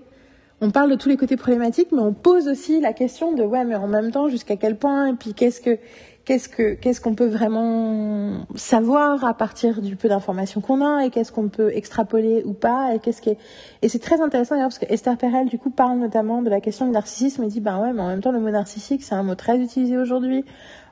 on 0.62 0.70
parle 0.70 0.92
de 0.92 0.96
tous 0.96 1.10
les 1.10 1.18
côtés 1.18 1.38
problématiques, 1.38 1.92
mais 1.92 2.02
on 2.02 2.14
pose 2.14 2.48
aussi 2.48 2.80
la 2.80 2.94
question 2.94 3.34
de 3.34 3.44
ouais, 3.44 3.66
mais 3.66 3.76
en 3.76 3.88
même 3.88 4.12
temps, 4.12 4.30
jusqu'à 4.30 4.56
quel 4.56 4.78
point, 4.78 5.08
et 5.08 5.14
puis 5.14 5.34
qu'est-ce 5.34 5.60
que, 5.60 5.80
qu'est-ce 6.24 6.48
que, 6.48 6.76
qu'est-ce 6.76 7.02
qu'on 7.02 7.16
peut 7.16 7.28
vraiment 7.28 8.46
savoir 8.56 9.26
à 9.26 9.34
partir 9.34 9.82
du 9.82 9.96
peu 9.96 10.08
d'informations 10.08 10.62
qu'on 10.62 10.86
a, 10.86 11.04
et 11.04 11.10
qu'est-ce 11.10 11.32
qu'on 11.32 11.50
peut 11.50 11.72
extrapoler 11.74 12.44
ou 12.46 12.54
pas, 12.54 12.94
et 12.94 13.00
qu'est-ce 13.00 13.24
qui 13.24 13.36
et 13.82 13.90
c'est 13.90 14.00
très 14.00 14.22
intéressant 14.22 14.56
d'ailleurs 14.56 14.70
parce 14.70 14.80
que 14.80 14.94
Esther 14.94 15.18
Perel 15.18 15.48
du 15.48 15.58
coup 15.58 15.72
parle 15.72 15.98
notamment 15.98 16.44
de 16.44 16.50
la 16.50 16.62
question 16.62 16.86
du 16.86 16.92
narcissisme 16.92 17.44
et 17.44 17.48
dit 17.48 17.60
ben 17.60 17.82
ouais, 17.82 17.92
mais 17.94 18.02
en 18.02 18.08
même 18.08 18.22
temps 18.22 18.32
le 18.32 18.40
mot 18.40 18.52
narcissique 18.52 19.04
c'est 19.04 19.16
un 19.16 19.24
mot 19.24 19.36
très 19.36 19.58
utilisé 19.58 19.98
aujourd'hui 19.98 20.46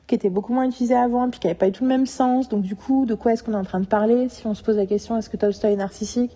qui 0.07 0.15
était 0.15 0.32
beaucoup 0.32 0.53
moins 0.53 0.65
utilisé 0.65 0.95
avant, 0.95 1.30
puis 1.30 1.39
qui 1.39 1.45
n'avait 1.45 1.57
pas 1.57 1.67
eu 1.67 1.72
tout 1.72 1.84
le 1.84 1.89
même 1.89 2.07
sens. 2.07 2.49
Donc 2.49 2.63
du 2.63 2.76
coup, 2.76 3.05
de 3.05 3.13
quoi 3.13 3.34
est-ce 3.34 3.43
qu'on 3.43 3.53
est 3.53 3.57
en 3.57 3.63
train 3.63 3.80
de 3.80 3.86
parler? 3.86 4.28
Si 4.30 4.47
on 4.47 4.55
se 4.55 4.63
pose 4.63 4.76
la 4.76 4.88
question, 4.88 5.15
est-ce 5.15 5.30
que 5.30 5.38
Tolstoy 5.38 5.74
est 5.74 5.76
narcissique? 5.76 6.36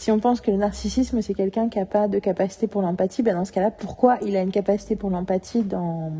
Si 0.00 0.10
on 0.10 0.18
pense 0.18 0.40
que 0.40 0.50
le 0.50 0.56
narcissisme, 0.56 1.20
c'est 1.20 1.34
quelqu'un 1.34 1.68
qui 1.68 1.78
n'a 1.78 1.84
pas 1.84 2.08
de 2.08 2.18
capacité 2.18 2.66
pour 2.66 2.80
l'empathie, 2.80 3.22
ben 3.22 3.34
dans 3.34 3.44
ce 3.44 3.52
cas-là, 3.52 3.70
pourquoi 3.70 4.16
il 4.22 4.34
a 4.34 4.40
une 4.40 4.50
capacité 4.50 4.96
pour 4.96 5.10
l'empathie 5.10 5.62
dans 5.62 6.10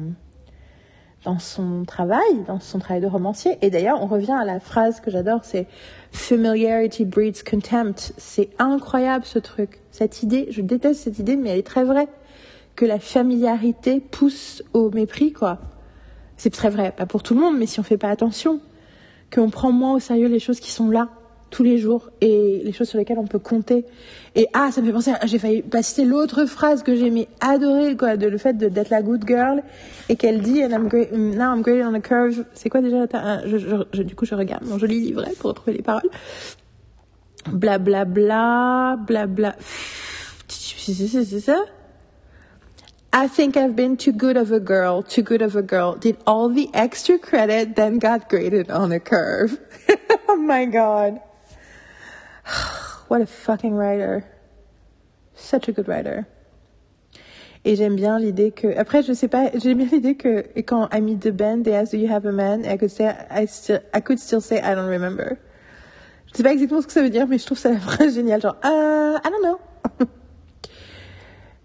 dans 1.25 1.39
son 1.39 1.87
travail, 1.87 2.45
dans 2.47 2.61
son 2.61 2.79
travail 2.79 3.01
de 3.01 3.07
romancier? 3.07 3.57
Et 3.63 3.71
d'ailleurs, 3.71 4.03
on 4.03 4.07
revient 4.07 4.37
à 4.39 4.45
la 4.45 4.61
phrase 4.61 5.01
que 5.01 5.11
j'adore, 5.11 5.47
c'est 5.47 5.67
familiarity 6.13 7.07
breeds 7.07 7.43
contempt. 7.43 8.13
C'est 8.19 8.51
incroyable 8.59 9.25
ce 9.25 9.39
truc, 9.39 9.81
cette 9.93 10.23
idée. 10.23 10.49
Je 10.51 10.61
déteste 10.61 11.01
cette 11.01 11.19
idée, 11.19 11.37
mais 11.37 11.49
elle 11.49 11.61
est 11.61 11.67
très 11.67 11.85
vraie. 11.85 12.09
Que 12.77 12.85
la 12.85 12.99
familiarité 12.99 13.99
pousse 13.99 14.63
au 14.75 14.91
mépris, 14.91 15.33
quoi. 15.33 15.57
C'est 16.37 16.53
très 16.53 16.69
vrai, 16.69 16.93
pas 16.95 17.07
pour 17.07 17.23
tout 17.23 17.33
le 17.33 17.41
monde, 17.41 17.57
mais 17.57 17.65
si 17.65 17.81
on 17.81 17.83
fait 17.83 17.97
pas 17.97 18.11
attention, 18.11 18.61
qu'on 19.33 19.49
prend 19.49 19.73
moins 19.73 19.95
au 19.95 20.01
sérieux 20.01 20.29
les 20.29 20.39
choses 20.39 20.61
qui 20.61 20.71
sont 20.71 20.91
là 20.91 21.09
tous 21.51 21.63
les 21.63 21.79
jours 21.79 22.11
et 22.21 22.63
les 22.65 22.73
choses 22.73 22.89
sur 22.89 22.99
lesquelles 22.99 23.19
on 23.19 23.27
peut 23.27 23.39
compter. 23.41 23.85
Et 24.37 24.47
ah, 24.53 24.71
ça 24.73 24.81
me 24.81 24.87
fait 24.87 24.93
penser, 24.93 25.13
j'ai 25.25 25.39
failli 25.39 25.63
passer 25.63 26.05
l'autre 26.05 26.45
phrase 26.47 26.83
que 26.83 26.95
j'ai 26.95 27.07
aimé 27.07 27.29
adorer, 27.41 27.97
quoi, 27.97 28.17
de 28.17 28.29
le 28.29 28.39
fait 28.39 28.57
d'être 28.57 28.91
la 28.91 29.03
good 29.03 29.25
girl 29.27 29.63
et 30.09 30.17
qu'elle 30.17 30.41
dit, 30.41 30.63
and 30.65 30.71
I'm 30.71 30.89
great, 30.89 31.13
now 31.13 31.53
I'm 31.55 31.63
great 31.63 31.83
on 31.85 31.95
a 31.95 32.01
curve. 32.01 32.45
C'est 32.55 32.69
quoi 32.69 32.81
déjà 32.81 33.07
ta- 33.09 33.47
je, 33.47 33.59
je- 33.59 33.85
je- 33.93 34.03
Du 34.03 34.15
coup, 34.15 34.25
je 34.25 34.35
regarde 34.35 34.65
mon 34.65 34.79
joli 34.79 35.01
livret 35.01 35.33
pour 35.39 35.51
retrouver 35.51 35.77
les 35.77 35.83
paroles. 35.83 36.09
bla 37.53 37.79
bla 37.79 38.05
bla 38.05 38.97
bla 39.07 39.27
bla. 39.27 39.55
C'est 40.49 41.41
ça? 41.41 41.65
I 43.13 43.27
think 43.29 43.57
I've 43.57 43.75
been 43.75 43.97
too 43.97 44.13
good 44.13 44.37
of 44.37 44.53
a 44.53 44.61
girl, 44.61 45.03
too 45.03 45.23
good 45.23 45.43
of 45.43 45.57
a 45.57 45.63
girl. 45.63 45.97
Did 45.99 46.17
all 46.27 46.49
the 46.49 46.69
extra 46.75 47.19
credit, 47.19 47.75
then 47.75 47.99
got 47.99 48.29
graded 48.29 48.71
on 48.71 48.93
a 48.93 49.01
curve. 49.01 49.59
oh 50.29 50.37
my 50.37 50.65
god. 50.67 51.19
What 53.09 53.21
a 53.21 53.27
fucking 53.27 53.75
writer. 53.75 54.25
Such 55.35 55.69
a 55.69 55.73
good 55.73 55.89
writer. 55.89 56.27
Et 57.65 57.77
j'aime 57.77 57.95
bien 57.95 58.19
l'idée 58.19 58.53
que, 58.53 58.69
après, 58.79 59.03
je 59.03 59.13
sais 59.13 59.29
pas, 59.29 59.51
j'aime 59.55 59.79
bien 59.79 59.89
l'idée 59.93 60.15
que 60.15 60.45
quand 60.63 60.89
I 60.95 61.03
meet 61.03 61.21
the 61.21 61.31
band, 61.31 61.65
they 61.65 61.75
ask, 61.75 61.93
do 61.93 61.99
you 61.99 62.11
have 62.11 62.25
a 62.25 62.33
man? 62.33 62.65
I 62.65 62.79
could 62.79 62.91
say, 62.91 63.13
I 63.31 63.47
still, 63.47 63.81
I 63.95 64.01
could 64.01 64.19
still 64.19 64.41
say, 64.41 64.59
I 64.59 64.75
don't 64.75 64.89
remember. 64.89 65.37
Je 66.33 66.39
sais 66.39 66.43
pas 66.43 66.53
exactement 66.53 66.81
ce 66.81 66.87
que 66.87 66.93
ça 66.93 67.03
veut 67.03 67.11
dire, 67.11 67.27
mais 67.27 67.39
je 67.39 67.45
trouve 67.45 67.59
ça 67.59 67.77
phrase 67.79 68.15
géniale, 68.15 68.41
genre, 68.41 68.57
uh, 68.65 69.19
I 69.19 69.31
don't 69.31 69.43
know. 69.43 70.07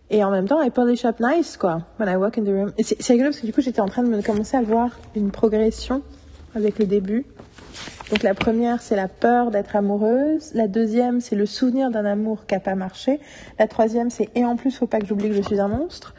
Et 0.10 0.24
en 0.24 0.32
même 0.32 0.48
temps, 0.48 0.62
I 0.62 0.70
polish 0.70 1.06
up 1.06 1.20
nice, 1.20 1.56
quoi, 1.56 1.84
when 1.98 2.10
I 2.10 2.18
walk 2.18 2.38
in 2.38 2.44
the 2.44 2.50
room. 2.50 2.72
C'est 2.80 3.14
rigolo 3.14 3.30
parce 3.30 3.40
que 3.40 3.46
du 3.46 3.54
coup, 3.54 3.62
j'étais 3.62 3.80
en 3.80 3.88
train 3.88 4.04
de 4.04 4.10
me 4.10 4.22
commencer 4.22 4.58
à 4.58 4.62
voir 4.62 5.00
une 5.16 5.32
progression 5.32 6.04
avec 6.56 6.78
le 6.78 6.86
début. 6.86 7.26
Donc 8.10 8.22
la 8.22 8.36
première, 8.36 8.82
c'est 8.82 8.96
la 8.96 9.08
peur 9.08 9.50
d'être 9.50 9.76
amoureuse. 9.76 10.54
La 10.54 10.68
deuxième, 10.68 11.22
c'est 11.22 11.36
le 11.36 11.46
souvenir 11.46 11.90
d'un 11.90 12.06
amour 12.06 12.46
qui 12.46 12.54
n'a 12.54 12.60
pas 12.60 12.76
marché. 12.76 13.20
La 13.58 13.68
troisième, 13.68 14.10
c'est 14.10 14.30
et 14.36 14.46
en 14.46 14.56
plus, 14.56 14.78
faut 14.78 14.86
pas 14.86 15.00
que 15.00 15.08
j'oublie 15.08 15.30
que 15.30 15.36
je 15.36 15.42
suis 15.42 15.60
un 15.60 15.68
monstre. 15.68 16.14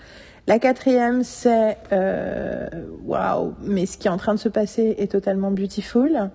La 0.49 0.59
quatrième, 0.59 1.23
c'est 1.23 1.77
euh, 1.93 2.69
waouh, 3.05 3.55
mais 3.63 3.87
ce 3.87 3.99
qui 3.99 4.09
est 4.09 4.11
en 4.11 4.17
train 4.17 4.35
de 4.35 4.39
se 4.39 4.49
passer 4.49 4.95
est 4.99 5.11
totalement 5.11 5.51
beautiful. 5.51 6.31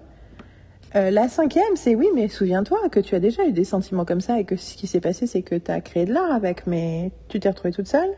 Euh, 0.95 1.11
la 1.11 1.29
cinquième, 1.29 1.75
c'est 1.75 1.95
oui, 1.95 2.07
mais 2.13 2.27
souviens-toi 2.27 2.89
que 2.89 2.99
tu 2.99 3.15
as 3.15 3.19
déjà 3.19 3.45
eu 3.45 3.53
des 3.53 3.63
sentiments 3.63 4.03
comme 4.03 4.19
ça 4.19 4.39
et 4.39 4.43
que 4.43 4.57
ce 4.57 4.75
qui 4.75 4.87
s'est 4.87 4.99
passé, 4.99 5.27
c'est 5.27 5.41
que 5.41 5.55
tu 5.55 5.71
as 5.71 5.79
créé 5.79 6.05
de 6.05 6.13
l'art 6.13 6.31
avec, 6.31 6.67
mais 6.67 7.11
tu 7.29 7.39
t'es 7.39 7.47
retrouvée 7.47 7.73
toute 7.73 7.87
seule. 7.87 8.09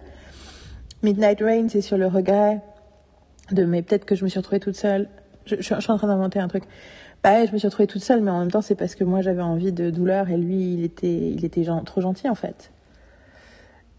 Midnight 1.04 1.42
Rain, 1.42 1.68
c'est 1.70 1.82
sur 1.82 1.98
le 1.98 2.08
regret 2.08 2.62
de 3.52 3.66
mais 3.66 3.82
peut-être 3.82 4.06
que 4.06 4.16
je 4.16 4.24
me 4.24 4.30
suis 4.30 4.40
retrouvée 4.40 4.60
toute 4.60 4.76
seule. 4.76 5.10
Je 5.46 5.62
suis 5.62 5.74
en 5.74 5.98
train 5.98 6.08
d'inventer 6.08 6.40
un 6.40 6.48
truc. 6.48 6.64
Bah, 7.24 7.46
je 7.46 7.54
me 7.54 7.58
suis 7.58 7.68
retrouvée 7.68 7.88
toute 7.88 8.04
seule, 8.04 8.22
mais 8.22 8.32
en 8.32 8.40
même 8.40 8.52
temps, 8.52 8.62
c'est 8.62 8.76
parce 8.76 8.96
que 8.96 9.06
moi, 9.06 9.22
j'avais 9.22 9.42
envie 9.42 9.72
de 9.72 9.90
douleur 9.90 10.30
et 10.30 10.36
lui, 10.36 10.74
il 10.74 10.84
était, 10.84 11.08
il 11.08 11.46
était 11.46 11.66
trop 11.86 12.02
gentil, 12.02 12.28
en 12.28 12.36
fait. 12.36 12.72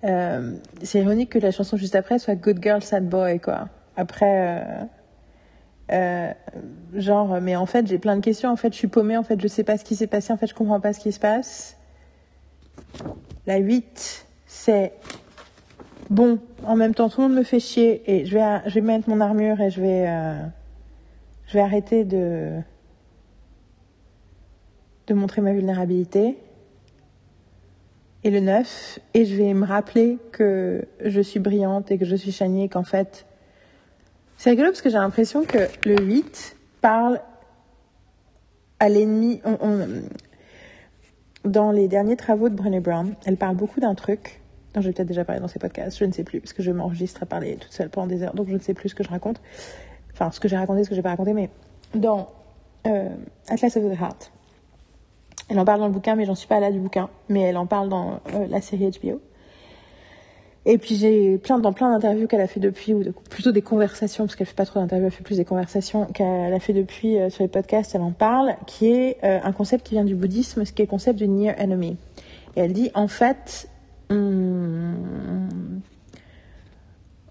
Euh, 0.05 0.53
c'est 0.83 1.01
ironique 1.01 1.31
que 1.31 1.39
la 1.39 1.51
chanson 1.51 1.79
juste 1.79 1.95
après 1.95 2.19
soit 2.19 2.35
Good 2.35 2.63
Girl, 2.63 2.83
Sad 2.83 3.09
Boy, 3.09 3.41
quoi. 3.41 3.71
Après, 3.97 4.59
euh, 4.61 4.85
euh, 5.93 6.33
genre, 6.93 7.41
mais 7.41 7.57
en 7.57 7.65
fait, 7.65 7.87
j'ai 7.87 7.99
plein 7.99 8.17
de 8.17 8.21
questions. 8.21 8.51
En 8.51 8.57
fait, 8.57 8.75
je 8.75 8.79
suis 8.79 8.89
paumée. 8.89 9.17
En 9.17 9.23
fait, 9.23 9.41
je 9.41 9.49
sais 9.49 9.65
pas 9.65 9.79
ce 9.79 9.85
qui 9.85 9.97
s'est 9.97 10.07
passé. 10.07 10.31
En 10.31 10.37
fait, 10.37 10.47
je 10.47 10.55
comprends 10.55 10.81
pas 10.81 10.93
ce 10.93 11.01
qui 11.01 11.11
se 11.11 11.21
passe. 11.21 11.79
La 13.47 13.57
8, 13.57 14.27
c'est 14.47 14.93
bon. 16.11 16.41
En 16.67 16.77
même 16.77 16.95
temps, 16.95 17.09
tout 17.09 17.23
le 17.23 17.29
monde 17.29 17.39
me 17.39 17.43
fait 17.43 17.61
chier 17.61 18.03
et 18.05 18.27
je 18.27 18.35
vais, 18.35 18.61
je 18.67 18.75
vais 18.75 18.81
mettre 18.83 19.09
mon 19.09 19.23
armure 19.23 19.63
et 19.63 19.71
je 19.71 19.81
vais, 19.81 20.07
je 21.47 21.55
vais 21.55 21.61
arrêter 21.61 22.05
de, 22.05 22.61
de 25.07 25.15
montrer 25.15 25.41
ma 25.41 25.53
vulnérabilité. 25.53 26.39
Et 28.23 28.31
le 28.31 28.41
9, 28.41 29.01
et 29.13 29.27
je 29.27 29.37
vais 29.37 29.53
me 29.53 29.67
rappeler 29.67 30.19
que 30.33 30.87
je 31.05 31.21
suis 31.21 31.41
brillante 31.41 31.91
et 31.91 31.99
que 31.99 32.07
je 32.07 32.17
suis 32.17 32.33
shiny 32.33 32.65
et 32.65 32.69
qu'en 32.69 32.85
fait, 32.85 33.27
c'est 34.39 34.51
rigolo 34.51 34.71
parce 34.71 34.81
que 34.81 34.89
j'ai 34.89 34.99
l'impression 34.99 35.45
que 35.45 35.69
le 35.85 36.03
8 36.03 36.57
parle 36.81 37.21
à 38.81 38.89
l'ennemi. 38.89 39.43
Dans 41.45 41.71
les 41.71 41.89
derniers 41.89 42.17
travaux 42.17 42.49
de 42.49 42.55
Brené 42.55 42.81
Brown, 42.81 43.15
elle 43.27 43.37
parle 43.37 43.57
beaucoup 43.57 43.79
d'un 43.79 43.95
truc 43.95 44.41
dont 44.73 44.81
j'ai 44.81 44.93
peut-être 44.93 45.09
déjà 45.09 45.25
parlé 45.25 45.41
dans 45.41 45.49
ses 45.49 45.59
podcasts, 45.59 45.99
je 45.99 46.05
ne 46.05 46.13
sais 46.13 46.25
plus, 46.25 46.41
parce 46.41 46.53
que 46.53 46.63
je 46.63 46.71
m'enregistre 46.73 47.23
à 47.23 47.27
parler 47.27 47.57
toute 47.57 47.73
seule 47.73 47.91
pendant 47.91 48.09
des 48.09 48.23
heures, 48.23 48.35
donc 48.35 48.49
je 48.49 48.55
ne 48.55 48.59
sais 48.59 48.75
plus 48.75 48.89
ce 48.89 48.95
que 48.95 49.05
je 49.05 49.09
raconte. 49.09 49.41
Enfin, 50.13 50.31
ce 50.31 50.41
que 50.41 50.49
j'ai 50.49 50.57
raconté, 50.57 50.85
ce 50.85 50.89
que 50.89 50.95
j'ai 50.95 51.03
pas 51.03 51.11
raconté, 51.11 51.33
mais 51.33 51.51
dans 51.95 52.31
euh, 52.87 53.09
Atlas 53.49 53.77
of 53.77 53.85
the 53.85 54.01
Heart, 54.01 54.33
elle 55.49 55.59
en 55.59 55.65
parle 55.65 55.81
dans 55.81 55.87
le 55.87 55.93
bouquin, 55.93 56.17
mais 56.17 56.25
j'en 56.25 56.35
suis 56.35 56.49
pas 56.49 56.61
là 56.61 56.71
du 56.71 56.79
bouquin, 56.79 57.09
mais 57.29 57.43
elle 57.43 57.57
en 57.57 57.67
parle 57.67 57.89
dans 57.89 58.21
euh, 58.35 58.47
la 58.49 58.61
série 58.61 58.91
HBO. 58.91 59.21
Et 60.67 60.79
puis 60.79 60.97
j'ai 60.97 61.37
plein 61.37 61.59
dans 61.59 61.75
plein 61.75 61.93
d'interviews 61.93 62.27
qu'elle 62.27 62.41
a 62.41 62.47
fait 62.47 62.61
depuis, 62.61 62.95
ou 62.95 63.03
plutôt 63.29 63.53
des 63.53 63.61
conversations, 63.61 64.25
parce 64.25 64.35
qu'elle 64.35 64.47
fait 64.47 64.57
pas 64.57 64.65
trop 64.65 64.81
d'interviews, 64.81 65.07
elle 65.07 65.13
fait 65.13 65.23
plus 65.23 65.37
des 65.37 65.45
conversations 65.45 66.07
qu'elle 66.07 66.55
a 66.55 66.61
fait 66.61 66.73
depuis 66.73 67.19
euh, 67.19 67.29
sur 67.29 67.43
les 67.43 67.49
podcasts, 67.49 67.95
elle 67.95 68.01
en 68.01 68.13
parle, 68.13 68.57
qui 68.67 68.87
est 68.87 69.19
euh, 69.25 69.41
un 69.43 69.53
concept 69.53 69.87
qui 69.87 69.95
vient 69.95 70.05
du 70.05 70.15
bouddhisme, 70.15 70.65
ce 70.65 70.73
qui 70.73 70.81
est 70.81 70.87
le 70.87 70.91
concept 70.91 71.19
du 71.19 71.29
near 71.29 71.55
enemy. 71.59 71.99
Et 72.57 72.61
elle 72.61 72.73
dit 72.73 72.91
en 72.95 73.09
fait, 73.09 73.69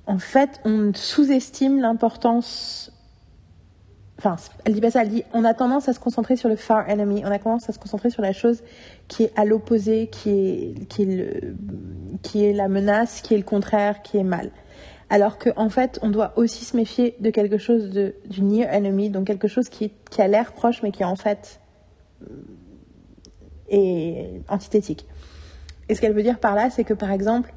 en 0.05 0.17
fait, 0.19 0.59
on 0.65 0.91
sous-estime 0.93 1.79
l'importance 1.79 2.92
enfin, 4.23 4.35
elle 4.65 4.73
dit 4.73 4.81
pas 4.81 4.91
ça, 4.91 5.01
elle 5.01 5.09
dit 5.09 5.23
on 5.33 5.43
a 5.43 5.53
tendance 5.53 5.89
à 5.89 5.93
se 5.93 5.99
concentrer 5.99 6.35
sur 6.35 6.49
le 6.49 6.55
far 6.55 6.89
enemy, 6.89 7.23
on 7.25 7.31
a 7.31 7.39
tendance 7.39 7.69
à 7.69 7.73
se 7.73 7.79
concentrer 7.79 8.09
sur 8.09 8.21
la 8.21 8.33
chose 8.33 8.63
qui 9.07 9.23
est 9.23 9.31
à 9.35 9.45
l'opposé, 9.45 10.07
qui 10.07 10.29
est, 10.29 10.87
qui 12.21 12.45
est 12.45 12.53
la 12.53 12.67
menace, 12.67 13.21
qui 13.21 13.33
est 13.33 13.37
le 13.37 13.43
contraire, 13.43 14.01
qui 14.01 14.17
est 14.17 14.23
mal. 14.23 14.51
Alors 15.09 15.37
qu'en 15.37 15.51
en 15.57 15.69
fait, 15.69 15.99
on 16.01 16.09
doit 16.09 16.33
aussi 16.37 16.65
se 16.65 16.75
méfier 16.75 17.15
de 17.19 17.29
quelque 17.29 17.57
chose 17.57 17.89
de, 17.89 18.15
du 18.25 18.41
near 18.41 18.73
enemy, 18.73 19.09
donc 19.09 19.27
quelque 19.27 19.47
chose 19.47 19.69
qui, 19.69 19.91
qui 20.09 20.21
a 20.21 20.27
l'air 20.27 20.53
proche, 20.53 20.81
mais 20.81 20.91
qui 20.91 21.03
en 21.03 21.15
fait 21.15 21.59
est 23.69 24.41
antithétique. 24.47 25.05
Et 25.89 25.95
ce 25.95 26.01
qu'elle 26.01 26.13
veut 26.13 26.23
dire 26.23 26.39
par 26.39 26.55
là, 26.55 26.69
c'est 26.69 26.83
que 26.83 26.93
par 26.93 27.11
exemple, 27.11 27.53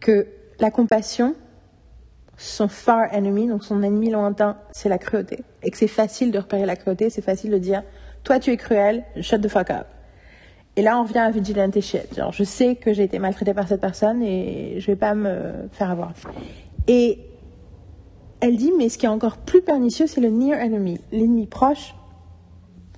que 0.00 0.26
la 0.60 0.70
compassion, 0.70 1.34
son 2.36 2.68
far 2.68 3.12
enemy, 3.12 3.48
donc 3.48 3.64
son 3.64 3.82
ennemi 3.82 4.10
lointain, 4.10 4.56
c'est 4.72 4.88
la 4.88 4.98
cruauté. 4.98 5.40
Et 5.62 5.70
que 5.70 5.76
c'est 5.76 5.86
facile 5.86 6.30
de 6.30 6.38
repérer 6.38 6.66
la 6.66 6.76
cruauté, 6.76 7.10
c'est 7.10 7.22
facile 7.22 7.50
de 7.50 7.58
dire, 7.58 7.82
toi 8.22 8.38
tu 8.38 8.50
es 8.50 8.56
cruel, 8.56 9.04
shut 9.20 9.40
the 9.40 9.48
fuck 9.48 9.70
up. 9.70 9.86
Et 10.76 10.82
là, 10.82 10.98
on 10.98 11.04
revient 11.04 11.18
à 11.18 11.30
vigilante 11.30 11.80
shit. 11.80 12.16
Genre, 12.16 12.32
je 12.32 12.42
sais 12.42 12.74
que 12.74 12.92
j'ai 12.92 13.04
été 13.04 13.20
maltraitée 13.20 13.54
par 13.54 13.68
cette 13.68 13.80
personne 13.80 14.22
et 14.22 14.80
je 14.80 14.86
vais 14.86 14.96
pas 14.96 15.14
me 15.14 15.68
faire 15.70 15.90
avoir. 15.90 16.12
Et 16.88 17.20
elle 18.40 18.56
dit, 18.56 18.72
mais 18.76 18.88
ce 18.88 18.98
qui 18.98 19.06
est 19.06 19.10
encore 19.10 19.38
plus 19.38 19.62
pernicieux, 19.62 20.06
c'est 20.06 20.20
le 20.20 20.30
near 20.30 20.58
enemy, 20.58 21.00
l'ennemi 21.12 21.46
proche 21.46 21.94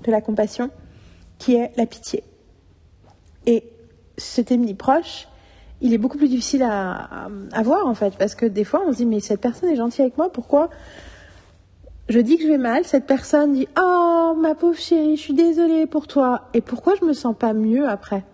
de 0.04 0.10
la 0.10 0.22
compassion, 0.22 0.70
qui 1.38 1.54
est 1.54 1.72
la 1.76 1.84
pitié. 1.84 2.24
Et 3.44 3.64
cet 4.16 4.50
ennemi 4.50 4.74
proche, 4.74 5.28
il 5.80 5.92
est 5.92 5.98
beaucoup 5.98 6.18
plus 6.18 6.28
difficile 6.28 6.62
à, 6.62 7.28
voir 7.62 7.86
en 7.86 7.94
fait, 7.94 8.16
parce 8.16 8.34
que 8.34 8.46
des 8.46 8.64
fois 8.64 8.82
on 8.86 8.92
se 8.92 8.98
dit 8.98 9.06
mais 9.06 9.20
cette 9.20 9.40
personne 9.40 9.68
est 9.68 9.76
gentille 9.76 10.02
avec 10.02 10.16
moi, 10.16 10.32
pourquoi 10.32 10.70
je 12.08 12.20
dis 12.20 12.36
que 12.36 12.44
je 12.44 12.48
vais 12.48 12.58
mal, 12.58 12.84
cette 12.84 13.06
personne 13.06 13.52
dit 13.52 13.68
oh 13.78 14.34
ma 14.40 14.54
pauvre 14.54 14.78
chérie, 14.78 15.16
je 15.16 15.22
suis 15.22 15.34
désolée 15.34 15.86
pour 15.86 16.06
toi, 16.06 16.48
et 16.54 16.60
pourquoi 16.60 16.94
je 17.00 17.04
me 17.04 17.12
sens 17.12 17.34
pas 17.38 17.52
mieux 17.52 17.88
après? 17.88 18.24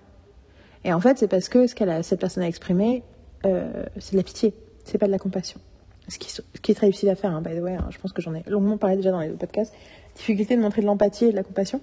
Et 0.85 0.93
en 0.93 1.01
fait 1.01 1.19
c'est 1.19 1.29
parce 1.29 1.49
que 1.49 1.67
ce 1.67 1.75
qu'elle 1.75 2.05
cette 2.05 2.21
personne 2.21 2.43
a 2.43 2.49
exprimé, 2.49 3.03
euh, 3.47 3.85
c'est 3.99 4.13
de 4.13 4.19
la 4.19 4.25
pitié, 4.25 4.55
c'est 4.85 4.99
pas 4.99 5.07
de 5.07 5.13
la 5.13 5.19
compassion. 5.19 5.61
Ce 6.09 6.19
qui, 6.19 6.31
ce 6.31 6.43
qui 6.61 6.73
est 6.73 6.75
très 6.75 6.89
difficile 6.89 7.11
à 7.11 7.15
faire, 7.15 7.31
hein, 7.31 7.41
by 7.41 7.57
the 7.57 7.63
way. 7.63 7.75
Hein, 7.75 7.87
je 7.91 7.99
pense 7.99 8.13
que 8.13 8.21
j'en 8.21 8.35
ai 8.35 8.43
longuement 8.49 8.77
parlé 8.77 8.97
déjà 8.97 9.13
dans 9.13 9.21
les 9.21 9.29
podcasts. 9.29 9.73
Difficulté 10.17 10.57
de 10.57 10.61
montrer 10.61 10.83
de 10.83 10.87
l'empathie 10.87 11.27
et 11.27 11.31
de 11.31 11.37
la 11.37 11.45
compassion. 11.45 11.81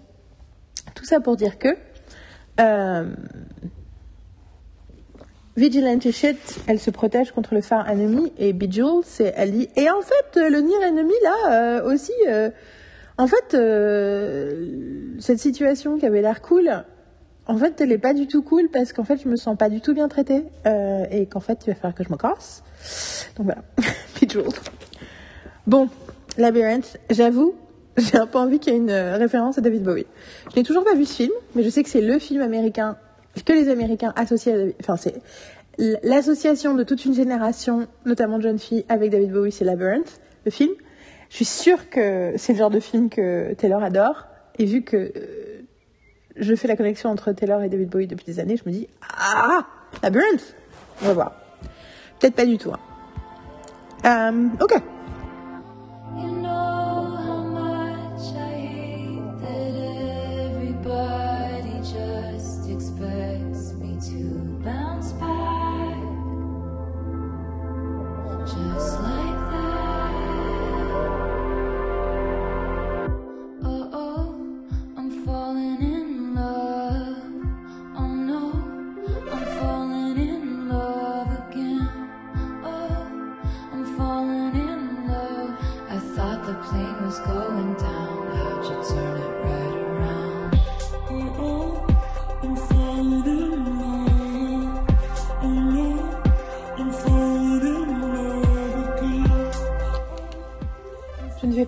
Tout 0.93 1.05
ça 1.05 1.21
pour 1.21 1.37
dire 1.37 1.57
que 1.57 1.69
euh, 2.59 3.09
Vigilante 5.59 6.09
shit, 6.11 6.61
elle 6.67 6.79
se 6.79 6.89
protège 6.89 7.31
contre 7.33 7.53
le 7.53 7.59
phare 7.59 7.89
ennemi 7.89 8.31
et 8.37 8.53
Bejewel, 8.53 9.01
c'est 9.03 9.35
dit 9.51 9.67
et 9.75 9.89
en 9.89 9.99
fait 9.99 10.39
le 10.39 10.61
Nier 10.61 10.81
ennemi 10.87 11.11
là 11.21 11.35
euh, 11.51 11.93
aussi 11.93 12.13
euh, 12.29 12.49
en 13.17 13.27
fait 13.27 13.55
euh, 13.55 15.17
cette 15.19 15.39
situation 15.39 15.97
qui 15.97 16.05
avait 16.05 16.21
l'air 16.21 16.41
cool 16.41 16.85
en 17.45 17.57
fait 17.57 17.81
elle 17.81 17.91
est 17.91 17.97
pas 17.97 18.13
du 18.13 18.25
tout 18.25 18.41
cool 18.41 18.69
parce 18.71 18.93
qu'en 18.93 19.03
fait 19.03 19.21
je 19.21 19.27
me 19.27 19.35
sens 19.35 19.57
pas 19.57 19.67
du 19.67 19.81
tout 19.81 19.93
bien 19.93 20.07
traitée 20.07 20.45
euh, 20.65 21.03
et 21.11 21.25
qu'en 21.25 21.41
fait 21.41 21.59
il 21.67 21.71
va 21.71 21.75
falloir 21.75 21.93
que 21.93 22.05
je 22.05 22.09
me 22.09 22.15
casse. 22.15 22.63
Donc 23.35 23.47
voilà. 23.47 23.63
Bejewel 24.21 24.47
bon 25.67 25.89
Labyrinth 26.37 26.97
j'avoue 27.09 27.53
j'ai 27.97 28.17
un 28.17 28.27
peu 28.27 28.37
envie 28.37 28.59
qu'il 28.59 28.71
y 28.71 28.77
ait 28.77 28.79
une 28.79 28.91
référence 28.91 29.57
à 29.57 29.61
David 29.61 29.83
Bowie. 29.83 30.05
Je 30.53 30.57
n'ai 30.57 30.63
toujours 30.63 30.85
pas 30.85 30.95
vu 30.95 31.03
ce 31.03 31.15
film 31.15 31.33
mais 31.53 31.63
je 31.63 31.69
sais 31.69 31.83
que 31.83 31.89
c'est 31.89 31.99
le 31.99 32.17
film 32.17 32.41
américain 32.41 32.95
que 33.45 33.53
les 33.53 33.69
Américains 33.69 34.13
associés 34.15 34.75
enfin 34.81 34.97
c'est 34.97 35.21
l'association 36.03 36.73
de 36.75 36.83
toute 36.83 37.05
une 37.05 37.13
génération, 37.13 37.87
notamment 38.05 38.37
de 38.37 38.43
jeunes 38.43 38.59
filles, 38.59 38.85
avec 38.89 39.11
David 39.11 39.31
Bowie, 39.31 39.51
c'est 39.51 39.65
Labyrinth, 39.65 40.19
le 40.45 40.51
film. 40.51 40.71
Je 41.29 41.35
suis 41.35 41.45
sûre 41.45 41.89
que 41.89 42.33
c'est 42.37 42.53
le 42.53 42.59
genre 42.59 42.69
de 42.69 42.79
film 42.79 43.09
que 43.09 43.53
Taylor 43.53 43.81
adore. 43.83 44.25
Et 44.57 44.65
vu 44.65 44.81
que 44.81 44.97
euh, 44.97 45.61
je 46.35 46.55
fais 46.55 46.67
la 46.67 46.75
connexion 46.75 47.09
entre 47.09 47.31
Taylor 47.31 47.61
et 47.61 47.69
David 47.69 47.89
Bowie 47.89 48.07
depuis 48.07 48.25
des 48.25 48.39
années, 48.39 48.57
je 48.57 48.63
me 48.69 48.73
dis 48.73 48.87
ah 49.01 49.65
Labyrinth, 50.03 50.55
on 51.01 51.05
va 51.05 51.13
voir. 51.13 51.31
Peut-être 52.19 52.35
pas 52.35 52.45
du 52.45 52.57
tout. 52.57 52.71
Hein. 52.71 54.29
Um, 54.33 54.57
ok. 54.59 54.81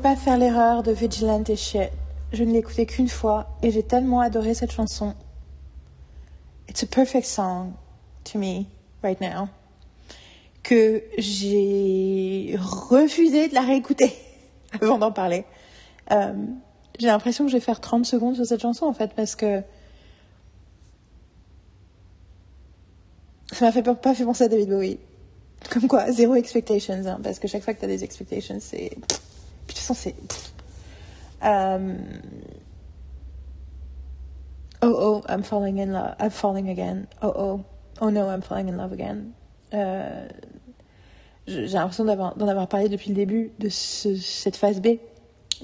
Pas 0.01 0.15
faire 0.15 0.37
l'erreur 0.37 0.81
de 0.81 0.91
Vigilante 0.91 1.55
shit. 1.55 1.91
Je 2.33 2.43
ne 2.43 2.51
l'ai 2.51 2.59
écoutée 2.59 2.87
qu'une 2.87 3.07
fois 3.07 3.47
et 3.61 3.69
j'ai 3.69 3.83
tellement 3.83 4.19
adoré 4.19 4.55
cette 4.55 4.71
chanson. 4.71 5.13
It's 6.67 6.81
a 6.81 6.87
perfect 6.87 7.27
song 7.27 7.73
to 8.31 8.39
me 8.39 8.65
right 9.03 9.19
now 9.21 9.47
que 10.63 11.03
j'ai 11.17 12.55
refusé 12.57 13.47
de 13.47 13.53
la 13.53 13.61
réécouter 13.61 14.13
avant 14.81 14.97
d'en 14.97 15.11
parler. 15.11 15.45
Euh, 16.11 16.33
j'ai 16.97 17.07
l'impression 17.07 17.45
que 17.45 17.51
je 17.51 17.57
vais 17.57 17.61
faire 17.61 17.79
30 17.79 18.05
secondes 18.05 18.35
sur 18.35 18.45
cette 18.45 18.61
chanson 18.61 18.85
en 18.85 18.93
fait 18.93 19.13
parce 19.15 19.35
que 19.35 19.61
ça 23.51 23.65
m'a 23.65 23.71
fait 23.71 23.83
pas 23.83 24.15
fait 24.15 24.25
penser 24.25 24.45
à 24.45 24.47
David 24.47 24.69
Bowie. 24.69 24.99
Comme 25.69 25.87
quoi, 25.87 26.11
zéro 26.11 26.33
expectations, 26.33 27.05
hein, 27.05 27.19
parce 27.21 27.37
que 27.37 27.47
chaque 27.47 27.61
fois 27.61 27.75
que 27.75 27.79
tu 27.79 27.85
as 27.85 27.89
des 27.89 28.03
expectations, 28.03 28.57
c'est. 28.59 28.97
Puis 29.71 29.75
de 29.75 29.79
toute 29.79 29.87
façon, 29.87 29.93
c'est. 29.93 30.15
Um... 31.41 31.97
Oh 34.83 34.93
oh, 34.97 35.21
I'm 35.29 35.43
falling 35.43 35.79
in 35.79 35.93
love. 35.93 36.15
I'm 36.19 36.29
falling 36.29 36.69
again. 36.69 37.07
Oh 37.21 37.31
oh. 37.33 37.61
Oh 38.01 38.09
no, 38.09 38.27
I'm 38.27 38.41
falling 38.41 38.67
in 38.67 38.75
love 38.75 38.91
again. 38.91 39.31
Euh... 39.73 40.27
J'ai 41.47 41.67
l'impression 41.67 42.03
d'en 42.03 42.11
avoir, 42.11 42.41
avoir, 42.41 42.67
parlé 42.67 42.89
depuis 42.89 43.09
le 43.09 43.15
début 43.15 43.51
de 43.59 43.69
ce, 43.69 44.15
cette 44.15 44.57
phase 44.57 44.81
B, 44.81 44.97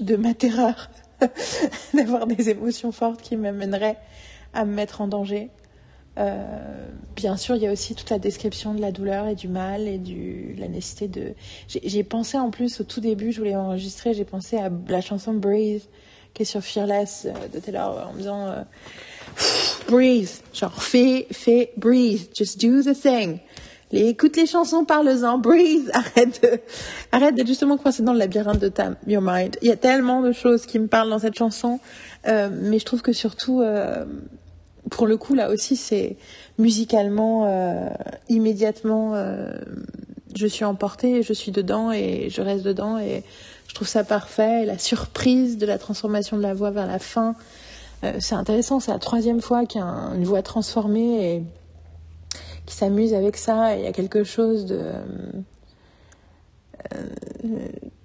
de 0.00 0.16
ma 0.16 0.32
terreur, 0.32 0.90
d'avoir 1.94 2.26
des 2.26 2.48
émotions 2.48 2.92
fortes 2.92 3.20
qui 3.20 3.36
m'amèneraient 3.36 3.98
à 4.54 4.64
me 4.64 4.74
mettre 4.74 5.02
en 5.02 5.06
danger. 5.06 5.50
Euh, 6.18 6.42
bien 7.16 7.36
sûr, 7.36 7.56
il 7.56 7.62
y 7.62 7.66
a 7.66 7.72
aussi 7.72 7.94
toute 7.94 8.10
la 8.10 8.18
description 8.18 8.74
de 8.74 8.80
la 8.80 8.90
douleur 8.90 9.26
et 9.28 9.34
du 9.34 9.48
mal 9.48 9.86
et 9.86 9.98
du, 9.98 10.54
la 10.58 10.68
nécessité 10.68 11.08
de. 11.08 11.34
J'ai 11.68 12.02
pensé 12.02 12.38
en 12.38 12.50
plus 12.50 12.80
au 12.80 12.84
tout 12.84 13.00
début, 13.00 13.32
je 13.32 13.38
voulais 13.38 13.56
enregistrer, 13.56 14.14
j'ai 14.14 14.24
pensé 14.24 14.56
à 14.56 14.70
la 14.88 15.00
chanson 15.00 15.34
Breathe 15.34 15.82
qui 16.34 16.42
est 16.42 16.44
sur 16.44 16.60
Fearless 16.60 17.26
euh, 17.26 17.48
de 17.48 17.58
Taylor 17.58 18.08
en 18.08 18.12
me 18.12 18.18
disant 18.18 18.46
euh, 18.48 18.62
Breathe, 19.88 20.28
genre 20.52 20.82
fais, 20.82 21.26
fais, 21.30 21.72
breathe, 21.76 22.28
just 22.36 22.60
do 22.60 22.82
the 22.82 22.94
thing. 22.94 23.38
Écoute 23.90 24.36
les 24.36 24.44
chansons, 24.44 24.84
parle-en, 24.84 25.38
breathe, 25.38 25.90
arrête 25.94 26.42
de, 26.42 26.60
arrête 27.10 27.34
d'être 27.34 27.46
justement 27.46 27.78
coincé 27.78 28.02
dans 28.02 28.12
le 28.12 28.18
labyrinthe 28.18 28.58
de 28.58 28.68
ta, 28.68 28.90
your 29.06 29.22
mind. 29.24 29.56
Il 29.62 29.68
y 29.68 29.72
a 29.72 29.76
tellement 29.76 30.20
de 30.20 30.32
choses 30.32 30.66
qui 30.66 30.78
me 30.78 30.88
parlent 30.88 31.08
dans 31.08 31.20
cette 31.20 31.38
chanson, 31.38 31.80
mais 32.26 32.78
je 32.78 32.84
trouve 32.84 33.00
que 33.00 33.14
surtout, 33.14 33.62
pour 34.90 35.06
le 35.06 35.16
coup, 35.16 35.34
là 35.34 35.50
aussi, 35.50 35.76
c'est 35.76 36.16
musicalement, 36.58 37.46
euh, 37.46 37.88
immédiatement, 38.28 39.14
euh, 39.14 39.52
je 40.34 40.46
suis 40.46 40.64
emportée, 40.64 41.22
je 41.22 41.32
suis 41.32 41.52
dedans 41.52 41.92
et 41.92 42.28
je 42.30 42.40
reste 42.42 42.64
dedans 42.64 42.98
et 42.98 43.24
je 43.68 43.74
trouve 43.74 43.88
ça 43.88 44.04
parfait. 44.04 44.64
La 44.64 44.78
surprise 44.78 45.58
de 45.58 45.66
la 45.66 45.78
transformation 45.78 46.36
de 46.36 46.42
la 46.42 46.54
voix 46.54 46.70
vers 46.70 46.86
la 46.86 46.98
fin, 46.98 47.34
euh, 48.04 48.12
c'est 48.20 48.34
intéressant. 48.34 48.80
C'est 48.80 48.92
la 48.92 48.98
troisième 48.98 49.40
fois 49.40 49.66
qu'il 49.66 49.80
y 49.80 49.84
a 49.84 49.86
une 49.86 50.24
voix 50.24 50.42
transformée 50.42 51.34
et 51.34 51.42
qui 52.66 52.74
s'amuse 52.74 53.14
avec 53.14 53.36
ça. 53.36 53.76
Il 53.76 53.84
y 53.84 53.86
a 53.86 53.92
quelque 53.92 54.24
chose 54.24 54.66
de, 54.66 54.92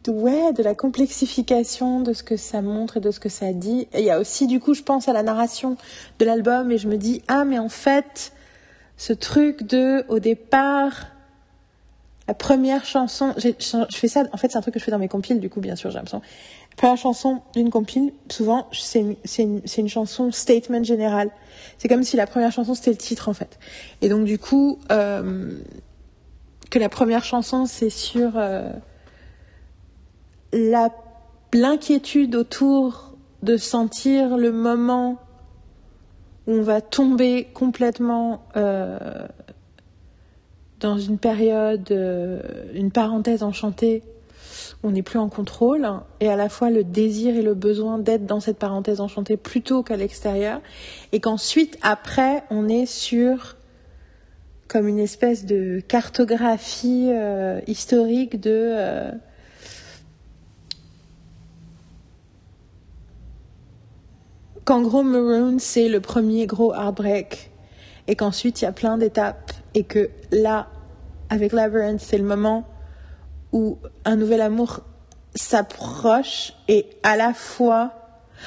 ouais, 0.07 0.53
de 0.53 0.63
la 0.63 0.75
complexification 0.75 2.01
de 2.01 2.13
ce 2.13 2.23
que 2.23 2.37
ça 2.37 2.61
montre 2.61 2.97
et 2.97 2.99
de 2.99 3.11
ce 3.11 3.19
que 3.19 3.29
ça 3.29 3.53
dit. 3.53 3.87
Et 3.93 3.99
il 3.99 4.05
y 4.05 4.09
a 4.09 4.19
aussi, 4.19 4.47
du 4.47 4.59
coup, 4.59 4.73
je 4.73 4.83
pense 4.83 5.07
à 5.07 5.13
la 5.13 5.23
narration 5.23 5.77
de 6.19 6.25
l'album 6.25 6.71
et 6.71 6.77
je 6.77 6.87
me 6.87 6.97
dis, 6.97 7.21
ah, 7.27 7.45
mais 7.45 7.59
en 7.59 7.69
fait, 7.69 8.33
ce 8.97 9.13
truc 9.13 9.63
de, 9.63 10.05
au 10.09 10.19
départ, 10.19 11.07
la 12.27 12.33
première 12.33 12.85
chanson, 12.85 13.33
je 13.37 13.51
fais 13.91 14.07
ça, 14.07 14.23
en 14.31 14.37
fait, 14.37 14.51
c'est 14.51 14.57
un 14.57 14.61
truc 14.61 14.73
que 14.73 14.79
je 14.79 14.85
fais 14.85 14.91
dans 14.91 14.99
mes 14.99 15.09
compiles, 15.09 15.39
du 15.39 15.49
coup, 15.49 15.59
bien 15.59 15.75
sûr, 15.75 15.89
j'ai 15.89 15.97
l'impression. 15.97 16.21
La 16.71 16.75
première 16.77 16.97
chanson 16.97 17.41
d'une 17.53 17.69
compile, 17.69 18.13
souvent, 18.29 18.67
c'est 18.71 19.01
une, 19.01 19.61
une, 19.77 19.89
chanson 19.89 20.31
statement 20.31 20.83
général. 20.83 21.29
C'est 21.77 21.87
comme 21.87 22.03
si 22.03 22.15
la 22.15 22.25
première 22.25 22.51
chanson, 22.51 22.73
c'était 22.75 22.91
le 22.91 22.97
titre, 22.97 23.29
en 23.29 23.33
fait. 23.33 23.59
Et 24.01 24.09
donc, 24.09 24.23
du 24.23 24.39
coup, 24.39 24.79
euh, 24.91 25.51
que 26.71 26.79
la 26.79 26.89
première 26.89 27.23
chanson, 27.23 27.65
c'est 27.65 27.91
sur 27.91 28.31
euh, 28.37 28.71
l'inquiétude 30.53 32.35
autour 32.35 33.13
de 33.41 33.57
sentir 33.57 34.37
le 34.37 34.51
moment 34.51 35.19
où 36.47 36.53
on 36.53 36.61
va 36.61 36.81
tomber 36.81 37.47
complètement 37.53 38.43
euh, 38.55 39.27
dans 40.79 40.97
une 40.97 41.17
période, 41.17 41.91
euh, 41.91 42.41
une 42.73 42.91
parenthèse 42.91 43.43
enchantée, 43.43 44.03
où 44.83 44.89
on 44.89 44.91
n'est 44.91 45.01
plus 45.01 45.19
en 45.19 45.29
contrôle, 45.29 45.87
et 46.19 46.29
à 46.29 46.35
la 46.35 46.49
fois 46.49 46.69
le 46.69 46.83
désir 46.83 47.35
et 47.35 47.41
le 47.41 47.53
besoin 47.53 47.97
d'être 47.97 48.25
dans 48.25 48.39
cette 48.39 48.57
parenthèse 48.57 48.99
enchantée 48.99 49.37
plutôt 49.37 49.83
qu'à 49.83 49.95
l'extérieur, 49.95 50.61
et 51.11 51.19
qu'ensuite, 51.19 51.77
après, 51.81 52.43
on 52.49 52.67
est 52.67 52.85
sur 52.85 53.57
comme 54.67 54.87
une 54.87 54.99
espèce 54.99 55.45
de 55.45 55.81
cartographie 55.87 57.09
euh, 57.09 57.59
historique 57.67 58.39
de 58.39 59.11
qu'en 64.65 64.81
gros 64.81 65.03
Maroon 65.03 65.57
c'est 65.59 65.89
le 65.89 65.99
premier 65.99 66.45
gros 66.45 66.73
heartbreak 66.73 67.51
et 68.07 68.15
qu'ensuite 68.15 68.61
il 68.61 68.65
y 68.65 68.67
a 68.67 68.71
plein 68.71 68.97
d'étapes 68.97 69.51
et 69.73 69.83
que 69.83 70.09
là 70.31 70.67
avec 71.29 71.53
Labyrinth 71.53 71.99
c'est 71.99 72.17
le 72.17 72.23
moment 72.23 72.67
où 73.51 73.77
un 74.05 74.15
nouvel 74.15 74.41
amour 74.41 74.81
s'approche 75.35 76.53
et 76.67 76.87
à 77.03 77.17
la 77.17 77.33
fois 77.33 77.93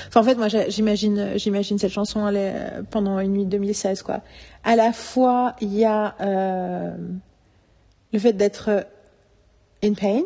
Enfin, 0.08 0.20
en 0.20 0.24
fait, 0.24 0.34
moi, 0.34 0.48
j'imagine, 0.48 1.32
j'imagine 1.36 1.78
cette 1.78 1.92
chanson 1.92 2.28
est, 2.28 2.82
pendant 2.90 3.18
une 3.18 3.32
nuit 3.32 3.46
2016, 3.46 4.02
quoi. 4.02 4.20
À 4.64 4.76
la 4.76 4.92
fois, 4.92 5.56
il 5.60 5.74
y 5.74 5.84
a 5.84 6.14
euh, 6.20 6.94
le 8.12 8.18
fait 8.18 8.32
d'être 8.32 8.86
in 9.82 9.94
pain, 9.94 10.22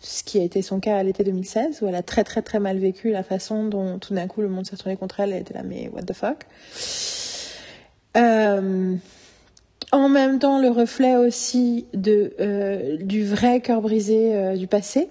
ce 0.00 0.22
qui 0.22 0.38
a 0.38 0.42
été 0.42 0.62
son 0.62 0.80
cas 0.80 0.96
à 0.96 1.02
l'été 1.02 1.24
2016, 1.24 1.82
où 1.82 1.86
elle 1.86 1.94
a 1.94 2.02
très 2.02 2.24
très 2.24 2.42
très 2.42 2.58
mal 2.58 2.78
vécu 2.78 3.10
la 3.10 3.22
façon 3.22 3.64
dont 3.64 3.98
tout 3.98 4.14
d'un 4.14 4.26
coup 4.26 4.40
le 4.40 4.48
monde 4.48 4.66
s'est 4.66 4.76
retourné 4.76 4.96
contre 4.96 5.20
elle. 5.20 5.32
Elle 5.32 5.42
était 5.42 5.54
là, 5.54 5.62
mais 5.62 5.88
what 5.92 6.02
the 6.02 6.14
fuck. 6.14 6.46
Euh, 8.16 8.96
en 9.92 10.08
même 10.08 10.38
temps, 10.38 10.60
le 10.60 10.68
reflet 10.68 11.16
aussi 11.16 11.86
euh, 12.06 12.96
du 12.98 13.24
vrai 13.24 13.60
cœur 13.60 13.80
brisé 13.80 14.34
euh, 14.34 14.56
du 14.56 14.66
passé 14.66 15.08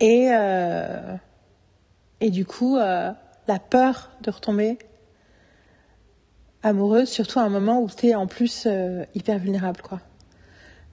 Et, 0.00 0.28
et 2.20 2.30
du 2.30 2.44
coup, 2.44 2.76
la 2.76 3.58
peur 3.70 4.10
de 4.20 4.30
retomber 4.30 4.76
amoureuse, 6.62 7.08
surtout 7.08 7.38
à 7.38 7.42
un 7.42 7.48
moment 7.48 7.80
où 7.80 7.88
tu 7.88 8.08
es 8.08 8.14
en 8.14 8.26
plus 8.26 8.68
hyper 9.14 9.38
vulnérable, 9.38 9.80
quoi. 9.80 10.00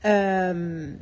Euh, 0.05 0.93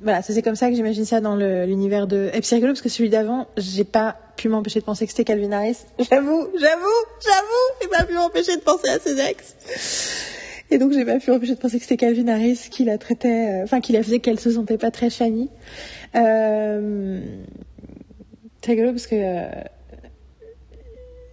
voilà, 0.00 0.22
c'est 0.22 0.40
comme 0.42 0.54
ça 0.54 0.68
que 0.70 0.76
j'imagine 0.76 1.04
ça 1.04 1.20
dans 1.20 1.36
l'univers 1.36 2.06
de. 2.06 2.30
Et 2.32 2.40
c'est 2.42 2.54
rigolo 2.54 2.72
parce 2.72 2.82
que 2.82 2.88
celui 2.88 3.10
d'avant, 3.10 3.46
j'ai 3.56 3.84
pas 3.84 4.16
pu 4.36 4.48
m'empêcher 4.48 4.78
de 4.80 4.84
penser 4.84 5.04
que 5.06 5.10
c'était 5.10 5.24
Calvin 5.24 5.50
Harris. 5.50 5.78
J'avoue, 5.98 6.46
j'avoue, 6.58 6.98
j'avoue, 7.24 7.80
j'ai 7.82 7.88
pas 7.88 8.04
pu 8.04 8.14
m'empêcher 8.14 8.56
de 8.56 8.62
penser 8.62 8.88
à 8.88 8.98
ses 9.00 9.18
ex. 9.18 9.56
Et 10.70 10.78
donc 10.78 10.92
j'ai 10.92 11.04
pas 11.04 11.18
pu 11.18 11.30
m'empêcher 11.30 11.54
de 11.54 11.58
penser 11.58 11.78
que 11.78 11.82
c'était 11.82 11.96
Calvin 11.96 12.28
Harris 12.28 12.68
qui 12.70 12.84
la 12.84 12.98
traitait, 12.98 13.60
euh, 13.60 13.64
enfin 13.64 13.80
qui 13.80 13.92
la 13.92 14.02
faisait 14.02 14.20
qu'elle 14.20 14.38
se 14.38 14.52
sentait 14.52 14.78
pas 14.78 14.90
très 14.90 15.10
shiny. 15.10 15.48
Euh, 16.14 17.20
c'est 18.62 18.72
rigolo 18.72 18.90
parce 18.90 19.06
que 19.06 19.16
euh, 19.16 19.48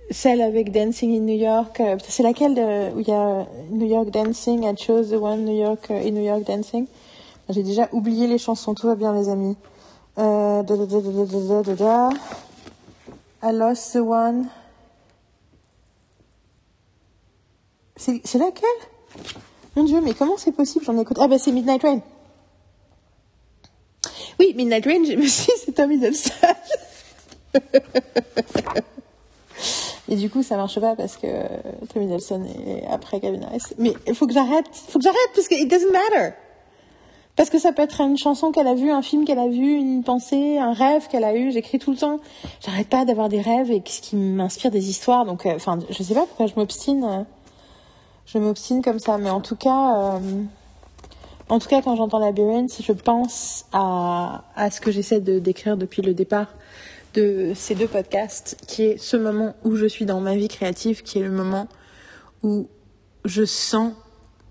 celle 0.09 0.41
avec 0.41 0.71
Dancing 0.71 1.15
in 1.17 1.21
New 1.21 1.37
York, 1.37 1.79
euh, 1.81 1.97
c'est 2.07 2.23
laquelle 2.23 2.53
où 2.95 2.99
il 2.99 3.07
y 3.07 3.11
a 3.11 3.45
New 3.71 3.87
York 3.87 4.09
Dancing, 4.09 4.63
I 4.63 4.75
chose 4.77 5.09
the 5.09 5.21
one 5.21 5.43
New 5.43 5.59
York 5.59 5.91
in 5.91 6.11
New 6.11 6.23
York 6.23 6.45
Dancing? 6.45 6.87
J'ai 7.49 7.63
déjà 7.63 7.89
oublié 7.91 8.27
les 8.27 8.37
chansons, 8.37 8.73
tout 8.73 8.87
va 8.87 8.95
bien 8.95 9.13
les 9.13 9.29
amis. 9.29 9.55
Euh, 10.17 10.63
da, 10.63 10.75
da, 10.75 10.85
da, 11.75 12.09
I 13.43 13.51
lost 13.51 13.93
the 13.93 13.97
one. 13.97 14.47
C'est 17.97 18.37
laquelle? 18.37 18.69
Mon 19.75 19.83
Dieu, 19.83 20.01
mais 20.01 20.13
comment 20.13 20.37
c'est 20.37 20.51
possible? 20.51 20.85
J'en 20.85 20.97
écoute. 20.99 21.17
Ah 21.19 21.27
bah 21.27 21.37
c'est 21.37 21.51
Midnight 21.51 21.83
Rain. 21.83 22.01
Oui, 24.39 24.53
Midnight 24.55 24.85
Rain, 24.85 25.03
je 25.05 25.13
me 25.13 25.27
suis 25.27 25.51
c'est 25.63 25.73
Tom 25.73 25.91
Hiddleston. 25.91 26.31
Et 30.07 30.15
du 30.15 30.29
coup, 30.29 30.43
ça 30.43 30.55
marche 30.55 30.79
pas 30.79 30.95
parce 30.95 31.17
que 31.17 31.27
Tom 31.93 32.03
Hiddleston 32.03 32.45
est 32.45 32.85
après 32.87 33.19
Kevin 33.19 33.43
Harris. 33.43 33.63
Mais 33.77 33.93
il 34.07 34.15
faut 34.15 34.27
que 34.27 34.33
j'arrête. 34.33 34.65
Il 34.87 34.91
faut 34.91 34.99
que 34.99 35.03
j'arrête 35.03 35.31
parce 35.33 35.47
que 35.47 35.55
it 35.55 35.69
doesn't 35.69 35.91
matter. 35.91 36.33
Parce 37.35 37.49
que 37.49 37.59
ça 37.59 37.73
peut 37.73 37.81
être 37.81 37.99
une 38.01 38.17
chanson 38.17 38.51
qu'elle 38.51 38.67
a 38.67 38.75
vue, 38.75 38.91
un 38.91 39.01
film 39.01 39.25
qu'elle 39.25 39.39
a 39.39 39.47
vu, 39.47 39.73
une 39.75 40.03
pensée, 40.03 40.57
un 40.57 40.71
rêve 40.71 41.07
qu'elle 41.09 41.25
a 41.25 41.35
eu. 41.35 41.51
J'écris 41.51 41.79
tout 41.79 41.91
le 41.91 41.97
temps. 41.97 42.19
J'arrête 42.65 42.87
pas 42.87 43.03
d'avoir 43.03 43.27
des 43.27 43.41
rêves 43.41 43.71
et 43.71 43.83
ce 43.85 44.01
qui 44.01 44.15
m'inspire 44.15 44.71
des 44.71 44.89
histoires. 44.89 45.25
Donc, 45.25 45.45
euh, 45.45 45.55
enfin, 45.55 45.79
je 45.89 46.01
sais 46.01 46.13
pas 46.13 46.21
pourquoi 46.21 46.47
je 46.47 46.53
m'obstine. 46.55 47.25
je 48.25 48.37
m'obstine 48.37 48.81
comme 48.81 48.99
ça. 48.99 49.17
Mais 49.17 49.29
en 49.29 49.41
tout 49.41 49.57
cas, 49.57 50.15
euh, 50.15 50.43
En 51.47 51.59
tout 51.59 51.67
cas, 51.67 51.81
quand 51.81 51.95
j'entends 51.95 52.19
labyrinthe, 52.19 52.71
je 52.81 52.91
pense 52.91 53.65
à 53.71 54.41
ce 54.71 54.81
que 54.81 54.91
j'essaie 54.91 55.19
de 55.19 55.37
décrire 55.37 55.77
depuis 55.77 56.01
le 56.01 56.13
départ 56.13 56.47
de 57.13 57.53
ces 57.55 57.75
deux 57.75 57.87
podcasts, 57.87 58.57
qui 58.67 58.83
est 58.83 58.97
ce 58.97 59.15
moment 59.15 59.53
où 59.63 59.75
je 59.75 59.85
suis 59.85 60.05
dans 60.05 60.21
ma 60.21 60.35
vie 60.35 60.47
créative, 60.47 61.03
qui 61.03 61.19
est 61.19 61.23
le 61.23 61.31
moment 61.31 61.67
où 62.43 62.67
je 63.25 63.45
sens 63.45 63.93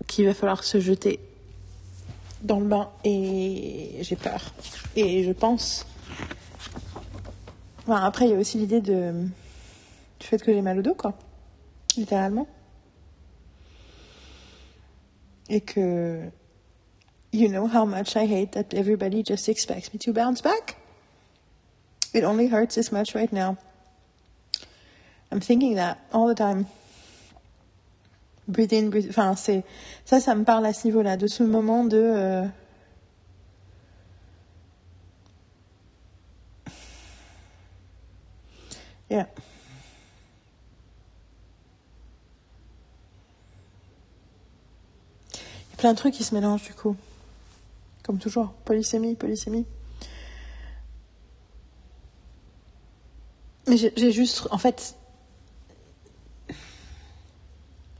qu'il 0.07 0.25
va 0.25 0.33
falloir 0.33 0.63
se 0.63 0.79
jeter 0.79 1.19
dans 2.45 2.59
le 2.59 2.65
bain 2.65 2.89
et 3.03 3.97
j'ai 4.01 4.15
peur. 4.15 4.41
Et 4.95 5.23
je 5.23 5.31
pense. 5.31 5.85
Enfin, 7.79 8.03
après, 8.03 8.25
il 8.25 8.31
y 8.31 8.33
a 8.33 8.37
aussi 8.37 8.57
l'idée 8.57 8.81
de 8.81 9.27
du 10.19 10.27
fait 10.27 10.41
que 10.41 10.53
j'ai 10.53 10.61
mal 10.61 10.79
au 10.79 10.81
dos, 10.81 10.95
quoi. 10.95 11.13
Littéralement. 11.97 12.47
Et 15.49 15.61
que 15.61 16.21
you 17.31 17.49
know 17.49 17.67
how 17.67 17.85
much 17.85 18.15
I 18.15 18.25
hate 18.25 18.51
that 18.51 18.73
everybody 18.73 19.23
just 19.23 19.49
expects 19.49 19.93
me 19.93 19.99
to 19.99 20.13
bounce 20.13 20.41
back? 20.41 20.77
It 22.13 22.23
only 22.23 22.47
hurts 22.47 22.75
this 22.75 22.91
much 22.91 23.13
right 23.13 23.31
now. 23.31 23.57
I'm 25.31 25.41
thinking 25.41 25.75
that 25.75 25.97
all 26.13 26.27
the 26.27 26.35
time. 26.35 26.67
Breathe 28.47 28.73
in. 28.73 28.89
Enfin, 29.09 29.35
c'est 29.35 29.63
ça, 30.05 30.19
ça 30.19 30.35
me 30.35 30.43
parle 30.43 30.65
à 30.65 30.73
ce 30.73 30.87
niveau-là, 30.87 31.17
de 31.17 31.27
ce 31.27 31.43
moment 31.43 31.83
de. 31.83 31.97
Euh... 31.97 32.45
Yeah. 39.09 39.27
Il 45.33 45.71
y 45.71 45.73
a 45.73 45.77
plein 45.77 45.93
de 45.93 45.97
trucs 45.97 46.13
qui 46.13 46.23
se 46.23 46.33
mélangent 46.33 46.63
du 46.63 46.73
coup. 46.73 46.95
Comme 48.03 48.19
toujours, 48.19 48.51
polysémie, 48.65 49.15
polysémie. 49.15 49.65
Mais 53.67 53.77
j'ai 53.77 54.11
juste, 54.11 54.47
en 54.51 54.59
fait, 54.59 54.95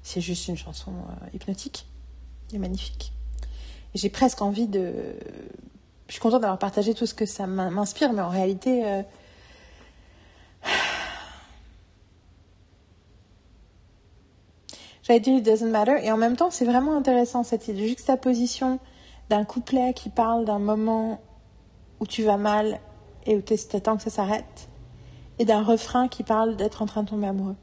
c'est 0.06 0.22
juste 0.22 0.48
une 0.48 0.56
chanson 0.56 0.92
euh, 0.92 1.28
hypnotique 1.34 1.88
et 2.54 2.60
magnifique. 2.60 3.12
Et 3.96 3.98
j'ai 3.98 4.12
presque 4.12 4.42
envie 4.44 4.68
de. 4.68 4.94
Je 6.08 6.14
suis 6.14 6.22
contente 6.22 6.42
d'avoir 6.42 6.60
partagé 6.60 6.94
tout 6.94 7.08
ce 7.08 7.16
que 7.16 7.26
ça 7.26 7.48
m'inspire, 7.48 8.14
mais 8.14 8.22
en 8.22 8.30
réalité. 8.30 8.86
Euh... 8.86 9.02
J'allais 15.02 15.20
dire 15.20 15.38
It 15.38 15.44
Doesn't 15.44 15.72
Matter, 15.72 15.98
et 16.04 16.12
en 16.12 16.18
même 16.18 16.36
temps, 16.36 16.52
c'est 16.52 16.66
vraiment 16.66 16.96
intéressant 16.96 17.44
cette 17.44 17.76
juxtaposition 17.76 18.80
d'un 19.30 19.44
couplet 19.44 19.94
qui 19.94 20.10
parle 20.10 20.46
d'un 20.46 20.60
moment 20.60 21.20
où 22.00 22.06
tu 22.06 22.22
vas 22.24 22.38
mal 22.38 22.80
et 23.26 23.36
où 23.36 23.42
tu 23.42 23.56
attends 23.74 23.98
que 23.98 24.04
ça 24.04 24.12
s'arrête, 24.12 24.70
et 25.40 25.46
d'un 25.46 25.64
refrain 25.64 26.08
qui 26.08 26.22
parle 26.22 26.56
d'être 26.56 26.84
en 26.84 26.86
train 26.86 27.02
de 27.02 27.10
tomber 27.10 27.26
amoureux. 27.26 27.56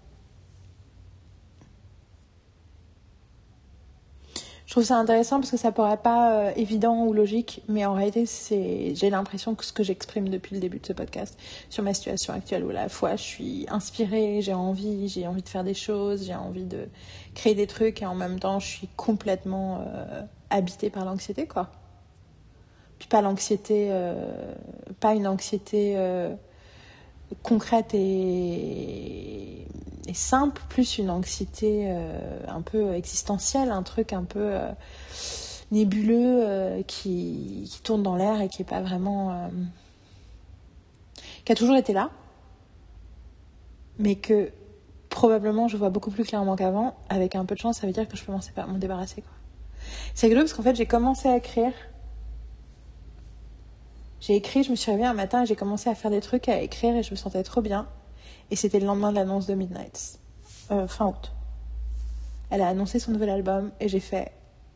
Je 4.73 4.77
trouve 4.77 4.85
ça 4.85 4.97
intéressant 4.97 5.39
parce 5.39 5.51
que 5.51 5.59
ça 5.59 5.71
paraît 5.71 5.99
pas 5.99 6.33
euh, 6.33 6.53
évident 6.57 7.05
ou 7.05 7.13
logique, 7.13 7.61
mais 7.69 7.85
en 7.85 7.93
réalité, 7.93 8.25
c'est, 8.25 8.95
j'ai 8.95 9.11
l'impression 9.11 9.55
que 9.55 9.67
ce 9.67 9.73
que 9.75 9.83
j'exprime 9.83 10.31
depuis 10.31 10.55
le 10.55 10.63
début 10.63 10.79
de 10.79 10.87
ce 10.87 10.95
podcast 10.95 11.39
sur 11.69 11.85
ma 11.85 11.93
situation 11.93 12.33
actuelle, 12.33 12.65
où 12.65 12.71
à 12.71 12.73
la 12.73 12.89
fois 12.89 13.17
je 13.17 13.23
suis 13.23 13.67
inspirée, 13.69 14.41
j'ai 14.41 14.55
envie, 14.55 15.11
j'ai 15.11 15.27
envie 15.27 15.43
de 15.43 15.49
faire 15.51 15.63
des 15.63 15.75
choses, 15.75 16.25
j'ai 16.25 16.35
envie 16.35 16.65
de 16.65 16.89
créer 17.35 17.55
des 17.55 17.67
trucs, 17.67 18.01
et 18.01 18.07
en 18.07 18.15
même 18.15 18.41
temps, 18.41 18.61
je 18.61 18.67
suis 18.67 18.89
complètement 18.97 19.85
euh, 19.87 20.23
habitée 20.49 20.89
par 20.89 21.05
l'anxiété, 21.05 21.47
quoi. 21.47 21.69
Puis 22.99 23.09
pas 23.09 23.21
l'anxiété, 23.21 23.89
euh, 23.91 24.55
pas 25.01 25.13
une 25.13 25.27
anxiété 25.27 25.99
concrète 27.43 27.93
et, 27.93 29.67
simple, 30.15 30.61
plus 30.69 30.99
une 30.99 31.11
anxiété 31.11 31.85
euh, 31.87 32.41
un 32.49 32.61
peu 32.63 32.95
existentielle, 32.95 33.71
un 33.71 33.83
truc 33.83 34.13
un 34.13 34.25
peu 34.25 34.41
euh, 34.41 34.71
nébuleux 35.71 36.43
euh, 36.43 36.83
qui, 36.83 37.69
qui, 37.71 37.81
tourne 37.83 38.03
dans 38.03 38.17
l'air 38.17 38.41
et 38.41 38.49
qui 38.49 38.63
est 38.63 38.69
pas 38.69 38.81
vraiment. 38.81 39.51
qui 41.45 41.53
a 41.53 41.55
toujours 41.55 41.77
été 41.77 41.93
là, 41.93 42.11
mais 43.99 44.17
que 44.17 44.51
probablement 45.09 45.69
je 45.69 45.77
vois 45.77 45.91
beaucoup 45.91 46.11
plus 46.11 46.25
clairement 46.25 46.57
qu'avant. 46.57 46.97
Avec 47.09 47.35
un 47.37 47.45
peu 47.45 47.55
de 47.55 47.61
chance, 47.61 47.79
ça 47.79 47.87
veut 47.87 47.93
dire 47.93 48.09
que 48.09 48.17
je 48.17 48.25
peux 48.25 48.33
m'en 48.33 48.79
débarrasser. 48.79 49.23
C'est 50.15 50.27
rigolo 50.27 50.45
parce 50.45 50.55
qu'en 50.55 50.63
fait, 50.63 50.77
j'ai 50.77 50.87
commencé 50.87 51.29
à 51.29 51.37
écrire 51.37 51.73
j'ai 54.23 54.37
écrit, 54.37 54.63
je 54.63 54.71
me 54.71 54.77
suis 54.77 54.89
réveillée 54.93 55.09
un 55.09 55.15
matin 55.15 55.43
et 55.43 55.47
j'ai 55.47 55.57
commencé 55.57 55.91
à 55.91 55.97
faire 55.97 56.11
des 56.13 56.21
trucs, 56.21 56.49
à 56.49 56.63
écrire 56.63 56.95
et 56.95 57.03
je 57.03 57.11
me 57.11 57.17
sentais 57.17 57.43
trop 57.43 57.61
bien. 57.61 57.89
Et 58.53 58.57
c'était 58.57 58.81
le 58.81 58.87
lendemain 58.87 59.13
de 59.13 59.17
l'annonce 59.17 59.47
de 59.47 59.55
Midnight, 59.55 60.19
euh, 60.71 60.87
fin 60.87 61.07
août. 61.07 61.33
Elle 62.51 62.61
a 62.61 62.69
annoncé 62.69 62.99
son 62.99 63.13
nouvel 63.13 63.31
album 63.31 63.73
et 63.81 63.89
j'ai 63.89 63.99
fait. 63.99 64.31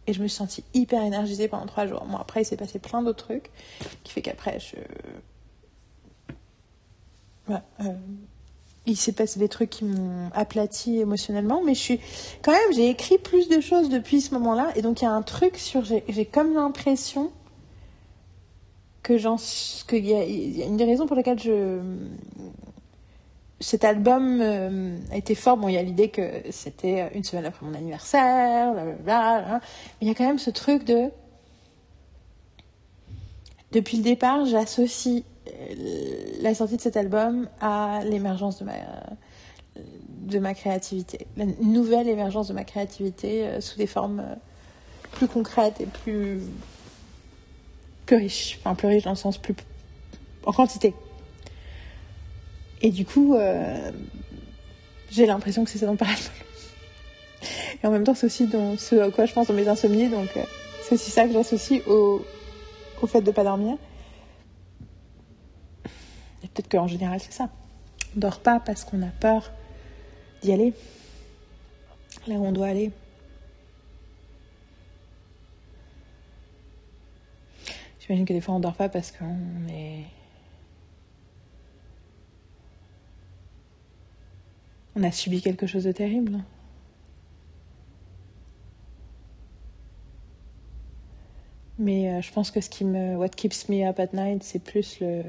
Et 0.06 0.14
je 0.14 0.22
me 0.22 0.28
suis 0.28 0.36
sentie 0.38 0.64
hyper 0.72 1.02
énergisée 1.02 1.46
pendant 1.46 1.66
trois 1.66 1.86
jours. 1.86 2.06
Bon, 2.06 2.16
après, 2.16 2.40
il 2.40 2.44
s'est 2.46 2.56
passé 2.56 2.78
plein 2.78 3.02
d'autres 3.02 3.26
trucs 3.26 3.50
qui 4.02 4.14
fait 4.14 4.22
qu'après, 4.22 4.58
je. 4.60 4.76
Euh, 7.50 7.92
il 8.86 8.96
s'est 8.96 9.12
passé 9.12 9.38
des 9.38 9.50
trucs 9.50 9.68
qui 9.68 9.84
m'ont 9.84 10.30
aplati 10.32 11.00
émotionnellement, 11.00 11.62
mais 11.62 11.74
je 11.74 11.80
suis 11.80 12.00
quand 12.40 12.52
même, 12.52 12.72
j'ai 12.74 12.88
écrit 12.88 13.18
plus 13.18 13.50
de 13.50 13.60
choses 13.60 13.90
depuis 13.90 14.22
ce 14.22 14.32
moment-là, 14.34 14.72
et 14.74 14.80
donc 14.80 15.02
il 15.02 15.04
y 15.04 15.08
a 15.08 15.12
un 15.12 15.22
truc 15.22 15.58
sur, 15.58 15.84
j'ai 15.84 16.24
comme 16.24 16.54
l'impression 16.54 17.30
que 19.02 19.18
j'en 19.18 19.36
qu'il 19.36 20.06
y, 20.06 20.12
y, 20.12 20.62
a 20.62 20.66
une 20.66 20.76
des 20.76 20.84
raisons 20.84 21.06
pour 21.06 21.14
lesquelles 21.14 21.38
je 21.38 21.80
cet 23.60 23.84
album 23.84 24.40
euh, 24.40 24.96
a 25.10 25.16
été 25.16 25.34
fort. 25.34 25.56
Bon 25.56 25.68
il 25.68 25.74
y 25.74 25.78
a 25.78 25.82
l'idée 25.82 26.08
que 26.08 26.22
c'était 26.50 27.10
une 27.14 27.24
semaine 27.24 27.46
après 27.46 27.64
mon 27.64 27.74
anniversaire 27.74 28.74
mais 28.74 29.22
il 30.00 30.08
y 30.08 30.10
a 30.10 30.14
quand 30.14 30.26
même 30.26 30.38
ce 30.38 30.50
truc 30.50 30.84
de 30.84 31.10
depuis 33.72 33.96
le 33.96 34.02
départ 34.02 34.44
j'associe 34.44 35.24
euh, 35.48 35.74
la 36.40 36.54
sortie 36.54 36.76
de 36.76 36.82
cet 36.82 36.96
album 36.96 37.48
à 37.60 38.00
l'émergence 38.04 38.58
de 38.58 38.64
ma 38.64 38.74
de 40.26 40.38
ma 40.38 40.54
créativité. 40.54 41.26
La 41.36 41.46
nouvelle 41.62 42.08
émergence 42.08 42.48
de 42.48 42.52
ma 42.52 42.64
créativité 42.64 43.46
euh, 43.46 43.60
sous 43.60 43.78
des 43.78 43.86
formes 43.86 44.24
plus 45.12 45.28
concrètes 45.28 45.80
et 45.80 45.86
plus 45.86 46.40
plus 48.06 48.16
riche, 48.16 48.58
enfin 48.60 48.74
plus 48.74 48.88
riche 48.88 49.04
dans 49.04 49.10
le 49.10 49.16
sens 49.16 49.38
plus 49.38 49.54
en 50.44 50.52
quantité. 50.52 50.94
Et 52.82 52.90
du 52.90 53.06
coup, 53.06 53.34
euh, 53.34 53.90
j'ai 55.10 55.26
l'impression 55.26 55.64
que 55.64 55.70
c'est 55.70 55.78
ça 55.78 55.86
dont 55.86 55.96
parle. 55.96 56.12
Et 57.82 57.86
en 57.86 57.90
même 57.90 58.04
temps, 58.04 58.14
c'est 58.14 58.26
aussi 58.26 58.46
dans 58.46 58.76
ce 58.76 58.96
à 58.96 59.10
quoi 59.10 59.26
je 59.26 59.32
pense 59.32 59.48
dans 59.48 59.54
mes 59.54 59.68
insomnies, 59.68 60.08
donc 60.08 60.28
euh, 60.36 60.44
c'est 60.82 60.94
aussi 60.94 61.10
ça 61.10 61.26
que 61.26 61.32
j'associe 61.32 61.82
au, 61.86 62.24
au 63.02 63.06
fait 63.06 63.20
de 63.20 63.30
pas 63.30 63.44
dormir. 63.44 63.76
Et 66.42 66.48
peut-être 66.48 66.68
qu'en 66.70 66.86
général, 66.86 67.20
c'est 67.20 67.32
ça. 67.32 67.48
On 68.16 68.20
dort 68.20 68.40
pas 68.40 68.60
parce 68.60 68.84
qu'on 68.84 69.02
a 69.02 69.10
peur 69.20 69.52
d'y 70.42 70.52
aller, 70.52 70.72
là 72.26 72.36
où 72.36 72.46
on 72.46 72.52
doit 72.52 72.66
aller. 72.66 72.90
J'imagine 78.00 78.24
que 78.24 78.32
des 78.32 78.40
fois 78.40 78.54
on 78.54 78.60
dort 78.60 78.74
pas 78.74 78.88
parce 78.88 79.10
qu'on 79.10 79.68
est. 79.68 80.04
On 84.97 85.02
a 85.02 85.10
subi 85.10 85.43
quelque 85.43 85.66
chose 85.66 85.85
de 85.85 85.93
terrible. 85.93 86.43
Mais 91.78 92.10
euh, 92.10 92.23
je 92.23 92.32
pense 92.32 92.51
que 92.51 92.62
ce 92.62 92.70
qui 92.70 92.86
me. 92.86 93.16
What 93.16 93.28
keeps 93.28 93.68
me 93.68 93.86
up 93.86 94.01
at 94.01 94.14
night, 94.14 94.43
c'est 94.43 94.59
plus 94.59 94.98
le. 95.01 95.23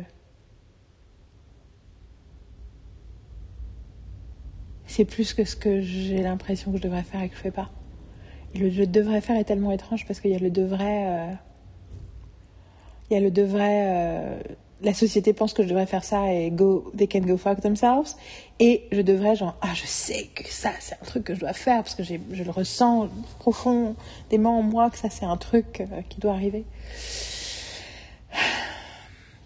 C'est 4.85 5.03
plus 5.03 5.33
que 5.33 5.43
ce 5.43 5.57
que 5.57 5.81
j'ai 5.81 6.23
l'impression 6.23 6.71
que 6.71 6.77
je 6.77 6.83
devrais 6.83 7.03
faire 7.03 7.21
et 7.21 7.27
que 7.27 7.35
je 7.35 7.41
fais 7.41 7.51
pas. 7.51 7.69
Le 8.55 8.69
je 8.69 8.83
devrais 8.83 9.19
faire 9.19 9.35
est 9.35 9.43
tellement 9.43 9.71
étrange 9.73 10.05
parce 10.07 10.21
qu'il 10.21 10.31
y 10.31 10.35
a 10.35 10.39
le 10.39 10.49
devrait. 10.49 11.07
Euh, 11.07 11.33
il 13.09 13.15
y 13.15 13.17
a 13.17 13.19
le 13.19 13.31
devrait. 13.31 13.83
Euh, 13.85 14.39
la 14.81 14.93
société 14.93 15.33
pense 15.33 15.53
que 15.53 15.63
je 15.63 15.67
devrais 15.67 15.87
faire 15.87 16.03
ça 16.03 16.31
et 16.31 16.51
go, 16.51 16.91
they 16.95 17.07
can 17.07 17.21
go 17.21 17.37
fuck 17.37 17.61
themselves. 17.61 18.15
Et 18.59 18.87
je 18.91 19.01
devrais, 19.01 19.35
genre, 19.35 19.55
ah, 19.61 19.73
je 19.73 19.87
sais 19.87 20.29
que 20.35 20.51
ça, 20.51 20.71
c'est 20.79 20.95
un 21.01 21.05
truc 21.05 21.23
que 21.23 21.33
je 21.33 21.39
dois 21.39 21.53
faire 21.53 21.83
parce 21.83 21.95
que 21.95 22.03
je 22.03 22.43
le 22.43 22.51
ressens 22.51 23.09
profondément 23.39 24.59
en 24.59 24.63
moi 24.63 24.89
que 24.89 24.97
ça, 24.97 25.09
c'est 25.09 25.25
un 25.25 25.37
truc 25.37 25.81
euh, 25.81 26.01
qui 26.09 26.19
doit 26.19 26.33
arriver. 26.33 26.65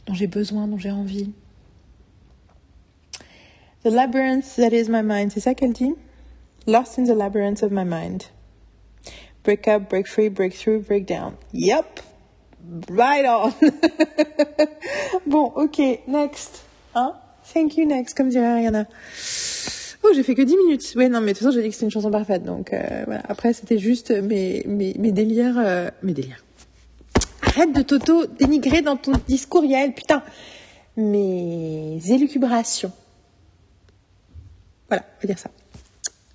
Dont 0.05 0.13
j'ai 0.13 0.27
besoin, 0.27 0.67
dont 0.67 0.79
j'ai 0.79 0.91
envie. 0.91 1.31
The 3.83 3.89
labyrinth 3.89 4.55
that 4.57 4.73
is 4.73 4.89
my 4.89 5.03
mind, 5.03 5.31
c'est 5.31 5.39
ça 5.39 5.53
qu'elle 5.53 5.73
dit? 5.73 5.93
Lost 6.65 6.97
in 6.97 7.05
the 7.05 7.15
labyrinth 7.15 7.63
of 7.63 7.71
my 7.71 7.85
mind. 7.85 8.23
Break 9.43 9.67
up, 9.67 9.89
break 9.89 10.07
free, 10.07 10.29
break 10.29 10.53
through, 10.53 10.81
break 10.81 11.07
down. 11.07 11.35
Yep. 11.53 12.01
Right 12.89 13.25
on. 13.27 13.53
bon, 15.27 15.51
ok, 15.55 15.79
next. 16.07 16.63
Hein? 16.95 17.13
Thank 17.53 17.77
you, 17.77 17.85
next, 17.85 18.15
comme 18.15 18.29
dirait 18.29 18.45
Ariana. 18.45 18.87
Oh, 20.03 20.09
j'ai 20.15 20.23
fait 20.23 20.35
que 20.35 20.41
10 20.41 20.57
minutes. 20.57 20.93
Ouais, 20.95 21.09
non, 21.09 21.21
mais 21.21 21.33
de 21.33 21.37
toute 21.37 21.45
façon, 21.45 21.51
j'ai 21.51 21.61
dit 21.61 21.69
que 21.69 21.73
c'était 21.73 21.85
une 21.85 21.91
chanson 21.91 22.11
parfaite. 22.11 22.43
Donc, 22.43 22.73
euh, 22.73 23.03
voilà. 23.05 23.21
Après, 23.27 23.53
c'était 23.53 23.77
juste 23.77 24.11
mes, 24.11 24.63
mes, 24.67 24.95
mes 24.97 25.11
délires. 25.11 25.57
Euh, 25.57 25.89
mes 26.01 26.13
délires. 26.13 26.43
Arrête 27.43 27.73
de 27.73 27.81
t'auto-dénigrer 27.81 28.81
dans 28.81 28.95
ton 28.95 29.13
discours, 29.27 29.63
Yael, 29.65 29.93
putain. 29.93 30.23
Mes 30.97 31.99
élucubrations. 32.09 32.91
Voilà, 34.87 35.05
on 35.17 35.21
va 35.21 35.27
dire 35.27 35.39
ça. 35.39 35.51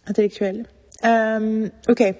Intellectuel. 0.06 0.66
Euh, 1.04 1.68
ok. 1.88 2.14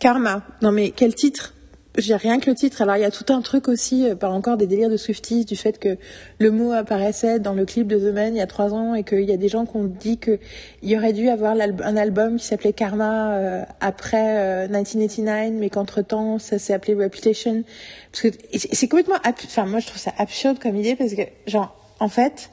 Karma. 0.00 0.42
Non, 0.62 0.72
mais 0.72 0.90
quel 0.90 1.14
titre? 1.14 1.54
J'ai 1.98 2.14
rien 2.14 2.38
que 2.38 2.48
le 2.48 2.56
titre. 2.56 2.80
Alors 2.80 2.96
il 2.96 3.02
y 3.02 3.04
a 3.04 3.10
tout 3.10 3.30
un 3.32 3.42
truc 3.42 3.68
aussi, 3.68 4.08
euh, 4.08 4.14
par 4.14 4.32
encore 4.32 4.56
des 4.56 4.66
délires 4.66 4.88
de 4.88 4.96
Swifties, 4.96 5.44
du 5.44 5.56
fait 5.56 5.78
que 5.78 5.98
le 6.38 6.50
mot 6.50 6.72
apparaissait 6.72 7.40
dans 7.40 7.52
le 7.52 7.64
clip 7.64 7.88
de 7.88 7.98
The 7.98 8.14
Man 8.14 8.34
il 8.34 8.38
y 8.38 8.40
a 8.40 8.46
trois 8.46 8.72
ans 8.72 8.94
et 8.94 9.02
qu'il 9.02 9.24
y 9.24 9.32
a 9.32 9.36
des 9.36 9.48
gens 9.48 9.66
qui 9.66 9.76
ont 9.76 9.84
dit 9.84 10.18
qu'il 10.18 10.38
y 10.82 10.96
aurait 10.96 11.12
dû 11.12 11.28
avoir 11.28 11.54
un 11.54 11.96
album 11.96 12.36
qui 12.36 12.46
s'appelait 12.46 12.72
Karma 12.72 13.32
euh, 13.32 13.62
après 13.80 14.68
1989, 14.68 15.28
euh, 15.28 15.50
mais 15.58 15.70
qu'entre 15.70 16.02
temps 16.02 16.38
ça 16.38 16.58
s'est 16.58 16.72
appelé 16.72 16.94
Reputation. 16.94 17.64
Parce 18.12 18.22
que 18.22 18.28
c'est 18.56 18.88
complètement, 18.88 19.16
enfin 19.24 19.66
moi 19.66 19.80
je 19.80 19.86
trouve 19.88 20.00
ça 20.00 20.12
absurde 20.18 20.58
comme 20.58 20.76
idée 20.76 20.94
parce 20.96 21.14
que 21.14 21.22
genre 21.46 21.74
en 22.00 22.08
fait 22.08 22.50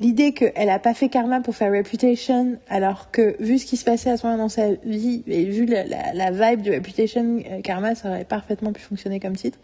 l'idée 0.00 0.32
qu'elle 0.32 0.66
n'a 0.66 0.78
pas 0.78 0.94
fait 0.94 1.08
Karma 1.08 1.40
pour 1.40 1.54
faire 1.54 1.70
Reputation, 1.70 2.58
alors 2.68 3.10
que 3.10 3.36
vu 3.40 3.58
ce 3.58 3.66
qui 3.66 3.76
se 3.76 3.84
passait 3.84 4.10
à 4.10 4.16
ce 4.16 4.26
moment 4.26 4.38
dans 4.38 4.48
sa 4.48 4.72
vie, 4.84 5.22
et 5.26 5.44
vu 5.44 5.66
la, 5.66 6.30
vibe 6.30 6.62
de 6.62 6.72
Reputation, 6.72 7.42
euh, 7.46 7.60
Karma, 7.60 7.94
ça 7.94 8.08
aurait 8.08 8.24
parfaitement 8.24 8.72
pu 8.72 8.80
fonctionner 8.80 9.20
comme 9.20 9.36
titre. 9.36 9.58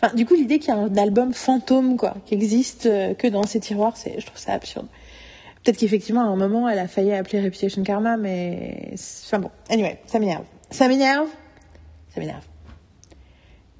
Enfin, 0.00 0.14
du 0.14 0.26
coup, 0.26 0.34
l'idée 0.34 0.58
qu'il 0.58 0.68
y 0.68 0.76
a 0.76 0.80
un 0.80 0.96
album 0.96 1.32
fantôme, 1.32 1.96
quoi, 1.96 2.16
qui 2.26 2.34
existe 2.34 2.86
euh, 2.86 3.14
que 3.14 3.28
dans 3.28 3.44
ses 3.44 3.60
tiroirs, 3.60 3.96
c'est, 3.96 4.20
je 4.20 4.26
trouve 4.26 4.38
ça 4.38 4.52
absurde. 4.52 4.86
Peut-être 5.62 5.78
qu'effectivement, 5.78 6.20
à 6.20 6.24
un 6.24 6.36
moment, 6.36 6.68
elle 6.68 6.78
a 6.78 6.88
failli 6.88 7.12
appeler 7.12 7.42
Reputation 7.42 7.82
Karma, 7.82 8.16
mais, 8.16 8.92
enfin 9.26 9.38
bon. 9.38 9.50
Anyway, 9.70 9.98
ça 10.06 10.18
m'énerve. 10.18 10.44
Ça 10.70 10.88
m'énerve. 10.88 11.28
Ça 12.14 12.20
m'énerve. 12.20 12.44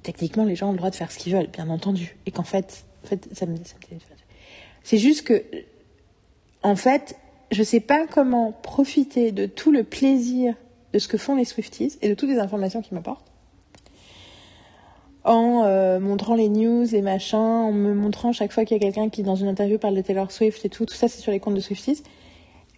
Techniquement, 0.03 0.45
les 0.45 0.55
gens 0.55 0.69
ont 0.69 0.71
le 0.71 0.77
droit 0.77 0.89
de 0.89 0.95
faire 0.95 1.11
ce 1.11 1.19
qu'ils 1.19 1.33
veulent, 1.33 1.49
bien 1.51 1.69
entendu. 1.69 2.17
Et 2.25 2.31
qu'en 2.31 2.43
fait, 2.43 2.85
en 3.03 3.07
fait, 3.07 3.29
ça 3.33 3.45
me, 3.45 3.55
ça 3.57 3.75
me 3.91 3.99
c'est 4.83 4.97
juste 4.97 5.23
que 5.23 5.43
en 6.63 6.75
fait, 6.75 7.15
je 7.51 7.59
ne 7.59 7.65
sais 7.65 7.79
pas 7.79 8.05
comment 8.07 8.51
profiter 8.51 9.31
de 9.31 9.45
tout 9.45 9.71
le 9.71 9.83
plaisir 9.83 10.55
de 10.93 10.99
ce 10.99 11.07
que 11.07 11.17
font 11.17 11.35
les 11.35 11.45
Swifties 11.45 11.97
et 12.01 12.09
de 12.09 12.13
toutes 12.13 12.29
les 12.29 12.39
informations 12.39 12.81
qu'ils 12.81 12.95
m'apportent 12.95 13.25
en 15.25 15.63
euh, 15.65 15.99
montrant 15.99 16.33
les 16.33 16.49
news, 16.49 16.85
les 16.91 17.01
machins, 17.01 17.37
en 17.37 17.71
me 17.71 17.93
montrant 17.93 18.31
chaque 18.31 18.51
fois 18.51 18.65
qu'il 18.65 18.77
y 18.77 18.79
a 18.79 18.83
quelqu'un 18.83 19.09
qui 19.09 19.21
dans 19.21 19.35
une 19.35 19.47
interview 19.47 19.77
parle 19.77 19.95
de 19.95 20.01
Taylor 20.01 20.31
Swift 20.31 20.65
et 20.65 20.69
tout, 20.69 20.85
tout 20.85 20.95
ça 20.95 21.07
c'est 21.07 21.19
sur 21.19 21.31
les 21.31 21.39
comptes 21.39 21.55
de 21.55 21.59
Swifties, 21.59 22.03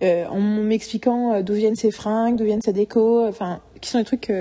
euh, 0.01 0.25
en 0.25 0.39
m'expliquant 0.39 1.33
euh, 1.33 1.41
d'où 1.43 1.53
viennent 1.53 1.75
ses 1.75 1.91
fringues, 1.91 2.35
d'où 2.35 2.45
viennent 2.45 2.61
sa 2.61 2.71
déco, 2.71 3.25
enfin, 3.27 3.61
qui 3.79 3.89
sont 3.89 3.99
des 3.99 4.05
trucs 4.05 4.31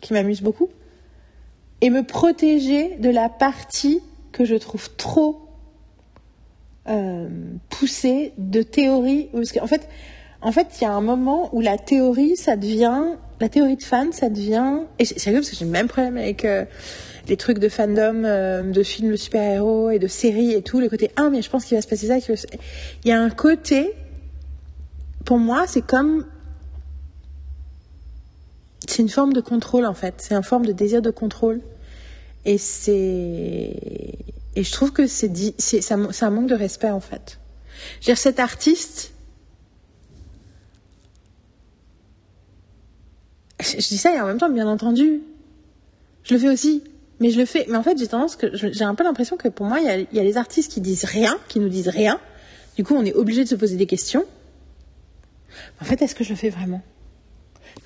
qui 0.00 0.12
m'amusent 0.12 0.42
beaucoup, 0.42 0.68
et 1.80 1.88
me 1.88 2.02
protéger 2.02 2.96
de 2.96 3.08
la 3.08 3.28
partie 3.28 4.02
que 4.32 4.44
je 4.44 4.56
trouve 4.56 4.90
trop 4.96 5.40
euh, 6.88 7.28
poussée 7.68 8.32
de 8.38 8.62
théorie. 8.62 9.28
Parce 9.32 9.52
qu'en 9.52 9.66
fait, 9.66 9.88
en 10.42 10.52
fait, 10.52 10.68
il 10.80 10.84
y 10.84 10.86
a 10.86 10.92
un 10.92 11.00
moment 11.02 11.54
où 11.54 11.60
la 11.60 11.76
théorie, 11.76 12.36
ça 12.36 12.56
devient, 12.56 13.02
la 13.40 13.48
théorie 13.48 13.76
de 13.76 13.82
fan, 13.82 14.12
ça 14.12 14.30
devient, 14.30 14.80
et 14.98 15.04
c'est 15.04 15.18
sérieux 15.18 15.40
parce 15.40 15.50
que 15.50 15.56
j'ai 15.56 15.66
le 15.66 15.70
même 15.70 15.88
problème 15.88 16.16
avec 16.16 16.44
euh, 16.44 16.64
les 17.28 17.36
trucs 17.36 17.58
de 17.58 17.68
fandom, 17.68 18.24
euh, 18.24 18.62
de 18.62 18.82
films 18.82 19.10
de 19.10 19.16
super-héros 19.16 19.90
et 19.90 19.98
de 19.98 20.06
séries 20.06 20.52
et 20.52 20.62
tout, 20.62 20.80
le 20.80 20.88
côté, 20.88 21.10
ah, 21.16 21.28
mais 21.30 21.42
je 21.42 21.50
pense 21.50 21.66
qu'il 21.66 21.76
va 21.76 21.82
se 21.82 21.88
passer 21.88 22.06
ça. 22.06 22.16
Il 23.04 23.08
y 23.08 23.12
a 23.12 23.20
un 23.20 23.30
côté, 23.30 23.92
pour 25.26 25.38
moi, 25.38 25.66
c'est 25.66 25.84
comme, 25.86 26.24
c'est 28.88 29.02
une 29.02 29.10
forme 29.10 29.34
de 29.34 29.42
contrôle 29.42 29.84
en 29.84 29.94
fait, 29.94 30.14
c'est 30.18 30.34
une 30.34 30.42
forme 30.42 30.64
de 30.64 30.72
désir 30.72 31.02
de 31.02 31.10
contrôle. 31.10 31.60
Et 32.44 32.58
c'est, 32.58 32.92
et 34.56 34.62
je 34.62 34.72
trouve 34.72 34.92
que 34.92 35.06
c'est 35.06 35.30
c'est 35.58 35.92
un 35.92 36.30
manque 36.30 36.48
de 36.48 36.54
respect 36.54 36.90
en 36.90 37.00
fait. 37.00 37.38
Je 38.00 38.06
dire, 38.06 38.18
cet 38.18 38.40
artiste, 38.40 39.12
je, 43.60 43.76
dis 43.76 43.98
ça 43.98 44.14
et 44.14 44.20
en 44.20 44.26
même 44.26 44.38
temps, 44.38 44.50
bien 44.50 44.68
entendu, 44.68 45.22
je 46.24 46.34
le 46.34 46.40
fais 46.40 46.48
aussi. 46.48 46.82
Mais 47.20 47.30
je 47.30 47.38
le 47.38 47.44
fais. 47.44 47.66
Mais 47.68 47.76
en 47.76 47.82
fait, 47.82 47.98
j'ai 47.98 48.06
tendance 48.06 48.36
que 48.36 48.46
j'ai 48.54 48.84
un 48.84 48.94
peu 48.94 49.04
l'impression 49.04 49.36
que 49.36 49.48
pour 49.48 49.66
moi, 49.66 49.78
il 49.80 49.86
y, 49.86 49.90
a, 49.90 49.98
il 49.98 50.08
y 50.12 50.18
a 50.18 50.22
les 50.22 50.38
artistes 50.38 50.72
qui 50.72 50.80
disent 50.80 51.04
rien, 51.04 51.38
qui 51.48 51.60
nous 51.60 51.68
disent 51.68 51.88
rien. 51.88 52.18
Du 52.76 52.84
coup, 52.84 52.94
on 52.94 53.04
est 53.04 53.12
obligé 53.12 53.44
de 53.44 53.48
se 53.48 53.54
poser 53.54 53.76
des 53.76 53.86
questions. 53.86 54.24
En 55.82 55.84
fait, 55.84 56.00
est-ce 56.00 56.14
que 56.14 56.24
je 56.24 56.30
le 56.30 56.36
fais 56.36 56.48
vraiment? 56.48 56.80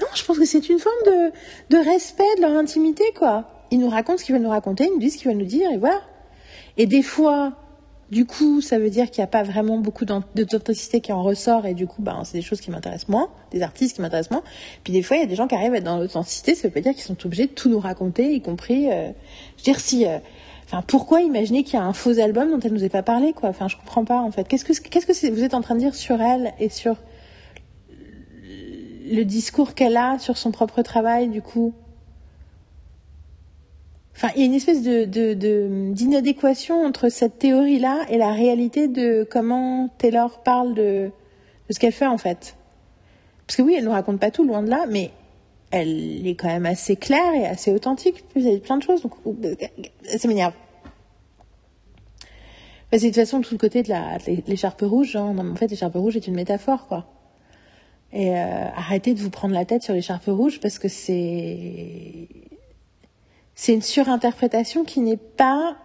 Non, 0.00 0.06
je 0.14 0.24
pense 0.24 0.38
que 0.38 0.44
c'est 0.44 0.68
une 0.68 0.78
forme 0.78 0.94
de, 1.06 1.32
de 1.70 1.84
respect 1.84 2.22
de 2.36 2.42
leur 2.42 2.52
intimité, 2.52 3.04
quoi. 3.16 3.53
Ils 3.74 3.80
nous 3.80 3.88
racontent 3.88 4.18
ce 4.18 4.24
qu'ils 4.24 4.36
veulent 4.36 4.44
nous 4.44 4.50
raconter, 4.50 4.84
ils 4.84 4.92
nous 4.92 5.00
disent 5.00 5.14
ce 5.14 5.18
qu'ils 5.18 5.32
veulent 5.32 5.40
nous 5.40 5.44
dire, 5.44 5.68
et 5.72 5.78
voilà. 5.78 6.00
Et 6.76 6.86
des 6.86 7.02
fois, 7.02 7.54
du 8.12 8.24
coup, 8.24 8.60
ça 8.60 8.78
veut 8.78 8.88
dire 8.88 9.10
qu'il 9.10 9.20
n'y 9.20 9.24
a 9.24 9.26
pas 9.26 9.42
vraiment 9.42 9.78
beaucoup 9.78 10.04
d'authenticité 10.04 11.00
qui 11.00 11.10
en 11.10 11.24
ressort 11.24 11.66
et 11.66 11.74
du 11.74 11.88
coup, 11.88 12.00
ben, 12.00 12.22
c'est 12.22 12.38
des 12.38 12.42
choses 12.42 12.60
qui 12.60 12.70
m'intéressent 12.70 13.08
moins, 13.08 13.30
des 13.50 13.62
artistes 13.62 13.96
qui 13.96 14.00
m'intéressent 14.00 14.30
moins. 14.30 14.44
Puis 14.84 14.92
des 14.92 15.02
fois, 15.02 15.16
il 15.16 15.20
y 15.20 15.22
a 15.24 15.26
des 15.26 15.34
gens 15.34 15.48
qui 15.48 15.56
arrivent 15.56 15.74
à 15.74 15.78
être 15.78 15.84
dans 15.84 15.98
l'authenticité, 15.98 16.54
ça 16.54 16.68
veut 16.68 16.72
pas 16.72 16.82
dire 16.82 16.92
qu'ils 16.92 17.02
sont 17.02 17.16
obligés 17.26 17.48
de 17.48 17.52
tout 17.52 17.68
nous 17.68 17.80
raconter, 17.80 18.32
y 18.32 18.40
compris, 18.40 18.92
euh, 18.92 19.08
je 19.56 19.62
veux 19.62 19.64
dire, 19.64 19.80
si, 19.80 20.06
euh, 20.06 20.18
enfin, 20.66 20.84
pourquoi 20.86 21.22
imaginer 21.22 21.64
qu'il 21.64 21.74
y 21.74 21.82
a 21.82 21.84
un 21.84 21.94
faux 21.94 22.20
album 22.20 22.52
dont 22.52 22.60
elle 22.60 22.74
nous 22.74 22.84
ait 22.84 22.88
pas 22.88 23.02
parlé, 23.02 23.32
quoi? 23.32 23.48
Enfin, 23.48 23.66
je 23.66 23.76
comprends 23.76 24.04
pas, 24.04 24.20
en 24.20 24.30
fait. 24.30 24.46
Qu'est-ce 24.46 24.64
que, 24.64 24.88
qu'est-ce 24.88 25.06
que 25.06 25.32
vous 25.32 25.42
êtes 25.42 25.54
en 25.54 25.62
train 25.62 25.74
de 25.74 25.80
dire 25.80 25.96
sur 25.96 26.22
elle 26.22 26.54
et 26.60 26.68
sur 26.68 26.94
le 29.10 29.24
discours 29.24 29.74
qu'elle 29.74 29.96
a 29.96 30.20
sur 30.20 30.36
son 30.36 30.52
propre 30.52 30.82
travail, 30.82 31.26
du 31.26 31.42
coup? 31.42 31.74
Enfin, 34.16 34.28
il 34.36 34.40
y 34.40 34.42
a 34.44 34.46
une 34.46 34.54
espèce 34.54 34.82
de, 34.82 35.04
de, 35.04 35.92
d'inadéquation 35.92 36.84
entre 36.84 37.08
cette 37.08 37.38
théorie-là 37.38 38.06
et 38.08 38.16
la 38.16 38.32
réalité 38.32 38.86
de 38.86 39.26
comment 39.28 39.88
Taylor 39.98 40.40
parle 40.42 40.74
de, 40.74 41.10
de 41.68 41.72
ce 41.72 41.80
qu'elle 41.80 41.92
fait 41.92 42.06
en 42.06 42.18
fait. 42.18 42.56
Parce 43.46 43.56
que 43.56 43.62
oui, 43.62 43.74
elle 43.76 43.84
ne 43.84 43.90
raconte 43.90 44.20
pas 44.20 44.30
tout, 44.30 44.44
loin 44.44 44.62
de 44.62 44.70
là, 44.70 44.86
mais 44.88 45.10
elle 45.70 46.26
est 46.26 46.36
quand 46.36 46.46
même 46.46 46.66
assez 46.66 46.94
claire 46.94 47.34
et 47.34 47.44
assez 47.46 47.72
authentique 47.72 48.24
vis 48.36 48.54
à 48.54 48.58
plein 48.58 48.78
de 48.78 48.82
choses. 48.82 49.02
Donc, 49.02 49.14
ça 50.04 50.28
m'énerve. 50.28 50.54
c'est 52.92 53.00
de 53.00 53.06
toute 53.06 53.16
façon 53.16 53.40
tout 53.40 53.54
le 53.54 53.58
côté 53.58 53.82
de 53.82 53.92
l'écharpe 54.48 54.82
rouge. 54.82 55.16
Hein. 55.16 55.36
en 55.36 55.56
fait, 55.56 55.66
l'écharpe 55.66 55.96
rouge 55.96 56.16
est 56.16 56.26
une 56.28 56.36
métaphore, 56.36 56.86
quoi. 56.86 57.06
Et 58.12 58.30
euh, 58.30 58.68
arrêtez 58.76 59.12
de 59.12 59.18
vous 59.18 59.30
prendre 59.30 59.54
la 59.54 59.64
tête 59.64 59.82
sur 59.82 59.92
l'écharpe 59.92 60.26
rouge 60.26 60.60
parce 60.60 60.78
que 60.78 60.86
c'est 60.86 62.28
c'est 63.54 63.72
une 63.72 63.82
surinterprétation 63.82 64.84
qui 64.84 65.00
n'est 65.00 65.16
pas 65.16 65.76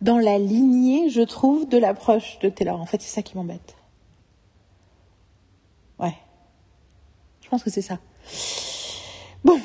dans 0.00 0.18
la 0.18 0.38
lignée, 0.38 1.10
je 1.10 1.20
trouve, 1.20 1.68
de 1.68 1.76
l'approche 1.76 2.38
de 2.40 2.48
Taylor. 2.48 2.80
En 2.80 2.86
fait, 2.86 3.00
c'est 3.02 3.14
ça 3.14 3.22
qui 3.22 3.36
m'embête. 3.36 3.76
Ouais. 5.98 6.14
Je 7.42 7.48
pense 7.48 7.62
que 7.62 7.70
c'est 7.70 7.82
ça. 7.82 7.98
Bon, 9.44 9.60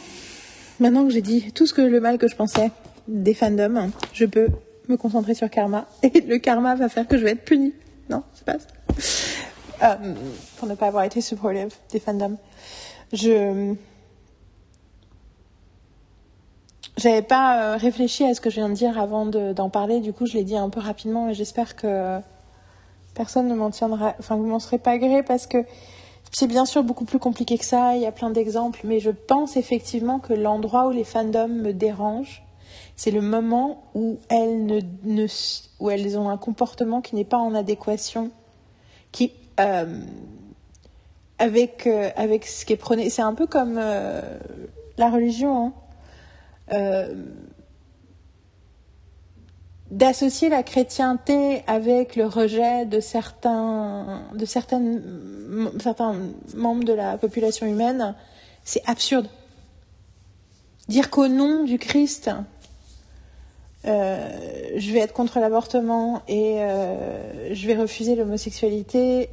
maintenant 0.79 1.05
que 1.05 1.11
j'ai 1.11 1.21
dit 1.21 1.51
tout 1.53 1.65
ce 1.65 1.73
que 1.73 1.81
le 1.81 2.01
mal 2.01 2.17
que 2.17 2.27
je 2.27 2.35
pensais 2.35 2.71
des 3.07 3.33
fandoms, 3.33 3.91
je 4.13 4.25
peux 4.25 4.47
me 4.89 4.97
concentrer 4.97 5.33
sur 5.33 5.49
karma. 5.49 5.87
Et 6.03 6.21
le 6.21 6.37
karma 6.37 6.75
va 6.75 6.89
faire 6.89 7.07
que 7.07 7.17
je 7.17 7.23
vais 7.23 7.31
être 7.31 7.45
punie. 7.45 7.73
Non, 8.09 8.23
c'est 8.33 8.45
pas 8.45 8.57
ça. 8.59 8.67
Euh, 9.83 10.13
pour 10.57 10.67
ne 10.67 10.75
pas 10.75 10.87
avoir 10.87 11.03
été 11.03 11.21
supportive 11.21 11.73
des 11.91 11.99
fandoms. 11.99 12.37
Je 13.13 13.75
j'avais 16.97 17.21
pas 17.21 17.73
euh, 17.73 17.77
réfléchi 17.77 18.23
à 18.23 18.33
ce 18.33 18.41
que 18.41 18.49
je 18.49 18.55
viens 18.55 18.69
de 18.69 18.73
dire 18.73 18.99
avant 18.99 19.25
d'en 19.25 19.69
parler, 19.69 19.99
du 19.99 20.13
coup 20.13 20.25
je 20.25 20.33
l'ai 20.33 20.43
dit 20.43 20.55
un 20.55 20.69
peu 20.69 20.79
rapidement 20.79 21.29
et 21.29 21.33
j'espère 21.33 21.75
que 21.75 22.19
personne 23.13 23.47
ne 23.47 23.55
m'en 23.55 23.69
tiendra, 23.69 24.15
enfin 24.19 24.35
vous 24.35 24.45
m'en 24.45 24.59
serez 24.59 24.77
pas 24.77 24.97
gré 24.97 25.23
parce 25.23 25.47
que 25.47 25.65
c'est 26.31 26.47
bien 26.47 26.65
sûr 26.65 26.83
beaucoup 26.83 27.05
plus 27.05 27.19
compliqué 27.19 27.57
que 27.57 27.65
ça, 27.65 27.95
il 27.95 28.01
y 28.01 28.05
a 28.05 28.11
plein 28.11 28.29
d'exemples, 28.29 28.81
mais 28.83 28.99
je 28.99 29.11
pense 29.11 29.57
effectivement 29.57 30.19
que 30.19 30.33
l'endroit 30.33 30.87
où 30.87 30.91
les 30.91 31.03
fandoms 31.03 31.47
me 31.47 31.71
dérangent, 31.71 32.43
c'est 32.97 33.11
le 33.11 33.21
moment 33.21 33.83
où 33.93 34.17
elles, 34.29 34.65
ne, 34.65 35.27
où 35.79 35.89
elles 35.89 36.17
ont 36.17 36.29
un 36.29 36.37
comportement 36.37 37.01
qui 37.01 37.15
n'est 37.15 37.25
pas 37.25 37.37
en 37.37 37.55
adéquation, 37.55 38.31
qui 39.11 39.31
euh, 39.59 40.01
avec, 41.39 41.87
euh, 41.87 42.09
avec 42.15 42.45
ce 42.45 42.65
qui 42.65 42.73
est 42.73 42.77
prôné. 42.77 43.09
C'est 43.09 43.21
un 43.21 43.33
peu 43.33 43.47
comme 43.47 43.75
la 43.75 45.09
religion. 45.09 45.67
Hein. 45.67 45.73
Euh, 46.73 47.13
d'associer 49.91 50.49
la 50.49 50.63
chrétienté 50.63 51.63
avec 51.67 52.15
le 52.15 52.25
rejet 52.25 52.85
de 52.85 52.99
certains, 52.99 54.23
de 54.33 54.45
certaines, 54.45 55.01
membres 56.55 56.83
de 56.83 56.91
la 56.91 57.17
population 57.17 57.67
humaine, 57.67 58.15
c'est 58.63 58.81
absurde. 58.87 59.27
dire 60.87 61.11
qu'au 61.11 61.27
nom 61.27 61.63
du 61.63 61.77
Christ, 61.77 62.31
euh, 63.85 64.73
je 64.75 64.91
vais 64.91 64.99
être 64.99 65.13
contre 65.13 65.39
l'avortement 65.39 66.23
et 66.27 66.63
euh, 66.63 67.53
je 67.53 67.67
vais 67.67 67.75
refuser 67.75 68.15
l'homosexualité, 68.15 69.29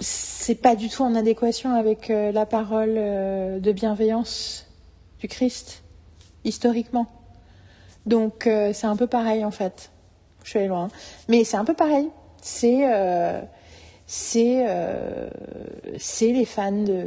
c'est 0.00 0.56
pas 0.56 0.74
du 0.74 0.88
tout 0.88 1.02
en 1.02 1.14
adéquation 1.14 1.72
avec 1.74 2.08
la 2.08 2.46
parole 2.46 2.94
de 2.94 3.72
bienveillance 3.72 4.67
du 5.20 5.28
Christ, 5.28 5.82
historiquement. 6.44 7.06
Donc 8.06 8.46
euh, 8.46 8.72
c'est 8.72 8.86
un 8.86 8.96
peu 8.96 9.06
pareil 9.06 9.44
en 9.44 9.50
fait. 9.50 9.90
Je 10.44 10.50
suis 10.50 10.58
allée 10.58 10.68
loin. 10.68 10.88
Mais 11.28 11.44
c'est 11.44 11.56
un 11.56 11.64
peu 11.64 11.74
pareil. 11.74 12.08
C'est 12.40 12.84
c'est 14.06 14.64
c'est 15.98 16.32
les 16.32 16.44
fans 16.44 16.70
de 16.70 17.04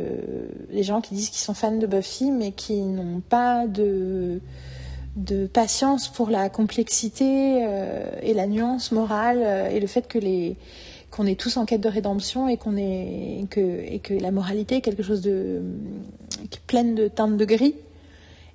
les 0.70 0.84
gens 0.84 1.02
qui 1.02 1.16
disent 1.16 1.30
qu'ils 1.30 1.40
sont 1.40 1.54
fans 1.54 1.78
de 1.78 1.88
Buffy 1.88 2.30
mais 2.32 2.52
qui 2.52 2.82
n'ont 2.82 3.22
pas 3.22 3.66
de 3.66 4.42
de 5.16 5.46
patience 5.46 6.08
pour 6.08 6.30
la 6.30 6.50
complexité 6.50 7.66
euh, 7.66 8.06
et 8.22 8.34
la 8.34 8.48
nuance 8.48 8.92
morale 8.92 9.42
euh, 9.42 9.70
et 9.70 9.80
le 9.80 9.88
fait 9.88 10.08
que 10.08 10.18
les 10.18 10.56
qu'on 11.10 11.26
est 11.26 11.38
tous 11.38 11.58
en 11.58 11.66
quête 11.66 11.82
de 11.82 11.90
rédemption 11.90 12.48
et 12.48 12.56
qu'on 12.56 12.78
est 12.78 13.46
que 13.50 13.84
et 13.84 14.00
que 14.00 14.14
la 14.14 14.32
moralité 14.32 14.78
est 14.78 14.82
quelque 14.82 15.04
chose 15.04 15.22
de 15.22 15.62
qui 16.50 16.58
est 16.58 16.66
pleine 16.66 16.96
de 16.96 17.10
teintes 17.10 17.36
de 17.36 17.46
gris 17.46 17.76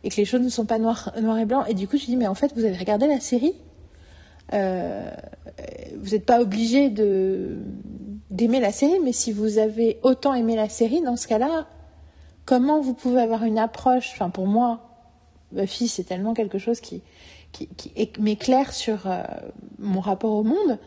et 0.05 0.11
que 0.11 0.17
les 0.17 0.25
choses 0.25 0.41
ne 0.41 0.49
sont 0.49 0.67
pas 0.67 0.79
noires 0.79 1.13
noir 1.21 1.39
et 1.39 1.45
blanc. 1.45 1.65
Et 1.67 1.75
du 1.75 1.89
coup 1.89 1.97
je 1.97 2.07
dis 2.07 2.17
mais 2.17 2.27
en 2.27 2.35
fait 2.35 2.53
vous 2.55 2.65
avez 2.65 2.77
regardé 2.77 3.07
la 3.07 3.21
série? 3.21 3.55
Euh, 4.53 5.11
vous 5.99 6.11
n'êtes 6.11 6.25
pas 6.25 6.41
obligé 6.41 6.89
d'aimer 6.89 8.61
la 8.61 8.73
série 8.73 9.01
mais 9.03 9.13
si 9.13 9.33
vous 9.33 9.59
avez 9.59 9.99
autant 10.03 10.35
aimé 10.35 10.55
la 10.55 10.69
série 10.69 11.03
dans 11.03 11.17
ce 11.17 11.27
cas-là 11.27 11.67
comment 12.45 12.81
vous 12.81 12.95
pouvez 12.95 13.21
avoir 13.21 13.45
une 13.45 13.59
approche? 13.59 14.11
Enfin 14.13 14.31
pour 14.31 14.47
moi 14.47 14.83
Buffy, 15.53 15.89
c'est 15.89 16.05
tellement 16.05 16.35
quelque 16.35 16.59
chose 16.59 16.81
qui, 16.81 17.03
m'éclaire 18.19 18.73
sur 18.73 19.07
euh, 19.07 19.23
mon 19.79 20.01
rapport 20.01 20.33
au 20.33 20.43
monde. 20.43 20.79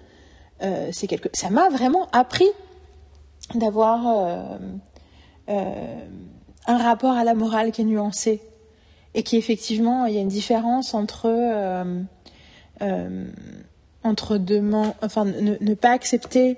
Euh, 0.61 0.91
quelque... 1.07 1.30
Ça 1.34 1.49
m'a 1.49 1.69
vraiment 1.69 2.10
appris 2.11 2.48
d'avoir 3.56 4.06
un 5.48 6.77
rapport 6.77 7.14
à 7.14 7.23
la 7.23 7.34
morale 7.34 7.72
qui 7.72 7.81
est 7.81 7.86
nuancé 7.86 8.41
et 9.14 9.23
qui 9.23 9.38
effectivement, 9.38 10.06
il 10.06 10.15
y 10.15 10.18
a 10.18 10.22
une 10.22 10.27
différence 10.27 10.94
entre 10.94 11.26
euh, 11.26 12.02
euh, 12.81 13.26
entre 14.03 14.38
demain, 14.38 14.94
enfin 15.02 15.26
ne, 15.26 15.56
ne 15.60 15.73
pas 15.73 15.91
accepter. 15.91 16.57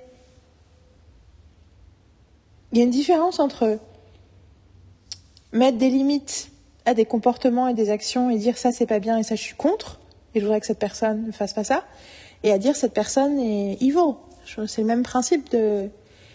Il 2.71 2.77
y 2.77 2.81
a 2.81 2.83
une 2.83 2.91
différence 2.91 3.39
entre 3.39 3.79
mettre 5.51 5.77
des 5.77 5.89
limites 5.89 6.51
à 6.85 6.93
des 6.93 7.05
comportements 7.05 7.67
et 7.67 7.73
des 7.73 7.89
actions 7.89 8.29
et 8.29 8.37
dire 8.37 8.57
ça 8.57 8.71
c'est 8.71 8.85
pas 8.85 8.99
bien 8.99 9.17
et 9.17 9.23
ça 9.23 9.35
je 9.35 9.41
suis 9.41 9.55
contre 9.55 9.99
et 10.33 10.39
je 10.39 10.45
voudrais 10.45 10.61
que 10.61 10.65
cette 10.65 10.79
personne 10.79 11.25
ne 11.25 11.31
fasse 11.31 11.53
pas 11.53 11.63
ça 11.63 11.83
et 12.43 12.51
à 12.51 12.57
dire 12.57 12.75
cette 12.75 12.93
personne 12.93 13.39
est 13.39 13.81
evil. 13.81 14.15
C'est 14.45 14.81
le 14.81 14.87
même 14.87 15.03
principe 15.03 15.51
de 15.51 15.89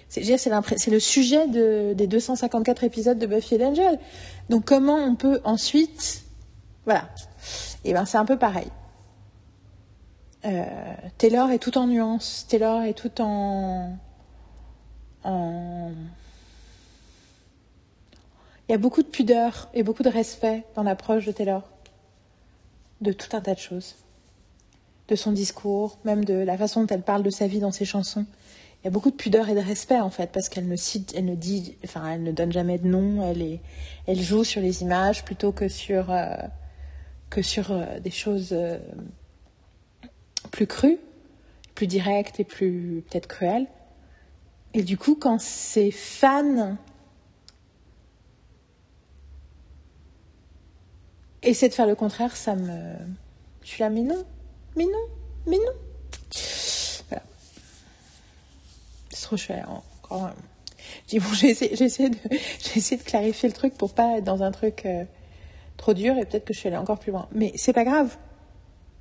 c'est 0.09 0.91
le 0.91 1.01
sujet 1.01 1.49
de, 1.49 1.93
des 1.95 2.07
254 2.07 2.85
épisodes 2.85 3.19
de 3.19 3.27
Buffy 3.27 3.57
et 3.57 3.65
Angel. 3.65 3.99
Donc 4.49 4.65
comment 4.65 4.97
on 4.97 5.15
peut 5.17 5.41
ensuite 5.45 6.23
voilà. 6.87 7.09
Et 7.85 7.93
ben 7.93 8.05
c'est 8.05 8.17
un 8.17 8.25
peu 8.25 8.39
pareil. 8.39 8.69
Euh, 10.45 10.65
Taylor 11.19 11.51
est 11.51 11.59
tout 11.59 11.77
en 11.77 11.89
nuance, 11.89 12.47
Taylor 12.49 12.83
est 12.85 12.95
tout 12.95 13.21
en 13.21 13.99
en 15.25 15.91
il 18.69 18.73
y 18.73 18.75
a 18.75 18.79
beaucoup 18.79 19.03
de 19.03 19.09
pudeur 19.09 19.69
et 19.75 19.85
beaucoup 19.85 20.03
de 20.03 20.09
respect 20.09 20.65
dans 20.75 20.83
l'approche 20.83 21.25
de 21.25 21.33
Taylor, 21.33 21.63
de 23.01 23.13
tout 23.13 23.37
un 23.37 23.41
tas 23.41 23.55
de 23.55 23.61
choses, 23.61 23.95
de 25.07 25.15
son 25.15 25.31
discours, 25.31 25.99
même 26.05 26.25
de 26.25 26.35
la 26.35 26.59
façon 26.59 26.81
dont 26.81 26.89
elle 26.89 27.03
parle 27.03 27.23
de 27.23 27.31
sa 27.31 27.47
vie 27.47 27.61
dans 27.61 27.71
ses 27.71 27.85
chansons. 27.85 28.27
Y 28.87 28.89
a 28.89 28.93
beaucoup 28.93 29.11
de 29.11 29.17
pudeur 29.17 29.49
et 29.49 29.55
de 29.57 29.61
respect 29.61 29.99
en 29.99 30.11
fait, 30.11 30.31
parce 30.31 30.49
qu'elle 30.49 30.69
ne 30.69 30.77
cite, 30.77 31.13
elle 31.17 31.25
ne 31.25 31.35
dit, 31.35 31.77
enfin, 31.83 32.09
elle 32.09 32.23
ne 32.23 32.31
donne 32.31 32.53
jamais 32.53 32.79
de 32.79 32.87
nom. 32.87 33.29
Elle 33.29 33.43
est, 33.43 33.61
elle 34.07 34.21
joue 34.21 34.45
sur 34.45 34.61
les 34.61 34.83
images 34.83 35.25
plutôt 35.25 35.51
que 35.51 35.67
sur 35.67 36.13
euh, 36.13 36.37
que 37.29 37.43
sur 37.43 37.73
euh, 37.73 37.99
des 37.99 38.13
choses 38.13 38.51
euh, 38.53 38.79
plus 40.53 40.69
crues, 40.69 41.01
plus 41.75 41.89
directes 41.89 42.39
et 42.39 42.45
plus 42.45 43.03
peut-être 43.11 43.27
cruelles. 43.27 43.67
Et 44.73 44.85
du 44.85 44.97
coup, 44.97 45.17
quand 45.17 45.41
ses 45.41 45.91
fans 45.91 46.77
essaie 51.43 51.69
de 51.69 51.75
faire 51.75 51.89
le 51.89 51.97
contraire, 51.97 52.37
ça 52.37 52.55
me. 52.55 52.95
Je 53.63 53.69
suis 53.69 53.81
là, 53.81 53.91
mais 53.91 54.03
non, 54.03 54.25
mais 54.77 54.85
non, 54.85 55.07
mais 55.45 55.57
non. 55.57 55.73
Trop 59.27 59.37
cher. 59.37 59.69
Encore. 59.69 60.31
J'ai 61.09 61.19
bon, 61.19 61.27
j'ai 61.33 61.51
essayé, 61.51 61.73
essayé, 61.83 62.11
de, 62.11 62.15
de 62.29 63.03
clarifier 63.03 63.49
le 63.49 63.55
truc 63.57 63.75
pour 63.75 63.93
pas 63.93 64.19
être 64.19 64.25
dans 64.25 64.45
un 64.45 64.53
truc 64.53 64.87
euh, 64.87 65.03
trop 65.77 65.95
dur 65.95 66.17
et 66.17 66.25
peut-être 66.25 66.45
que 66.45 66.55
je 66.55 66.61
suis 66.61 66.69
allée 66.69 66.77
encore 66.77 67.01
plus 67.01 67.11
loin. 67.11 67.27
Mais 67.33 67.51
c'est 67.57 67.73
pas 67.73 67.83
grave. 67.83 68.17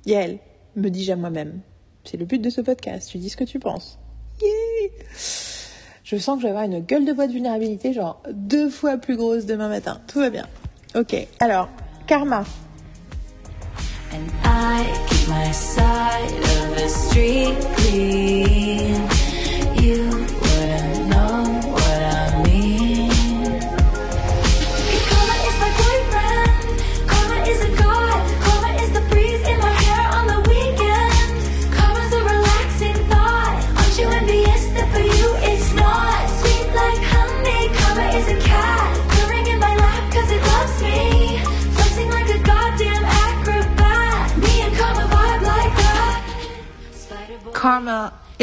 Yael, 0.04 0.40
me 0.74 0.88
dis-je 0.88 1.12
à 1.12 1.16
moi-même. 1.16 1.60
C'est 2.02 2.16
le 2.16 2.24
but 2.24 2.40
de 2.40 2.50
ce 2.50 2.60
podcast. 2.60 3.08
Tu 3.08 3.18
dis 3.18 3.30
ce 3.30 3.36
que 3.36 3.44
tu 3.44 3.60
penses. 3.60 4.00
Je 6.02 6.16
sens 6.16 6.34
que 6.36 6.42
je 6.42 6.46
vais 6.48 6.50
avoir 6.50 6.64
une 6.64 6.80
gueule 6.80 7.04
de 7.04 7.12
bois 7.12 7.28
de 7.28 7.32
vulnérabilité, 7.32 7.92
genre 7.92 8.20
deux 8.32 8.68
fois 8.68 8.96
plus 8.96 9.16
grosse 9.16 9.46
demain 9.46 9.68
matin. 9.68 10.00
Tout 10.08 10.18
va 10.18 10.30
bien. 10.30 10.48
Ok, 10.96 11.14
alors, 11.38 11.68
Karma. 12.08 12.44
And 14.12 14.26
I 14.44 14.86
my 15.28 15.52
side 15.52 16.34
of 16.72 16.90
street. 16.90 17.56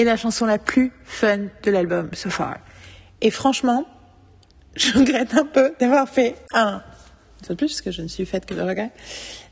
La 0.04 0.18
chanson 0.18 0.46
la 0.46 0.58
plus 0.58 0.92
fun 1.04 1.38
de 1.64 1.72
l'album 1.72 2.10
so 2.14 2.30
far. 2.30 2.58
Et 3.22 3.32
franchement, 3.32 3.86
je 4.76 4.98
regrette 4.98 5.34
un 5.36 5.46
peu 5.46 5.74
d'avoir 5.80 6.10
fait 6.10 6.36
un, 6.54 6.82
de 7.50 7.54
plus 7.54 7.68
parce 7.68 7.82
que 7.82 7.92
je 7.92 8.02
ne 8.02 8.08
suis 8.08 8.26
faite 8.26 8.46
que 8.46 8.54
de 8.54 8.62
regrets, 8.62 8.92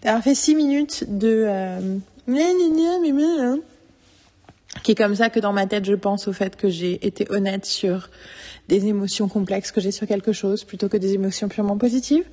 d'avoir 0.02 0.24
fait 0.24 0.36
six 0.36 0.56
minutes 0.56 1.06
de 1.08 1.46
euh, 1.48 1.98
qui 4.84 4.92
est 4.92 4.96
comme 4.96 5.16
ça 5.16 5.30
que 5.30 5.40
dans 5.40 5.54
ma 5.54 5.68
tête 5.68 5.86
je 5.86 5.94
pense 5.94 6.28
au 6.28 6.34
fait 6.34 6.56
que 6.56 6.70
j'ai 6.70 7.06
été 7.06 7.28
honnête 7.30 7.66
sur 7.66 8.10
des 8.68 8.88
émotions 8.88 9.28
complexes 9.28 9.72
que 9.72 9.82
j'ai 9.82 9.92
sur 9.92 10.08
quelque 10.08 10.32
chose 10.32 10.64
plutôt 10.64 10.88
que 10.88 10.98
des 10.98 11.14
émotions 11.14 11.50
purement 11.50 11.78
positives. 11.78 12.24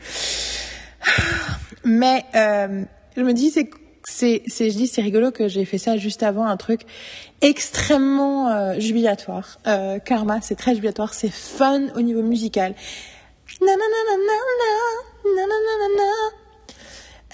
Mais 1.85 2.25
euh, 2.35 2.85
je 3.17 3.23
me 3.23 3.33
dis 3.33 3.51
c'est 3.51 3.69
c'est 4.09 4.43
c'est 4.47 4.71
je 4.71 4.77
dis 4.77 4.87
c'est 4.87 5.03
rigolo 5.03 5.31
que 5.31 5.49
j'ai 5.49 5.65
fait 5.65 5.79
ça 5.79 5.97
juste 5.97 6.23
avant 6.23 6.47
un 6.47 6.57
truc 6.57 6.83
extrêmement 7.43 8.49
euh, 8.49 8.81
jubilatoire. 8.81 9.59
Euh, 9.67 9.99
Karma, 9.99 10.41
c'est 10.41 10.57
très 10.57 10.75
jubilatoire, 10.75 11.13
c'est 11.15 11.31
fun 11.31 11.89
au 11.95 12.01
niveau 12.01 12.23
musical. 12.23 12.75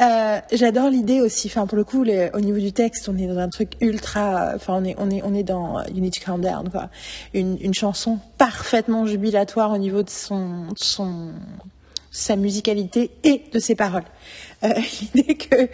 Euh, 0.01 0.41
J'adore 0.53 0.91
l'idée 0.91 1.21
aussi. 1.21 1.47
Enfin, 1.47 1.67
pour 1.67 1.77
le 1.77 1.85
coup, 1.85 2.03
au 2.03 2.41
niveau 2.41 2.59
du 2.59 2.73
texte, 2.73 3.09
on 3.09 3.17
est 3.17 3.27
dans 3.27 3.39
un 3.39 3.49
truc 3.49 3.73
ultra. 3.81 4.53
Enfin, 4.57 4.75
on 4.75 4.85
est, 4.85 4.97
on 4.99 5.09
est, 5.11 5.23
on 5.23 5.33
est 5.33 5.45
dans 5.45 5.81
You 5.85 6.01
Need 6.01 6.15
Down, 6.27 6.69
quoi. 6.71 6.91
Une, 7.33 7.57
une 7.61 7.75
chanson 7.75 8.19
parfaitement 8.37 9.07
jubilatoire 9.07 9.71
au 9.71 9.79
niveau 9.79 10.03
de 10.03 10.11
son, 10.11 10.67
son, 10.77 11.31
sa 12.11 12.35
musicalité 12.35 13.11
et 13.23 13.43
de 13.53 13.59
ses 13.61 13.77
paroles. 13.77 14.05
Euh, 14.65 14.69
l'idée 15.15 15.35
que 15.35 15.69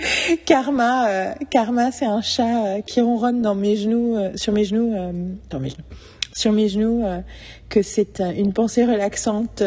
Karma, 0.44 1.08
euh, 1.08 1.32
Karma, 1.50 1.92
c'est 1.92 2.06
un 2.06 2.22
chat 2.22 2.66
euh, 2.66 2.80
qui 2.80 3.00
ronronne 3.00 3.42
dans 3.42 3.54
mes 3.54 3.76
genoux, 3.76 4.16
euh, 4.16 4.30
sur 4.36 4.52
mes 4.52 4.64
genoux, 4.64 4.94
euh, 4.94 5.12
dans 5.50 5.60
mes 5.60 5.70
genoux, 5.70 5.84
sur 6.32 6.52
mes 6.52 6.68
genoux, 6.68 7.04
euh, 7.04 7.20
que 7.68 7.82
c'est 7.82 8.20
une 8.20 8.52
pensée 8.52 8.84
relaxante. 8.84 9.62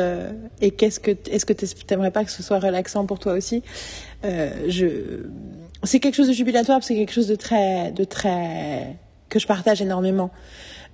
et 0.62 0.72
qu'est-ce 0.72 1.00
que, 1.00 1.12
est-ce 1.30 1.45
que 1.45 1.54
t'aimerais 1.54 2.12
pas 2.12 2.26
que 2.26 2.32
ce 2.32 2.44
soit 2.44 2.60
relaxant 2.60 3.06
pour 3.06 3.20
toi 3.20 3.34
aussi? 3.34 3.64
Je, 4.24 5.26
c'est 5.84 6.00
quelque 6.00 6.16
chose 6.16 6.28
de 6.28 6.34
jubilatoire, 6.34 6.84
c'est 6.84 6.95
quelque 6.95 7.14
chose 7.14 7.28
de 7.28 7.36
très, 7.36 7.91
de 7.91 8.04
très 8.04 8.98
que 9.30 9.40
je 9.40 9.48
partage 9.48 9.82
énormément. 9.82 10.32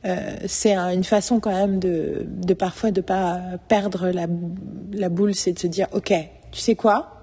Euh, 0.05 0.37
c'est 0.47 0.73
un, 0.73 0.91
une 0.91 1.03
façon 1.03 1.39
quand 1.39 1.51
même 1.51 1.79
de, 1.79 2.25
de 2.25 2.53
parfois 2.53 2.91
de 2.91 3.01
pas 3.01 3.41
perdre 3.67 4.09
la, 4.09 4.27
la 4.93 5.09
boule, 5.09 5.35
c'est 5.35 5.51
de 5.51 5.59
se 5.59 5.67
dire 5.67 5.87
ok, 5.91 6.13
tu 6.51 6.59
sais 6.59 6.75
quoi? 6.75 7.18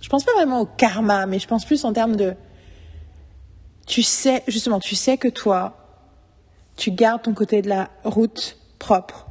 Je 0.00 0.08
pense 0.08 0.24
pas 0.24 0.32
vraiment 0.34 0.60
au 0.60 0.66
karma, 0.66 1.26
mais 1.26 1.38
je 1.38 1.46
pense 1.46 1.64
plus 1.64 1.84
en 1.84 1.92
termes 1.92 2.16
de. 2.16 2.34
Tu 3.86 4.02
sais, 4.02 4.42
justement, 4.46 4.80
tu 4.80 4.94
sais 4.94 5.16
que 5.16 5.28
toi, 5.28 5.76
tu 6.76 6.90
gardes 6.90 7.22
ton 7.22 7.34
côté 7.34 7.62
de 7.62 7.68
la 7.68 7.90
route 8.04 8.58
propre. 8.78 9.26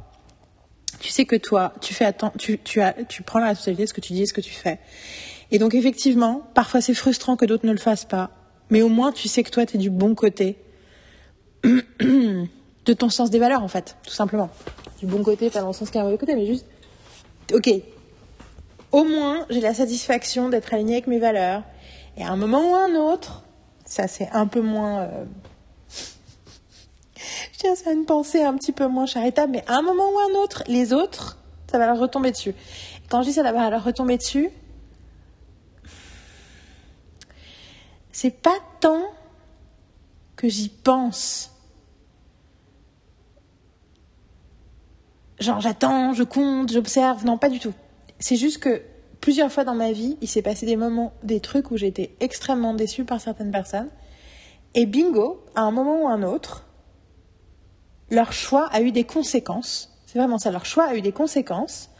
Tu 1.00 1.10
sais 1.10 1.24
que 1.24 1.36
toi, 1.36 1.72
tu 1.80 1.94
fais 1.94 2.12
tu, 2.38 2.58
tu, 2.58 2.80
as, 2.80 2.92
tu 3.04 3.22
prends 3.22 3.38
la 3.38 3.48
responsabilité 3.48 3.84
de 3.84 3.88
ce 3.88 3.94
que 3.94 4.00
tu 4.00 4.12
dis 4.12 4.26
ce 4.26 4.32
que 4.32 4.40
tu 4.40 4.52
fais. 4.52 4.80
Et 5.50 5.58
donc, 5.58 5.74
effectivement, 5.74 6.42
parfois 6.54 6.80
c'est 6.80 6.94
frustrant 6.94 7.36
que 7.36 7.46
d'autres 7.46 7.66
ne 7.66 7.72
le 7.72 7.78
fassent 7.78 8.04
pas. 8.04 8.30
Mais 8.70 8.82
au 8.82 8.88
moins, 8.88 9.12
tu 9.12 9.28
sais 9.28 9.42
que 9.42 9.50
toi, 9.50 9.64
tu 9.64 9.76
es 9.76 9.78
du 9.78 9.90
bon 9.90 10.14
côté 10.14 10.58
de 11.62 12.92
ton 12.92 13.08
sens 13.08 13.30
des 13.30 13.38
valeurs, 13.38 13.62
en 13.62 13.68
fait, 13.68 13.96
tout 14.04 14.12
simplement. 14.12 14.50
Du 15.00 15.06
bon 15.06 15.22
côté, 15.22 15.50
pas 15.50 15.60
dans 15.60 15.68
le 15.68 15.72
sens 15.72 15.88
qu'il 15.88 15.96
y 15.96 15.98
a 15.98 16.02
un 16.02 16.04
mauvais 16.04 16.18
côté, 16.18 16.34
mais 16.34 16.46
juste, 16.46 16.66
ok, 17.54 17.70
au 18.92 19.04
moins, 19.04 19.46
j'ai 19.50 19.60
la 19.60 19.74
satisfaction 19.74 20.48
d'être 20.48 20.72
alignée 20.72 20.94
avec 20.94 21.06
mes 21.06 21.18
valeurs. 21.18 21.62
Et 22.16 22.24
à 22.24 22.30
un 22.30 22.36
moment 22.36 22.70
ou 22.70 22.74
un 22.74 22.94
autre, 22.94 23.42
ça 23.84 24.08
c'est 24.08 24.28
un 24.32 24.46
peu 24.46 24.60
moins... 24.60 25.02
Euh... 25.02 25.24
Je 27.52 27.58
tiens, 27.58 27.74
à 27.86 27.92
une 27.92 28.06
pensée 28.06 28.42
un 28.42 28.56
petit 28.56 28.72
peu 28.72 28.86
moins 28.86 29.06
charitable, 29.06 29.52
mais 29.52 29.64
à 29.66 29.76
un 29.76 29.82
moment 29.82 30.10
ou 30.10 30.18
un 30.18 30.38
autre, 30.42 30.62
les 30.68 30.92
autres, 30.92 31.38
ça 31.70 31.78
va 31.78 31.86
leur 31.86 31.98
retomber 31.98 32.30
dessus. 32.30 32.54
quand 33.10 33.22
je 33.22 33.28
dis 33.28 33.34
ça 33.34 33.42
va 33.42 33.70
leur 33.70 33.84
retomber 33.84 34.16
dessus, 34.16 34.50
c'est 38.12 38.30
pas 38.30 38.58
tant 38.80 39.02
que 40.36 40.48
j'y 40.48 40.68
pense. 40.68 41.52
Genre 45.40 45.60
j'attends, 45.60 46.14
je 46.14 46.22
compte, 46.24 46.72
j'observe, 46.72 47.24
non 47.24 47.38
pas 47.38 47.48
du 47.48 47.60
tout. 47.60 47.74
C'est 48.18 48.36
juste 48.36 48.58
que 48.58 48.82
plusieurs 49.20 49.50
fois 49.50 49.64
dans 49.64 49.74
ma 49.74 49.92
vie, 49.92 50.16
il 50.20 50.28
s'est 50.28 50.42
passé 50.42 50.66
des 50.66 50.76
moments, 50.76 51.12
des 51.22 51.40
trucs 51.40 51.70
où 51.70 51.76
été 51.76 52.14
extrêmement 52.20 52.74
déçue 52.74 53.04
par 53.04 53.20
certaines 53.20 53.50
personnes. 53.50 53.88
Et 54.74 54.86
bingo, 54.86 55.44
à 55.54 55.62
un 55.62 55.70
moment 55.70 56.02
ou 56.04 56.08
un 56.08 56.22
autre, 56.22 56.66
leur 58.10 58.32
choix 58.32 58.66
a 58.66 58.80
eu 58.80 58.92
des 58.92 59.04
conséquences. 59.04 59.94
C'est 60.06 60.18
vraiment 60.18 60.38
ça, 60.38 60.50
leur 60.50 60.64
choix 60.64 60.84
a 60.84 60.94
eu 60.94 61.02
des 61.02 61.12
conséquences 61.12 61.90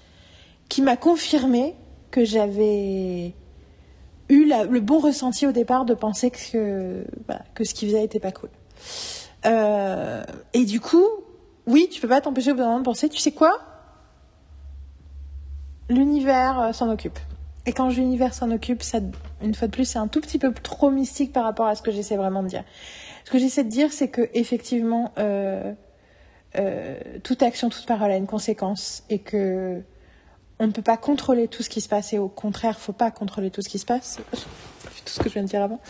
qui 0.68 0.82
m'a 0.82 0.96
confirmé 0.96 1.74
que 2.10 2.24
j'avais 2.24 3.34
eu 4.28 4.44
le 4.44 4.80
bon 4.80 4.98
ressenti 4.98 5.46
au 5.46 5.52
départ 5.52 5.84
de 5.84 5.94
penser 5.94 6.30
que, 6.30 7.04
que 7.54 7.64
ce 7.64 7.74
qu'ils 7.74 7.88
faisaient 7.88 8.00
n'était 8.00 8.20
pas 8.20 8.32
cool. 8.32 8.50
Euh, 9.46 10.22
et 10.52 10.64
du 10.64 10.80
coup, 10.80 11.06
oui, 11.66 11.88
tu 11.90 12.00
peux 12.00 12.08
pas 12.08 12.20
t'empêcher 12.20 12.52
au 12.52 12.54
bout 12.54 12.60
d'un 12.60 12.66
moment 12.66 12.78
de 12.80 12.84
penser, 12.84 13.08
tu 13.08 13.18
sais 13.18 13.32
quoi? 13.32 13.60
L'univers 15.88 16.60
euh, 16.60 16.72
s'en 16.72 16.90
occupe. 16.90 17.18
Et 17.66 17.72
quand 17.72 17.88
l'univers 17.88 18.34
s'en 18.34 18.50
occupe, 18.50 18.82
ça, 18.82 18.98
une 19.42 19.54
fois 19.54 19.68
de 19.68 19.72
plus, 19.72 19.84
c'est 19.84 19.98
un 19.98 20.08
tout 20.08 20.20
petit 20.20 20.38
peu 20.38 20.52
trop 20.52 20.90
mystique 20.90 21.32
par 21.32 21.44
rapport 21.44 21.66
à 21.66 21.74
ce 21.74 21.82
que 21.82 21.90
j'essaie 21.90 22.16
vraiment 22.16 22.42
de 22.42 22.48
dire. 22.48 22.64
Ce 23.24 23.30
que 23.30 23.38
j'essaie 23.38 23.64
de 23.64 23.68
dire, 23.68 23.92
c'est 23.92 24.08
que 24.08 24.30
effectivement, 24.32 25.12
euh, 25.18 25.74
toute 27.22 27.42
action, 27.42 27.68
toute 27.68 27.84
parole 27.84 28.10
a 28.10 28.16
une 28.16 28.26
conséquence 28.26 29.04
et 29.10 29.18
que 29.18 29.82
on 30.60 30.66
ne 30.66 30.72
peut 30.72 30.82
pas 30.82 30.96
contrôler 30.96 31.46
tout 31.46 31.62
ce 31.62 31.68
qui 31.68 31.80
se 31.80 31.88
passe 31.88 32.12
et 32.12 32.18
au 32.18 32.28
contraire, 32.28 32.80
faut 32.80 32.92
pas 32.92 33.10
contrôler 33.10 33.50
tout 33.50 33.62
ce 33.62 33.68
qui 33.68 33.78
se 33.78 33.86
passe. 33.86 34.18
tout 35.04 35.12
ce 35.12 35.20
que 35.20 35.28
je 35.28 35.34
viens 35.34 35.42
de 35.42 35.48
dire 35.48 35.62
avant. 35.62 35.80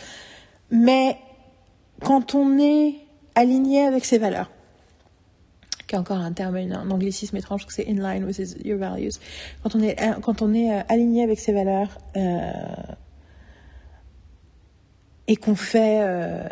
Mais 0.70 1.18
quand 2.02 2.34
on 2.34 2.58
est 2.58 2.96
aligné 3.34 3.84
avec 3.84 4.04
ses 4.04 4.18
valeurs, 4.18 4.50
qui 5.88 5.94
est 5.94 5.98
encore 5.98 6.18
un 6.18 6.32
terme, 6.32 6.56
un 6.56 6.90
anglicisme 6.90 7.36
étrange, 7.36 7.66
que 7.66 7.72
c'est 7.72 7.88
in 7.88 7.94
line 7.94 8.24
with 8.24 8.38
your 8.64 8.78
values. 8.78 9.18
Quand 9.62 9.74
on 9.74 9.82
est, 9.82 9.96
quand 10.22 10.42
on 10.42 10.54
est 10.54 10.72
euh, 10.72 10.82
aligné 10.88 11.24
avec 11.24 11.40
ses 11.40 11.52
valeurs 11.52 11.98
euh, 12.16 12.52
et 15.26 15.36
qu'on 15.36 15.56
fait 15.56 16.00
euh, 16.02 16.46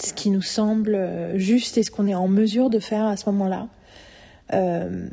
ce 0.00 0.14
qui 0.14 0.30
nous 0.30 0.42
semble 0.42 0.96
juste 1.34 1.76
et 1.76 1.82
ce 1.82 1.90
qu'on 1.90 2.06
est 2.06 2.14
en 2.14 2.28
mesure 2.28 2.70
de 2.70 2.78
faire 2.78 3.04
à 3.04 3.16
ce 3.16 3.28
moment-là, 3.30 3.68
euh, 4.54 5.08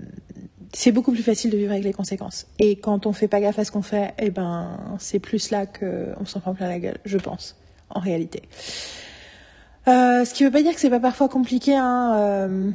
c'est 0.73 0.91
beaucoup 0.91 1.11
plus 1.11 1.23
facile 1.23 1.51
de 1.51 1.57
vivre 1.57 1.72
avec 1.72 1.84
les 1.84 1.93
conséquences. 1.93 2.47
Et 2.60 2.76
quand 2.77 3.05
on 3.05 3.14
fait 3.14 3.27
pas 3.27 3.39
gaffe 3.39 3.60
à 3.60 3.65
ce 3.65 3.72
qu'on 3.72 3.81
fait, 3.81 4.14
eh 4.19 4.31
ben, 4.31 4.77
c'est 4.99 5.19
plus 5.19 5.51
là 5.51 5.65
qu'on 5.65 6.26
s'en 6.26 6.39
prend 6.39 6.53
plein 6.53 6.68
la 6.68 6.80
gueule, 6.80 6.97
je 7.05 7.18
pense, 7.18 7.55
en 7.89 7.99
réalité. 7.99 8.43
Euh, 9.88 10.23
ce 10.23 10.34
qui 10.34 10.43
veut 10.43 10.51
pas 10.51 10.61
dire 10.61 10.73
que 10.73 10.80
c'est 10.80 10.89
pas 10.89 10.99
parfois 10.99 11.30
compliqué, 11.30 11.76
hein, 11.76 12.14
euh, 12.15 12.72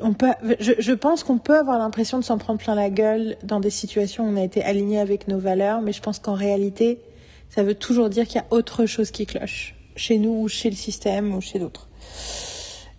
on 0.00 0.12
peut, 0.12 0.32
je, 0.60 0.92
pense 0.92 1.22
qu'on 1.22 1.38
peut 1.38 1.56
avoir 1.58 1.78
l'impression 1.78 2.18
de 2.18 2.24
s'en 2.24 2.38
prendre 2.38 2.58
plein 2.58 2.74
la 2.74 2.90
gueule 2.90 3.36
dans 3.44 3.60
des 3.60 3.70
situations 3.70 4.24
où 4.24 4.28
on 4.28 4.36
a 4.36 4.42
été 4.42 4.62
aligné 4.62 4.98
avec 4.98 5.28
nos 5.28 5.38
valeurs, 5.38 5.80
mais 5.82 5.92
je 5.92 6.02
pense 6.02 6.18
qu'en 6.18 6.34
réalité, 6.34 7.00
ça 7.48 7.62
veut 7.62 7.74
toujours 7.74 8.10
dire 8.10 8.26
qu'il 8.26 8.36
y 8.36 8.44
a 8.44 8.46
autre 8.50 8.86
chose 8.86 9.10
qui 9.10 9.26
cloche, 9.26 9.76
chez 9.94 10.18
nous 10.18 10.42
ou 10.42 10.48
chez 10.48 10.70
le 10.70 10.76
système 10.76 11.34
ou 11.34 11.40
chez 11.40 11.58
d'autres 11.58 11.88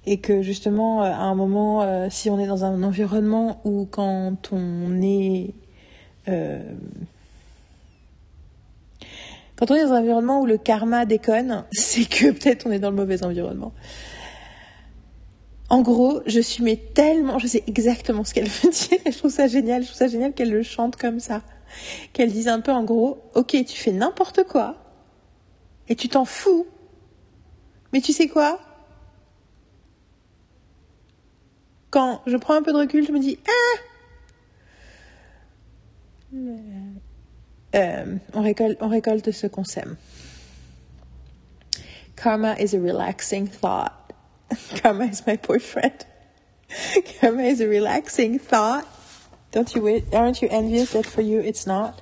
et 0.05 0.17
que 0.17 0.41
justement 0.41 1.03
euh, 1.03 1.07
à 1.07 1.23
un 1.23 1.35
moment 1.35 1.81
euh, 1.81 2.07
si 2.09 2.29
on 2.29 2.39
est 2.39 2.47
dans 2.47 2.63
un 2.63 2.83
environnement 2.83 3.61
où 3.63 3.87
quand 3.89 4.51
on 4.51 5.01
est 5.01 5.53
euh, 6.27 6.61
quand 9.55 9.71
on 9.71 9.75
est 9.75 9.83
dans 9.83 9.93
un 9.93 9.99
environnement 9.99 10.41
où 10.41 10.45
le 10.45 10.57
karma 10.57 11.05
déconne, 11.05 11.63
c'est 11.71 12.07
que 12.07 12.31
peut-être 12.31 12.67
on 12.67 12.71
est 12.71 12.79
dans 12.79 12.89
le 12.89 12.95
mauvais 12.95 13.23
environnement. 13.23 13.73
En 15.69 15.81
gros, 15.81 16.21
je 16.27 16.39
suis 16.39 16.63
mais 16.63 16.77
tellement, 16.77 17.39
je 17.39 17.47
sais 17.47 17.63
exactement 17.67 18.23
ce 18.23 18.33
qu'elle 18.33 18.47
veut 18.47 18.69
dire 18.69 18.99
je 19.05 19.17
trouve 19.17 19.31
ça 19.31 19.47
génial, 19.47 19.81
je 19.81 19.87
trouve 19.87 19.97
ça 19.97 20.07
génial 20.07 20.33
qu'elle 20.33 20.51
le 20.51 20.63
chante 20.63 20.95
comme 20.95 21.19
ça. 21.19 21.41
Qu'elle 22.13 22.31
dise 22.31 22.47
un 22.47 22.61
peu 22.61 22.71
en 22.71 22.83
gros, 22.83 23.23
ok, 23.33 23.51
tu 23.65 23.75
fais 23.75 23.91
n'importe 23.91 24.43
quoi 24.43 24.77
et 25.89 25.95
tu 25.95 26.09
t'en 26.09 26.25
fous. 26.25 26.67
Mais 27.93 28.01
tu 28.01 28.13
sais 28.13 28.27
quoi? 28.27 28.59
Quand 31.89 32.21
je 32.27 32.37
prends 32.37 32.55
un 32.55 32.61
peu 32.61 32.71
de 32.71 32.77
recul, 32.77 33.05
je 33.05 33.11
me 33.11 33.19
dis 33.19 33.39
ah 33.47 33.79
euh, 37.75 38.17
on, 38.33 38.41
récolte, 38.41 38.77
on 38.81 38.89
récolte 38.89 39.31
ce 39.31 39.47
qu'on 39.47 39.63
sème. 39.63 39.95
Karma 42.15 42.55
is 42.59 42.75
a 42.75 42.79
relaxing 42.79 43.47
thought. 43.47 44.04
Karma 44.75 45.05
is 45.05 45.25
my 45.25 45.37
boyfriend. 45.37 46.05
Karma 47.19 47.43
is 47.43 47.61
a 47.61 47.67
relaxing 47.67 48.39
thought. 48.39 48.87
Don't 49.51 49.73
you, 49.73 50.03
aren't 50.13 50.41
you 50.41 50.49
envious 50.49 50.91
that 50.91 51.05
for 51.05 51.21
you 51.21 51.39
it's 51.39 51.65
not? 51.65 52.01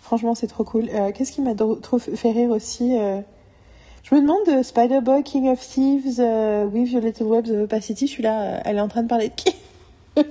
Franchement, 0.00 0.34
c'est 0.34 0.46
trop 0.46 0.64
cool. 0.64 0.88
Euh, 0.90 1.12
Qu'est-ce 1.12 1.32
qui 1.32 1.40
m'a 1.40 1.54
trop 1.54 1.98
fait 1.98 2.30
rire 2.30 2.50
aussi? 2.50 2.96
Euh, 2.96 3.20
je 4.02 4.14
me 4.14 4.20
demande 4.20 4.44
de 4.46 4.62
Spider-Boy, 4.62 5.22
King 5.22 5.48
of 5.48 5.60
Thieves, 5.60 6.18
uh, 6.18 6.66
With 6.66 6.92
Your 6.92 7.00
Little 7.00 7.26
Webs 7.26 7.50
of 7.50 7.62
Opacity, 7.62 8.06
je 8.06 8.12
suis 8.12 8.22
là, 8.22 8.42
euh, 8.42 8.60
elle 8.66 8.76
est 8.76 8.80
en 8.80 8.88
train 8.88 9.02
de 9.02 9.08
parler 9.08 9.30
de 9.30 9.34
qui? 9.34 9.54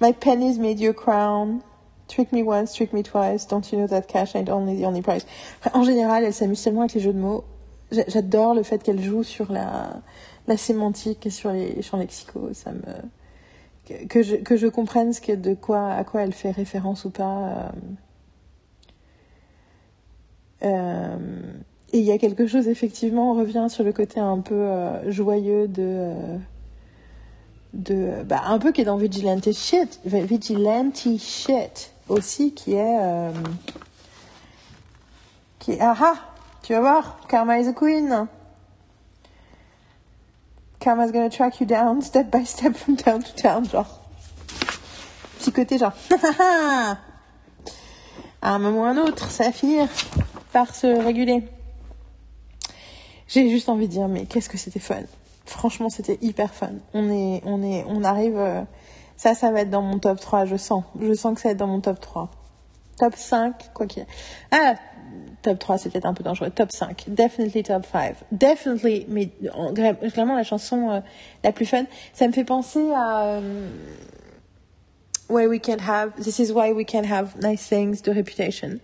My 0.00 0.12
pennies 0.12 0.58
made 0.58 0.80
you 0.80 0.90
a 0.90 0.94
crown. 0.94 1.60
Trick 2.08 2.32
me 2.32 2.42
once, 2.42 2.72
trick 2.72 2.94
me 2.94 3.02
twice. 3.02 3.46
Don't 3.46 3.62
you 3.70 3.78
know 3.78 3.86
that 3.88 4.08
cash 4.08 4.34
ain't 4.34 4.48
only 4.48 4.80
the 4.80 4.86
only 4.86 5.02
price? 5.02 5.26
en 5.74 5.84
général, 5.84 6.24
elle 6.24 6.32
s'amuse 6.32 6.62
tellement 6.62 6.80
avec 6.80 6.94
les 6.94 7.00
jeux 7.00 7.12
de 7.12 7.18
mots. 7.18 7.44
J'adore 7.90 8.54
le 8.54 8.62
fait 8.62 8.82
qu'elle 8.82 9.02
joue 9.02 9.22
sur 9.22 9.52
la, 9.52 10.00
la 10.46 10.56
sémantique 10.56 11.28
sur 11.30 11.50
les 11.50 11.82
champs 11.82 11.98
lexicaux. 11.98 12.50
Que 14.08 14.22
je 14.22 14.36
que 14.36 14.56
je 14.56 14.66
comprenne 14.66 15.12
de 15.12 15.54
quoi 15.54 15.92
à 15.92 16.02
quoi 16.04 16.22
elle 16.22 16.32
fait 16.32 16.50
référence 16.50 17.04
ou 17.04 17.10
pas. 17.10 17.38
Euh, 17.38 17.68
euh, 20.64 21.52
et 21.92 21.98
il 21.98 22.04
y 22.04 22.10
a 22.10 22.18
quelque 22.18 22.48
chose, 22.48 22.66
effectivement, 22.66 23.30
on 23.30 23.34
revient 23.34 23.66
sur 23.68 23.84
le 23.84 23.92
côté 23.92 24.18
un 24.18 24.40
peu 24.40 24.54
euh, 24.54 25.10
joyeux 25.10 25.68
de. 25.68 26.14
De 27.74 28.22
bah, 28.24 28.42
un 28.46 28.58
peu 28.58 28.72
qui 28.72 28.80
est 28.80 28.84
dans 28.84 28.96
Vigilante 28.96 29.52
Shit. 29.52 30.00
Vigilante 30.04 31.06
Shit 31.18 31.92
aussi, 32.08 32.54
qui 32.54 32.74
est. 32.74 32.98
Qui 35.60 35.72
est. 35.72 35.80
Ah 35.80 35.94
ah 36.00 36.14
Tu 36.62 36.72
vas 36.72 36.80
voir, 36.80 37.20
Karma 37.28 37.60
is 37.60 37.68
a 37.68 37.72
queen. 37.72 38.26
Karma's 40.86 41.10
gonna 41.10 41.28
track 41.28 41.58
you 41.58 41.66
down, 41.66 42.00
step 42.10 42.30
by 42.30 42.44
step, 42.44 42.76
from 42.76 42.96
town 42.96 43.20
to 43.20 43.34
town, 43.34 43.68
genre. 43.68 43.88
Petit 45.36 45.50
côté, 45.50 45.78
genre. 45.78 45.92
à 48.40 48.50
un 48.50 48.60
moment 48.60 48.82
ou 48.82 48.84
un 48.84 48.96
autre, 48.98 49.28
ça 49.28 49.46
va 49.46 49.50
finir 49.50 49.88
par 50.52 50.72
se 50.72 50.86
réguler. 50.86 51.42
J'ai 53.26 53.50
juste 53.50 53.68
envie 53.68 53.88
de 53.88 53.92
dire, 53.94 54.06
mais 54.06 54.26
qu'est-ce 54.26 54.48
que 54.48 54.56
c'était 54.56 54.78
fun. 54.78 55.02
Franchement, 55.44 55.88
c'était 55.88 56.18
hyper 56.22 56.54
fun. 56.54 56.74
On 56.94 57.10
est, 57.10 57.42
on 57.44 57.64
est, 57.64 57.84
on 57.88 58.04
arrive, 58.04 58.38
euh, 58.38 58.62
ça, 59.16 59.34
ça 59.34 59.50
va 59.50 59.62
être 59.62 59.70
dans 59.70 59.82
mon 59.82 59.98
top 59.98 60.20
3, 60.20 60.44
je 60.44 60.54
sens. 60.54 60.84
Je 61.00 61.14
sens 61.14 61.34
que 61.34 61.40
ça 61.40 61.48
va 61.48 61.52
être 61.54 61.58
dans 61.58 61.66
mon 61.66 61.80
top 61.80 61.98
3. 61.98 62.30
Top 62.96 63.16
5, 63.16 63.72
quoi 63.74 63.86
qu'il 63.86 64.04
y 64.04 64.06
ait. 64.06 64.08
Ah, 64.52 64.76
top 65.46 65.58
3, 65.60 65.78
c'est 65.78 65.90
peut-être 65.90 66.06
un 66.06 66.14
peu 66.14 66.24
dangereux. 66.24 66.50
Top 66.50 66.72
5. 66.72 67.04
Definitely 67.08 67.62
top 67.62 67.86
5. 67.86 68.16
Definitely, 68.32 69.06
mais 69.08 69.30
vraiment 70.10 70.34
la 70.34 70.42
chanson 70.42 70.90
euh, 70.90 71.00
la 71.44 71.52
plus 71.52 71.66
fun. 71.66 71.84
Ça 72.12 72.26
me 72.26 72.32
fait 72.32 72.44
penser 72.44 72.90
à, 72.92 73.36
euh, 73.36 73.68
why 75.28 75.46
we 75.46 75.60
can 75.60 75.76
have, 75.86 76.12
this 76.20 76.40
is 76.40 76.50
why 76.50 76.72
we 76.72 76.84
can 76.84 77.04
have 77.04 77.36
nice 77.40 77.68
things 77.68 78.02
de 78.02 78.12
Reputation. 78.12 78.78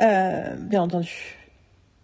Euh, 0.00 0.54
bien 0.56 0.82
entendu. 0.82 1.36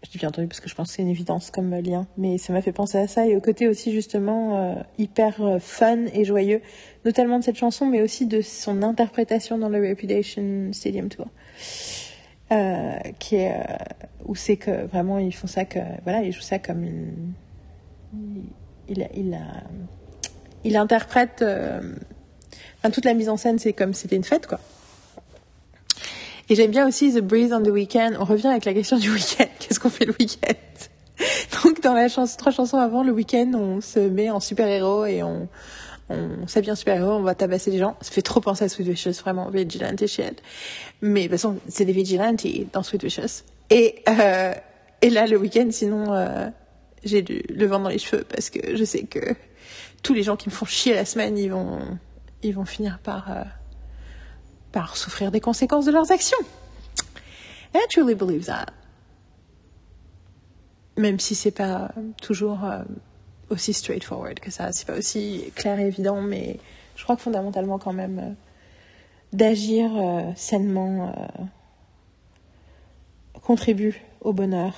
Je 0.04 0.10
dis 0.10 0.18
bien 0.18 0.28
entendu 0.28 0.46
parce 0.46 0.60
que 0.60 0.68
je 0.68 0.74
pense 0.74 0.88
que 0.88 0.96
c'est 0.96 1.02
une 1.02 1.08
évidence 1.08 1.50
comme 1.50 1.74
lien, 1.74 2.06
mais 2.18 2.36
ça 2.36 2.52
m'a 2.52 2.60
fait 2.60 2.72
penser 2.72 2.98
à 2.98 3.08
ça 3.08 3.26
et 3.26 3.34
au 3.34 3.40
côté 3.40 3.66
aussi 3.66 3.92
justement 3.92 4.84
hyper 4.96 5.58
fun 5.58 6.04
et 6.14 6.24
joyeux, 6.24 6.60
notamment 7.04 7.40
de 7.40 7.44
cette 7.44 7.56
chanson, 7.56 7.84
mais 7.84 8.00
aussi 8.00 8.26
de 8.26 8.40
son 8.40 8.84
interprétation 8.84 9.58
dans 9.58 9.68
le 9.68 9.80
Reputation 9.88 10.70
Stadium 10.72 11.08
Tour, 11.08 11.26
euh, 12.52 12.98
qui 13.18 13.36
est 13.36 13.52
euh, 13.52 13.74
où 14.24 14.34
c'est 14.34 14.56
que 14.56 14.86
vraiment 14.86 15.18
ils 15.18 15.34
font 15.34 15.46
ça 15.46 15.64
que 15.64 15.80
voilà 16.04 16.22
ils 16.22 16.32
jouent 16.32 16.40
ça 16.40 16.58
comme 16.58 16.82
une 16.82 17.32
il, 18.14 18.96
il, 18.96 19.08
il, 19.14 19.34
a, 19.34 19.62
il 20.64 20.76
interprète 20.76 21.42
euh, 21.42 21.80
enfin, 22.78 22.90
toute 22.90 23.04
la 23.04 23.14
mise 23.14 23.28
en 23.28 23.36
scène 23.36 23.58
c'est 23.58 23.72
comme 23.72 23.92
c'était 23.94 24.16
une 24.16 24.24
fête 24.24 24.46
quoi 24.46 24.60
et 26.50 26.54
j'aime 26.54 26.70
bien 26.70 26.88
aussi 26.88 27.12
The 27.12 27.18
Breeze 27.18 27.52
on 27.52 27.62
the 27.62 27.68
Weekend. 27.68 28.16
On 28.18 28.24
revient 28.24 28.46
avec 28.46 28.64
la 28.64 28.72
question 28.72 28.96
du 28.96 29.10
week-end. 29.10 29.44
Qu'est-ce 29.58 29.78
qu'on 29.78 29.90
fait 29.90 30.06
le 30.06 30.14
week-end? 30.18 30.54
Donc 31.64 31.82
dans 31.82 31.92
la 31.92 32.08
chanson, 32.08 32.36
trois 32.38 32.52
chansons 32.52 32.78
avant, 32.78 33.02
le 33.02 33.12
week-end, 33.12 33.52
on 33.54 33.82
se 33.82 33.98
met 33.98 34.30
en 34.30 34.40
super-héros 34.40 35.04
et 35.04 35.22
on, 35.22 35.48
on 36.10 36.46
s'habille 36.46 36.70
en 36.72 36.76
super-héros, 36.76 37.12
on 37.12 37.22
va 37.22 37.34
tabasser 37.34 37.70
les 37.70 37.78
gens. 37.78 37.96
Ça 38.00 38.10
fait 38.10 38.22
trop 38.22 38.40
penser 38.40 38.64
à 38.64 38.68
Sweet 38.68 38.88
Vicious, 38.88 39.12
vraiment, 39.20 39.50
vigilante 39.50 40.06
shit. 40.06 40.42
Mais 41.02 41.22
de 41.22 41.26
toute 41.26 41.32
façon, 41.32 41.58
c'est 41.68 41.84
des 41.84 41.92
vigilantes 41.92 42.46
dans 42.72 42.82
Sweet 42.82 43.04
Vicious. 43.04 43.44
Et, 43.70 44.02
euh, 44.08 44.54
et 45.02 45.10
là, 45.10 45.26
le 45.26 45.36
week-end, 45.36 45.68
sinon, 45.70 46.12
euh, 46.12 46.48
j'ai 47.04 47.22
le 47.22 47.66
vent 47.66 47.80
dans 47.80 47.90
les 47.90 47.98
cheveux 47.98 48.24
parce 48.24 48.50
que 48.50 48.76
je 48.76 48.84
sais 48.84 49.02
que 49.02 49.34
tous 50.02 50.14
les 50.14 50.22
gens 50.22 50.36
qui 50.36 50.48
me 50.48 50.54
font 50.54 50.66
chier 50.66 50.94
la 50.94 51.04
semaine, 51.04 51.36
ils 51.36 51.50
vont, 51.50 51.80
ils 52.42 52.54
vont 52.54 52.64
finir 52.64 52.98
par... 53.00 53.30
Euh, 53.30 53.42
par 54.72 54.96
souffrir 54.96 55.30
des 55.30 55.40
conséquences 55.40 55.86
de 55.86 55.92
leurs 55.92 56.12
actions. 56.12 56.38
And 57.74 57.80
I 57.80 57.86
truly 57.88 58.14
believe 58.14 58.46
that. 58.46 58.66
Même 60.96 61.18
si 61.18 61.34
c'est 61.34 61.50
pas 61.52 61.92
toujours 62.20 62.64
euh, 62.64 62.82
aussi 63.50 63.72
straightforward 63.72 64.40
que 64.40 64.50
ça, 64.50 64.72
c'est 64.72 64.86
pas 64.86 64.96
aussi 64.96 65.52
clair 65.54 65.78
et 65.78 65.86
évident, 65.86 66.20
mais 66.20 66.58
je 66.96 67.04
crois 67.04 67.16
que 67.16 67.22
fondamentalement 67.22 67.78
quand 67.78 67.92
même 67.92 68.18
euh, 68.18 68.32
d'agir 69.32 69.90
euh, 69.96 70.30
sainement 70.36 71.14
euh, 71.16 71.44
contribue 73.40 74.02
au 74.20 74.32
bonheur. 74.32 74.74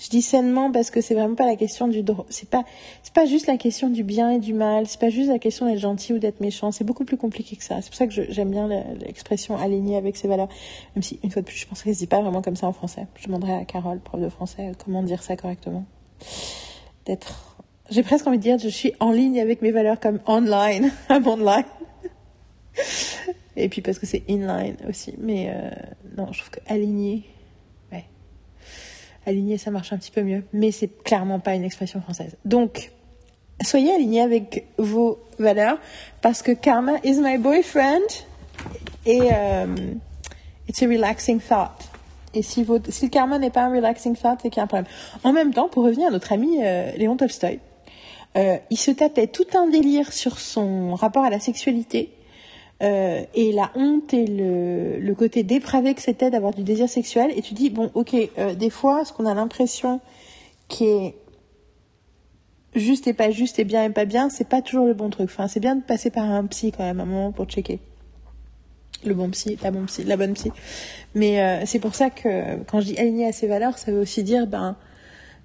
Je 0.00 0.08
dis 0.08 0.22
sainement 0.22 0.72
parce 0.72 0.90
que 0.90 1.02
c'est 1.02 1.14
vraiment 1.14 1.34
pas 1.34 1.44
la 1.44 1.56
question 1.56 1.86
du 1.86 2.02
droit. 2.02 2.24
C'est 2.30 2.48
pas, 2.48 2.64
c'est 3.02 3.12
pas 3.12 3.26
juste 3.26 3.46
la 3.46 3.58
question 3.58 3.90
du 3.90 4.02
bien 4.02 4.30
et 4.30 4.38
du 4.38 4.54
mal. 4.54 4.86
C'est 4.86 4.98
pas 4.98 5.10
juste 5.10 5.28
la 5.28 5.38
question 5.38 5.66
d'être 5.66 5.78
gentil 5.78 6.14
ou 6.14 6.18
d'être 6.18 6.40
méchant. 6.40 6.72
C'est 6.72 6.84
beaucoup 6.84 7.04
plus 7.04 7.18
compliqué 7.18 7.54
que 7.54 7.62
ça. 7.62 7.82
C'est 7.82 7.90
pour 7.90 7.96
ça 7.96 8.06
que 8.06 8.32
j'aime 8.32 8.50
bien 8.50 8.66
l'expression 8.98 9.58
alignée 9.58 9.98
avec 9.98 10.16
ses 10.16 10.26
valeurs. 10.26 10.48
Même 10.96 11.02
si, 11.02 11.20
une 11.22 11.30
fois 11.30 11.42
de 11.42 11.46
plus, 11.46 11.58
je 11.58 11.66
pense 11.66 11.82
qu'elle 11.82 11.94
se 11.94 11.98
dit 11.98 12.06
pas 12.06 12.22
vraiment 12.22 12.40
comme 12.40 12.56
ça 12.56 12.66
en 12.66 12.72
français. 12.72 13.06
Je 13.16 13.26
demanderai 13.26 13.52
à 13.52 13.64
Carole, 13.66 14.00
prof 14.00 14.18
de 14.18 14.30
français, 14.30 14.72
comment 14.82 15.02
dire 15.02 15.22
ça 15.22 15.36
correctement. 15.36 15.84
D'être, 17.04 17.58
j'ai 17.90 18.02
presque 18.02 18.26
envie 18.26 18.38
de 18.38 18.42
dire, 18.42 18.58
je 18.58 18.68
suis 18.68 18.94
en 19.00 19.12
ligne 19.12 19.38
avec 19.38 19.60
mes 19.60 19.70
valeurs 19.70 20.00
comme 20.00 20.20
online. 20.26 20.90
I'm 21.10 21.26
online. 21.26 21.64
et 23.54 23.68
puis 23.68 23.82
parce 23.82 23.98
que 23.98 24.06
c'est 24.06 24.22
inline 24.30 24.76
aussi. 24.88 25.14
Mais, 25.18 25.50
euh, 25.50 25.68
non, 26.16 26.32
je 26.32 26.38
trouve 26.38 26.52
que 26.52 26.60
aligné, 26.72 27.24
aligné, 29.30 29.58
ça 29.58 29.70
marche 29.70 29.92
un 29.92 29.98
petit 29.98 30.10
peu 30.10 30.22
mieux, 30.22 30.44
mais 30.52 30.70
c'est 30.70 31.02
clairement 31.02 31.40
pas 31.40 31.54
une 31.54 31.64
expression 31.64 32.00
française. 32.00 32.36
Donc, 32.44 32.92
soyez 33.62 33.92
alignés 33.92 34.20
avec 34.20 34.66
vos 34.78 35.18
valeurs, 35.38 35.78
parce 36.22 36.42
que 36.42 36.52
karma 36.52 36.98
is 37.04 37.20
my 37.20 37.38
boyfriend 37.38 38.02
et 39.06 39.20
euh, 39.32 39.66
it's 40.68 40.82
a 40.82 40.86
relaxing 40.86 41.40
thought. 41.40 41.88
Et 42.32 42.42
si, 42.42 42.62
votre, 42.62 42.92
si 42.92 43.06
le 43.06 43.10
karma 43.10 43.38
n'est 43.38 43.50
pas 43.50 43.62
un 43.62 43.74
relaxing 43.74 44.14
thought, 44.16 44.38
c'est 44.42 44.50
qu'il 44.50 44.58
y 44.58 44.60
a 44.60 44.64
un 44.64 44.68
problème. 44.68 44.86
En 45.24 45.32
même 45.32 45.52
temps, 45.52 45.68
pour 45.68 45.84
revenir 45.84 46.08
à 46.08 46.10
notre 46.10 46.32
ami 46.32 46.58
euh, 46.62 46.92
Léon 46.96 47.16
Tolstoy, 47.16 47.58
euh, 48.36 48.58
il 48.70 48.78
se 48.78 48.92
tapait 48.92 49.26
tout 49.26 49.46
un 49.54 49.66
délire 49.66 50.12
sur 50.12 50.38
son 50.38 50.94
rapport 50.94 51.24
à 51.24 51.30
la 51.30 51.40
sexualité 51.40 52.12
euh, 52.82 53.24
et 53.34 53.52
la 53.52 53.70
honte 53.74 54.14
et 54.14 54.26
le, 54.26 55.14
côté 55.14 55.42
dépravé 55.42 55.94
que 55.94 56.00
c'était 56.00 56.30
d'avoir 56.30 56.54
du 56.54 56.62
désir 56.62 56.88
sexuel. 56.88 57.30
Et 57.36 57.42
tu 57.42 57.52
dis, 57.52 57.68
bon, 57.68 57.90
ok, 57.94 58.16
euh, 58.38 58.54
des 58.54 58.70
fois, 58.70 59.04
ce 59.04 59.12
qu'on 59.12 59.26
a 59.26 59.34
l'impression 59.34 60.00
qui 60.68 60.84
est 60.86 61.14
juste 62.74 63.06
et 63.06 63.12
pas 63.12 63.30
juste 63.30 63.58
et 63.58 63.64
bien 63.64 63.84
et 63.84 63.90
pas 63.90 64.06
bien, 64.06 64.30
c'est 64.30 64.48
pas 64.48 64.62
toujours 64.62 64.86
le 64.86 64.94
bon 64.94 65.10
truc. 65.10 65.28
Enfin, 65.30 65.46
c'est 65.46 65.60
bien 65.60 65.76
de 65.76 65.82
passer 65.82 66.10
par 66.10 66.24
un 66.24 66.46
psy 66.46 66.72
quand 66.72 66.84
même, 66.84 67.00
un 67.00 67.04
moment 67.04 67.32
pour 67.32 67.46
checker. 67.46 67.80
Le 69.04 69.14
bon 69.14 69.30
psy, 69.30 69.58
la 69.62 69.70
bonne 69.70 69.86
psy, 69.86 70.04
la 70.04 70.16
bonne 70.16 70.32
psy. 70.34 70.50
Mais 71.14 71.42
euh, 71.42 71.66
c'est 71.66 71.80
pour 71.80 71.94
ça 71.94 72.08
que 72.08 72.62
quand 72.64 72.80
je 72.80 72.86
dis 72.86 72.98
aligné 72.98 73.26
à 73.26 73.32
ses 73.32 73.46
valeurs, 73.46 73.76
ça 73.76 73.92
veut 73.92 74.00
aussi 74.00 74.22
dire 74.22 74.46
ben, 74.46 74.76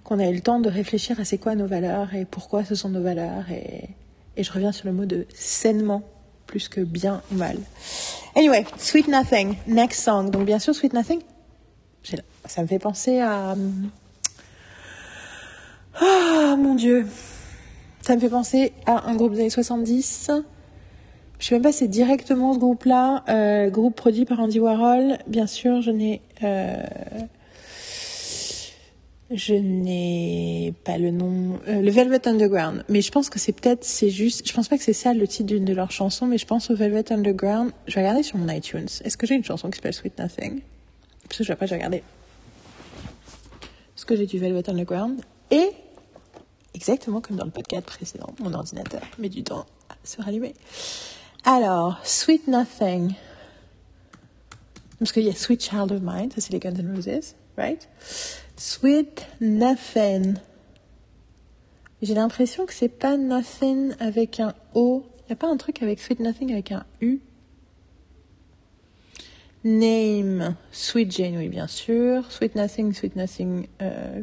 qu'on 0.04 0.20
a 0.20 0.30
eu 0.30 0.34
le 0.34 0.42
temps 0.42 0.60
de 0.60 0.70
réfléchir 0.70 1.20
à 1.20 1.26
c'est 1.26 1.38
quoi 1.38 1.56
nos 1.56 1.68
valeurs 1.68 2.14
et 2.14 2.26
pourquoi 2.26 2.64
ce 2.64 2.76
sont 2.76 2.90
nos 2.90 3.02
valeurs. 3.02 3.50
Et, 3.52 3.90
et 4.38 4.44
je 4.44 4.52
reviens 4.54 4.72
sur 4.72 4.88
le 4.88 4.94
mot 4.94 5.06
de 5.06 5.26
sainement 5.34 6.04
plus 6.48 6.68
que 6.68 6.82
bien 6.82 7.22
ou 7.32 7.36
mal. 7.36 7.58
Anyway, 8.36 8.66
Sweet 8.78 9.08
Nothing, 9.08 9.56
next 9.68 10.04
song. 10.04 10.30
Donc 10.30 10.46
bien 10.46 10.60
sûr, 10.60 10.76
Sweet 10.76 10.94
Nothing, 10.94 11.22
ça 12.46 12.62
me 12.62 12.68
fait 12.68 12.80
penser 12.80 13.20
à... 13.20 13.56
Ah, 16.00 16.52
oh, 16.54 16.58
mon 16.58 16.76
Dieu. 16.76 17.08
Ça 18.02 18.16
me 18.16 18.20
fait 18.20 18.30
penser 18.30 18.74
à 18.86 19.10
un 19.10 19.16
groupe 19.16 19.34
des 19.34 19.40
années 19.40 19.50
70. 19.50 20.32
Je 21.40 21.46
sais 21.46 21.56
même 21.56 21.62
pas 21.62 21.72
si 21.72 21.80
c'est 21.80 21.88
directement 21.88 22.54
ce 22.54 22.60
groupe-là. 22.60 23.24
Euh, 23.30 23.70
groupe 23.70 23.96
produit 23.96 24.26
par 24.26 24.40
Andy 24.40 24.60
Warhol. 24.60 25.18
Bien 25.28 25.48
sûr, 25.48 25.82
je 25.82 25.92
n'ai... 25.92 26.22
Euh, 26.44 26.76
je 29.32 29.54
n'ai 29.54 30.74
pas 30.84 30.98
le 30.98 31.12
nom. 31.12 31.60
Euh, 31.68 31.82
le 31.82 31.90
Velvet 31.90 32.28
Underground. 32.28 32.84
Mais 32.90 33.02
je 33.02 33.12
pense 33.12 33.30
que 33.30 33.40
c'est 33.40 33.54
peut-être, 33.54 33.84
c'est 33.84 34.10
juste. 34.10 34.48
Je 34.48 34.54
pense 34.54 34.68
pas 34.68 34.78
que 34.78 34.84
c'est 34.84 34.94
ça 34.94 35.14
le 35.14 35.28
titre 35.28 35.48
d'une 35.48 35.66
de 35.66 35.74
leurs 35.74 35.92
chansons, 35.92 36.28
mais 36.28 36.38
je 36.38 36.46
pense 36.46 36.70
au 36.70 36.76
Velvet 36.76 37.12
Underground. 37.12 37.72
Je 37.88 37.96
vais 37.96 38.02
regarder 38.02 38.24
sur 38.24 38.38
mon 38.38 38.48
iTunes. 38.50 38.88
Est-ce 39.04 39.18
que 39.18 39.26
j'ai 39.26 39.36
une 39.36 39.44
chanson 39.44 39.70
qui 39.70 39.78
s'appelle 39.78 39.94
Sweet 39.94 40.20
Nothing? 40.20 40.62
Parce 41.28 41.46
que 41.46 41.52
après, 41.52 41.66
je 41.66 41.72
vais 41.72 41.78
regarder. 41.78 42.04
Est-ce 43.98 44.06
que 44.06 44.16
j'ai 44.16 44.28
du 44.28 44.38
Velvet 44.38 44.70
Underground? 44.70 45.22
Et, 45.50 45.70
exactement 46.74 47.22
comme 47.22 47.38
dans 47.38 47.46
le 47.46 47.52
podcast 47.52 47.86
précédent, 47.86 48.36
mon 48.40 48.54
ordinateur 48.54 49.02
met 49.18 49.30
du 49.30 49.44
temps 49.44 49.66
à 49.90 49.96
se 50.04 50.22
rallumer. 50.22 50.54
Alors, 51.46 52.00
Sweet 52.04 52.48
Nothing. 52.48 53.14
Parce 55.00 55.12
qu'il 55.12 55.24
y 55.24 55.30
a 55.30 55.36
Sweet 55.36 55.64
Child 55.64 55.92
of 55.92 56.02
Mine, 56.02 56.32
ça 56.32 56.42
c'est 56.42 56.54
les 56.54 56.60
Guns 56.60 56.76
N' 56.76 56.94
Roses, 56.96 57.36
right? 57.58 57.88
Sweet 58.58 59.28
Nothing. 59.42 60.36
J'ai 62.02 62.14
l'impression 62.14 62.66
que 62.66 62.74
c'est 62.74 62.90
pas 62.90 63.18
Nothing 63.18 63.94
avec 64.00 64.40
un 64.40 64.54
O. 64.74 65.06
N'y 65.28 65.34
a 65.34 65.36
pas 65.36 65.48
un 65.48 65.58
truc 65.58 65.82
avec 65.82 66.00
Sweet 66.00 66.20
Nothing 66.20 66.54
avec 66.54 66.72
un 66.72 66.86
U? 67.02 67.20
Name. 69.66 70.56
Sweet 70.72 71.12
Jane, 71.12 71.38
oui, 71.38 71.50
bien 71.50 71.68
sûr. 71.68 72.32
Sweet 72.32 72.56
Nothing, 72.56 72.94
Sweet 72.94 73.16
Nothing. 73.16 73.68
Euh, 73.82 74.22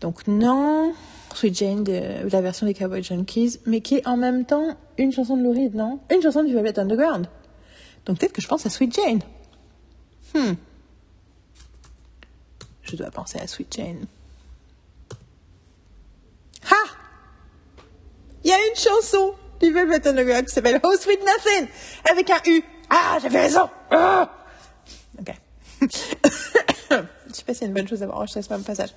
Donc 0.00 0.26
non. 0.26 0.94
Sweet 1.34 1.56
Jane, 1.56 1.84
de, 1.84 2.28
la 2.30 2.40
version 2.40 2.66
des 2.66 2.74
Cowboy 2.74 3.02
Junkies, 3.02 3.58
mais 3.66 3.80
qui 3.80 3.96
est 3.96 4.06
en 4.08 4.16
même 4.16 4.44
temps 4.46 4.76
une 4.98 5.12
chanson 5.12 5.36
de 5.36 5.42
Lou 5.42 5.52
Reed, 5.52 5.74
non? 5.74 6.00
Une 6.12 6.22
chanson 6.22 6.42
du 6.42 6.54
Velvet 6.54 6.78
Underground. 6.78 7.26
Donc 8.06 8.18
peut-être 8.18 8.32
que 8.32 8.42
je 8.42 8.48
pense 8.48 8.66
à 8.66 8.70
Sweet 8.70 8.94
Jane. 8.94 9.20
Hmm 10.34 10.54
je 12.84 12.96
dois 12.96 13.10
penser 13.10 13.38
à 13.38 13.46
Sweet 13.46 13.74
Jane. 13.76 14.06
Ha 16.70 16.76
Il 18.44 18.50
y 18.50 18.52
a 18.52 18.56
une 18.56 18.76
chanson 18.76 19.34
du 19.60 19.72
Velvet 19.72 20.06
Underground 20.06 20.46
qui 20.46 20.54
s'appelle 20.54 20.80
Oh 20.82 20.94
Sweet 20.98 21.20
Nothing 21.20 21.68
avec 22.10 22.30
un 22.30 22.40
U. 22.46 22.62
Ah, 22.90 23.18
j'avais 23.22 23.40
raison. 23.40 23.68
Oh 23.90 24.24
ok. 25.18 25.34
je 25.82 25.86
sais 27.32 27.44
pas 27.44 27.54
si 27.54 27.60
c'est 27.60 27.66
une 27.66 27.72
bonne 27.72 27.88
chose 27.88 28.00
d'avoir 28.00 28.18
enregistré 28.18 28.42
ce 28.42 28.50
même 28.50 28.64
passage. 28.64 28.90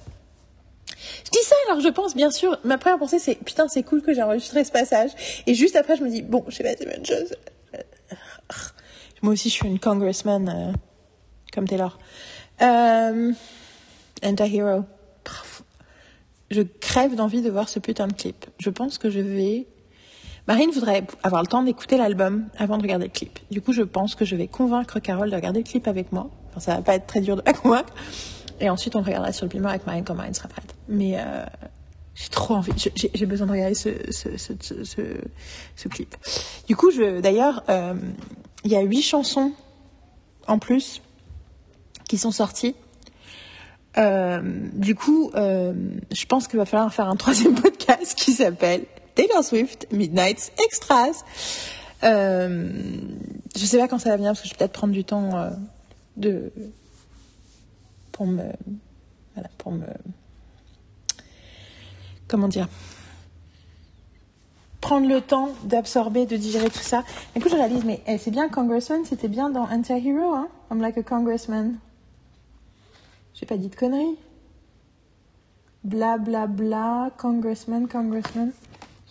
Je 1.26 1.32
dis 1.32 1.44
ça 1.44 1.56
alors 1.68 1.82
je 1.82 1.90
pense 1.90 2.16
bien 2.16 2.32
sûr. 2.32 2.58
Ma 2.64 2.78
première 2.78 3.00
pensée 3.00 3.20
c'est 3.20 3.36
putain 3.36 3.68
c'est 3.68 3.84
cool 3.84 4.02
que 4.02 4.14
j'ai 4.14 4.24
enregistré 4.24 4.64
ce 4.64 4.72
passage. 4.72 5.12
Et 5.46 5.54
juste 5.54 5.76
après 5.76 5.96
je 5.96 6.04
me 6.04 6.10
dis 6.10 6.22
bon 6.22 6.44
je 6.48 6.56
sais 6.56 6.64
pas 6.64 6.70
c'est 6.78 6.84
une 6.84 6.92
bonne 6.92 7.06
chose. 7.06 7.36
Moi 9.22 9.34
aussi 9.34 9.50
je 9.50 9.56
suis 9.56 9.68
une 9.68 9.80
congressman 9.80 10.50
euh, 10.50 10.74
comme 11.54 11.68
Taylor. 11.68 11.98
Euh, 12.62 13.34
Anti-Hero. 14.24 14.84
Je 16.50 16.62
crève 16.62 17.16
d'envie 17.16 17.42
de 17.42 17.50
voir 17.50 17.68
ce 17.68 17.80
putain 17.80 18.08
de 18.08 18.14
clip. 18.14 18.46
Je 18.60 18.70
pense 18.70 18.98
que 18.98 19.10
je 19.10 19.20
vais... 19.20 19.68
Marine 20.48 20.72
voudrait 20.72 21.06
avoir 21.24 21.42
le 21.42 21.48
temps 21.48 21.64
d'écouter 21.64 21.98
l'album 21.98 22.48
avant 22.58 22.78
de 22.78 22.84
regarder 22.84 23.06
le 23.06 23.12
clip. 23.12 23.40
Du 23.52 23.62
coup, 23.62 23.74
je 23.74 23.82
pense 23.82 24.16
que 24.16 24.24
je 24.24 24.38
vais 24.38 24.48
convaincre 24.48 25.00
Carole 25.00 25.30
de 25.30 25.36
regarder 25.36 25.60
le 25.60 25.66
clip 25.66 25.88
avec 25.88 26.14
moi. 26.14 26.30
Ça 26.58 26.76
va 26.76 26.82
pas 26.82 26.96
être 26.96 27.06
très 27.06 27.20
dur 27.20 27.36
de 27.36 27.44
la 27.46 27.54
convaincre. 27.54 27.94
Et 28.62 28.70
ensuite, 28.70 28.96
on 28.96 29.02
regardera 29.02 29.34
sur 29.34 29.46
le 29.46 29.50
piment 29.50 29.70
avec 29.70 29.86
Marine 29.86 30.06
quand 30.06 30.16
Marine 30.16 30.34
sera 30.34 30.48
prête. 30.48 30.74
Mais 30.88 31.20
euh, 31.20 31.46
J'ai 32.18 32.30
trop 32.30 32.56
envie, 32.56 32.72
j'ai 32.96 33.26
besoin 33.28 33.46
de 33.46 33.52
regarder 33.52 33.76
ce, 33.76 33.90
ce, 34.10 34.38
ce, 34.38 34.54
ce, 35.76 35.88
clip. 35.88 36.16
Du 36.68 36.76
coup, 36.76 36.92
d'ailleurs, 37.22 37.64
euh, 37.70 37.94
il 38.64 38.72
y 38.72 38.76
a 38.76 38.82
huit 38.82 39.04
chansons 39.04 39.52
en 40.48 40.58
plus 40.58 41.04
qui 42.10 42.18
sont 42.18 42.32
sorties. 42.32 42.74
Euh, 43.98 44.42
du 44.74 44.96
coup, 44.96 45.32
euh, 45.36 45.74
je 46.12 46.26
pense 46.26 46.48
qu'il 46.48 46.58
va 46.58 46.66
falloir 46.66 46.94
faire 46.94 47.10
un 47.10 47.16
troisième 47.16 47.56
podcast 47.62 48.16
qui 48.16 48.34
s'appelle 48.34 48.86
Taylor 49.16 49.44
Swift 49.44 49.88
Midnight 49.92 50.52
Extras. 50.66 51.24
Euh, 52.04 52.72
je 53.56 53.66
sais 53.66 53.80
pas 53.80 53.88
quand 53.88 53.98
ça 53.98 54.10
va 54.10 54.18
venir 54.18 54.32
parce 54.32 54.42
que 54.42 54.48
je 54.48 54.54
vais 54.54 54.58
peut-être 54.58 54.74
prendre 54.74 54.94
du 54.94 55.04
temps 55.04 55.36
euh, 55.36 55.50
de 56.16 56.52
pour 58.12 58.28
me 58.28 58.44
voilà 59.34 59.50
pour 59.58 59.72
me 59.72 59.86
comment 62.28 62.48
dire 62.48 62.68
prendre 64.80 65.08
le 65.10 65.22
temps 65.22 65.50
d'absorber, 65.64 66.26
de 66.26 66.38
digérer 66.38 66.70
tout 66.70 66.80
ça. 66.80 67.04
Du 67.36 67.42
coup, 67.42 67.50
je 67.50 67.56
réalise, 67.56 67.84
mais 67.84 68.02
eh, 68.08 68.18
c'est 68.18 68.32
bien 68.32 68.48
Congressman, 68.48 69.04
c'était 69.04 69.28
bien 69.28 69.50
dans 69.50 69.64
Anti-Hero, 69.64 70.34
hein 70.34 70.48
I'm 70.72 70.80
like 70.80 70.98
a 70.98 71.04
Congressman. 71.04 71.80
J'ai 73.40 73.46
pas 73.46 73.58
dit 73.58 73.70
de 73.70 73.76
conneries. 73.76 74.18
Bla 75.84 76.18
bla 76.18 76.48
bla, 76.48 77.12
Congressman, 77.18 77.88
Congressman. 77.88 78.52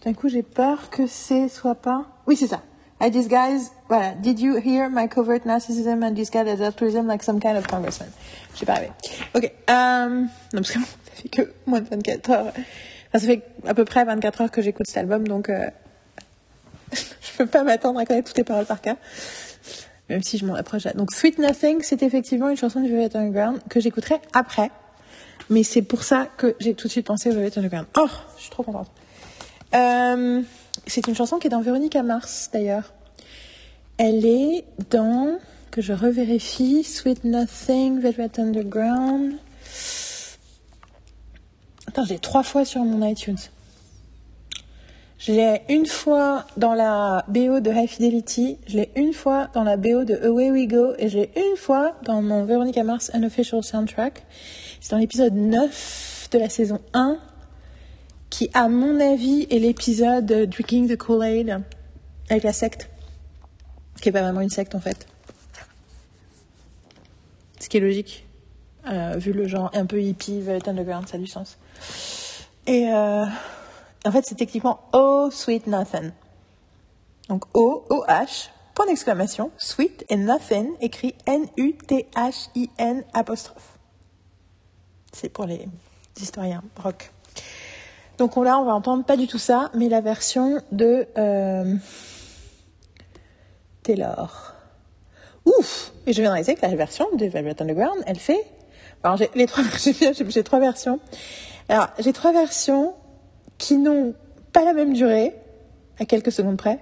D'un 0.05 0.15
coup, 0.15 0.29
j'ai 0.29 0.43
peur 0.43 0.91
que 0.91 1.07
c'est 1.07 1.49
soit 1.49 1.77
pas. 1.77 2.07
Oui, 2.27 2.37
c'est 2.37 2.49
ça. 2.49 2.63
I 3.01 3.11
disguise. 3.11 3.71
Voilà. 3.89 4.15
Did 4.15 4.41
you 4.41 4.57
hear 4.57 4.91
my 4.91 5.09
covert 5.09 5.47
narcissism 5.47 6.03
and 6.03 6.13
disguise 6.13 6.49
as 6.49 6.61
altruism 6.61 7.07
like 7.07 7.23
some 7.23 7.41
kind 7.41 7.57
of 7.57 7.67
congressman? 7.69 8.09
J'ai 8.57 8.67
pas 8.67 8.75
rêvé. 8.75 8.91
Ok. 9.35 9.53
Euh... 9.71 10.09
Non, 10.09 10.29
parce 10.53 10.73
que 10.73 10.79
ça 10.81 11.13
fait 11.15 11.29
que 11.29 11.53
moins 11.67 11.81
de 11.81 11.89
24 11.89 12.31
heures. 12.31 12.47
Enfin, 12.47 13.19
ça 13.19 13.27
fait 13.27 13.43
à 13.67 13.75
peu 13.75 13.85
près 13.85 14.05
24 14.05 14.41
heures 14.41 14.51
que 14.51 14.61
j'écoute 14.61 14.87
cet 14.89 14.99
album, 14.99 15.29
donc 15.29 15.51
euh... 15.51 15.71
je 16.93 17.37
peux 17.39 17.47
pas 17.47 17.63
m'attendre 17.63 18.01
à 18.01 18.07
connaître 18.07 18.29
toutes 18.29 18.39
les 18.39 18.45
paroles 18.45 18.67
par 18.67 18.81
cœur. 18.81 18.97
Même 20.09 20.23
si 20.23 20.39
je 20.39 20.47
m'en 20.47 20.55
approche. 20.55 20.85
Donc, 20.95 21.13
Sweet 21.13 21.39
Nothing, 21.39 21.81
c'est 21.83 22.03
effectivement 22.03 22.49
une 22.49 22.57
chanson 22.57 22.81
du 22.81 22.89
Velvet 22.89 23.17
Underground 23.17 23.61
que 23.69 23.81
j'écouterai 23.81 24.17
après. 24.33 24.71
Mais 25.51 25.63
c'est 25.63 25.83
pour 25.83 26.03
ça 26.03 26.27
que 26.37 26.55
j'ai 26.61 26.75
tout 26.75 26.89
de 26.89 26.93
suite 26.93 27.07
pensé 27.07 27.31
au 27.31 27.35
Velvet 27.35 27.59
Underground. 27.59 27.87
Oh, 27.97 28.09
je 28.37 28.43
suis 28.43 28.51
trop 28.51 28.63
contente. 28.63 28.91
Euh, 29.75 30.43
c'est 30.87 31.07
une 31.09 31.15
chanson 31.15 31.39
qui 31.39 31.49
est 31.49 31.51
dans 31.51 31.61
Véronica 31.61 32.03
Mars 32.03 32.51
d'ailleurs. 32.53 32.93
Elle 33.99 34.27
est 34.27 34.65
dans, 34.91 35.39
que 35.71 35.81
je 35.81 35.93
revérifie, 35.93 36.85
Sweet 36.85 37.25
Nothing, 37.25 38.01
Velvet 38.01 38.39
Underground. 38.39 39.35
Attends, 41.89 42.05
j'ai 42.05 42.19
trois 42.19 42.43
fois 42.43 42.65
sur 42.65 42.83
mon 42.83 43.07
iTunes. 43.07 43.39
Je 45.19 45.33
l'ai 45.33 45.63
une 45.71 45.87
fois 45.87 46.45
dans 46.59 46.75
la 46.75 47.25
BO 47.29 47.61
de 47.61 47.71
High 47.71 47.89
Fidelity, 47.89 48.59
je 48.67 48.77
l'ai 48.77 48.91
une 48.97 49.15
fois 49.15 49.49
dans 49.55 49.65
la 49.65 49.79
BO 49.79 50.05
de 50.05 50.15
Away 50.15 50.51
We 50.51 50.69
Go 50.69 50.93
et 50.99 51.09
je 51.09 51.19
l'ai 51.19 51.31
une 51.37 51.57
fois 51.57 51.95
dans 52.03 52.21
mon 52.21 52.45
Veronica 52.45 52.85
Mars 52.85 53.11
Unofficial 53.15 53.65
Soundtrack. 53.65 54.23
C'est 54.81 54.91
dans 54.91 54.99
l'épisode 54.99 55.35
9 55.35 56.29
de 56.33 56.39
la 56.39 56.51
saison 56.51 56.81
1 56.93 57.19
qui, 58.29 58.51
à 58.53 58.69
mon 58.69 59.01
avis, 59.01 59.47
est 59.51 59.59
l'épisode 59.59 60.27
Drinking 60.27 60.89
the 60.89 60.99
Kool-Aid 60.99 61.63
avec 62.29 62.43
la 62.43 62.53
secte, 62.53 62.91
qui 64.03 64.11
est 64.11 64.13
pas 64.13 64.23
vraiment 64.23 64.43
une 64.43 64.51
secte 64.51 64.75
en 64.75 64.81
fait. 64.81 65.07
Ce 67.59 67.71
qui 67.71 67.79
est 67.79 67.81
logique, 67.81 68.27
euh, 68.87 69.15
vu 69.17 69.33
le 69.33 69.49
genre 69.49 69.71
un 69.73 69.87
peu 69.87 70.03
hippie, 70.03 70.43
Velvet 70.43 70.69
Underground, 70.69 71.09
ça 71.09 71.17
a 71.17 71.19
du 71.19 71.27
sens. 71.27 71.57
Et 72.67 72.89
euh, 72.89 73.25
en 74.07 74.13
fait, 74.13 74.25
c'est 74.27 74.37
techniquement 74.37 74.81
Oh 74.93 75.29
Sweet 75.31 75.67
Nothing. 75.67 76.13
Donc 77.29 77.45
O, 77.55 77.85
O-H, 77.91 78.51
point 78.75 78.87
d'exclamation, 78.87 79.51
Sweet 79.57 80.05
et 80.09 80.17
Nothing, 80.17 80.71
écrit 80.81 81.15
N-U-T-H-I-N 81.27 83.05
apostrophe. 83.13 83.79
C'est 85.13 85.29
pour 85.29 85.47
les 85.47 85.67
historiens 86.21 86.63
rock. 86.83 87.11
Donc 88.19 88.37
là, 88.37 88.59
on 88.59 88.65
va 88.65 88.75
entendre 88.75 89.05
pas 89.05 89.17
du 89.17 89.27
tout 89.27 89.39
ça, 89.39 89.71
mais 89.75 89.89
la 89.89 90.01
version 90.01 90.63
de 90.73 91.07
euh, 91.19 91.75
Taylor. 93.83 94.55
Ouf 95.45 95.93
Et 96.07 96.13
je 96.13 96.23
viens 96.23 96.35
de 96.35 96.43
que 96.55 96.63
la 96.63 96.75
version 96.75 97.07
de 97.15 97.27
Velvet 97.27 97.61
Underground, 97.61 98.03
elle 98.07 98.19
fait... 98.19 98.45
Alors 99.03 99.17
j'ai 99.17 99.29
j'ai 100.29 100.43
trois 100.43 100.59
versions. 100.59 100.99
Alors 101.69 101.89
j'ai 101.99 102.13
trois 102.13 102.33
versions 102.33 102.95
qui 103.59 103.79
n'ont 103.79 104.15
pas 104.53 104.65
la 104.65 104.73
même 104.73 104.93
durée, 104.93 105.35
à 105.99 106.05
quelques 106.05 106.33
secondes 106.33 106.57
près. 106.57 106.81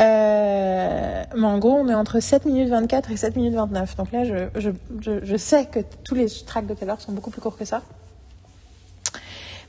Euh, 0.00 1.24
mais 1.34 1.46
en 1.46 1.58
gros, 1.58 1.72
on 1.72 1.88
est 1.88 1.94
entre 1.94 2.20
7 2.20 2.44
minutes 2.44 2.68
24 2.68 3.10
et 3.10 3.16
7 3.16 3.36
minutes 3.36 3.54
29. 3.54 3.96
Donc 3.96 4.12
là, 4.12 4.24
je, 4.24 4.48
je, 4.56 4.70
je, 5.22 5.36
sais 5.36 5.66
que 5.66 5.80
tous 6.04 6.14
les 6.14 6.26
tracks 6.46 6.66
de 6.66 6.74
Taylor 6.74 7.00
sont 7.00 7.12
beaucoup 7.12 7.30
plus 7.30 7.40
courts 7.40 7.56
que 7.56 7.64
ça. 7.64 7.82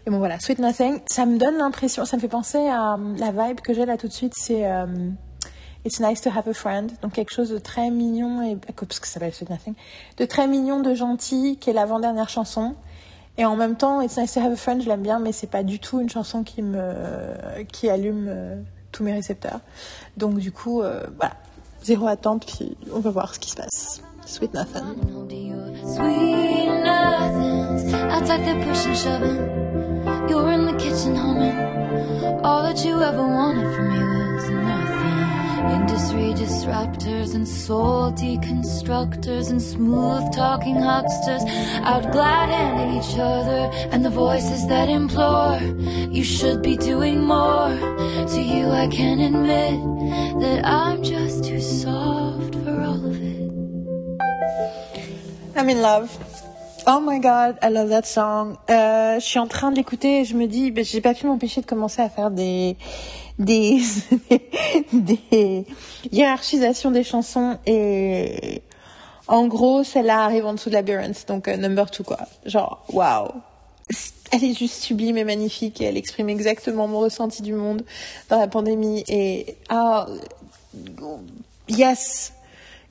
Et 0.06 0.10
bon 0.10 0.20
voilà, 0.20 0.40
Sweet 0.40 0.60
Nothing, 0.60 1.00
ça 1.08 1.26
me 1.26 1.38
donne 1.38 1.58
l'impression, 1.58 2.06
ça 2.06 2.16
me 2.16 2.22
fait 2.22 2.30
penser 2.30 2.66
à 2.70 2.94
euh, 2.94 3.16
la 3.18 3.32
vibe 3.32 3.60
que 3.60 3.74
j'ai 3.74 3.86
là 3.86 3.98
tout 3.98 4.08
de 4.08 4.14
suite, 4.14 4.34
c'est 4.38 4.66
euh, 4.66 4.86
It's 5.84 6.00
nice 6.00 6.22
to 6.22 6.30
have 6.30 6.48
a 6.48 6.54
friend, 6.54 6.92
donc 7.02 7.14
quelque 7.14 7.34
chose 7.34 7.50
de 7.50 7.58
très 7.58 7.90
mignon, 7.90 8.42
et, 8.42 8.56
parce 8.56 9.00
que 9.00 9.08
ça 9.08 9.16
s'appelle 9.16 9.34
Sweet 9.34 9.50
Nothing, 9.50 9.74
de 10.18 10.26
très 10.26 10.48
mignon, 10.48 10.80
de 10.80 10.94
gentil, 10.94 11.58
qui 11.60 11.70
est 11.70 11.74
l'avant-dernière 11.74 12.30
chanson. 12.30 12.76
Et 13.38 13.46
en 13.46 13.56
même 13.56 13.76
temps, 13.76 14.02
It's 14.02 14.18
nice 14.18 14.34
to 14.34 14.40
have 14.40 14.52
a 14.52 14.56
friend, 14.56 14.82
je 14.82 14.88
l'aime 14.88 15.04
bien, 15.04 15.20
mais 15.20 15.32
c'est 15.32 15.48
pas 15.48 15.64
du 15.64 15.80
tout 15.80 16.00
une 16.00 16.10
chanson 16.10 16.44
qui 16.44 16.62
me, 16.64 16.94
qui 17.72 17.90
allume 17.90 18.26
euh, 18.28 18.56
tous 18.92 19.04
mes 19.04 19.14
récepteurs. 19.14 19.60
Donc 20.18 20.38
du 20.38 20.52
coup, 20.52 20.82
euh, 20.82 21.04
voilà, 21.18 21.36
zéro 21.84 22.08
attente, 22.08 22.46
puis 22.48 22.76
on 22.94 23.00
va 23.00 23.12
voir 23.12 23.36
ce 23.36 23.40
qui 23.40 23.52
se 23.52 23.56
passe. 23.56 24.02
Sweet 24.26 24.54
Nothing. 24.54 24.84
Industry 35.72 36.34
disruptors 36.34 37.36
and 37.36 37.48
soul 37.48 38.12
deconstructors 38.12 39.50
and 39.50 39.62
smooth 39.62 40.24
talking 40.34 40.76
hucksters 40.76 41.44
out 41.84 42.04
handing 42.14 42.98
each 42.98 43.18
other 43.18 43.70
and 43.92 44.04
the 44.04 44.10
voices 44.10 44.68
that 44.68 44.90
implore 44.90 45.60
you 46.12 46.24
should 46.24 46.62
be 46.62 46.78
doing 46.78 47.24
more. 47.24 47.70
To 48.34 48.42
you, 48.42 48.70
I 48.70 48.88
can 48.88 49.20
admit 49.20 50.42
that 50.42 50.66
I'm 50.66 51.04
just 51.04 51.44
too 51.46 51.62
soft 51.62 52.56
for 52.56 52.82
all 52.82 53.06
of 53.06 53.16
it. 53.22 53.52
I'm 55.56 55.70
in 55.70 55.82
love. 55.82 56.10
Oh 56.90 57.02
my 57.02 57.20
god, 57.20 57.58
I 57.62 57.68
love 57.70 57.90
that 57.90 58.06
song. 58.06 58.56
Euh, 58.70 59.20
je 59.20 59.26
suis 59.26 59.40
en 59.40 59.48
train 59.48 59.72
de 59.72 59.76
l'écouter 59.76 60.22
et 60.22 60.26
je 60.26 60.36
me 60.36 60.48
dis, 60.48 60.74
j'ai 60.84 61.02
pas 61.02 61.14
pu 61.14 61.28
m'empêcher 61.28 61.60
de 61.60 61.66
commencer 61.66 62.02
à 62.02 62.08
faire 62.08 62.32
des 62.32 62.78
des 63.40 63.80
des 64.94 65.66
hiérarchisations 66.12 66.92
des 66.92 67.04
chansons 67.04 67.58
et 67.66 68.62
en 69.28 69.48
gros, 69.48 69.84
celle-là 69.84 70.24
arrive 70.24 70.46
en 70.46 70.54
dessous 70.54 70.70
de 70.70 70.76
Labyrinth, 70.76 71.26
donc 71.28 71.48
euh, 71.48 71.58
number 71.58 71.92
two 71.92 72.04
quoi. 72.04 72.20
Genre, 72.46 72.86
waouh. 72.90 73.30
Elle 74.32 74.44
est 74.44 74.54
juste 74.54 74.82
sublime 74.82 75.18
et 75.18 75.24
magnifique 75.24 75.80
et 75.82 75.86
elle 75.86 75.98
exprime 75.98 76.30
exactement 76.30 76.88
mon 76.88 77.00
ressenti 77.00 77.42
du 77.42 77.54
monde 77.54 77.84
dans 78.30 78.40
la 78.40 78.48
pandémie 78.48 79.04
et 79.08 79.56
ah 79.70 80.08
yes 81.70 82.34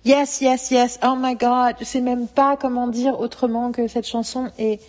Yes, 0.06 0.40
yes, 0.40 0.70
yes. 0.70 1.00
Oh 1.02 1.16
my 1.18 1.34
God. 1.34 1.74
Je 1.80 1.84
sais 1.84 2.00
même 2.00 2.28
pas 2.28 2.56
comment 2.56 2.86
dire 2.86 3.18
autrement 3.18 3.72
que 3.72 3.88
cette 3.88 4.06
chanson 4.06 4.52
est, 4.56 4.80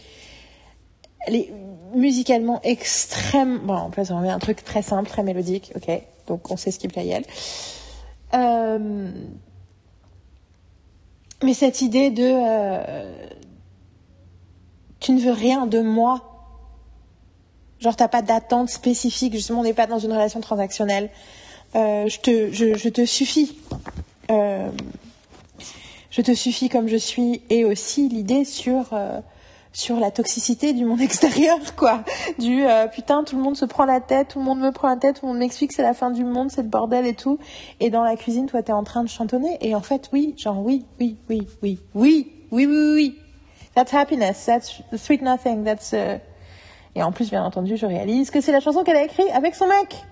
elle 1.25 1.35
est 1.35 1.51
musicalement 1.93 2.61
extrême. 2.63 3.59
Bon, 3.59 3.75
en 3.75 3.91
fait, 3.91 4.11
on 4.11 4.19
met 4.19 4.29
un 4.29 4.39
truc 4.39 4.63
très 4.63 4.81
simple, 4.81 5.09
très 5.09 5.23
mélodique. 5.23 5.71
Ok. 5.75 5.89
Donc, 6.27 6.51
on 6.51 6.57
sait 6.57 6.71
ce 6.71 6.79
qui 6.79 6.87
plaît 6.87 7.13
à 7.13 7.17
elle. 7.17 7.25
Euh... 8.33 9.11
Mais 11.43 11.53
cette 11.53 11.81
idée 11.81 12.09
de, 12.09 12.23
euh... 12.23 13.27
tu 14.99 15.11
ne 15.11 15.19
veux 15.19 15.31
rien 15.31 15.67
de 15.67 15.81
moi. 15.81 16.23
Genre, 17.79 17.95
t'as 17.95 18.07
pas 18.07 18.21
d'attente 18.21 18.69
spécifique. 18.69 19.33
Justement, 19.33 19.59
on 19.59 19.63
n'est 19.63 19.73
pas 19.73 19.87
dans 19.87 19.99
une 19.99 20.11
relation 20.11 20.41
transactionnelle. 20.41 21.09
Euh, 21.75 22.07
je 22.07 22.19
te, 22.19 22.51
je, 22.51 22.75
je 22.75 22.89
te 22.89 23.05
suffis. 23.05 23.57
Je 26.09 26.23
te 26.23 26.33
suffis 26.33 26.67
comme 26.67 26.87
je 26.87 26.95
suis 26.97 27.43
et 27.51 27.63
aussi 27.63 28.09
l'idée 28.09 28.43
sur 28.43 28.89
sur 29.73 29.99
la 29.99 30.11
toxicité 30.11 30.73
du 30.73 30.85
monde 30.85 31.01
extérieur, 31.09 31.57
quoi. 31.75 32.03
Du 32.39 32.65
euh, 32.65 32.87
putain, 32.87 33.23
tout 33.23 33.35
le 33.35 33.43
monde 33.43 33.55
se 33.55 33.65
prend 33.65 33.85
la 33.85 34.01
tête, 34.01 34.29
tout 34.29 34.39
le 34.39 34.45
monde 34.45 34.59
me 34.59 34.71
prend 34.71 34.89
la 34.89 34.97
tête, 34.97 35.19
tout 35.19 35.25
le 35.25 35.31
monde 35.31 35.39
m'explique 35.39 35.71
c'est 35.71 35.83
la 35.83 35.93
fin 35.93 36.11
du 36.11 36.23
monde, 36.23 36.51
c'est 36.51 36.63
le 36.63 36.67
bordel 36.67 37.05
et 37.05 37.13
tout. 37.13 37.39
Et 37.79 37.89
dans 37.89 38.03
la 38.03 38.15
cuisine, 38.15 38.47
toi, 38.47 38.63
t'es 38.63 38.73
en 38.73 38.83
train 38.83 39.03
de 39.03 39.09
chantonner. 39.09 39.57
Et 39.61 39.75
en 39.75 39.81
fait, 39.81 40.09
oui, 40.13 40.33
genre 40.37 40.59
oui, 40.59 40.85
oui, 40.99 41.17
oui, 41.29 41.47
oui, 41.61 41.79
oui, 41.93 42.31
oui, 42.51 42.65
oui, 42.65 42.93
oui. 42.93 43.19
That's 43.75 43.93
happiness, 43.93 44.45
that's 44.45 44.81
the 44.91 44.97
sweet 44.97 45.21
nothing, 45.21 45.63
that's. 45.63 45.93
Euh. 45.93 46.17
Et 46.95 47.03
en 47.03 47.11
plus, 47.11 47.29
bien 47.29 47.43
entendu, 47.43 47.77
je 47.77 47.85
réalise 47.85 48.31
que 48.31 48.41
c'est 48.41 48.51
la 48.51 48.59
chanson 48.59 48.83
qu'elle 48.83 48.97
a 48.97 49.03
écrite 49.03 49.29
avec 49.33 49.53
son 49.53 49.67
mec. 49.67 50.03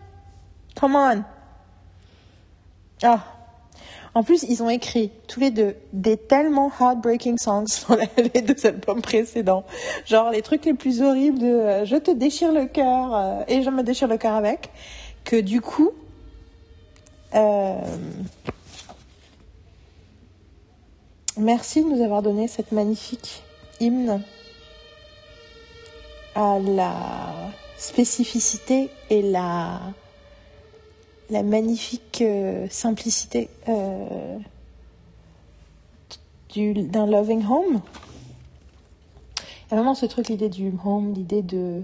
Come 0.80 0.96
on. 0.96 1.24
Ah, 3.02 3.18
oh, 3.18 3.35
en 4.16 4.24
plus, 4.24 4.44
ils 4.44 4.64
ont 4.64 4.70
écrit 4.70 5.12
tous 5.28 5.42
les 5.42 5.52
deux 5.52 5.76
des 5.92 6.16
tellement 6.16 6.72
heartbreaking 6.80 7.38
songs 7.38 7.66
dans 7.90 7.98
les 8.34 8.42
deux 8.42 8.66
albums 8.66 9.02
précédents. 9.02 9.66
Genre 10.06 10.32
les 10.32 10.42
trucs 10.42 10.64
les 10.64 10.74
plus 10.74 11.02
horribles 11.02 11.38
de 11.38 11.46
euh, 11.46 11.86
je 11.86 11.98
te 11.98 12.12
déchire 12.12 12.54
le 12.54 12.66
cœur 12.66 13.14
euh, 13.14 13.44
et 13.50 13.62
je 13.62 13.70
me 13.70 13.84
déchire 13.84 14.08
le 14.08 14.18
cœur 14.18 14.34
avec. 14.34 14.70
Que 15.26 15.36
du 15.36 15.60
coup, 15.60 15.92
euh, 17.34 17.76
merci 21.38 21.84
de 21.84 21.90
nous 21.90 22.02
avoir 22.02 22.22
donné 22.22 22.48
cette 22.48 22.72
magnifique 22.72 23.44
hymne 23.82 24.22
à 26.36 26.58
la 26.60 26.94
spécificité 27.78 28.90
et 29.10 29.22
la 29.22 29.82
la 31.30 31.44
magnifique 31.44 32.22
euh, 32.22 32.68
simplicité 32.70 33.50
euh, 33.70 34.38
d'un 36.56 37.06
loving 37.06 37.44
home. 37.46 37.82
Il 39.68 39.72
y 39.72 39.74
a 39.74 39.76
vraiment 39.78 39.96
ce 39.96 40.06
truc, 40.06 40.30
l'idée 40.30 40.50
du 40.50 40.72
home, 40.86 41.14
l'idée 41.14 41.42
de... 41.42 41.84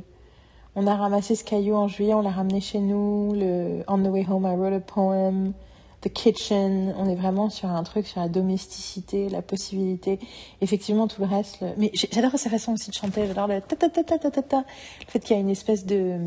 On 0.76 0.88
a 0.88 0.95
ramassé 0.95 1.35
ce 1.35 1.43
caillou 1.43 1.76
en 1.76 1.89
juillet, 1.89 2.13
on 2.13 2.22
l'a 2.22 2.30
ramené 2.30 2.61
chez 2.61 2.80
nous. 2.80 3.34
Le 3.35 3.84
On 3.89 3.97
the 3.97 4.07
way 4.07 4.26
home, 4.27 4.45
I 4.45 4.55
wrote 4.55 4.73
a 4.73 4.80
poem. 4.80 5.53
The 6.01 6.09
kitchen. 6.09 6.95
On 6.97 7.09
est 7.09 7.15
vraiment 7.15 7.49
sur 7.49 7.69
un 7.69 7.84
truc, 7.84 8.07
sur 8.07 8.22
la 8.22 8.30
domesticité, 8.30 9.27
la 9.27 9.41
possibilité. 9.41 10.19
Effectivement, 10.61 11.07
tout 11.07 11.22
le 11.22 11.27
reste. 11.27 11.63
Mais 11.77 11.91
j'adore 11.93 12.31
sa 12.38 12.49
façon 12.49 12.73
aussi 12.73 12.89
de 12.89 12.95
chanter. 12.95 13.27
J'adore 13.27 13.47
le 13.47 13.59
ta 13.59 13.76
ta 13.76 13.89
ta 13.89 14.03
ta 14.03 14.18
ta 14.18 14.41
ta. 14.41 14.57
Le 14.59 15.11
fait 15.11 15.19
qu'il 15.19 15.35
y 15.35 15.39
a 15.39 15.41
une 15.41 15.49
espèce 15.49 15.85
de 15.85 16.18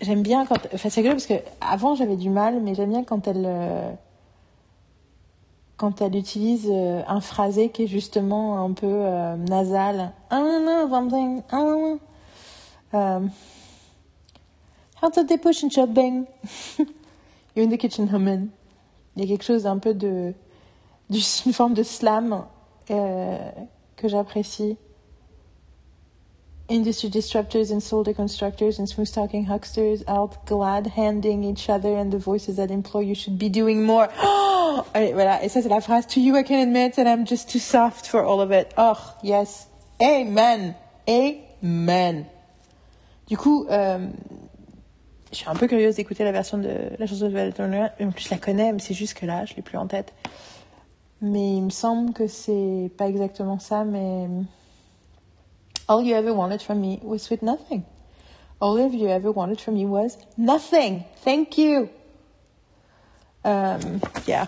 j'aime 0.00 0.22
bien 0.22 0.46
quand. 0.46 0.58
Enfin, 0.74 0.88
c'est 0.90 1.00
rigolo 1.00 1.14
parce 1.14 1.26
que 1.26 1.40
avant 1.60 1.94
j'avais 1.94 2.16
du 2.16 2.30
mal, 2.30 2.60
mais 2.60 2.74
j'aime 2.74 2.90
bien 2.90 3.04
quand 3.04 3.26
elle. 3.28 3.44
Euh, 3.46 3.92
quand 5.76 6.00
elle 6.00 6.16
utilise 6.16 6.68
euh, 6.70 7.02
un 7.06 7.20
phrasé 7.20 7.68
qui 7.68 7.82
est 7.82 7.86
justement 7.86 8.64
un 8.64 8.72
peu 8.72 8.86
euh, 8.86 9.36
nasal. 9.36 10.12
something. 10.30 11.42
Um, 12.92 13.30
how 15.02 15.10
did 15.10 15.28
they 15.28 15.36
push 15.36 15.62
and 15.64 15.70
shopping? 15.70 16.24
You're 17.54 17.66
in 17.66 17.70
the 17.70 17.76
kitchen 17.78 18.08
humming. 18.08 18.48
Il 19.16 19.22
y 19.22 19.24
a 19.24 19.28
quelque 19.28 19.44
chose 19.44 19.64
d'un 19.64 19.78
peu 19.78 19.92
de. 19.92 20.32
d'une 21.10 21.52
forme 21.52 21.74
de 21.74 21.82
slam 21.82 22.44
que 22.88 24.08
j'apprécie. 24.08 24.76
Industry 26.68 27.08
disruptors 27.08 27.70
and 27.70 27.80
soldier 27.80 28.12
constructors 28.12 28.78
and 28.78 28.88
smooth 28.88 29.12
talking 29.12 29.46
hucksters 29.46 30.02
out 30.08 30.44
glad 30.46 30.88
handing 30.88 31.44
each 31.44 31.68
other 31.68 31.96
and 31.96 32.12
the 32.12 32.18
voices 32.18 32.56
that 32.56 32.70
implore 32.70 33.02
you 33.02 33.14
should 33.14 33.38
be 33.38 33.48
doing 33.48 33.84
more. 33.84 34.08
Ça, 35.48 35.62
c'est 35.62 35.68
la 35.68 35.80
phrase. 35.80 36.06
To 36.06 36.20
you, 36.20 36.36
I 36.36 36.42
can 36.42 36.60
admit 36.60 36.96
that 36.96 37.06
I'm 37.06 37.24
just 37.24 37.48
too 37.48 37.58
soft 37.58 38.06
for 38.06 38.24
all 38.24 38.40
of 38.40 38.50
it. 38.50 38.72
Oh, 38.76 38.98
yes. 39.22 39.68
Amen. 40.02 40.74
Amen. 41.08 42.26
Du 43.26 43.36
coup, 43.36 43.66
euh, 43.70 44.06
je 45.32 45.36
suis 45.36 45.48
un 45.48 45.54
peu 45.54 45.66
curieuse 45.66 45.96
d'écouter 45.96 46.24
la 46.24 46.32
version 46.32 46.58
de 46.58 46.96
la 46.98 47.06
chanson 47.06 47.24
de 47.26 47.30
Violet 47.30 47.52
Turner. 47.52 47.88
En 48.00 48.10
plus, 48.10 48.24
je 48.24 48.30
la 48.30 48.38
connais, 48.38 48.72
mais 48.72 48.78
c'est 48.78 48.94
juste 48.94 49.14
que 49.14 49.26
là, 49.26 49.44
je 49.44 49.54
l'ai 49.54 49.62
plus 49.62 49.78
en 49.78 49.86
tête. 49.86 50.12
Mais 51.22 51.56
il 51.56 51.62
me 51.62 51.70
semble 51.70 52.12
que 52.12 52.26
c'est 52.26 52.90
pas 52.98 53.08
exactement 53.08 53.58
ça, 53.58 53.84
mais 53.84 54.28
All 55.88 56.02
you 56.02 56.14
ever 56.16 56.32
wanted 56.34 56.62
from 56.62 56.80
me 56.80 57.00
was 57.02 57.22
sweet 57.22 57.42
nothing. 57.42 57.84
All 58.60 58.78
you 58.78 59.08
ever 59.08 59.30
wanted 59.30 59.60
from 59.60 59.74
me 59.74 59.86
was 59.86 60.16
nothing. 60.36 61.04
Thank 61.24 61.58
you. 61.58 61.90
Um, 63.44 64.00
yeah. 64.26 64.46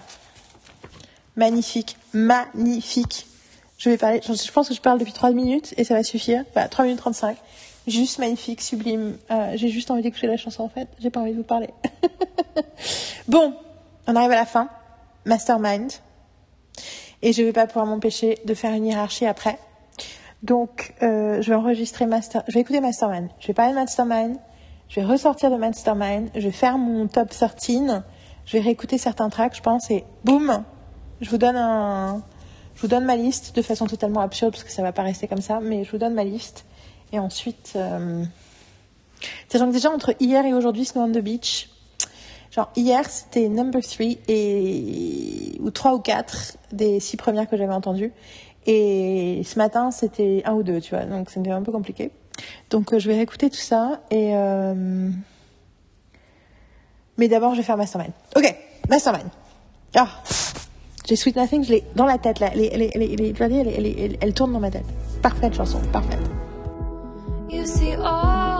Magnifique. 1.36 1.96
Magnifique. 2.12 3.26
Je 3.76 3.90
vais 3.90 3.96
parler, 3.96 4.20
je 4.22 4.50
pense 4.50 4.68
que 4.68 4.74
je 4.74 4.80
parle 4.80 4.98
depuis 4.98 5.12
3 5.12 5.30
minutes 5.30 5.72
et 5.76 5.84
ça 5.84 5.94
va 5.94 6.02
suffire. 6.02 6.44
Enfin, 6.50 6.66
3 6.66 6.84
minutes 6.86 6.98
35. 6.98 7.36
Juste 7.86 8.18
magnifique, 8.18 8.60
sublime. 8.60 9.16
Euh, 9.30 9.52
j'ai 9.54 9.68
juste 9.68 9.90
envie 9.92 10.02
d'écouter 10.02 10.26
la 10.26 10.36
chanson 10.36 10.64
en 10.64 10.68
fait. 10.68 10.88
J'ai 10.98 11.10
pas 11.10 11.20
envie 11.20 11.32
de 11.32 11.36
vous 11.36 11.44
parler. 11.44 11.70
bon, 13.28 13.54
on 14.08 14.16
arrive 14.16 14.32
à 14.32 14.36
la 14.36 14.46
fin. 14.46 14.68
Mastermind. 15.26 15.92
Et 17.22 17.32
je 17.32 17.42
vais 17.42 17.52
pas 17.52 17.66
pouvoir 17.66 17.86
m'empêcher 17.86 18.38
de 18.44 18.54
faire 18.54 18.74
une 18.74 18.86
hiérarchie 18.86 19.26
après. 19.26 19.58
Donc, 20.42 20.94
euh, 21.02 21.42
je 21.42 21.48
vais 21.48 21.56
enregistrer 21.56 22.06
Master, 22.06 22.42
je 22.46 22.54
vais 22.54 22.60
écouter 22.60 22.80
Mastermind. 22.80 23.28
Je 23.40 23.48
vais 23.48 23.54
parler 23.54 23.72
de 23.72 23.78
Mastermind. 23.78 24.36
Je 24.88 25.00
vais 25.00 25.06
ressortir 25.06 25.50
de 25.50 25.56
Mastermind. 25.56 26.30
Je 26.34 26.40
vais 26.40 26.52
faire 26.52 26.78
mon 26.78 27.08
top 27.08 27.30
13. 27.30 28.02
Je 28.46 28.52
vais 28.56 28.60
réécouter 28.60 28.96
certains 28.96 29.28
tracks, 29.28 29.56
je 29.56 29.60
pense, 29.60 29.90
et 29.90 30.04
boum, 30.24 30.64
je 31.20 31.28
vous 31.28 31.36
donne 31.36 31.56
un, 31.56 32.22
je 32.74 32.80
vous 32.80 32.88
donne 32.88 33.04
ma 33.04 33.16
liste 33.16 33.54
de 33.56 33.60
façon 33.60 33.86
totalement 33.86 34.20
absurde 34.20 34.52
parce 34.52 34.64
que 34.64 34.70
ça 34.70 34.82
va 34.82 34.92
pas 34.92 35.02
rester 35.02 35.26
comme 35.26 35.40
ça, 35.40 35.60
mais 35.60 35.84
je 35.84 35.90
vous 35.90 35.98
donne 35.98 36.14
ma 36.14 36.24
liste. 36.24 36.64
Et 37.12 37.18
ensuite, 37.18 37.72
euh... 37.76 38.24
sachant 39.48 39.66
que 39.68 39.72
déjà 39.72 39.90
entre 39.90 40.14
hier 40.20 40.46
et 40.46 40.54
aujourd'hui, 40.54 40.84
Snow 40.84 41.02
on 41.02 41.12
the 41.12 41.18
Beach, 41.18 41.68
genre 42.50 42.70
hier 42.76 43.04
c'était 43.10 43.48
number 43.48 43.82
3 43.82 44.06
et 44.28 45.58
ou 45.60 45.70
3 45.70 45.94
ou 45.94 45.98
4 45.98 46.56
des 46.72 47.00
6 47.00 47.16
premières 47.16 47.50
que 47.50 47.56
j'avais 47.56 47.74
entendues. 47.74 48.12
Et 48.70 49.40
ce 49.44 49.58
matin, 49.58 49.90
c'était 49.90 50.42
un 50.44 50.52
ou 50.52 50.62
deux, 50.62 50.78
tu 50.82 50.94
vois, 50.94 51.06
donc 51.06 51.30
c'était 51.30 51.50
un 51.50 51.62
peu 51.62 51.72
compliqué. 51.72 52.10
Donc 52.68 52.92
euh, 52.92 52.98
je 52.98 53.08
vais 53.08 53.14
réécouter 53.14 53.48
tout 53.48 53.56
ça 53.56 54.02
et. 54.10 54.32
Euh... 54.34 55.08
Mais 57.16 57.28
d'abord, 57.28 57.54
je 57.54 57.60
vais 57.60 57.64
faire 57.64 57.78
Mastermind. 57.78 58.12
Ok, 58.36 58.54
Mastermind. 58.90 59.30
Ah, 59.96 60.08
j'ai 61.06 61.16
Sweet 61.16 61.36
Nothing, 61.36 61.64
je 61.64 61.72
l'ai 61.72 61.84
dans 61.96 62.04
la 62.04 62.18
tête 62.18 62.40
là. 62.40 62.50
Elle, 62.52 62.60
elle, 62.60 62.90
elle, 62.94 64.16
elle, 64.20 64.34
tourne 64.34 64.52
dans 64.52 64.60
ma 64.60 64.70
tête. 64.70 64.84
Parfaite 65.22 65.54
chanson, 65.54 65.80
parfaite. 65.90 66.20
You 67.50 67.64
see, 67.64 67.94
all 67.94 68.57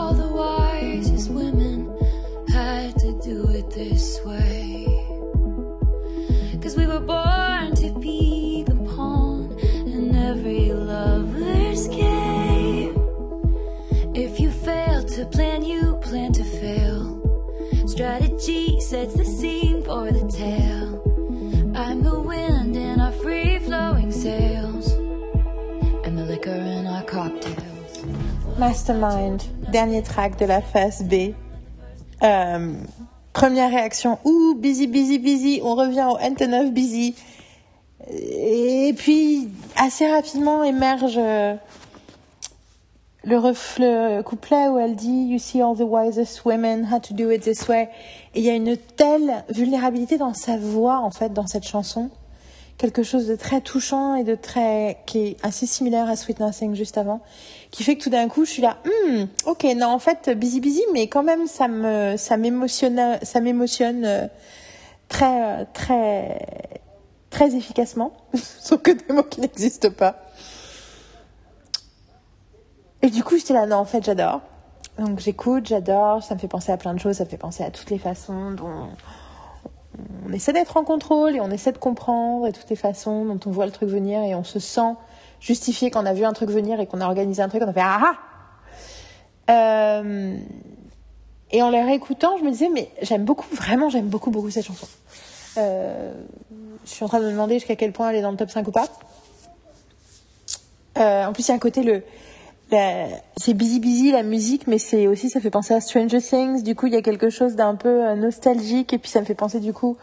Mastermind, 28.59 29.41
dernier 29.71 30.03
track 30.03 30.37
de 30.37 30.45
la 30.45 30.61
phase 30.61 31.05
B. 31.05 31.33
Euh, 32.25 32.75
première 33.33 33.71
réaction, 33.71 34.19
ouh, 34.25 34.57
busy, 34.57 34.89
busy, 34.89 35.21
busy, 35.21 35.61
on 35.63 35.77
revient 35.77 36.09
au 36.11 36.19
NT9 36.19 36.73
busy. 36.73 37.15
Et 38.11 38.93
puis, 38.97 39.49
assez 39.77 40.11
rapidement 40.11 40.65
émerge 40.65 41.19
euh, 41.19 41.55
le, 43.23 43.39
reflet, 43.39 44.23
couplet 44.25 44.67
où 44.67 44.79
elle 44.79 44.97
dit 44.97 45.29
You 45.29 45.39
see 45.39 45.63
all 45.63 45.77
the 45.77 45.87
wisest 45.87 46.45
women 46.45 46.85
had 46.93 47.03
to 47.03 47.15
do 47.15 47.31
it 47.31 47.43
this 47.43 47.69
way. 47.69 47.89
Et 48.35 48.41
il 48.41 48.45
y 48.45 48.51
a 48.51 48.55
une 48.55 48.77
telle 48.77 49.45
vulnérabilité 49.51 50.19
dans 50.19 50.35
sa 50.35 50.57
voix, 50.57 50.99
en 50.99 51.13
fait, 51.13 51.33
dans 51.33 51.47
cette 51.47 51.67
chanson. 51.67 52.11
Quelque 52.79 53.03
chose 53.03 53.27
de 53.27 53.35
très 53.35 53.61
touchant 53.61 54.15
et 54.15 54.23
de 54.23 54.37
très. 54.37 54.99
qui 55.05 55.19
est 55.19 55.37
assez 55.45 55.67
similaire 55.67 56.09
à 56.09 56.15
Sweet 56.15 56.39
Nothing 56.39 56.77
juste 56.77 56.97
avant. 56.97 57.21
Qui 57.73 57.83
fait 57.83 57.97
que 57.97 58.05
tout 58.05 58.11
d'un 58.11 58.29
coup, 58.29 58.45
je 58.45 58.51
suis 58.51 58.63
là, 58.63 58.79
hmm, 58.85 59.25
ok, 59.47 59.65
non, 59.77 59.89
en 59.89 59.99
fait, 59.99 60.31
busy 60.31 60.61
busy, 60.61 60.83
mais 60.93 61.09
quand 61.09 61.25
même, 61.25 61.49
ça 61.49 61.67
me, 61.67 62.17
ça 62.17 62.37
m'émotionne, 62.37 63.19
ça 63.23 63.41
m'émotionne 63.41 64.05
euh, 64.05 64.27
très, 65.09 65.43
euh, 65.43 65.65
très, 65.75 66.39
très 67.31 67.57
efficacement, 67.57 68.13
sauf 68.35 68.81
que 68.81 68.93
des 68.93 69.13
mots 69.13 69.25
qui 69.25 69.41
n'existent 69.41 69.91
pas. 69.91 70.23
Et 73.03 73.11
du 73.11 73.25
coup, 73.25 73.37
j'étais 73.37 73.55
là, 73.55 73.67
non, 73.67 73.77
en 73.77 73.85
fait, 73.85 74.05
j'adore. 74.05 74.41
Donc 74.99 75.21
j'écoute, 75.21 75.67
j'adore, 75.67 76.23
ça 76.23 76.35
me 76.35 76.41
fait 76.41 76.49
penser 76.49 76.73
à 76.73 76.77
plein 76.77 76.95
de 76.95 76.99
choses, 76.99 77.17
ça 77.17 77.25
me 77.25 77.29
fait 77.29 77.37
penser 77.37 77.63
à 77.63 77.71
toutes 77.71 77.91
les 77.91 77.99
façons 77.99 78.51
dont 78.53 78.89
on 80.27 80.33
essaie 80.33 80.53
d'être 80.53 80.77
en 80.77 80.85
contrôle 80.85 81.37
et 81.37 81.41
on 81.41 81.51
essaie 81.51 81.73
de 81.73 81.79
comprendre 81.79 82.47
et 82.47 82.53
toutes 82.53 82.71
les 82.71 82.77
façons 82.77 83.25
dont 83.25 83.41
on 83.47 83.51
voit 83.51 83.67
le 83.67 83.73
truc 83.73 83.89
venir 83.89 84.23
et 84.23 84.35
on 84.35 84.45
se 84.45 84.59
sent 84.59 84.95
justifié 85.41 85.91
quand 85.91 86.03
on 86.03 86.07
a 86.07 86.15
vu 86.15 86.25
un 86.25 86.33
truc 86.33 86.51
venir 86.51 86.81
et 86.81 86.87
qu'on 86.87 87.01
a 87.01 87.07
organisé 87.07 87.43
un 87.43 87.49
truc, 87.49 87.63
on 87.65 87.69
a 87.69 87.73
fait 87.73 87.81
ah 87.83 88.01
ah 89.49 89.51
euh, 89.51 90.37
Et 91.51 91.63
en 91.63 91.71
les 91.71 91.83
réécoutant, 91.83 92.37
je 92.39 92.45
me 92.45 92.51
disais, 92.51 92.69
mais 92.69 92.91
j'aime 93.03 93.25
beaucoup, 93.25 93.47
vraiment, 93.55 93.89
j'aime 93.89 94.09
beaucoup, 94.09 94.31
beaucoup 94.31 94.51
cette 94.51 94.67
chanson. 94.67 94.87
Euh, 95.57 96.13
je 96.85 96.91
suis 96.91 97.05
en 97.05 97.09
train 97.09 97.21
de 97.21 97.27
me 97.27 97.31
demander 97.31 97.55
jusqu'à 97.55 97.77
quel 97.77 97.93
point 97.93 98.11
elle 98.11 98.17
est 98.17 98.23
dans 98.23 98.31
le 98.31 98.37
top 98.37 98.51
5 98.51 98.67
ou 98.69 98.73
pas. 98.73 98.87
Euh, 100.99 101.27
en 101.27 101.33
plus, 101.33 101.47
il 101.47 101.49
y 101.49 101.53
a 101.53 101.55
un 101.55 101.59
côté 101.59 101.83
le. 101.83 102.03
C'est 102.71 103.55
busy 103.55 103.81
busy 103.81 104.13
la 104.13 104.23
musique, 104.23 104.67
mais 104.67 104.79
c'est 104.79 105.07
aussi 105.07 105.31
ça 105.31 105.41
fait 105.41 105.51
penser 105.51 105.75
à 105.75 105.81
Stranger 105.81 106.21
Things. 106.21 106.63
Du 106.63 106.75
coup, 106.75 106.87
il 106.87 106.93
y 106.93 106.97
a 106.97 107.03
quelque 107.03 107.31
chose 107.31 107.57
d'un 107.57 107.75
peu 107.75 108.07
euh, 108.07 108.15
nostalgique. 108.15 108.93
Et 108.93 108.99
puis 108.99 109.11
ça 109.11 109.21
me 109.21 109.25
fait 109.25 109.35
penser 109.35 109.61
du 109.61 109.73
coup 109.73 109.97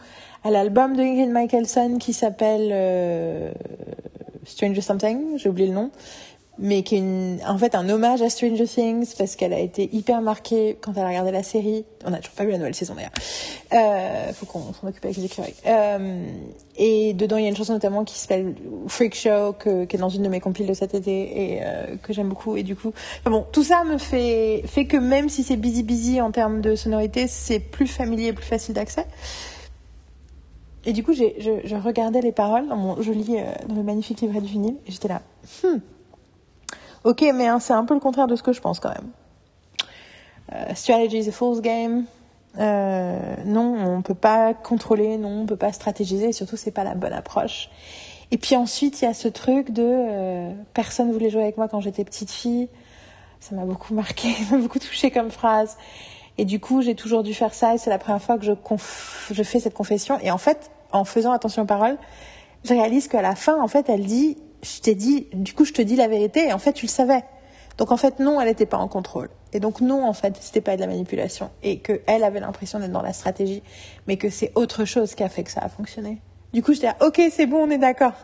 à 0.44 0.50
l'album 0.50 0.96
de 0.96 1.02
Ingrid 1.02 1.30
Michaelson 1.30 1.98
qui 1.98 2.12
s'appelle 2.12 2.70
euh, 2.72 3.50
Stranger 4.44 4.80
Something, 4.80 5.38
j'ai 5.38 5.48
oublié 5.48 5.68
le 5.68 5.74
nom, 5.74 5.90
mais 6.58 6.82
qui 6.82 6.96
est 6.96 7.44
en 7.46 7.58
fait 7.58 7.74
un 7.74 7.88
hommage 7.88 8.22
à 8.22 8.30
Stranger 8.30 8.66
Things 8.66 9.14
parce 9.16 9.36
qu'elle 9.36 9.52
a 9.52 9.58
été 9.58 9.88
hyper 9.92 10.22
marquée 10.22 10.78
quand 10.80 10.92
elle 10.96 11.02
a 11.02 11.08
regardé 11.08 11.30
la 11.30 11.42
série. 11.42 11.84
On 12.04 12.10
n'a 12.10 12.18
toujours 12.18 12.34
pas 12.34 12.44
vu 12.44 12.50
la 12.50 12.58
nouvelle 12.58 12.74
saison 12.74 12.94
d'ailleurs. 12.94 13.10
Euh, 13.72 14.32
faut 14.32 14.46
qu'on 14.46 14.72
s'en 14.72 14.88
occupe 14.88 15.04
avec 15.04 15.16
les 15.16 15.24
écureuils. 15.24 15.54
Euh, 15.66 16.26
et 16.76 17.14
dedans, 17.14 17.36
il 17.36 17.42
y 17.42 17.46
a 17.46 17.48
une 17.48 17.56
chanson 17.56 17.72
notamment 17.72 18.04
qui 18.04 18.18
s'appelle 18.18 18.54
Freak 18.86 19.14
Show, 19.14 19.54
que, 19.58 19.84
qui 19.84 19.96
est 19.96 19.98
dans 19.98 20.08
une 20.08 20.22
de 20.22 20.28
mes 20.28 20.40
compiles 20.40 20.66
de 20.66 20.74
cet 20.74 20.94
été 20.94 21.54
et 21.54 21.60
euh, 21.62 21.96
que 22.02 22.12
j'aime 22.12 22.28
beaucoup. 22.28 22.56
Et 22.56 22.62
du 22.62 22.76
coup, 22.76 22.92
enfin 23.20 23.30
bon, 23.30 23.46
tout 23.52 23.64
ça 23.64 23.84
me 23.84 23.98
fait 23.98 24.62
fait 24.66 24.86
que 24.86 24.96
même 24.96 25.28
si 25.28 25.42
c'est 25.42 25.56
busy 25.56 25.82
busy 25.82 26.20
en 26.20 26.30
termes 26.30 26.60
de 26.60 26.74
sonorité, 26.74 27.26
c'est 27.28 27.60
plus 27.60 27.86
familier 27.86 28.28
et 28.28 28.32
plus 28.32 28.46
facile 28.46 28.74
d'accès. 28.74 29.06
Et 30.86 30.92
du 30.92 31.02
coup, 31.02 31.12
je, 31.12 31.24
je, 31.64 31.74
regardais 31.74 32.20
les 32.20 32.30
paroles 32.30 32.68
dans 32.68 32.76
mon 32.76 33.02
joli, 33.02 33.36
euh, 33.36 33.44
dans 33.68 33.74
le 33.74 33.82
magnifique 33.82 34.20
livret 34.20 34.40
du 34.40 34.46
vinyle, 34.46 34.76
et 34.86 34.92
j'étais 34.92 35.08
là. 35.08 35.20
Hmm, 35.64 35.78
Ok, 37.06 37.24
mais 37.32 37.46
hein, 37.46 37.60
c'est 37.60 37.72
un 37.72 37.84
peu 37.84 37.94
le 37.94 38.00
contraire 38.00 38.26
de 38.26 38.34
ce 38.34 38.42
que 38.42 38.52
je 38.52 38.60
pense 38.60 38.80
quand 38.80 38.88
même. 38.88 39.10
Euh, 40.52 40.74
strategy 40.74 41.18
is 41.18 41.28
a 41.28 41.32
fool's 41.32 41.60
game. 41.60 42.04
Euh, 42.58 43.36
non, 43.44 43.76
on 43.78 44.02
peut 44.02 44.16
pas 44.16 44.54
contrôler, 44.54 45.16
non, 45.16 45.42
on 45.42 45.46
peut 45.46 45.56
pas 45.56 45.72
stratégiser, 45.72 46.30
et 46.30 46.32
surtout 46.32 46.56
c'est 46.56 46.72
pas 46.72 46.82
la 46.82 46.96
bonne 46.96 47.12
approche. 47.12 47.70
Et 48.32 48.38
puis 48.38 48.56
ensuite, 48.56 49.00
il 49.00 49.04
y 49.04 49.08
a 49.08 49.14
ce 49.14 49.28
truc 49.28 49.70
de 49.70 49.84
euh, 49.86 50.52
personne 50.74 51.12
voulait 51.12 51.30
jouer 51.30 51.42
avec 51.42 51.56
moi 51.58 51.68
quand 51.68 51.80
j'étais 51.80 52.02
petite 52.02 52.32
fille. 52.32 52.68
Ça 53.38 53.54
m'a 53.54 53.64
beaucoup 53.64 53.94
marqué, 53.94 54.30
m'a 54.50 54.58
beaucoup 54.58 54.80
touché 54.80 55.12
comme 55.12 55.30
phrase. 55.30 55.76
Et 56.38 56.44
du 56.44 56.58
coup, 56.58 56.82
j'ai 56.82 56.96
toujours 56.96 57.22
dû 57.22 57.34
faire 57.34 57.54
ça 57.54 57.76
et 57.76 57.78
c'est 57.78 57.88
la 57.90 57.98
première 57.98 58.20
fois 58.20 58.36
que 58.36 58.44
je, 58.44 58.52
je 59.30 59.42
fais 59.44 59.60
cette 59.60 59.74
confession. 59.74 60.18
Et 60.24 60.32
en 60.32 60.38
fait, 60.38 60.72
en 60.90 61.04
faisant 61.04 61.30
attention 61.30 61.62
aux 61.62 61.66
paroles, 61.66 61.98
je 62.64 62.74
réalise 62.74 63.06
qu'à 63.06 63.22
la 63.22 63.36
fin, 63.36 63.62
en 63.62 63.68
fait, 63.68 63.88
elle 63.88 64.06
dit 64.06 64.38
je 64.66 64.80
t'ai 64.80 64.94
dit, 64.94 65.28
du 65.32 65.54
coup, 65.54 65.64
je 65.64 65.72
te 65.72 65.82
dis 65.82 65.96
la 65.96 66.08
vérité, 66.08 66.48
et 66.48 66.52
en 66.52 66.58
fait, 66.58 66.72
tu 66.72 66.86
le 66.86 66.90
savais. 66.90 67.24
Donc, 67.78 67.92
en 67.92 67.96
fait, 67.96 68.18
non, 68.20 68.40
elle 68.40 68.48
n'était 68.48 68.66
pas 68.66 68.78
en 68.78 68.88
contrôle. 68.88 69.28
Et 69.52 69.60
donc, 69.60 69.80
non, 69.80 70.04
en 70.04 70.12
fait, 70.12 70.34
c'était 70.40 70.60
pas 70.60 70.76
de 70.76 70.80
la 70.80 70.86
manipulation. 70.86 71.50
Et 71.62 71.78
qu'elle 71.78 72.24
avait 72.24 72.40
l'impression 72.40 72.78
d'être 72.78 72.92
dans 72.92 73.02
la 73.02 73.12
stratégie, 73.12 73.62
mais 74.06 74.16
que 74.16 74.30
c'est 74.30 74.52
autre 74.54 74.84
chose 74.84 75.14
qui 75.14 75.22
a 75.22 75.28
fait 75.28 75.44
que 75.44 75.50
ça 75.50 75.60
a 75.60 75.68
fonctionné. 75.68 76.20
Du 76.52 76.62
coup, 76.62 76.72
j'étais 76.72 76.92
ok, 77.00 77.20
c'est 77.30 77.46
bon, 77.46 77.66
on 77.66 77.70
est 77.70 77.78
d'accord. 77.78 78.14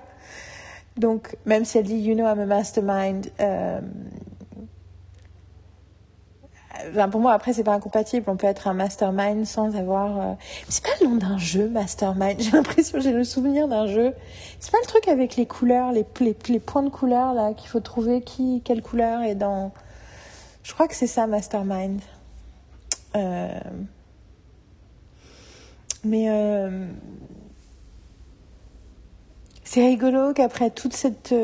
Donc, 0.97 1.37
même 1.47 1.65
si 1.65 1.79
elle 1.79 1.85
dit, 1.85 1.97
you 1.97 2.15
know, 2.15 2.25
I'm 2.25 2.41
a 2.41 2.47
mastermind, 2.47 3.31
euh, 3.41 3.81
pour 7.11 7.21
moi, 7.21 7.33
après, 7.33 7.53
c'est 7.53 7.65
pas 7.65 7.75
incompatible. 7.75 8.25
On 8.29 8.37
peut 8.37 8.47
être 8.47 8.69
un 8.69 8.75
mastermind 8.75 9.45
sans 9.47 9.75
avoir. 9.77 10.21
Euh... 10.21 10.35
C'est 10.69 10.83
pas 10.85 10.91
le 11.01 11.09
nom 11.09 11.17
d'un 11.17 11.39
jeu, 11.39 11.69
mastermind. 11.69 12.37
J'ai 12.41 12.51
l'impression, 12.51 13.01
j'ai 13.01 13.13
le 13.13 13.25
souvenir 13.25 13.69
d'un 13.69 13.87
jeu. 13.87 14.15
C'est 14.61 14.71
pas 14.71 14.79
le 14.81 14.87
truc 14.87 15.09
avec 15.09 15.37
les 15.37 15.47
couleurs, 15.47 15.93
les, 15.93 16.07
les, 16.21 16.61
points 16.61 16.83
de 16.83 16.89
couleurs 16.89 17.35
là 17.35 17.53
qu'il 17.55 17.69
faut 17.69 17.81
trouver 17.81 18.23
qui, 18.23 18.63
quelle 18.65 18.83
couleur 18.83 19.23
est 19.23 19.35
dans. 19.35 19.73
Je 20.63 20.73
crois 20.73 20.89
que 20.89 20.95
c'est 20.95 21.07
ça, 21.07 21.27
mastermind. 21.27 22.01
Euh... 23.17 23.49
Mais 26.05 26.27
euh... 26.29 26.87
c'est 29.65 29.85
rigolo 29.85 30.33
qu'après 30.33 30.71
toute 30.71 30.95
cette 30.95 31.35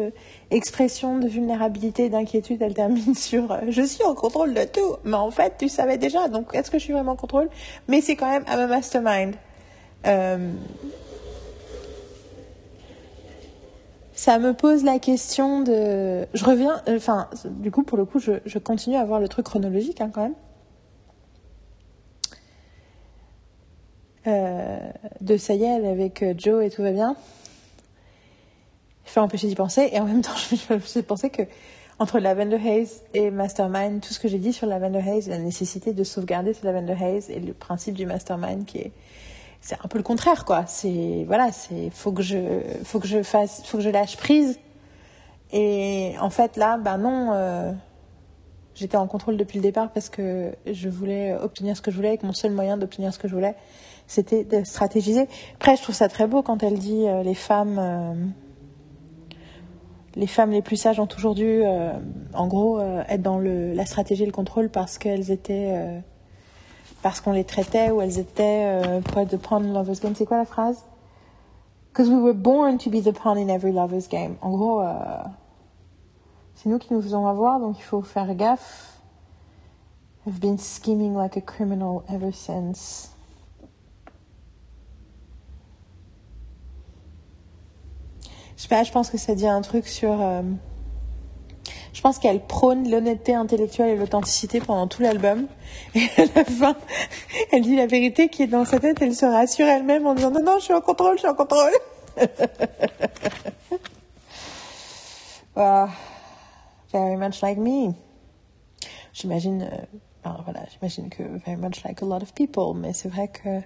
expression 0.50 1.18
de 1.18 1.28
vulnérabilité 1.28 2.06
et 2.06 2.08
d'inquiétude, 2.08 2.62
elle 2.62 2.74
termine 2.74 3.14
sur 3.16 3.52
euh, 3.52 3.58
je 3.68 3.82
suis 3.82 4.04
en 4.04 4.14
contrôle 4.14 4.54
de 4.54 4.64
tout. 4.64 4.96
Mais 5.04 5.16
en 5.16 5.30
fait, 5.30 5.54
tu 5.58 5.68
savais 5.68 5.98
déjà, 5.98 6.28
donc 6.28 6.54
est-ce 6.54 6.70
que 6.70 6.78
je 6.78 6.84
suis 6.84 6.92
vraiment 6.92 7.12
en 7.12 7.16
contrôle? 7.16 7.48
Mais 7.86 8.00
c'est 8.00 8.16
quand 8.16 8.30
même 8.30 8.44
à 8.46 8.56
ma 8.56 8.66
mastermind. 8.66 9.34
Euh, 10.06 10.52
ça 14.14 14.38
me 14.38 14.52
pose 14.52 14.84
la 14.84 14.98
question 14.98 15.62
de. 15.62 16.26
Je 16.34 16.44
reviens. 16.44 16.82
Euh, 16.88 16.96
enfin, 16.96 17.28
du 17.44 17.70
coup, 17.70 17.82
pour 17.82 17.98
le 17.98 18.04
coup, 18.04 18.18
je, 18.18 18.58
continue 18.58 18.96
à 18.96 19.04
voir 19.04 19.20
le 19.20 19.28
truc 19.28 19.46
chronologique 19.46 20.00
hein, 20.00 20.10
quand 20.12 20.22
même. 20.22 20.34
de 25.22 25.38
ça 25.38 25.54
y 25.54 25.64
est, 25.64 25.88
avec 25.88 26.22
Joe 26.36 26.62
et 26.62 26.68
tout 26.68 26.82
va 26.82 26.92
bien 26.92 27.16
fait 29.10 29.20
empêcher 29.20 29.46
d'y 29.46 29.54
penser. 29.54 29.88
Et 29.92 30.00
en 30.00 30.04
même 30.04 30.22
temps, 30.22 30.36
je 30.68 30.74
me 30.74 30.80
suis 30.80 31.02
pensé 31.02 31.30
que 31.30 31.42
entre 31.98 32.20
Lavender 32.20 32.56
Haze 32.56 33.02
et 33.12 33.30
Mastermind, 33.30 34.00
tout 34.00 34.14
ce 34.14 34.20
que 34.20 34.28
j'ai 34.28 34.38
dit 34.38 34.52
sur 34.52 34.66
Lavender 34.66 35.00
Haze, 35.00 35.28
la 35.28 35.38
nécessité 35.38 35.92
de 35.92 36.04
sauvegarder 36.04 36.54
ce 36.54 36.64
Lavender 36.64 36.94
Haze 36.94 37.28
et 37.28 37.40
le 37.40 37.52
principe 37.52 37.94
du 37.94 38.06
Mastermind 38.06 38.64
qui 38.64 38.78
est 38.78 38.92
c'est 39.60 39.76
un 39.84 39.88
peu 39.88 39.98
le 39.98 40.04
contraire 40.04 40.44
quoi. 40.44 40.64
C'est 40.66 41.24
voilà 41.26 41.50
c'est 41.50 41.90
faut 41.90 42.12
que 42.12 42.22
je 42.22 42.60
faut 42.84 43.00
que 43.00 43.08
je 43.08 43.22
fasse 43.22 43.62
faut 43.64 43.78
que 43.78 43.82
je 43.82 43.90
lâche 43.90 44.16
prise. 44.16 44.58
Et 45.52 46.14
en 46.20 46.30
fait 46.30 46.56
là 46.56 46.76
ben 46.78 46.98
non 46.98 47.32
euh, 47.32 47.72
j'étais 48.74 48.96
en 48.96 49.08
contrôle 49.08 49.36
depuis 49.36 49.58
le 49.58 49.62
départ 49.62 49.90
parce 49.90 50.08
que 50.08 50.52
je 50.70 50.88
voulais 50.88 51.34
obtenir 51.34 51.76
ce 51.76 51.82
que 51.82 51.90
je 51.90 51.96
voulais 51.96 52.14
et 52.14 52.18
que 52.18 52.26
mon 52.26 52.32
seul 52.32 52.52
moyen 52.52 52.76
d'obtenir 52.76 53.12
ce 53.12 53.18
que 53.18 53.26
je 53.26 53.34
voulais 53.34 53.56
c'était 54.06 54.44
de 54.44 54.62
stratégiser. 54.64 55.26
Après 55.54 55.76
je 55.76 55.82
trouve 55.82 55.94
ça 55.94 56.08
très 56.08 56.28
beau 56.28 56.42
quand 56.42 56.62
elle 56.62 56.78
dit 56.78 57.08
euh, 57.08 57.24
les 57.24 57.34
femmes 57.34 57.78
euh, 57.80 58.14
les 60.14 60.26
femmes 60.26 60.50
les 60.50 60.62
plus 60.62 60.76
sages 60.76 61.00
ont 61.00 61.06
toujours 61.06 61.34
dû, 61.34 61.62
euh, 61.64 61.92
en 62.34 62.46
gros, 62.46 62.78
euh, 62.78 63.02
être 63.08 63.22
dans 63.22 63.38
la 63.38 63.86
stratégie 63.86 64.22
et 64.22 64.26
le 64.26 64.32
contrôle 64.32 64.68
parce 64.68 64.98
qu'elles 64.98 65.30
étaient, 65.30 65.72
euh, 65.76 66.00
parce 67.02 67.20
qu'on 67.20 67.32
les 67.32 67.44
traitait 67.44 67.90
ou 67.90 68.00
elles 68.00 68.18
étaient 68.18 69.00
pour 69.04 69.20
être 69.20 69.30
the 69.30 69.40
pawn 69.40 69.64
in 69.64 69.72
lover's 69.72 70.00
game. 70.00 70.14
C'est 70.14 70.26
quoi 70.26 70.38
la 70.38 70.44
phrase? 70.44 70.84
Because 71.92 72.08
we 72.08 72.20
were 72.20 72.34
born 72.34 72.78
to 72.78 72.90
be 72.90 73.02
the 73.02 73.12
pawn 73.12 73.38
in 73.38 73.48
every 73.48 73.72
lover's 73.72 74.08
game. 74.08 74.36
En 74.42 74.50
gros, 74.50 74.82
c'est 76.54 76.68
nous 76.68 76.78
qui 76.78 76.92
nous 76.92 77.02
faisons 77.02 77.26
avoir, 77.26 77.60
donc 77.60 77.78
il 77.78 77.82
faut 77.82 78.02
faire 78.02 78.34
gaffe. 78.34 79.00
I've 80.26 80.40
been 80.40 80.58
scheming 80.58 81.14
like 81.14 81.36
a 81.36 81.40
criminal 81.40 82.02
ever 82.08 82.32
since. 82.32 83.10
Je 88.58 88.64
sais 88.64 88.68
pas, 88.68 88.82
je 88.82 88.90
pense 88.90 89.08
que 89.08 89.18
ça 89.18 89.36
dit 89.36 89.46
un 89.46 89.62
truc 89.62 89.86
sur. 89.86 90.20
Euh, 90.20 90.42
je 91.92 92.00
pense 92.00 92.18
qu'elle 92.18 92.44
prône 92.44 92.90
l'honnêteté 92.90 93.32
intellectuelle 93.32 93.90
et 93.90 93.96
l'authenticité 93.96 94.58
pendant 94.58 94.88
tout 94.88 95.00
l'album. 95.00 95.46
Et 95.94 96.08
à 96.16 96.24
la 96.34 96.44
fin, 96.44 96.74
elle 97.52 97.62
dit 97.62 97.76
la 97.76 97.86
vérité 97.86 98.28
qui 98.28 98.42
est 98.42 98.48
dans 98.48 98.64
sa 98.64 98.80
tête, 98.80 99.00
elle 99.00 99.14
se 99.14 99.26
rassure 99.26 99.68
elle-même 99.68 100.08
en 100.08 100.14
disant 100.14 100.32
non, 100.32 100.42
non, 100.44 100.54
je 100.58 100.64
suis 100.64 100.74
en 100.74 100.80
contrôle, 100.80 101.14
je 101.14 101.20
suis 101.20 101.28
en 101.28 101.34
contrôle. 101.34 101.70
very 106.92 107.16
much 107.16 107.40
like 107.42 107.58
me. 107.58 107.92
J'imagine, 109.12 109.62
euh, 109.62 110.30
voilà, 110.44 110.64
j'imagine 110.72 111.10
que 111.10 111.22
very 111.46 111.56
much 111.56 111.84
like 111.84 112.02
a 112.02 112.04
lot 112.04 112.22
of 112.22 112.34
people, 112.34 112.74
mais 112.74 112.92
c'est 112.92 113.08
vrai 113.08 113.28
que 113.28 113.60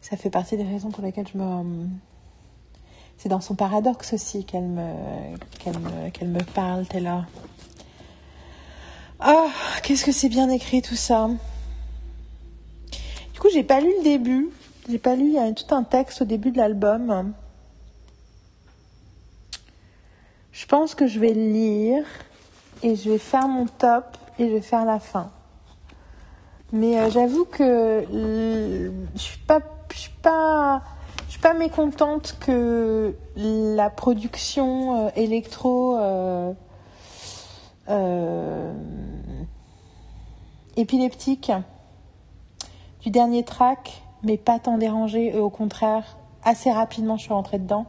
ça 0.00 0.16
fait 0.16 0.30
partie 0.30 0.56
des 0.56 0.64
raisons 0.64 0.90
pour 0.90 1.04
lesquelles 1.04 1.28
je 1.32 1.38
me, 1.38 1.86
c'est 3.22 3.28
dans 3.28 3.40
son 3.40 3.54
paradoxe 3.54 4.14
aussi 4.14 4.44
qu'elle 4.44 4.66
me, 4.66 5.36
qu'elle 6.10 6.28
me, 6.28 6.42
parle, 6.42 6.88
Taylor. 6.88 7.22
Ah, 9.20 9.46
qu'est-ce 9.84 10.04
que 10.04 10.10
c'est 10.10 10.28
bien 10.28 10.50
écrit 10.50 10.82
tout 10.82 10.96
ça. 10.96 11.30
Du 13.32 13.38
coup, 13.38 13.46
j'ai 13.52 13.62
pas 13.62 13.80
lu 13.80 13.92
le 13.98 14.02
début. 14.02 14.50
J'ai 14.88 14.98
pas 14.98 15.14
lu, 15.14 15.36
il 15.36 15.54
tout 15.54 15.72
un 15.72 15.84
texte 15.84 16.22
au 16.22 16.24
début 16.24 16.50
de 16.50 16.56
l'album. 16.56 17.32
Je 20.50 20.66
pense 20.66 20.96
que 20.96 21.06
je 21.06 21.20
vais 21.20 21.32
lire 21.32 22.04
et 22.82 22.96
je 22.96 23.08
vais 23.08 23.18
faire 23.18 23.46
mon 23.46 23.66
top 23.66 24.16
et 24.40 24.48
je 24.48 24.54
vais 24.54 24.60
faire 24.60 24.84
la 24.84 24.98
fin. 24.98 25.30
Mais 26.72 26.98
euh, 26.98 27.08
j'avoue 27.08 27.44
que 27.44 28.04
je 29.14 29.20
suis 29.20 29.38
pas, 29.38 29.60
je 29.92 29.98
suis 29.98 30.10
pas 30.22 30.82
pas 31.42 31.54
mécontente 31.54 32.36
que 32.40 33.16
la 33.36 33.90
production 33.90 35.06
euh, 35.06 35.10
électro 35.16 35.98
euh, 35.98 36.52
euh, 37.90 38.72
épileptique 40.76 41.50
du 43.00 43.10
dernier 43.10 43.42
track 43.42 44.02
m'ait 44.22 44.38
pas 44.38 44.60
tant 44.60 44.78
dérangé 44.78 45.36
au 45.36 45.50
contraire 45.50 46.16
assez 46.44 46.70
rapidement 46.70 47.16
je 47.16 47.24
suis 47.24 47.34
rentrée 47.34 47.58
dedans 47.58 47.86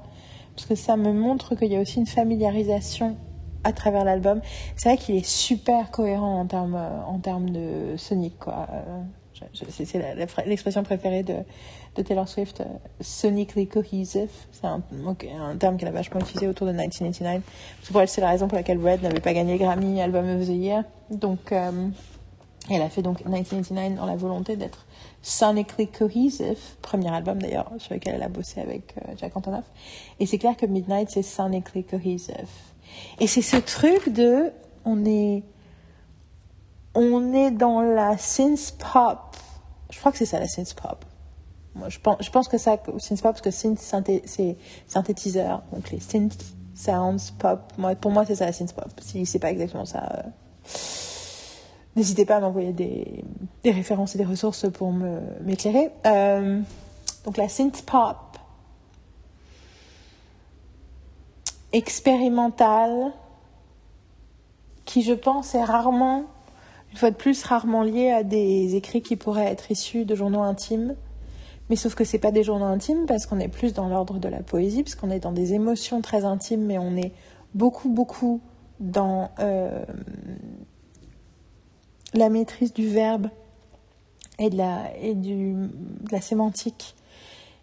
parce 0.56 0.68
que 0.68 0.76
ça 0.76 0.98
me 0.98 1.14
montre 1.14 1.54
qu'il 1.54 1.72
y 1.72 1.76
a 1.76 1.80
aussi 1.80 2.00
une 2.00 2.08
familiarisation 2.08 3.18
à 3.64 3.72
travers 3.72 4.04
l'album. 4.04 4.42
C'est 4.76 4.90
vrai 4.90 4.98
qu'il 4.98 5.16
est 5.16 5.26
super 5.26 5.90
cohérent 5.90 6.42
en 6.42 6.46
termes 6.46 6.78
en 7.08 7.18
termes 7.20 7.50
de 7.50 7.96
sonique 7.98 8.38
quoi. 8.38 8.68
C'est 9.54 10.46
l'expression 10.46 10.84
préférée 10.84 11.24
de, 11.24 11.36
Taylor 12.04 12.28
Swift, 12.28 12.62
euh, 12.62 12.66
sonically 13.02 13.68
cohesive. 13.68 14.32
C'est 14.52 14.66
un, 14.66 14.82
un, 15.40 15.56
terme 15.58 15.78
qu'elle 15.78 15.90
a 15.90 15.92
vachement 15.92 16.20
utilisé 16.20 16.48
autour 16.48 16.66
de 16.66 16.72
1989. 16.72 17.42
Pour 17.92 18.02
elle, 18.02 18.08
c'est 18.08 18.22
la 18.22 18.30
raison 18.30 18.48
pour 18.48 18.58
laquelle 18.58 18.80
Red 18.80 19.04
n'avait 19.04 19.20
pas 19.20 19.34
gagné 19.34 19.58
Grammy 19.58 20.02
Album 20.02 20.28
of 20.30 20.48
the 20.48 20.50
Year. 20.50 20.84
Donc, 21.12 21.52
euh, 21.52 21.90
elle 22.70 22.82
a 22.82 22.90
fait 22.90 23.02
donc 23.02 23.24
1989 23.26 23.96
dans 23.96 24.06
la 24.06 24.16
volonté 24.16 24.56
d'être 24.56 24.86
sonically 25.22 25.88
cohesive, 25.88 26.60
premier 26.82 27.14
album 27.14 27.42
d'ailleurs 27.42 27.70
sur 27.78 27.94
lequel 27.94 28.16
elle 28.16 28.24
a 28.24 28.30
bossé 28.30 28.62
avec 28.62 28.96
euh, 28.98 29.14
Jack 29.18 29.36
Antonoff. 29.36 29.66
Et 30.20 30.26
c'est 30.26 30.38
clair 30.38 30.56
que 30.56 30.66
Midnight 30.66 31.10
c'est 31.10 31.24
sonically 31.24 31.84
cohesive. 31.84 32.48
Et 33.20 33.28
c'est 33.28 33.42
ce 33.42 33.58
truc 33.58 34.10
de, 34.10 34.52
on 34.86 35.06
est, 35.06 35.44
on 36.96 37.34
est 37.34 37.52
dans 37.52 37.82
la 37.82 38.18
synth 38.18 38.76
pop. 38.78 39.20
Je 39.92 40.00
crois 40.00 40.12
que 40.12 40.18
c'est 40.18 40.26
ça 40.26 40.40
la 40.40 40.48
synth 40.48 40.74
pop. 40.74 41.06
Moi, 41.76 41.90
je 41.90 42.00
pense, 42.00 42.18
je 42.22 42.30
pense 42.30 42.48
que 42.48 42.58
ça, 42.58 42.78
synth 43.00 43.22
pop, 43.22 43.32
parce 43.32 43.42
que 43.42 43.52
synth, 43.52 43.80
c'est 44.26 44.58
synthétiseur, 44.88 45.64
donc 45.72 45.90
les 45.92 46.00
synth 46.00 46.38
sounds 46.76 47.32
pop. 47.40 47.74
Pour 48.00 48.12
moi, 48.12 48.26
c'est 48.26 48.36
ça 48.36 48.46
la 48.46 48.54
synth 48.54 48.74
pop. 48.74 48.90
Si 49.02 49.26
c'est 49.26 49.40
pas 49.40 49.52
exactement 49.52 49.86
ça, 49.86 50.08
euh, 50.18 50.22
n'hésitez 51.96 52.26
pas 52.26 52.38
à 52.38 52.40
m'envoyer 52.40 52.74
des, 52.74 53.24
références 53.66 54.16
et 54.16 54.18
des 54.18 54.26
ressources 54.26 54.70
pour 54.72 54.92
m'éclairer. 55.42 55.92
Euh, 56.06 56.62
donc 57.26 57.38
la 57.38 57.50
synth 57.50 57.84
pop 57.86 58.18
expérimentale, 61.72 63.12
qui 64.86 65.02
je 65.02 65.14
pense 65.14 65.56
est 65.56 65.64
rarement 65.64 66.26
une 66.94 67.00
fois 67.00 67.10
de 67.10 67.16
plus 67.16 67.44
rarement 67.44 67.82
lié 67.82 68.12
à 68.12 68.24
des 68.24 68.76
écrits 68.76 69.02
qui 69.02 69.16
pourraient 69.16 69.48
être 69.48 69.72
issus 69.72 70.06
de 70.06 70.14
journaux 70.14 70.44
intimes. 70.44 70.96
Mais 71.70 71.76
sauf 71.76 71.96
que 71.96 72.04
c'est 72.04 72.20
pas 72.20 72.32
des 72.32 72.44
journaux 72.44 72.66
intimes 72.66 73.08
parce 73.08 73.26
qu'on 73.26 73.40
est 73.40 73.48
plus 73.48 73.74
dans 73.74 73.90
l'ordre 73.90 74.20
de 74.20 74.28
la 74.28 74.44
poésie, 74.44 74.84
parce 74.84 74.94
qu'on 74.94 75.10
est 75.10 75.20
dans 75.20 75.32
des 75.32 75.54
émotions 75.54 76.02
très 76.02 76.24
intimes, 76.24 76.64
mais 76.64 76.78
on 76.78 76.96
est 76.96 77.12
beaucoup, 77.56 77.90
beaucoup 77.90 78.42
dans 78.80 79.32
euh, 79.40 79.84
la 82.14 82.30
maîtrise 82.30 82.74
du 82.74 82.88
verbe 82.88 83.30
et 84.38 84.52
de 84.52 84.58
la, 84.58 84.96
et 85.02 85.16
du, 85.16 85.54
de 85.54 86.12
la 86.12 86.22
sémantique. 86.22 86.96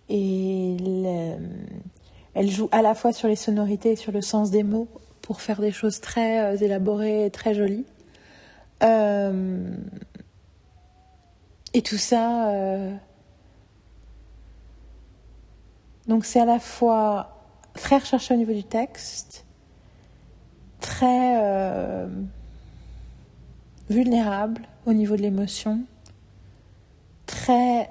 Et 0.09 0.77
elle 2.35 2.51
joue 2.51 2.69
à 2.73 2.83
la 2.83 2.97
fois 2.97 3.13
sur 3.13 3.29
les 3.29 3.37
sonorités 3.37 3.93
et 3.93 3.97
sur 3.97 4.11
le 4.11 4.23
sens 4.23 4.51
des 4.51 4.65
mots 4.65 4.89
pour 5.23 5.41
faire 5.41 5.61
des 5.61 5.71
choses 5.71 6.01
très 6.01 6.41
euh, 6.41 6.57
élaborées 6.57 7.27
et 7.27 7.31
très 7.31 7.55
jolies. 7.55 7.85
Euh, 8.83 9.75
et 11.73 11.83
tout 11.83 11.99
ça. 11.99 12.51
Euh, 12.51 12.95
donc 16.09 16.25
c'est 16.25 16.41
à 16.41 16.45
la 16.45 16.59
fois 16.59 17.37
très 17.75 17.99
recherché 17.99 18.35
au 18.35 18.37
niveau 18.37 18.53
du 18.53 18.65
texte, 18.65 19.45
très 20.81 21.37
euh, 21.43 22.09
vulnérable 23.89 24.63
au 24.87 24.93
niveau 24.93 25.17
de 25.17 25.23
l'émotion, 25.23 25.81
très 27.27 27.91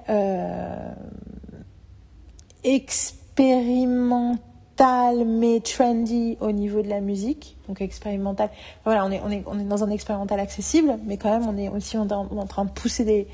expérimental 4.80 5.26
mais 5.26 5.60
trendy 5.60 6.38
au 6.40 6.52
niveau 6.52 6.82
de 6.82 6.88
la 6.88 7.00
musique, 7.00 7.56
donc 7.68 7.80
expérimental. 7.80 8.50
Voilà, 8.84 9.04
on 9.04 9.10
est, 9.10 9.20
on 9.24 9.30
est, 9.30 9.42
on 9.46 9.58
est 9.58 9.64
dans 9.64 9.84
un 9.84 9.90
expérimental 9.90 10.40
accessible, 10.40 10.98
mais 11.04 11.16
quand 11.18 11.30
même, 11.30 11.46
on 11.48 11.56
est 11.58 11.68
aussi 11.68 11.98
en, 11.98 12.08
en 12.10 12.46
train 12.46 12.64
de 12.64 12.70
pousser 12.70 13.04
des, 13.04 13.28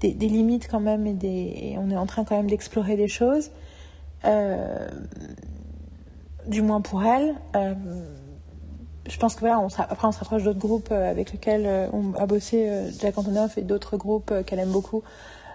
des, 0.00 0.28
limites 0.28 0.68
quand 0.70 0.80
même 0.80 1.06
et, 1.06 1.12
des, 1.12 1.76
on 1.78 1.90
est 1.90 1.96
en 1.96 2.06
train 2.06 2.24
quand 2.24 2.36
même 2.36 2.48
d'explorer 2.48 2.96
des 2.96 3.08
choses. 3.08 3.50
Euh, 4.24 4.88
du 6.46 6.62
moins 6.62 6.80
pour 6.80 7.02
elle. 7.04 7.34
Euh, 7.56 7.74
je 9.08 9.18
pense 9.18 9.34
que 9.34 9.40
voilà, 9.40 9.58
on 9.58 9.66
après 9.78 10.06
on 10.06 10.12
se 10.12 10.20
rapproche 10.20 10.44
d'autres 10.44 10.60
groupes 10.60 10.90
euh, 10.92 11.10
avec 11.10 11.32
lesquels 11.32 11.90
on 11.92 12.14
a 12.14 12.26
bossé 12.26 12.68
Jack 13.00 13.18
Antonoff 13.18 13.58
et 13.58 13.62
d'autres 13.62 13.96
groupes 13.96 14.32
qu'elle 14.46 14.60
aime 14.60 14.70
beaucoup. 14.70 15.02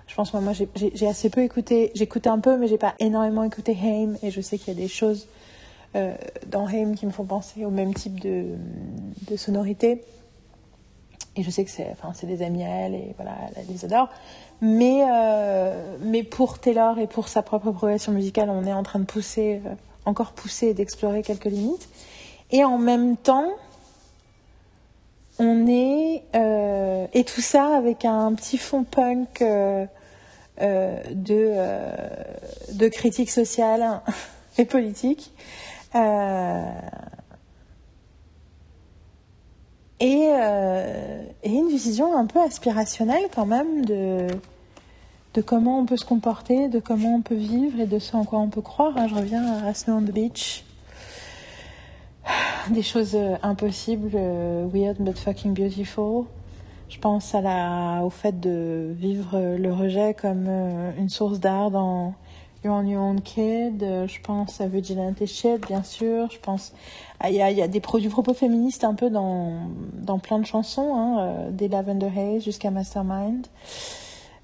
Je 0.08 0.16
pense 0.16 0.32
que 0.32 0.38
moi, 0.38 0.54
j'ai 0.76 1.08
assez 1.08 1.30
peu 1.30 1.42
écouté. 1.42 1.92
J'écoutais 1.94 2.30
un 2.30 2.40
peu, 2.40 2.58
mais 2.58 2.68
j'ai 2.68 2.78
pas 2.78 2.96
énormément 3.00 3.44
écouté 3.44 3.78
Haim. 3.80 4.16
Et 4.24 4.32
je 4.32 4.42
sais 4.42 4.58
qu'il 4.58 4.74
y 4.74 4.78
a 4.78 4.80
des 4.80 4.88
choses 4.88 5.28
euh, 5.96 6.16
dans 6.48 6.68
Haim 6.68 6.96
qui 6.96 7.06
me 7.06 7.12
font 7.12 7.26
penser 7.26 7.66
au 7.66 7.70
même 7.70 7.94
type 7.94 8.20
de, 8.20 8.56
sonorité. 9.36 10.04
Et 11.36 11.44
je 11.44 11.52
sais 11.52 11.64
que 11.66 11.70
c'est 11.70 11.88
enfin, 11.92 12.14
des 12.26 12.42
amis 12.42 12.64
à 12.64 12.68
elle 12.68 12.96
et 12.96 13.14
voilà, 13.18 13.34
elle 13.56 13.68
les 13.68 13.86
adore. 13.86 14.10
Mais, 14.62 15.06
euh, 15.12 15.98
mais 16.02 16.24
pour 16.24 16.58
Taylor 16.58 16.98
et 16.98 17.06
pour 17.06 17.28
sa 17.28 17.44
propre 17.44 17.72
progression 17.72 18.12
musicale, 18.12 18.50
on 18.50 18.66
est 18.66 18.74
en 18.74 18.84
train 18.84 19.00
de 19.00 19.06
pousser, 19.06 19.62
euh, 19.66 19.74
encore 20.06 20.32
pousser 20.32 20.74
d'explorer 20.74 21.22
quelques 21.22 21.46
limites. 21.46 21.90
Et 22.50 22.64
en 22.64 22.78
même 22.78 23.18
temps, 23.18 23.50
on 25.38 25.68
est. 25.68 26.24
Et 27.14 27.24
tout 27.24 27.42
ça 27.42 27.76
avec 27.76 28.06
un 28.06 28.34
petit 28.34 28.58
fond 28.58 28.84
punk 28.84 29.44
de, 30.60 31.54
de 32.74 32.88
critique 32.88 33.30
sociale 33.30 34.02
et 34.58 34.66
politique. 34.66 35.32
Euh, 35.96 36.72
et, 40.00 40.30
euh, 40.32 41.24
et, 41.44 41.52
une 41.52 41.70
vision 41.70 42.16
un 42.18 42.26
peu 42.26 42.40
aspirationnelle 42.40 43.24
quand 43.34 43.46
même 43.46 43.86
de, 43.86 44.28
de 45.34 45.42
comment 45.42 45.80
on 45.80 45.86
peut 45.86 45.98
se 45.98 46.06
comporter, 46.06 46.68
de 46.68 46.80
comment 46.80 47.16
on 47.16 47.22
peut 47.22 47.36
vivre 47.36 47.80
et 47.80 47.88
de 47.88 47.98
ce 47.98 48.16
en 48.16 48.24
quoi 48.26 48.40
on 48.40 48.50
peut 48.50 48.62
croire. 48.62 48.96
Hein, 48.98 49.08
je 49.08 49.16
reviens 49.16 49.66
à 49.66 49.74
Snow 49.74 49.96
on 49.96 50.02
the 50.02 50.12
Beach. 50.12 50.64
Des 52.70 52.84
choses 52.84 53.16
euh, 53.16 53.38
impossibles, 53.42 54.18
weird 54.72 54.98
but 55.00 55.18
fucking 55.18 55.54
beautiful. 55.54 56.26
Je 56.90 57.00
pense 57.00 57.36
au 57.36 58.10
fait 58.10 58.40
de 58.40 58.94
vivre 58.98 59.58
le 59.58 59.74
rejet 59.74 60.14
comme 60.14 60.48
une 60.98 61.10
source 61.10 61.40
d'art 61.40 61.70
dans 61.70 62.14
Your 62.64 63.04
Own 63.04 63.22
Kid, 63.22 63.84
euh, 63.84 64.08
je 64.08 64.20
pense 64.22 64.62
à 64.62 64.68
Vigilante 64.68 65.26
Shit, 65.26 65.66
bien 65.68 65.84
sûr, 65.84 66.30
je 66.32 66.40
pense... 66.40 66.74
Il 67.28 67.34
y, 67.34 67.42
a, 67.42 67.64
a 67.64 67.68
des 67.68 67.80
produits 67.80 68.10
propos 68.10 68.34
féministes 68.34 68.84
un 68.84 68.94
peu 68.94 69.10
dans, 69.10 69.70
plein 70.22 70.40
de 70.40 70.46
chansons, 70.46 70.96
hein, 70.96 71.20
euh, 71.20 71.52
des 71.52 71.68
Lavender 71.68 72.12
Haze 72.16 72.44
jusqu'à 72.44 72.70
Mastermind. 72.70 73.48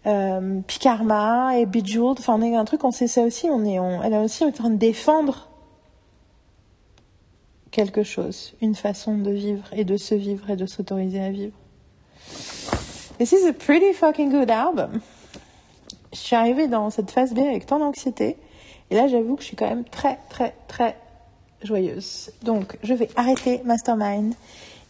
Euh, 0.06 0.60
Picarma 0.66 1.58
et 1.58 1.66
Bejeweled, 1.66 2.20
enfin 2.20 2.36
on 2.38 2.42
est 2.42 2.56
un 2.56 2.66
truc, 2.66 2.84
on 2.84 2.92
sait 2.92 3.08
ça 3.08 3.22
aussi, 3.22 3.48
on 3.50 3.64
est, 3.64 3.80
on, 3.80 4.02
elle 4.04 4.14
est 4.14 4.18
aussi 4.18 4.44
en 4.44 4.52
train 4.52 4.70
de 4.70 4.76
défendre 4.76 5.50
quelque 7.72 8.04
chose, 8.04 8.54
une 8.62 8.76
façon 8.76 9.18
de 9.18 9.32
vivre 9.32 9.66
et 9.72 9.86
de 9.86 9.96
se 9.96 10.14
vivre 10.14 10.50
et 10.50 10.58
de 10.58 10.66
s'autoriser 10.66 11.22
à 11.22 11.30
vivre. 11.30 11.56
This 13.18 13.32
is 13.32 13.48
a 13.48 13.54
pretty 13.54 13.94
fucking 13.94 14.32
good 14.32 14.50
album 14.50 15.02
je 16.14 16.20
suis 16.20 16.36
arrivée 16.36 16.68
dans 16.68 16.90
cette 16.90 17.12
phase 17.12 17.34
B 17.34 17.40
avec 17.40 17.66
tant 17.66 17.80
d'anxiété. 17.80 18.38
Et 18.92 18.96
là, 18.96 19.08
j'avoue 19.08 19.36
que 19.36 19.42
je 19.42 19.48
suis 19.48 19.56
quand 19.56 19.68
même 19.68 19.84
très, 19.84 20.20
très, 20.30 20.54
très 20.68 20.96
joyeuse. 21.64 22.32
Donc, 22.44 22.78
je 22.84 22.94
vais 22.94 23.10
arrêter 23.16 23.62
Mastermind. 23.66 24.34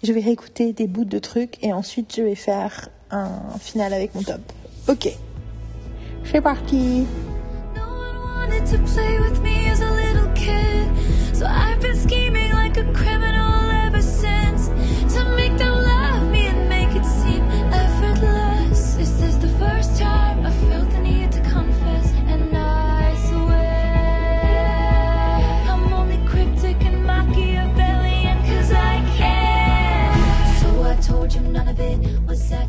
Je 0.04 0.12
vais 0.12 0.20
réécouter 0.20 0.74
des 0.74 0.88
bouts 0.88 1.06
de 1.06 1.20
trucs 1.20 1.64
et 1.64 1.72
ensuite, 1.72 2.14
je 2.16 2.22
vais 2.22 2.36
faire 2.36 2.90
un 3.10 3.58
final 3.60 3.94
avec 3.94 4.14
mon 4.16 4.24
top. 4.24 4.42
Ok. 4.90 5.08
C'est 6.26 6.42
parti. 6.42 7.06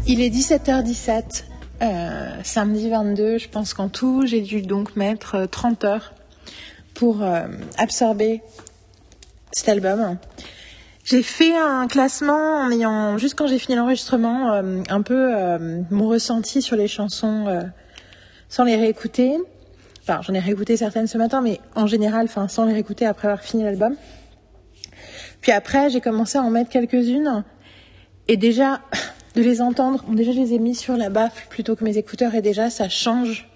Il 0.07 0.21
est 0.21 0.29
17h17, 0.29 1.45
euh, 1.83 2.29
samedi 2.43 2.91
22. 2.91 3.39
Je 3.39 3.49
pense 3.49 3.75
qu'en 3.75 3.89
tout, 3.89 4.27
j'ai 4.27 4.41
dû 4.41 4.63
donc 4.63 4.97
mettre 4.97 5.47
30 5.47 5.85
euh, 5.85 5.89
heures 5.89 6.13
pour 6.95 7.23
euh, 7.23 7.47
absorber 7.79 8.43
cet 9.53 9.69
album. 9.71 10.19
J'ai 11.05 11.23
fait 11.23 11.57
un 11.57 11.87
classement 11.87 12.61
en 12.61 12.71
ayant, 12.71 13.19
juste 13.19 13.35
quand 13.35 13.47
j'ai 13.47 13.59
fini 13.59 13.77
l'enregistrement, 13.77 14.53
un 14.53 15.03
peu 15.03 15.35
mon 15.91 16.09
ressenti 16.09 16.63
sur 16.63 16.77
les 16.77 16.89
chansons 16.89 17.63
sans 18.49 18.65
les 18.65 18.77
réécouter. 18.77 19.37
Enfin, 20.03 20.21
j'en 20.23 20.33
ai 20.33 20.39
réécouté 20.39 20.79
certaines 20.79 21.07
ce 21.07 21.19
matin, 21.19 21.43
mais 21.43 21.61
en 21.75 21.87
général, 21.87 22.25
enfin, 22.25 22.49
sans 22.49 22.65
les 22.65 22.73
réécouter 22.73 23.05
après 23.05 23.29
avoir 23.29 23.43
fini 23.43 23.65
l'album. 23.65 23.97
Puis 25.43 25.53
après, 25.53 25.91
j'ai 25.91 26.01
commencé 26.01 26.39
à 26.39 26.43
en 26.43 26.51
mettre 26.51 26.71
quelques-unes. 26.71 27.45
Et 28.29 28.39
déjà, 28.39 28.81
de 29.35 29.43
les 29.43 29.61
entendre. 29.61 30.05
Déjà, 30.09 30.33
je 30.33 30.41
les 30.41 30.55
ai 30.55 30.59
mis 30.59 30.75
sur 30.75 30.97
la 30.97 31.11
baffle 31.11 31.47
plutôt 31.49 31.77
que 31.77 31.85
mes 31.85 31.99
écouteurs 31.99 32.35
et 32.35 32.43
déjà, 32.43 32.71
ça 32.71 32.89
change 32.89 33.49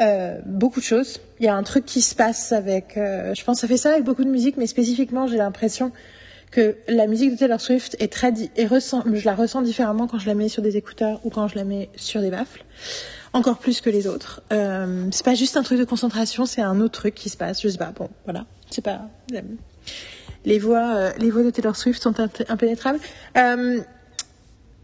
euh, 0.00 0.38
beaucoup 0.46 0.80
de 0.80 0.84
choses. 0.84 1.20
Il 1.40 1.46
y 1.46 1.48
a 1.48 1.54
un 1.54 1.62
truc 1.62 1.84
qui 1.84 2.02
se 2.02 2.14
passe 2.14 2.52
avec, 2.52 2.96
euh, 2.96 3.34
je 3.34 3.44
pense, 3.44 3.60
ça 3.60 3.68
fait 3.68 3.76
ça 3.76 3.90
avec 3.90 4.04
beaucoup 4.04 4.24
de 4.24 4.30
musique, 4.30 4.56
mais 4.56 4.66
spécifiquement, 4.66 5.26
j'ai 5.26 5.36
l'impression 5.36 5.92
que 6.50 6.76
la 6.88 7.06
musique 7.06 7.32
de 7.32 7.36
Taylor 7.36 7.60
Swift 7.60 7.96
est 7.98 8.12
très, 8.12 8.32
et 8.56 8.66
ressent, 8.66 9.02
je 9.12 9.24
la 9.24 9.34
ressens 9.34 9.62
différemment 9.62 10.06
quand 10.06 10.18
je 10.18 10.26
la 10.26 10.34
mets 10.34 10.48
sur 10.48 10.62
des 10.62 10.76
écouteurs 10.76 11.20
ou 11.24 11.30
quand 11.30 11.48
je 11.48 11.56
la 11.56 11.64
mets 11.64 11.90
sur 11.96 12.20
des 12.20 12.30
baffles. 12.30 12.64
Encore 13.34 13.58
plus 13.58 13.80
que 13.80 13.90
les 13.90 14.06
autres. 14.06 14.42
Euh, 14.52 15.06
c'est 15.10 15.24
pas 15.24 15.34
juste 15.34 15.56
un 15.56 15.62
truc 15.62 15.78
de 15.78 15.84
concentration, 15.84 16.46
c'est 16.46 16.62
un 16.62 16.80
autre 16.80 17.00
truc 17.00 17.14
qui 17.14 17.28
se 17.28 17.36
passe. 17.36 17.60
Je 17.60 17.68
sais 17.68 17.76
pas. 17.76 17.92
Bon, 17.94 18.08
voilà. 18.24 18.46
C'est 18.70 18.82
pas. 18.82 19.02
Les 20.44 20.58
voix, 20.58 20.94
euh, 20.94 21.10
les 21.18 21.30
voix 21.30 21.42
de 21.42 21.50
Taylor 21.50 21.76
Swift 21.76 22.02
sont 22.02 22.14
impénétrables. 22.48 23.00
Euh, 23.36 23.80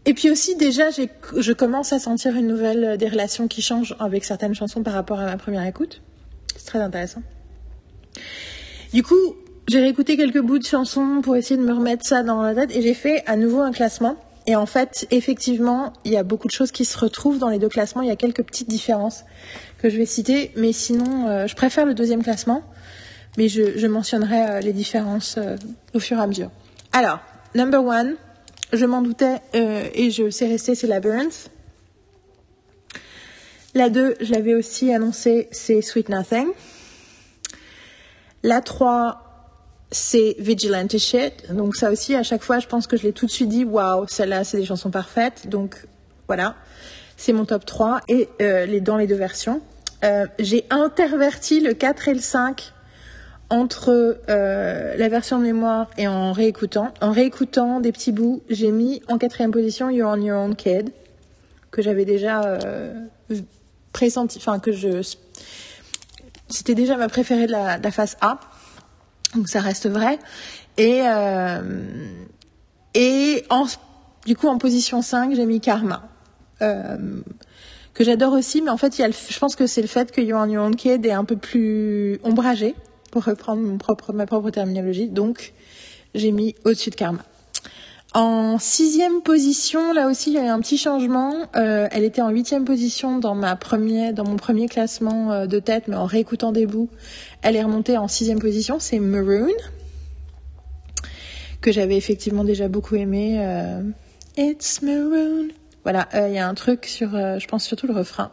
et 0.05 0.13
puis 0.13 0.29
aussi, 0.29 0.55
déjà, 0.55 0.89
je 0.91 1.51
commence 1.51 1.91
à 1.91 1.99
sentir 1.99 2.35
une 2.35 2.47
nouvelle 2.47 2.83
euh, 2.83 2.97
des 2.97 3.09
relations 3.09 3.47
qui 3.47 3.61
changent 3.61 3.95
avec 3.99 4.23
certaines 4.23 4.53
chansons 4.53 4.83
par 4.83 4.93
rapport 4.93 5.19
à 5.19 5.25
ma 5.25 5.37
première 5.37 5.65
écoute. 5.65 6.01
C'est 6.55 6.67
très 6.67 6.79
intéressant. 6.79 7.23
Du 8.93 9.01
coup, 9.01 9.35
j'ai 9.67 9.79
réécouté 9.79 10.15
quelques 10.15 10.41
bouts 10.41 10.59
de 10.59 10.65
chansons 10.65 11.21
pour 11.23 11.35
essayer 11.35 11.59
de 11.59 11.65
me 11.65 11.73
remettre 11.73 12.05
ça 12.05 12.21
dans 12.21 12.43
la 12.43 12.53
tête 12.53 12.75
et 12.75 12.83
j'ai 12.83 12.93
fait 12.93 13.23
à 13.25 13.35
nouveau 13.35 13.61
un 13.61 13.71
classement. 13.71 14.15
Et 14.47 14.55
en 14.55 14.67
fait, 14.67 15.07
effectivement, 15.09 15.91
il 16.05 16.11
y 16.11 16.17
a 16.17 16.23
beaucoup 16.23 16.47
de 16.47 16.53
choses 16.53 16.71
qui 16.71 16.85
se 16.85 16.99
retrouvent 16.99 17.39
dans 17.39 17.49
les 17.49 17.57
deux 17.57 17.67
classements. 17.67 18.03
Il 18.03 18.07
y 18.07 18.11
a 18.11 18.15
quelques 18.15 18.43
petites 18.43 18.69
différences 18.69 19.25
que 19.79 19.89
je 19.89 19.97
vais 19.97 20.05
citer, 20.05 20.51
mais 20.55 20.71
sinon, 20.71 21.27
euh, 21.27 21.47
je 21.47 21.55
préfère 21.55 21.87
le 21.87 21.95
deuxième 21.95 22.21
classement. 22.21 22.61
Mais 23.39 23.49
je, 23.49 23.77
je 23.77 23.87
mentionnerai 23.87 24.49
euh, 24.49 24.59
les 24.59 24.71
différences 24.71 25.39
au 25.95 25.99
fur 25.99 26.19
et 26.19 26.21
à 26.21 26.27
mesure. 26.27 26.51
Alors, 26.93 27.19
number 27.55 27.83
one, 27.83 28.15
je 28.73 28.85
m'en 28.85 29.01
doutais 29.01 29.41
euh, 29.55 29.87
et 29.93 30.11
je 30.11 30.29
sais 30.29 30.47
rester, 30.47 30.75
c'est 30.75 30.87
Labyrinth. 30.87 31.49
La 33.73 33.89
2, 33.89 34.15
je 34.21 34.31
l'avais 34.31 34.53
aussi 34.53 34.93
annoncé, 34.93 35.49
c'est 35.51 35.81
Sweet 35.81 36.09
Nothing. 36.09 36.47
La 38.43 38.61
3, 38.61 39.21
c'est 39.91 40.35
Vigilante 40.39 40.97
Shit. 40.97 41.51
Donc 41.51 41.75
ça 41.75 41.91
aussi, 41.91 42.15
à 42.15 42.23
chaque 42.23 42.43
fois, 42.43 42.59
je 42.59 42.67
pense 42.67 42.87
que 42.87 42.95
je 42.95 43.03
l'ai 43.03 43.11
tout 43.11 43.25
de 43.25 43.31
suite 43.31 43.49
dit, 43.49 43.65
waouh, 43.65 44.05
celle-là, 44.07 44.43
c'est 44.43 44.57
des 44.57 44.65
chansons 44.65 44.91
parfaites. 44.91 45.47
Donc 45.49 45.75
voilà, 46.27 46.55
c'est 47.17 47.33
mon 47.33 47.45
top 47.45 47.65
3 47.65 48.01
et 48.07 48.29
euh, 48.41 48.65
les, 48.65 48.81
dans 48.81 48.97
les 48.97 49.07
deux 49.07 49.15
versions. 49.15 49.61
Euh, 50.03 50.25
j'ai 50.39 50.65
interverti 50.69 51.59
le 51.59 51.73
4 51.73 52.09
et 52.09 52.13
le 52.13 52.19
5 52.19 52.73
entre 53.49 54.19
euh, 54.29 54.95
la 54.97 55.09
version 55.09 55.37
de 55.39 55.43
mémoire 55.43 55.89
et 55.97 56.07
en 56.07 56.31
réécoutant. 56.31 56.93
En 57.01 57.11
réécoutant 57.11 57.79
des 57.79 57.91
petits 57.91 58.11
bouts, 58.11 58.41
j'ai 58.49 58.71
mis 58.71 59.01
en 59.07 59.17
quatrième 59.17 59.51
position 59.51 59.89
You're 59.89 60.09
on 60.09 60.21
Your 60.21 60.39
Own 60.39 60.55
Kid, 60.55 60.91
que 61.71 61.81
j'avais 61.81 62.05
déjà 62.05 62.43
euh, 62.43 62.93
pressenti, 63.93 64.37
enfin 64.39 64.59
que 64.59 64.71
je... 64.71 65.01
C'était 66.49 66.75
déjà 66.75 66.95
ma 66.97 67.07
préférée 67.07 67.47
de 67.47 67.51
la, 67.51 67.91
phase 67.91 68.17
A, 68.21 68.39
donc 69.35 69.47
ça 69.47 69.61
reste 69.61 69.89
vrai. 69.89 70.19
Et, 70.77 71.01
euh, 71.03 71.61
et 72.93 73.45
du 74.25 74.35
coup, 74.35 74.47
en 74.47 74.57
position 74.57 75.01
5, 75.01 75.35
j'ai 75.35 75.45
mis 75.45 75.59
Karma. 75.59 76.07
Euh, 76.61 77.21
que 77.93 78.03
j'adore 78.03 78.33
aussi, 78.33 78.61
mais 78.61 78.69
en 78.69 78.77
fait, 78.77 78.99
il 78.99 79.01
y 79.01 79.05
a 79.05 79.09
je 79.09 79.39
pense 79.39 79.55
que 79.55 79.67
c'est 79.67 79.81
le 79.81 79.87
fait 79.87 80.11
que 80.11 80.21
Your 80.21 80.41
Own 80.41 80.75
Kid 80.75 81.05
est 81.05 81.11
un 81.11 81.23
peu 81.23 81.37
plus 81.37 82.19
ombragé 82.23 82.75
pour 83.15 83.23
reprendre 83.23 83.61
mon 83.61 83.77
propre, 83.77 84.11
ma 84.11 84.25
propre 84.25 84.49
terminologie. 84.49 85.07
Donc, 85.07 85.53
j'ai 86.15 86.33
mis 86.33 86.53
au-dessus 86.65 86.89
de 86.89 86.95
Karma. 86.95 87.23
En 88.13 88.59
sixième 88.59 89.21
position, 89.21 89.93
là 89.93 90.09
aussi, 90.09 90.31
il 90.31 90.33
y 90.33 90.37
a 90.37 90.43
eu 90.43 90.47
un 90.49 90.59
petit 90.59 90.77
changement. 90.77 91.33
Euh, 91.55 91.87
elle 91.91 92.03
était 92.03 92.21
en 92.21 92.27
huitième 92.27 92.65
position 92.65 93.17
dans 93.19 93.33
ma 93.33 93.55
premier, 93.55 94.11
dans 94.11 94.25
mon 94.25 94.35
premier 94.35 94.67
classement 94.67 95.31
euh, 95.31 95.45
de 95.45 95.59
tête, 95.59 95.87
mais 95.87 95.95
en 95.95 96.03
réécoutant 96.03 96.51
des 96.51 96.65
bouts, 96.65 96.89
elle 97.41 97.55
est 97.55 97.63
remontée 97.63 97.97
en 97.97 98.09
sixième 98.09 98.39
position. 98.39 98.81
C'est 98.81 98.99
Maroon, 98.99 99.47
que 101.61 101.71
j'avais 101.71 101.95
effectivement 101.95 102.43
déjà 102.43 102.67
beaucoup 102.67 102.95
aimé. 102.95 103.37
Euh, 103.39 103.81
It's 104.35 104.81
Maroon. 104.81 105.47
Voilà, 105.83 106.09
il 106.27 106.33
y 106.33 106.39
a 106.39 106.49
un 106.49 106.53
truc 106.53 106.85
sur, 106.85 107.11
je 107.11 107.47
pense 107.47 107.63
surtout 107.63 107.87
le 107.87 107.93
refrain, 107.93 108.31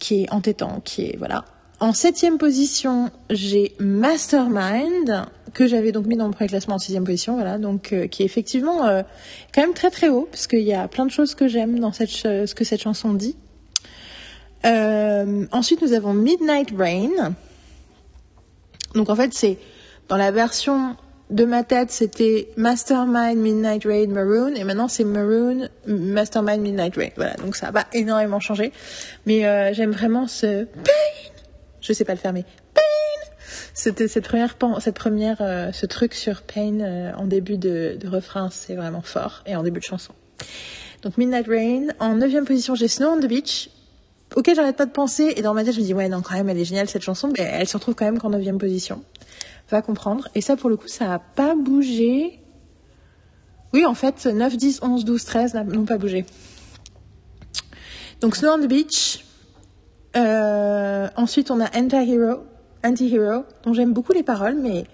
qui 0.00 0.22
est 0.24 0.32
entêtant, 0.32 0.80
qui 0.84 1.02
est 1.02 1.16
voilà. 1.16 1.44
En 1.80 1.92
septième 1.92 2.38
position, 2.38 3.10
j'ai 3.30 3.72
Mastermind, 3.78 5.26
que 5.54 5.68
j'avais 5.68 5.92
donc 5.92 6.06
mis 6.06 6.16
dans 6.16 6.24
mon 6.24 6.32
premier 6.32 6.48
classement 6.48 6.74
en 6.74 6.78
sixième 6.80 7.04
position, 7.04 7.34
voilà, 7.34 7.58
donc 7.58 7.92
euh, 7.92 8.08
qui 8.08 8.22
est 8.22 8.26
effectivement 8.26 8.84
euh, 8.84 9.02
quand 9.54 9.62
même 9.62 9.74
très 9.74 9.90
très 9.90 10.08
haut, 10.08 10.26
parce 10.28 10.48
qu'il 10.48 10.62
y 10.62 10.74
a 10.74 10.88
plein 10.88 11.06
de 11.06 11.12
choses 11.12 11.36
que 11.36 11.46
j'aime 11.46 11.78
dans 11.78 11.92
cette 11.92 12.10
ce 12.10 12.52
que 12.52 12.64
cette 12.64 12.80
chanson 12.80 13.14
dit. 13.14 13.36
Euh, 14.66 15.46
ensuite, 15.52 15.80
nous 15.80 15.92
avons 15.92 16.14
Midnight 16.14 16.72
Rain. 16.76 17.34
Donc 18.94 19.08
en 19.08 19.14
fait, 19.14 19.32
c'est 19.32 19.56
dans 20.08 20.16
la 20.16 20.32
version 20.32 20.96
de 21.30 21.44
ma 21.44 21.62
tête, 21.62 21.92
c'était 21.92 22.48
Mastermind, 22.56 23.36
Midnight 23.36 23.84
Rain, 23.84 24.08
Maroon, 24.08 24.54
et 24.56 24.64
maintenant 24.64 24.88
c'est 24.88 25.04
Maroon, 25.04 25.68
Mastermind, 25.86 26.60
Midnight 26.60 26.96
Rain. 26.96 27.10
Voilà, 27.14 27.34
donc 27.34 27.54
ça 27.54 27.70
va 27.70 27.84
énormément 27.92 28.40
changer, 28.40 28.72
mais 29.26 29.74
j'aime 29.74 29.92
vraiment 29.92 30.26
ce 30.26 30.66
je 31.80 31.92
sais 31.92 32.04
pas 32.04 32.14
le 32.14 32.18
fermer. 32.18 32.44
Pain 32.74 33.30
C'était 33.74 34.08
cette 34.08 34.24
première, 34.24 34.56
cette 34.80 34.96
première, 34.96 35.38
euh, 35.40 35.72
ce 35.72 35.86
truc 35.86 36.14
sur 36.14 36.42
Pain 36.42 36.80
euh, 36.80 37.12
en 37.14 37.26
début 37.26 37.56
de, 37.56 37.98
refrain, 38.06 38.50
c'est 38.50 38.74
vraiment 38.74 39.02
fort, 39.02 39.42
et 39.46 39.56
en 39.56 39.62
début 39.62 39.80
de 39.80 39.84
chanson. 39.84 40.12
Donc 41.02 41.16
Midnight 41.16 41.46
Rain. 41.46 41.86
En 42.00 42.16
neuvième 42.16 42.44
position, 42.44 42.74
j'ai 42.74 42.88
Snow 42.88 43.08
on 43.08 43.20
the 43.20 43.26
Beach, 43.26 43.70
auquel 44.34 44.56
j'arrête 44.56 44.76
pas 44.76 44.86
de 44.86 44.92
penser, 44.92 45.32
et 45.36 45.42
dans 45.42 45.54
ma 45.54 45.64
tête, 45.64 45.74
je 45.74 45.80
me 45.80 45.84
dis, 45.84 45.94
ouais, 45.94 46.08
non, 46.08 46.22
quand 46.22 46.34
même, 46.34 46.48
elle 46.48 46.58
est 46.58 46.64
géniale 46.64 46.88
cette 46.88 47.02
chanson, 47.02 47.32
mais 47.36 47.44
elle 47.44 47.68
se 47.68 47.76
retrouve 47.76 47.94
quand 47.94 48.04
même 48.04 48.18
qu'en 48.18 48.30
neuvième 48.30 48.58
position. 48.58 49.02
Va 49.70 49.82
comprendre. 49.82 50.28
Et 50.34 50.40
ça, 50.40 50.56
pour 50.56 50.70
le 50.70 50.76
coup, 50.76 50.88
ça 50.88 51.12
a 51.12 51.18
pas 51.18 51.54
bougé. 51.54 52.40
Oui, 53.74 53.84
en 53.84 53.94
fait, 53.94 54.26
9, 54.26 54.56
10, 54.56 54.80
11, 54.82 55.04
12, 55.04 55.24
13 55.24 55.54
n'ont 55.54 55.84
pas 55.84 55.98
bougé. 55.98 56.24
Donc 58.20 58.34
Snow 58.34 58.50
on 58.50 58.58
the 58.58 58.66
Beach, 58.66 59.24
euh, 60.16 61.08
ensuite, 61.16 61.50
on 61.50 61.60
a 61.60 61.66
Anti-Hero, 61.76 62.44
Anti-Hero, 62.84 63.44
dont 63.64 63.72
j'aime 63.72 63.92
beaucoup 63.92 64.12
les 64.12 64.22
paroles, 64.22 64.56
mais 64.56 64.84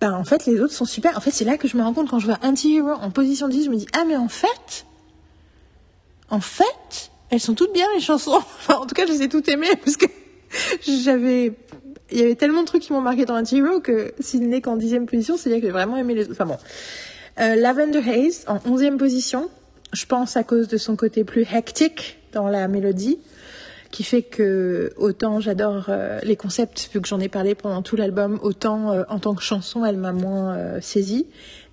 ben, 0.00 0.12
en 0.12 0.24
fait, 0.24 0.46
les 0.46 0.60
autres 0.60 0.74
sont 0.74 0.84
super. 0.84 1.16
En 1.16 1.20
fait, 1.20 1.30
c'est 1.30 1.44
là 1.44 1.56
que 1.56 1.66
je 1.66 1.76
me 1.76 1.82
rends 1.82 1.94
compte 1.94 2.10
quand 2.10 2.18
je 2.18 2.26
vois 2.26 2.38
Anti-Hero 2.42 2.90
en 2.90 3.10
position 3.10 3.48
10, 3.48 3.64
je 3.64 3.70
me 3.70 3.76
dis, 3.76 3.86
ah, 3.94 4.04
mais 4.06 4.16
en 4.16 4.28
fait, 4.28 4.86
en 6.30 6.40
fait, 6.40 7.10
elles 7.30 7.40
sont 7.40 7.54
toutes 7.54 7.72
bien, 7.72 7.86
les 7.94 8.00
chansons. 8.00 8.32
Enfin, 8.36 8.74
en 8.74 8.86
tout 8.86 8.94
cas, 8.94 9.06
je 9.06 9.12
les 9.12 9.22
ai 9.22 9.28
toutes 9.28 9.48
aimées, 9.48 9.74
parce 9.84 9.96
que 9.96 10.06
j'avais, 11.02 11.52
il 12.10 12.18
y 12.18 12.22
avait 12.22 12.36
tellement 12.36 12.60
de 12.60 12.66
trucs 12.66 12.82
qui 12.82 12.92
m'ont 12.92 13.00
marqué 13.00 13.24
dans 13.24 13.36
Anti-Hero 13.36 13.80
que 13.80 14.12
s'il 14.20 14.48
n'est 14.48 14.60
qu'en 14.60 14.76
dixième 14.76 15.06
position, 15.06 15.36
c'est-à-dire 15.36 15.60
que 15.60 15.66
j'ai 15.66 15.72
vraiment 15.72 15.96
aimé 15.96 16.14
les 16.14 16.24
autres. 16.24 16.32
Enfin 16.32 16.46
bon. 16.46 16.58
Euh, 17.40 17.54
Lavender 17.54 18.00
Haze, 18.00 18.44
en 18.48 18.58
onzième 18.68 18.98
position. 18.98 19.48
Je 19.92 20.04
pense 20.04 20.36
à 20.36 20.42
cause 20.42 20.68
de 20.68 20.76
son 20.76 20.96
côté 20.96 21.24
plus 21.24 21.46
hectic 21.50 22.18
dans 22.32 22.48
la 22.48 22.68
mélodie 22.68 23.18
qui 23.90 24.04
fait 24.04 24.22
que 24.22 24.92
autant 24.96 25.40
j'adore 25.40 25.86
euh, 25.88 26.20
les 26.22 26.36
concepts 26.36 26.90
vu 26.92 27.00
que 27.00 27.08
j'en 27.08 27.20
ai 27.20 27.28
parlé 27.28 27.54
pendant 27.54 27.82
tout 27.82 27.96
l'album, 27.96 28.38
autant 28.42 28.92
euh, 28.92 29.02
en 29.08 29.18
tant 29.18 29.34
que 29.34 29.42
chanson 29.42 29.84
elle 29.84 29.96
m'a 29.96 30.12
moins 30.12 30.56
euh, 30.56 30.80
saisie. 30.80 31.26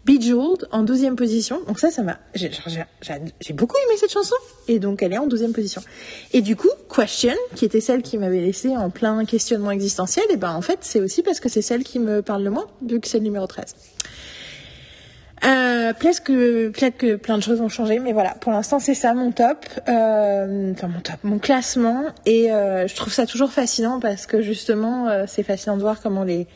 Bejeweled 0.06 0.68
en 0.72 0.84
douzième 0.84 1.16
position, 1.16 1.64
donc 1.66 1.80
ça, 1.80 1.90
ça 1.90 2.04
m'a, 2.04 2.20
j'ai 2.36 2.52
beaucoup 3.54 3.76
aimé 3.88 3.98
cette 3.98 4.12
chanson 4.12 4.36
et 4.68 4.78
donc 4.78 5.02
elle 5.02 5.14
est 5.14 5.18
en 5.18 5.26
douzième 5.26 5.52
position. 5.52 5.82
Et 6.32 6.44
du 6.44 6.56
coup, 6.56 6.70
Question, 6.96 7.34
qui 7.56 7.66
était 7.66 7.82
celle 7.82 8.04
qui 8.04 8.20
m'avait 8.20 8.42
laissé 8.42 8.78
en 8.78 8.92
plein 8.92 9.26
questionnement 9.26 9.72
existentiel, 9.72 10.26
et 10.30 10.38
ben 10.38 10.54
en 10.54 10.62
fait 10.62 10.78
c'est 10.82 11.00
aussi 11.00 11.24
parce 11.24 11.40
que 11.40 11.50
c'est 11.50 11.64
celle 11.64 11.84
qui 11.84 11.98
me 11.98 12.22
parle 12.22 12.44
le 12.44 12.52
moins 12.52 12.68
vu 12.88 13.00
que 13.00 13.08
c'est 13.08 13.18
le 13.18 13.24
numéro 13.24 13.48
13. 13.48 13.76
Euh, 15.44 15.94
peut-être 15.94 16.98
que 16.98 17.16
plein 17.16 17.38
de 17.38 17.44
choses 17.44 17.60
ont 17.62 17.70
changé, 17.70 18.00
mais 18.00 18.14
voilà, 18.14 18.36
pour 18.40 18.52
l'instant 18.52 18.80
c'est 18.80 18.94
ça 18.94 19.14
mon 19.14 19.32
top, 19.32 19.66
euh, 19.90 20.72
enfin 20.72 20.88
mon 20.88 21.02
top, 21.02 21.18
mon 21.24 21.40
classement, 21.40 22.06
et 22.26 22.52
euh, 22.52 22.88
je 22.88 22.96
trouve 22.96 23.12
ça 23.12 23.26
toujours 23.26 23.52
fascinant 23.52 24.00
parce 24.00 24.26
que 24.26 24.42
justement 24.42 25.10
euh, 25.10 25.26
c'est 25.28 25.44
fascinant 25.44 25.76
de 25.76 25.82
voir 25.82 26.02
comment 26.02 26.24
les 26.24 26.48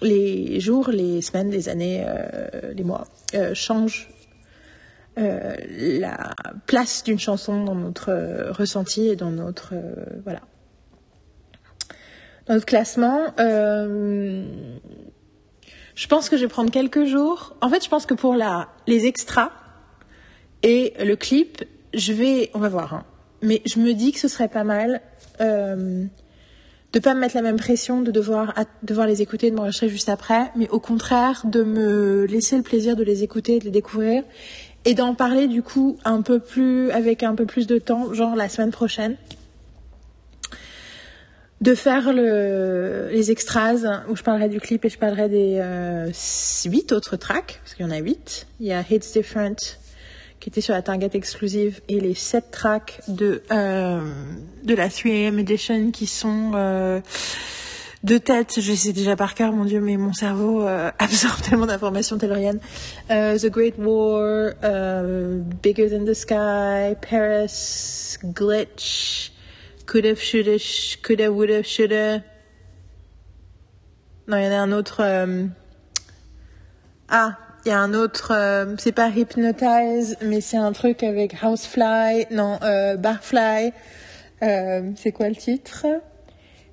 les 0.00 0.60
jours, 0.60 0.90
les 0.90 1.22
semaines, 1.22 1.50
les 1.50 1.68
années, 1.68 2.04
euh, 2.06 2.72
les 2.74 2.84
mois 2.84 3.06
changent 3.54 4.08
la 5.16 6.34
place 6.66 7.04
d'une 7.04 7.20
chanson 7.20 7.62
dans 7.62 7.76
notre 7.76 8.50
ressenti 8.50 9.08
et 9.08 9.16
dans 9.16 9.30
notre 9.30 9.74
voilà 10.24 10.40
dans 12.46 12.54
notre 12.54 12.66
classement. 12.66 13.26
Je 15.94 16.06
pense 16.06 16.28
que 16.28 16.36
je 16.36 16.42
vais 16.42 16.48
prendre 16.48 16.70
quelques 16.70 17.04
jours. 17.04 17.54
En 17.60 17.68
fait, 17.68 17.84
je 17.84 17.88
pense 17.88 18.06
que 18.06 18.14
pour 18.14 18.34
la, 18.34 18.68
les 18.86 19.06
extras 19.06 19.50
et 20.62 20.94
le 21.04 21.14
clip, 21.16 21.64
je 21.92 22.12
vais, 22.12 22.50
on 22.54 22.58
va 22.58 22.68
voir. 22.68 22.94
Hein. 22.94 23.04
Mais 23.42 23.62
je 23.66 23.78
me 23.78 23.92
dis 23.92 24.12
que 24.12 24.18
ce 24.18 24.28
serait 24.28 24.48
pas 24.48 24.64
mal 24.64 25.00
euh, 25.40 26.04
de 26.92 26.98
pas 26.98 27.14
me 27.14 27.20
mettre 27.20 27.34
la 27.34 27.42
même 27.42 27.56
pression, 27.56 28.02
de 28.02 28.10
devoir, 28.10 28.54
devoir 28.82 29.06
les 29.06 29.20
écouter, 29.20 29.50
de 29.50 29.56
m'enregistrer 29.56 29.88
juste 29.88 30.08
après, 30.08 30.50
mais 30.56 30.68
au 30.70 30.80
contraire 30.80 31.42
de 31.44 31.62
me 31.62 32.24
laisser 32.24 32.56
le 32.56 32.62
plaisir 32.62 32.96
de 32.96 33.02
les 33.02 33.22
écouter, 33.22 33.58
de 33.58 33.64
les 33.64 33.70
découvrir 33.70 34.22
et 34.84 34.94
d'en 34.94 35.14
parler 35.14 35.48
du 35.48 35.62
coup 35.62 35.98
un 36.04 36.22
peu 36.22 36.38
plus 36.38 36.90
avec 36.90 37.22
un 37.22 37.34
peu 37.34 37.46
plus 37.46 37.66
de 37.66 37.78
temps, 37.78 38.12
genre 38.12 38.36
la 38.36 38.48
semaine 38.48 38.70
prochaine. 38.70 39.16
De 41.60 41.74
faire 41.74 42.12
le, 42.12 43.08
les 43.10 43.30
extras 43.30 43.74
où 44.08 44.16
je 44.16 44.22
parlerai 44.22 44.48
du 44.48 44.60
clip 44.60 44.84
et 44.84 44.88
je 44.88 44.98
parlerai 44.98 45.28
des 45.28 45.58
euh, 45.60 46.10
8 46.66 46.92
autres 46.92 47.16
tracks, 47.16 47.60
parce 47.62 47.74
qu'il 47.74 47.86
y 47.86 47.88
en 47.88 47.92
a 47.92 47.98
8. 47.98 48.46
Il 48.60 48.66
y 48.66 48.72
a 48.72 48.84
Hits 48.88 49.12
Different 49.12 49.56
qui 50.40 50.50
était 50.50 50.60
sur 50.60 50.74
la 50.74 50.82
Target 50.82 51.10
exclusive 51.14 51.80
et 51.88 52.00
les 52.00 52.14
7 52.14 52.50
tracks 52.50 53.00
de, 53.08 53.42
euh, 53.50 54.00
de 54.62 54.74
la 54.74 54.88
3am 54.88 55.38
edition 55.38 55.90
qui 55.90 56.06
sont 56.06 56.52
euh, 56.54 57.00
de 58.04 58.18
tête, 58.18 58.60
je 58.60 58.74
sais 58.74 58.92
déjà 58.92 59.16
par 59.16 59.34
cœur, 59.34 59.52
mon 59.52 59.64
Dieu, 59.64 59.80
mais 59.80 59.96
mon 59.96 60.12
cerveau 60.12 60.60
euh, 60.62 60.90
absorbe 60.98 61.40
tellement 61.40 61.64
d'informations 61.64 62.18
telluriennes. 62.18 62.60
Euh, 63.10 63.38
the 63.38 63.46
Great 63.46 63.76
War, 63.78 64.52
euh, 64.62 65.40
Bigger 65.62 65.88
Than 65.88 66.04
the 66.04 66.12
Sky, 66.12 66.94
Paris, 67.00 68.18
Glitch, 68.22 69.32
Could 69.86 70.06
Have, 70.06 70.18
Shoulda, 70.18 70.58
Could 71.02 71.20
Have, 71.20 71.34
Would 71.34 71.50
Have, 71.50 71.64
Shoulda. 71.64 72.22
Non, 74.26 74.38
il 74.38 74.44
y 74.44 74.48
en 74.48 74.52
a 74.52 74.56
un 74.56 74.72
autre. 74.72 75.00
Euh... 75.00 75.46
Ah, 77.08 77.36
il 77.64 77.68
y 77.68 77.72
a 77.72 77.78
un 77.78 77.94
autre. 77.94 78.32
Euh, 78.34 78.74
c'est 78.78 78.92
pas 78.92 79.08
Hypnotize, 79.08 80.16
mais 80.22 80.40
c'est 80.40 80.56
un 80.56 80.72
truc 80.72 81.02
avec 81.02 81.36
Housefly. 81.42 82.26
Non, 82.30 82.58
euh, 82.62 82.96
Barfly. 82.96 83.72
Euh, 84.42 84.90
c'est 84.96 85.12
quoi 85.12 85.28
le 85.28 85.36
titre? 85.36 85.86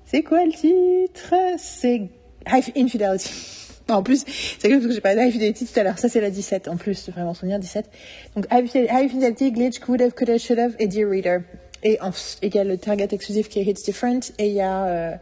C'est 0.04 0.22
quoi 0.22 0.44
le 0.44 0.52
titre? 0.52 1.34
C'est 1.58 2.08
High 2.46 2.72
Infidelity. 2.76 3.30
En 3.88 4.02
plus, 4.02 4.24
c'est 4.58 4.68
que 4.68 4.90
j'ai 4.90 5.00
parlé 5.00 5.22
d'High 5.22 5.32
Fidelity 5.32 5.66
tout 5.66 5.78
à 5.78 5.82
l'heure. 5.82 5.98
Ça, 5.98 6.08
c'est 6.08 6.20
la 6.20 6.30
17 6.30 6.68
en 6.68 6.76
plus, 6.76 7.10
vraiment 7.10 7.34
souvenir 7.34 7.58
17. 7.58 7.90
Donc, 8.36 8.46
High 8.50 9.10
Fidelity, 9.10 9.52
Glitch, 9.52 9.80
Could 9.80 10.00
Have, 10.00 10.12
Could 10.12 10.30
Have, 10.30 10.38
Should 10.38 10.58
Have 10.58 10.76
et 10.78 10.86
Dear 10.86 11.10
Reader. 11.10 11.40
Et 11.82 11.98
il 12.42 12.54
y 12.54 12.58
a 12.58 12.64
le 12.64 12.78
Target 12.78 13.08
exclusif 13.10 13.48
qui 13.48 13.58
est 13.58 13.64
Hits 13.64 13.82
Different. 13.84 14.20
Et 14.38 14.48
il 14.48 14.54
y 14.54 14.60
a 14.60 14.86
euh, 14.86 15.14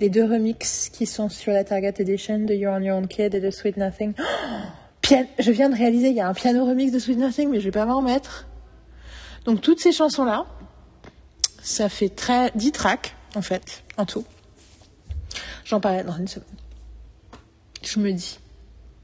les 0.00 0.08
deux 0.08 0.24
remixes 0.24 0.88
qui 0.88 1.06
sont 1.06 1.28
sur 1.28 1.52
la 1.52 1.64
Target 1.64 1.94
Edition 1.98 2.38
de 2.38 2.54
You're 2.54 2.74
on 2.74 2.80
Your 2.80 2.98
Own 2.98 3.08
Kid 3.08 3.34
et 3.34 3.40
de 3.40 3.50
Sweet 3.50 3.76
Nothing. 3.76 4.14
Je 5.38 5.50
viens 5.50 5.68
de 5.68 5.76
réaliser, 5.76 6.08
il 6.08 6.16
y 6.16 6.20
a 6.20 6.28
un 6.28 6.34
piano 6.34 6.64
remix 6.64 6.90
de 6.90 6.98
Sweet 6.98 7.18
Nothing, 7.18 7.50
mais 7.50 7.60
je 7.60 7.66
vais 7.66 7.70
pas 7.72 7.84
m'en 7.84 8.00
mettre. 8.00 8.46
Donc, 9.44 9.60
toutes 9.60 9.78
ces 9.78 9.92
chansons-là, 9.92 10.46
ça 11.62 11.90
fait 11.90 12.08
très 12.08 12.50
10 12.54 12.72
tracks, 12.72 13.14
en 13.34 13.42
fait, 13.42 13.84
en 13.98 14.06
tout. 14.06 14.24
J'en 15.66 15.78
parlerai 15.78 16.04
dans 16.04 16.16
une 16.16 16.26
semaine. 16.26 16.48
Je 17.82 17.98
me 18.00 18.12
dis. 18.12 18.38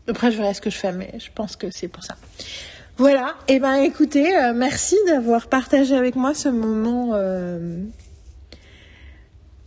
Après, 0.08 0.32
je 0.32 0.38
verrai 0.38 0.54
ce 0.54 0.62
que 0.62 0.70
je 0.70 0.78
fais, 0.78 0.92
mais 0.92 1.12
je 1.18 1.30
pense 1.34 1.56
que 1.56 1.70
c'est 1.70 1.88
pour 1.88 2.02
ça. 2.02 2.16
Voilà. 3.00 3.34
Et 3.48 3.54
eh 3.54 3.60
ben, 3.60 3.76
écoutez, 3.76 4.36
euh, 4.36 4.52
merci 4.54 4.94
d'avoir 5.06 5.46
partagé 5.46 5.96
avec 5.96 6.16
moi 6.16 6.34
ce 6.34 6.50
moment 6.50 7.12
euh, 7.14 7.82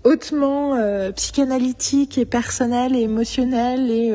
hautement 0.04 0.76
euh, 0.76 1.12
psychanalytique 1.14 2.20
et 2.20 2.26
personnel 2.26 2.96
et 2.96 3.02
émotionnel 3.02 3.90
et 3.90 4.14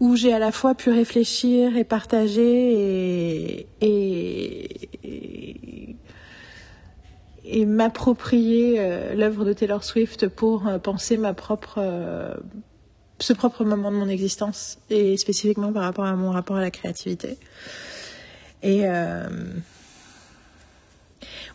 où 0.00 0.16
j'ai 0.16 0.32
à 0.32 0.40
la 0.40 0.50
fois 0.50 0.74
pu 0.74 0.90
réfléchir 0.90 1.76
et 1.76 1.84
partager 1.84 3.68
et, 3.80 4.88
et, 7.44 7.64
m'approprier 7.64 9.14
l'œuvre 9.14 9.44
de 9.44 9.52
Taylor 9.52 9.84
Swift 9.84 10.26
pour 10.26 10.68
penser 10.82 11.16
ma 11.16 11.32
propre 11.32 11.78
ce 13.22 13.32
propre 13.32 13.64
moment 13.64 13.90
de 13.90 13.96
mon 13.96 14.08
existence 14.08 14.78
et 14.90 15.16
spécifiquement 15.16 15.72
par 15.72 15.84
rapport 15.84 16.04
à 16.04 16.14
mon 16.16 16.30
rapport 16.30 16.56
à 16.56 16.60
la 16.60 16.70
créativité. 16.70 17.38
Et 18.62 18.86
euh... 18.86 19.28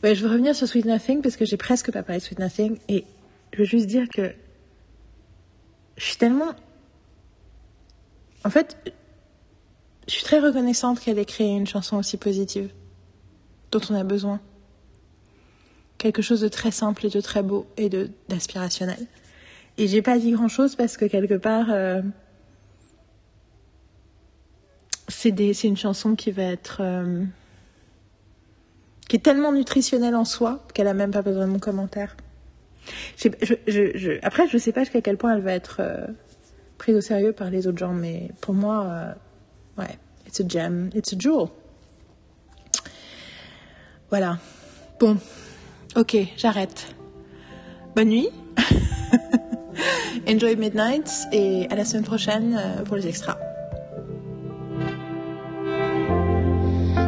ouais, 0.03 0.15
je 0.15 0.23
veux 0.23 0.29
revenir 0.29 0.55
sur 0.55 0.67
Sweet 0.67 0.85
Nothing 0.85 1.21
parce 1.21 1.35
que 1.37 1.45
j'ai 1.45 1.57
presque 1.57 1.91
pas 1.91 2.03
parlé 2.03 2.19
de 2.19 2.25
Sweet 2.25 2.39
Nothing 2.39 2.77
et 2.89 3.05
je 3.53 3.59
veux 3.59 3.65
juste 3.65 3.87
dire 3.87 4.07
que 4.09 4.33
je 5.97 6.03
suis 6.03 6.17
tellement 6.17 6.53
en 8.43 8.49
fait 8.49 8.77
je 10.07 10.13
suis 10.13 10.23
très 10.23 10.39
reconnaissante 10.39 10.99
qu'elle 10.99 11.19
ait 11.19 11.25
créé 11.25 11.55
une 11.55 11.67
chanson 11.67 11.97
aussi 11.97 12.17
positive 12.17 12.71
dont 13.71 13.81
on 13.89 13.95
a 13.95 14.03
besoin 14.03 14.39
quelque 15.97 16.21
chose 16.21 16.41
de 16.41 16.47
très 16.47 16.71
simple 16.71 17.05
et 17.05 17.09
de 17.09 17.21
très 17.21 17.41
beau 17.41 17.65
et 17.77 17.89
de 17.89 18.11
d'aspirationnel. 18.29 19.07
Et 19.77 19.87
j'ai 19.87 20.01
pas 20.01 20.17
dit 20.17 20.31
grand 20.31 20.47
chose 20.47 20.75
parce 20.75 20.97
que 20.97 21.05
quelque 21.05 21.35
part, 21.35 21.67
euh, 21.69 22.01
c'est 25.07 25.63
une 25.63 25.77
chanson 25.77 26.15
qui 26.15 26.31
va 26.31 26.43
être 26.43 26.77
euh, 26.81 27.23
qui 29.07 29.15
est 29.15 29.19
tellement 29.19 29.51
nutritionnelle 29.51 30.15
en 30.15 30.25
soi 30.25 30.65
qu'elle 30.73 30.87
a 30.87 30.93
même 30.93 31.11
pas 31.11 31.21
besoin 31.21 31.47
de 31.47 31.51
mon 31.51 31.59
commentaire. 31.59 32.17
Je, 33.17 33.29
je, 33.41 33.91
je, 33.95 34.11
après, 34.21 34.47
je 34.47 34.57
sais 34.57 34.71
pas 34.71 34.81
jusqu'à 34.81 35.01
quel 35.01 35.17
point 35.17 35.35
elle 35.35 35.41
va 35.41 35.53
être 35.53 35.77
euh, 35.79 36.07
prise 36.77 36.95
au 36.95 37.01
sérieux 37.01 37.33
par 37.33 37.49
les 37.49 37.67
autres 37.67 37.77
gens, 37.77 37.93
mais 37.93 38.31
pour 38.41 38.53
moi, 38.53 38.85
euh, 38.85 39.81
ouais, 39.81 39.97
it's 40.25 40.39
a 40.39 40.47
gem, 40.47 40.89
it's 40.95 41.13
a 41.13 41.17
jewel. 41.17 41.47
Voilà. 44.09 44.39
Bon. 44.99 45.17
Ok, 45.95 46.15
j'arrête. 46.37 46.95
Bonne 47.95 48.09
nuit. 48.09 48.29
Enjoy 50.27 50.55
Midnight 50.55 51.09
et 51.31 51.67
à 51.69 51.75
la 51.75 51.85
semaine 51.85 52.03
prochaine 52.03 52.57
euh, 52.57 52.83
pour 52.83 52.97
les 52.97 53.07
extras. 53.07 53.37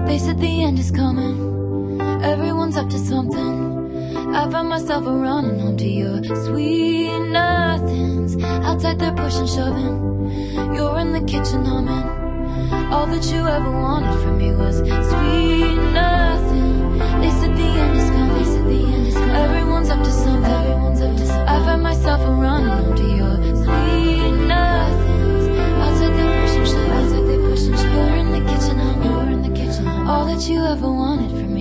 They 0.08 0.18
said 0.18 0.40
the 0.40 0.64
end 0.64 0.80
is 0.80 0.92
coming. 0.92 2.02
Everyone's 2.24 2.78
up 2.78 2.90
to 2.90 2.98
something. 2.98 4.36
I 4.36 4.50
found 4.50 4.70
myself 4.70 5.06
a 5.06 5.12
running 5.12 5.60
home 5.60 5.78
to 5.78 5.88
your 5.88 6.24
sweet 6.46 7.20
nothings. 7.30 8.36
Outside 8.44 9.00
they're 9.00 9.14
pushing, 9.14 9.48
shoving. 9.48 10.74
You're 10.74 11.00
in 11.00 11.12
the 11.12 11.22
kitchen 11.22 11.66
humming. 11.66 12.20
All 12.92 13.06
that 13.08 13.26
you 13.32 13.48
ever 13.48 13.72
wanted 13.72 14.20
from 14.22 14.38
me 14.38 14.52
was 14.52 14.78
sweet 14.78 15.78
nothing. 15.94 16.98
They 17.22 17.30
said 17.30 17.56
the 17.56 17.64
end 17.64 17.98
is 17.98 18.10
coming. 18.10 18.38
They 18.38 18.46
said 18.46 18.66
the 18.66 18.94
end 18.94 19.08
is 19.08 19.14
coming. 19.14 19.36
Everyone's 19.36 19.90
up 19.90 20.04
to 20.04 20.12
something. 20.12 20.69
I 21.50 21.58
found 21.66 21.82
myself 21.82 22.22
running 22.22 22.96
your 23.18 23.36
sweet 23.64 24.32
nothings. 24.48 25.48
Outside 25.84 26.14
the. 26.16 26.30
You're 29.04 29.30
in 29.32 29.42
the 29.42 29.50
kitchen. 29.60 29.88
All 30.08 30.26
that 30.28 30.48
you 30.48 30.64
ever 30.64 30.92
wanted 30.92 31.32
from 31.32 31.58